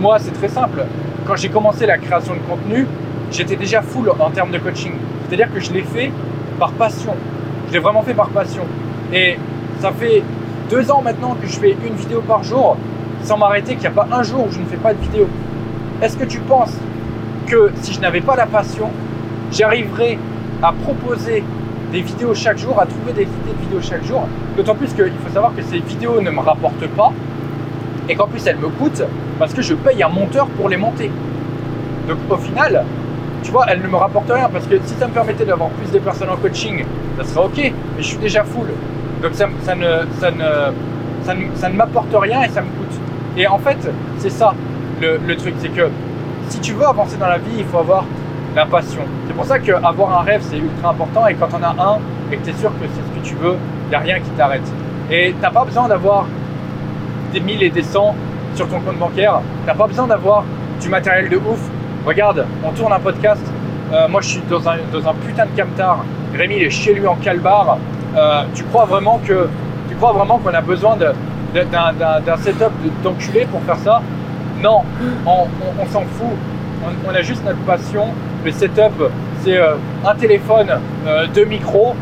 Moi, 0.00 0.18
c'est 0.18 0.32
très 0.32 0.48
simple. 0.48 0.84
Quand 1.26 1.34
j'ai 1.34 1.48
commencé 1.48 1.86
la 1.86 1.98
création 1.98 2.34
de 2.34 2.38
contenu, 2.48 2.86
j'étais 3.32 3.56
déjà 3.56 3.82
full 3.82 4.12
en 4.20 4.30
termes 4.30 4.52
de 4.52 4.58
coaching. 4.58 4.92
C'est-à-dire 5.26 5.52
que 5.52 5.58
je 5.58 5.72
l'ai 5.72 5.82
fait 5.82 6.12
par 6.56 6.70
passion. 6.70 7.14
Je 7.66 7.72
l'ai 7.72 7.78
vraiment 7.80 8.02
fait 8.02 8.14
par 8.14 8.28
passion. 8.28 8.62
Et 9.12 9.36
ça 9.80 9.90
fait 9.90 10.22
deux 10.70 10.88
ans 10.88 11.02
maintenant 11.02 11.34
que 11.40 11.48
je 11.48 11.58
fais 11.58 11.76
une 11.84 11.94
vidéo 11.94 12.20
par 12.20 12.44
jour 12.44 12.76
sans 13.24 13.36
m'arrêter, 13.36 13.72
qu'il 13.72 13.80
n'y 13.80 13.86
a 13.88 13.90
pas 13.90 14.06
un 14.12 14.22
jour 14.22 14.46
où 14.46 14.52
je 14.52 14.60
ne 14.60 14.66
fais 14.66 14.76
pas 14.76 14.94
de 14.94 15.00
vidéo. 15.00 15.26
Est-ce 16.00 16.16
que 16.16 16.24
tu 16.24 16.38
penses 16.38 16.74
que 17.48 17.72
si 17.82 17.92
je 17.92 18.00
n'avais 18.00 18.20
pas 18.20 18.36
la 18.36 18.46
passion, 18.46 18.88
j'arriverais 19.50 20.18
à 20.62 20.72
proposer 20.72 21.42
des 21.90 22.02
vidéos 22.02 22.34
chaque 22.34 22.58
jour, 22.58 22.80
à 22.80 22.86
trouver 22.86 23.12
des 23.12 23.22
idées 23.22 23.52
de 23.52 23.62
vidéos 23.64 23.80
chaque 23.82 24.04
jour? 24.04 24.28
D'autant 24.56 24.76
plus 24.76 24.92
qu'il 24.94 25.12
faut 25.24 25.32
savoir 25.32 25.56
que 25.56 25.62
ces 25.62 25.80
vidéos 25.80 26.20
ne 26.20 26.30
me 26.30 26.40
rapportent 26.40 26.86
pas 26.96 27.12
et 28.08 28.14
qu'en 28.14 28.28
plus 28.28 28.46
elles 28.46 28.58
me 28.58 28.68
coûtent 28.68 29.02
parce 29.38 29.52
que 29.52 29.62
je 29.62 29.74
paye 29.74 30.02
un 30.02 30.08
monteur 30.08 30.46
pour 30.48 30.68
les 30.68 30.76
monter. 30.76 31.10
Donc 32.08 32.18
au 32.30 32.36
final, 32.36 32.84
tu 33.42 33.50
vois, 33.50 33.66
elles 33.68 33.82
ne 33.82 33.88
me 33.88 33.96
rapportent 33.96 34.30
rien 34.30 34.48
parce 34.52 34.66
que 34.66 34.76
si 34.84 34.94
ça 34.94 35.06
me 35.06 35.12
permettait 35.12 35.44
d'avoir 35.44 35.70
plus 35.70 35.90
de 35.90 35.98
personnes 35.98 36.30
en 36.30 36.36
coaching, 36.36 36.84
ça 37.18 37.24
serait 37.24 37.44
ok, 37.44 37.56
mais 37.58 37.72
je 38.02 38.06
suis 38.06 38.18
déjà 38.18 38.44
full. 38.44 38.68
Donc 39.22 39.32
ça, 39.34 39.46
ne, 39.46 39.52
ça 39.62 39.74
ne, 40.30 40.72
ça 41.24 41.34
ne, 41.34 41.40
ça 41.54 41.68
ne 41.68 41.76
m'apporte 41.76 42.14
rien 42.14 42.42
et 42.42 42.48
ça 42.48 42.60
me 42.60 42.66
coûte. 42.66 43.00
Et 43.36 43.46
en 43.46 43.58
fait, 43.58 43.78
c'est 44.18 44.30
ça 44.30 44.54
le, 45.00 45.18
le 45.26 45.36
truc, 45.36 45.54
c'est 45.58 45.68
que 45.68 45.88
si 46.48 46.60
tu 46.60 46.72
veux 46.72 46.86
avancer 46.86 47.16
dans 47.16 47.28
la 47.28 47.38
vie, 47.38 47.56
il 47.58 47.64
faut 47.64 47.78
avoir 47.78 48.04
la 48.54 48.64
passion. 48.64 49.02
C'est 49.26 49.34
pour 49.34 49.44
ça 49.44 49.58
qu'avoir 49.58 50.20
un 50.20 50.22
rêve, 50.22 50.42
c'est 50.48 50.56
ultra 50.58 50.90
important 50.90 51.26
et 51.26 51.34
quand 51.34 51.48
on 51.52 51.62
a 51.62 51.68
un 51.68 51.98
et 52.32 52.36
que 52.36 52.44
tu 52.44 52.50
es 52.50 52.54
sûr 52.54 52.70
que 52.70 52.86
c'est 52.86 53.02
ce 53.02 53.20
que 53.20 53.26
tu 53.26 53.34
veux, 53.34 53.56
il 53.86 53.88
n'y 53.90 53.94
a 53.94 53.98
rien 53.98 54.18
qui 54.20 54.30
t'arrête. 54.30 54.66
Et 55.10 55.32
tu 55.32 55.40
n'as 55.42 55.50
pas 55.50 55.64
besoin 55.64 55.88
d'avoir 55.88 56.26
des 57.32 57.40
1000 57.40 57.62
et 57.62 57.70
des 57.70 57.82
100 57.82 58.14
sur 58.56 58.68
ton 58.68 58.80
compte 58.80 58.98
bancaire. 58.98 59.40
T'as 59.66 59.74
pas 59.74 59.86
besoin 59.86 60.06
d'avoir 60.06 60.44
du 60.80 60.88
matériel 60.88 61.28
de 61.28 61.36
ouf. 61.36 61.60
Regarde, 62.04 62.44
on 62.64 62.70
tourne 62.72 62.92
un 62.92 62.98
podcast. 62.98 63.42
Euh, 63.92 64.08
moi, 64.08 64.20
je 64.20 64.28
suis 64.28 64.42
dans 64.50 64.68
un, 64.68 64.76
dans 64.92 65.08
un 65.08 65.14
putain 65.26 65.44
de 65.46 65.60
camtar. 65.60 65.98
Rémi, 66.34 66.56
il 66.56 66.62
est 66.64 66.70
chez 66.70 66.94
lui 66.94 67.06
en 67.06 67.14
calbar. 67.16 67.78
Euh, 68.16 68.42
tu 68.54 68.64
crois 68.64 68.84
vraiment 68.86 69.20
que 69.24 69.48
qu'on 70.00 70.54
a 70.54 70.60
besoin 70.60 70.96
d'un, 70.96 71.12
setup 72.38 72.70
de- 72.84 73.02
d'enculé 73.02 73.46
pour 73.50 73.60
faire 73.62 73.76
ça? 73.76 74.02
Non, 74.62 74.82
on, 75.26 75.86
s'en 75.92 76.00
fout. 76.02 76.36
On, 77.08 77.14
a 77.14 77.22
juste 77.22 77.44
notre 77.44 77.60
passion. 77.60 78.06
Le 78.44 78.50
setup, 78.50 78.92
c'est 79.42 79.56
euh, 79.56 79.74
un 80.06 80.14
téléphone, 80.14 80.68
deux 81.34 81.44
micros. 81.44 81.94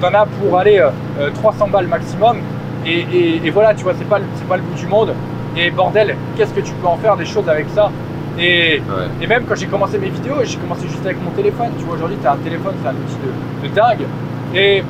T'en 0.00 0.12
as 0.12 0.26
pour 0.26 0.58
aller 0.58 0.78
euh, 0.78 0.90
euh, 1.20 1.30
300 1.34 1.68
balles 1.68 1.86
maximum. 1.86 2.38
Et, 2.84 3.00
et- 3.44 3.50
voilà, 3.50 3.74
tu 3.74 3.82
vois, 3.84 3.94
c'est 3.98 4.08
pas, 4.08 4.18
pas 4.48 4.56
le 4.56 4.62
bout 4.62 4.74
du 4.74 4.86
monde. 4.86 5.14
Et 5.56 5.70
bordel, 5.70 6.14
qu'est-ce 6.36 6.52
que 6.52 6.60
tu 6.60 6.72
peux 6.74 6.86
en 6.86 6.96
faire 6.96 7.16
des 7.16 7.24
choses 7.24 7.48
avec 7.48 7.66
ça 7.74 7.90
et, 8.38 8.80
Ouais. 8.86 9.06
et 9.22 9.26
même 9.26 9.44
quand 9.48 9.54
j'ai 9.56 9.66
commencé 9.66 9.98
mes 9.98 10.10
vidéos, 10.10 10.34
j'ai 10.44 10.58
commencé 10.58 10.86
juste 10.88 11.04
avec 11.04 11.22
mon 11.24 11.30
téléphone. 11.30 11.68
Tu 11.78 11.84
vois, 11.84 11.94
aujourd'hui, 11.94 12.18
tu 12.20 12.26
as 12.26 12.32
un 12.32 12.36
téléphone, 12.36 12.74
c'est 12.82 12.88
un 12.88 12.92
outil 12.92 13.16
de, 13.62 13.68
de 13.68 13.74
dingue. 13.74 14.06
Et 14.54 14.82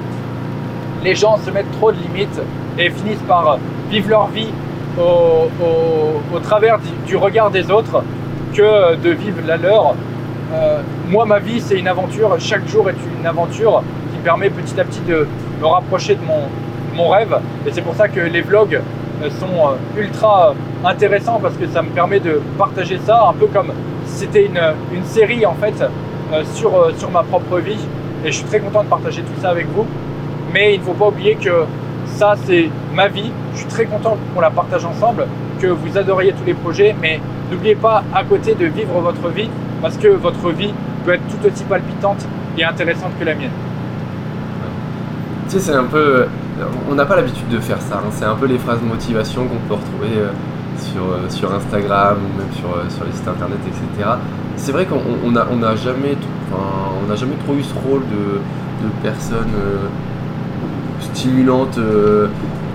les 1.05 1.15
gens 1.15 1.37
se 1.39 1.51
mettent 1.51 1.71
trop 1.79 1.93
de 1.93 1.99
limites 1.99 2.41
et 2.79 2.91
finissent 2.91 3.23
par 3.29 3.59
vivre 3.91 4.09
leur 4.11 4.27
vie 4.29 4.49
au, 4.99 5.03
au- 5.63 6.37
au 6.37 6.39
travers 6.41 6.79
du, 6.79 6.89
du 7.07 7.17
regard 7.17 7.51
des 7.51 7.71
autres 7.71 8.03
que 8.53 8.97
de 8.97 9.11
vivre 9.11 9.39
la 9.47 9.57
leur. 9.57 9.95
Euh, 10.53 10.81
moi, 11.09 11.25
ma 11.27 11.39
vie, 11.39 11.61
c'est 11.61 11.79
une 11.79 11.89
aventure. 11.89 12.35
Chaque 12.41 12.67
jour 12.69 12.91
est 12.91 12.97
une 13.21 13.27
aventure 13.27 13.83
qui 14.11 14.19
me 14.19 14.25
permet 14.25 14.51
petit 14.51 14.79
à 14.81 14.85
petit 14.85 15.01
de 15.07 15.29
me 15.61 15.67
rapprocher 15.67 16.17
de 16.17 16.25
mon, 16.25 16.41
de 16.93 16.97
mon 16.97 17.09
rêve. 17.11 17.37
Et 17.67 17.71
c'est 17.73 17.83
pour 17.83 17.95
ça 17.95 18.09
que 18.09 18.21
les 18.21 18.41
vlogs 18.43 18.81
sont 19.31 19.47
euh, 19.47 20.01
ultra 20.01 20.51
euh, 20.51 20.89
intéressants 20.89 21.39
parce 21.41 21.57
que 21.57 21.67
ça 21.67 21.83
me 21.83 21.91
permet 21.91 22.21
de 22.21 22.41
partager 22.59 22.99
ça 23.05 23.27
un 23.29 23.33
peu 23.33 23.47
comme 23.47 23.73
si 24.07 24.21
c'était 24.21 24.47
une, 24.47 24.61
une 24.95 25.05
série 25.05 25.45
en 25.47 25.55
fait 25.55 25.75
euh, 26.33 26.43
sur, 26.55 26.91
sur 26.97 27.11
ma 27.11 27.23
propre 27.23 27.59
vie. 27.59 27.79
Et 28.25 28.33
je 28.33 28.37
suis 28.39 28.45
très 28.47 28.61
content 28.61 28.83
de 28.83 28.89
partager 28.89 29.23
tout 29.23 29.41
ça 29.41 29.51
avec 29.51 29.67
vous. 29.75 29.87
Mais 30.53 30.75
il 30.75 30.81
ne 30.81 30.85
faut 30.85 30.93
pas 30.93 31.09
oublier 31.09 31.35
que 31.37 31.65
ça, 32.07 32.35
c'est 32.45 32.69
ma 32.95 33.09
vie. 33.09 33.31
Je 33.55 33.59
suis 33.61 33.69
très 33.69 33.85
content 33.85 34.17
qu'on 34.35 34.41
la 34.41 34.51
partage 34.51 34.85
ensemble, 34.85 35.27
que 35.61 35.67
vous 35.67 35.99
adoriez 35.99 36.33
tous 36.33 36.45
les 36.45 36.55
projets. 36.55 36.95
Mais 37.01 37.21
n'oubliez 37.51 37.75
pas 37.75 38.03
à 38.15 38.25
côté 38.25 38.55
de 38.55 38.67
vivre 38.67 38.99
votre 39.01 39.29
vie 39.29 39.51
parce 39.83 39.97
que 39.97 40.09
votre 40.09 40.51
vie 40.51 40.73
peut 41.05 41.15
être 41.15 41.27
tout 41.29 41.47
aussi 41.47 41.65
palpitante 41.65 42.27
et 42.59 42.65
intéressante 42.65 43.13
que 43.19 43.25
la 43.25 43.35
mienne. 43.35 43.51
Tu 45.49 45.53
sais, 45.53 45.61
c'est 45.61 45.75
un 45.75 45.85
peu. 45.85 45.99
euh, 45.99 46.27
On 46.91 46.95
n'a 46.95 47.05
pas 47.07 47.17
l'habitude 47.17 47.49
de 47.49 47.59
faire 47.61 47.81
ça. 47.81 47.97
hein. 47.99 48.09
C'est 48.11 48.25
un 48.25 48.35
peu 48.35 48.47
les 48.47 48.59
phrases 48.59 48.81
de 48.81 48.87
motivation 48.87 49.47
qu'on 49.47 49.59
peut 49.69 49.75
retrouver 49.75 50.19
euh, 50.19 50.31
sur, 50.79 51.03
euh, 51.03 51.29
sur 51.29 51.55
Instagram 51.55 52.17
même 52.37 52.53
sur, 52.53 52.69
les 53.05 53.13
sites 53.13 53.29
internet, 53.29 53.59
etc. 53.67 54.11
C'est 54.57 54.73
vrai 54.73 54.87
qu'on 54.87 55.01
on 55.25 55.31
n'a 55.31 55.77
jamais, 55.77 56.17
trop 57.45 57.55
eu 57.55 57.63
ce 57.63 57.75
rôle 57.75 58.03
de, 58.03 58.39
de 58.87 58.91
personne 59.03 59.53
stimulante 61.01 61.79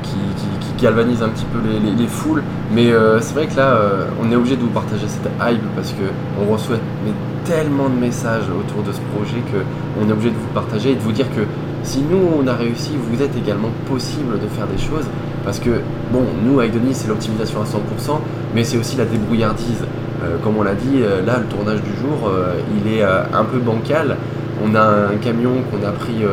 qui, 0.04 0.12
qui, 0.36 0.82
galvanise 0.82 1.22
un 1.22 1.30
petit 1.30 1.46
peu 1.46 1.60
les, 1.68 1.80
les- 1.80 1.96
les 1.96 2.08
foules. 2.08 2.42
Mais 2.72 2.92
c'est 3.20 3.34
vrai 3.36 3.48
que 3.48 3.56
là, 3.58 3.78
on 4.22 4.32
est 4.32 4.36
obligé 4.36 4.56
de 4.56 4.62
vous 4.62 4.70
partager 4.70 5.08
cette 5.08 5.30
hype 5.40 5.62
parce 5.76 5.92
que 5.92 6.04
on 6.40 6.52
reçoit 6.52 6.78
tellement 7.52 7.90
de 7.90 8.00
messages 8.00 8.46
autour 8.48 8.82
de 8.82 8.94
ce 8.94 9.02
projet 9.14 9.42
que 9.52 9.58
on 10.02 10.08
est 10.08 10.12
obligé 10.14 10.30
de 10.30 10.36
vous 10.36 10.54
partager 10.54 10.92
et 10.92 10.96
de 10.96 11.02
vous 11.02 11.12
dire 11.12 11.28
que 11.36 11.42
si 11.84 12.00
nous 12.00 12.30
on 12.40 12.48
a 12.48 12.54
réussi, 12.54 12.92
vous 12.96 13.22
êtes 13.22 13.36
également 13.36 13.72
possible 13.90 14.40
de 14.40 14.48
faire 14.48 14.68
des 14.68 14.82
choses 14.82 15.04
parce 15.44 15.60
que 15.60 15.82
bon, 16.14 16.24
nous 16.46 16.62
avec 16.62 16.72
Denis 16.72 16.94
c'est 16.94 17.10
l'optimisation 17.10 17.60
à 17.60 17.66
100%, 17.66 18.20
mais 18.56 18.64
c'est 18.64 18.78
aussi 18.78 18.96
la 18.96 19.04
débrouillardise. 19.04 19.84
Euh, 20.24 20.38
comme 20.42 20.56
on 20.58 20.64
l'a 20.64 20.76
dit, 20.76 21.02
euh, 21.02 21.26
là 21.26 21.40
le 21.40 21.46
tournage 21.46 21.82
du 21.82 21.90
jour, 22.00 22.30
euh, 22.30 22.54
il 22.78 22.94
est 22.94 23.04
un 23.04 23.44
peu 23.44 23.58
bancal. 23.58 24.16
On 24.64 24.74
a 24.74 25.10
un 25.12 25.18
camion 25.22 25.56
qu'on 25.70 25.86
a 25.86 25.92
pris 25.92 26.24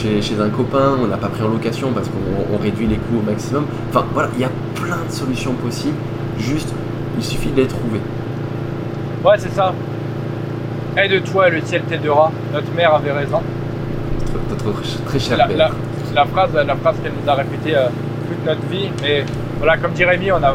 chez, 0.00 0.22
chez 0.22 0.40
un 0.40 0.50
copain, 0.50 0.96
on 1.02 1.08
n'a 1.08 1.16
pas 1.16 1.28
pris 1.28 1.42
en 1.42 1.48
location 1.48 1.90
parce 1.92 2.06
qu'on 2.08 2.54
on 2.54 2.58
réduit 2.58 2.86
les 2.86 2.98
coûts 2.98 3.18
au 3.20 3.28
maximum. 3.28 3.64
Enfin 3.90 4.04
voilà, 4.12 4.28
il 4.36 4.42
y 4.42 4.44
a 4.44 4.50
plein 4.76 4.98
de 5.08 5.12
solutions 5.12 5.54
possibles. 5.54 5.96
Juste, 6.38 6.72
il 7.16 7.24
suffit 7.24 7.50
de 7.50 7.56
les 7.56 7.66
trouver. 7.66 8.00
Ouais, 9.24 9.34
c'est 9.38 9.52
ça. 9.52 9.72
Aide-toi 11.02 11.48
et 11.48 11.50
le 11.52 11.60
ciel 11.62 11.82
t'aidera. 11.82 12.30
Notre 12.52 12.72
mère 12.74 12.94
avait 12.94 13.12
raison. 13.12 13.40
Notre, 14.50 15.04
très 15.06 15.18
cher 15.18 15.36
La, 15.38 15.46
la- 15.46 15.70
la 16.14 16.24
phrase, 16.24 16.50
la 16.54 16.74
phrase 16.74 16.96
qu'elle 17.02 17.12
nous 17.22 17.30
a 17.30 17.34
répétée 17.34 17.76
euh, 17.76 17.86
toute 18.28 18.44
notre 18.46 18.66
vie. 18.68 18.90
Mais 19.02 19.24
voilà, 19.58 19.76
comme 19.76 19.92
dit 19.92 20.04
Rémi, 20.04 20.32
on 20.32 20.40
n'a 20.40 20.54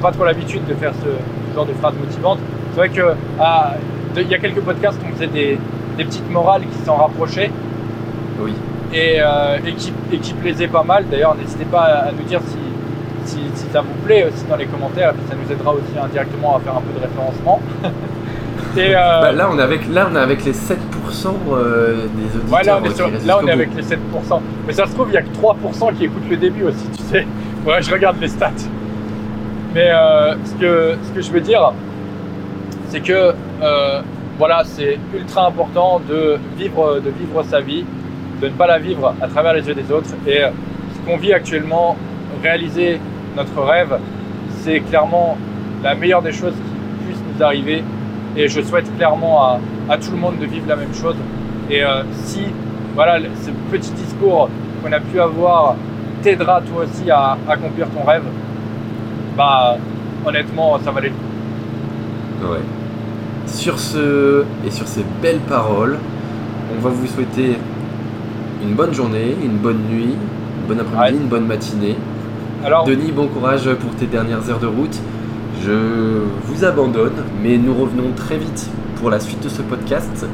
pas 0.00 0.12
trop 0.12 0.24
l'habitude 0.24 0.64
de 0.66 0.74
faire 0.74 0.92
ce, 1.02 1.54
genre 1.54 1.66
de 1.66 1.72
phrases 1.74 1.94
motivantes. 2.00 2.38
C'est 2.72 2.76
vrai 2.78 2.88
que 2.88 3.14
ah, 3.40 3.74
de- 4.14 4.22
il 4.22 4.28
y 4.28 4.34
a 4.34 4.38
quelques 4.38 4.60
podcasts, 4.60 4.98
on 5.06 5.12
faisait 5.14 5.26
des, 5.26 5.58
des 5.98 6.04
petites 6.04 6.30
morales 6.30 6.62
qui 6.62 6.78
s'en 6.86 6.96
rapprochaient 6.96 7.50
Oui. 8.40 8.52
et, 8.94 9.16
euh, 9.20 9.58
et, 9.66 9.72
qui, 9.74 9.92
et 10.12 10.18
qui 10.18 10.32
plaisaient 10.34 10.68
pas 10.68 10.84
mal. 10.84 11.04
D'ailleurs, 11.10 11.34
n'hésitez 11.34 11.64
pas 11.66 11.82
à, 11.82 12.08
à 12.08 12.12
nous 12.12 12.22
dire 12.24 12.40
si, 12.46 12.58
si, 13.26 13.38
si 13.54 13.66
ça 13.72 13.80
vous 13.82 13.94
plaît 14.06 14.24
aussi 14.24 14.44
dans 14.48 14.56
les 14.56 14.66
commentaires. 14.66 15.10
Et 15.10 15.14
puis 15.14 15.24
ça 15.28 15.34
nous 15.34 15.52
aidera 15.52 15.72
aussi 15.74 15.98
indirectement 16.02 16.56
à 16.56 16.60
faire 16.60 16.76
un 16.76 16.80
peu 16.80 16.98
de 16.98 17.04
référencement. 17.04 17.60
euh, 18.78 19.20
Bah, 19.20 19.32
là, 19.32 19.48
on 19.52 19.58
est 19.58 19.62
avec, 19.62 19.88
là, 19.88 20.08
on 20.10 20.16
est 20.16 20.18
avec 20.20 20.44
les 20.44 20.52
7% 20.52 20.76
euh, 21.52 22.06
des 22.16 22.38
auditeurs. 22.38 22.52
Ouais, 22.58 22.64
là 22.64 22.78
on 22.80 22.84
est, 22.84 22.94
sur- 22.94 23.10
là, 23.26 23.38
on 23.42 23.46
avec 23.46 23.74
les 23.76 23.82
7%. 23.82 23.96
Mais 24.66 24.72
ça 24.72 24.86
se 24.86 24.94
trouve, 24.94 25.08
il 25.08 25.12
n'y 25.12 25.16
a 25.18 25.22
que 25.22 25.28
3% 25.36 25.94
qui 25.96 26.04
écoutent 26.04 26.28
le 26.30 26.36
début 26.36 26.64
aussi, 26.64 26.86
tu 26.96 27.02
sais. 27.04 27.26
Ouais, 27.66 27.82
je 27.82 27.90
regarde 27.92 28.16
les 28.20 28.28
stats. 28.28 28.50
Mais 29.74 29.90
euh, 29.90 30.34
ce, 30.44 30.54
que, 30.60 30.94
ce 31.02 31.10
que 31.12 31.22
je 31.22 31.30
veux 31.32 31.40
dire, 31.40 31.72
c'est 32.88 33.00
que 33.00 33.32
voilà, 34.38 34.62
c'est 34.64 34.98
ultra 35.14 35.46
important 35.46 36.00
de 36.08 36.36
vivre, 36.58 36.96
de 36.96 37.10
vivre 37.10 37.42
sa 37.48 37.60
vie, 37.60 37.84
de 38.40 38.48
ne 38.48 38.52
pas 38.52 38.66
la 38.66 38.78
vivre 38.78 39.14
à 39.20 39.28
travers 39.28 39.54
les 39.54 39.66
yeux 39.66 39.74
des 39.74 39.90
autres. 39.92 40.10
Et 40.26 40.40
ce 40.40 41.06
qu'on 41.10 41.16
vit 41.16 41.32
actuellement, 41.32 41.96
réaliser 42.42 42.98
notre 43.36 43.62
rêve, 43.62 43.98
c'est 44.62 44.80
clairement 44.80 45.36
la 45.82 45.94
meilleure 45.94 46.22
des 46.22 46.32
choses 46.32 46.54
qui 46.54 47.04
puisse 47.06 47.22
nous 47.36 47.42
arriver. 47.44 47.84
Et 48.36 48.48
je 48.48 48.60
souhaite 48.62 48.94
clairement 48.96 49.42
à, 49.42 49.60
à 49.90 49.98
tout 49.98 50.10
le 50.12 50.16
monde 50.16 50.38
de 50.40 50.46
vivre 50.46 50.66
la 50.68 50.76
même 50.76 50.94
chose. 50.94 51.16
Et 51.70 51.84
euh, 51.84 52.02
si 52.24 52.40
voilà, 52.94 53.18
ce 53.18 53.50
petit 53.70 53.90
discours 53.92 54.48
qu'on 54.82 54.92
a 54.92 55.00
pu 55.00 55.20
avoir 55.20 55.76
t'aidera 56.22 56.60
toi 56.62 56.84
aussi 56.84 57.10
à 57.10 57.36
accomplir 57.48 57.88
ton 57.90 58.04
rêve, 58.04 58.22
bah 59.36 59.76
honnêtement, 60.24 60.78
ça 60.84 60.90
valait 60.90 61.08
le 61.08 61.14
coup. 62.46 62.52
Ouais. 62.52 62.58
Sur 63.46 63.78
ce 63.78 64.44
et 64.66 64.70
sur 64.70 64.86
ces 64.86 65.04
belles 65.20 65.40
paroles, 65.40 65.98
on 66.76 66.80
va 66.80 66.90
vous 66.90 67.06
souhaiter 67.06 67.56
une 68.62 68.74
bonne 68.74 68.94
journée, 68.94 69.36
une 69.42 69.56
bonne 69.58 69.80
nuit, 69.90 70.14
une 70.60 70.66
bonne 70.68 70.80
après-midi, 70.80 71.16
Ouais. 71.16 71.22
une 71.22 71.28
bonne 71.28 71.46
matinée. 71.46 71.96
Alors, 72.64 72.84
Denis, 72.84 73.10
bon 73.10 73.26
courage 73.26 73.68
pour 73.74 73.94
tes 73.96 74.06
dernières 74.06 74.48
heures 74.48 74.60
de 74.60 74.68
route. 74.68 74.96
Je 75.64 75.72
vous 76.44 76.64
abandonne, 76.64 77.22
mais 77.42 77.56
nous 77.56 77.74
revenons 77.74 78.12
très 78.16 78.36
vite 78.36 78.68
pour 78.96 79.10
la 79.10 79.20
suite 79.20 79.42
de 79.42 79.48
ce 79.48 79.62
podcast 79.62 80.26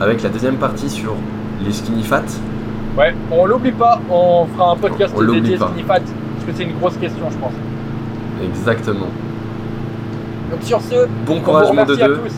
avec 0.00 0.22
la 0.22 0.28
deuxième 0.28 0.56
partie 0.56 0.90
sur 0.90 1.14
les 1.64 1.72
skinny 1.72 2.02
fat. 2.02 2.22
ouais, 2.98 3.14
on 3.30 3.46
l'oublie 3.46 3.70
pas, 3.72 4.00
on 4.10 4.46
fera 4.46 4.72
un 4.72 4.76
podcast 4.76 5.14
On 5.16 5.22
dédié. 5.32 5.56
Skinny 5.56 5.82
Fat, 5.82 6.00
parce 6.00 6.44
que 6.46 6.52
c'est 6.54 6.64
une 6.64 6.76
grosse 6.78 6.96
question, 6.96 7.24
je 7.30 7.36
pense. 7.38 7.52
Exactement. 8.44 9.06
Donc 10.50 10.62
sur 10.62 10.80
ce, 10.80 11.06
Bon 11.26 11.34
on 11.34 11.34
vous 11.36 11.40
courage, 11.42 11.66
de 11.66 11.70
remercie 11.70 12.02
à 12.02 12.08
deux. 12.08 12.16
tous. 12.16 12.34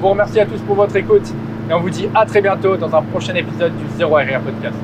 Vous 0.00 0.08
remercie 0.08 0.40
à 0.40 0.46
tous 0.46 0.60
pour 0.60 0.76
votre 0.76 0.94
écoute. 0.96 1.28
Et 1.68 1.74
on 1.74 1.80
vous 1.80 1.90
dit 1.90 2.08
à 2.14 2.24
très 2.24 2.40
bientôt 2.40 2.76
dans 2.76 2.94
un 2.94 3.02
prochain 3.02 3.34
épisode 3.34 3.72
du 3.76 3.84
Zéro 3.96 4.14
RR 4.14 4.40
Podcast. 4.44 4.76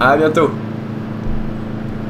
À 0.00 0.16
bientôt. 0.16 0.50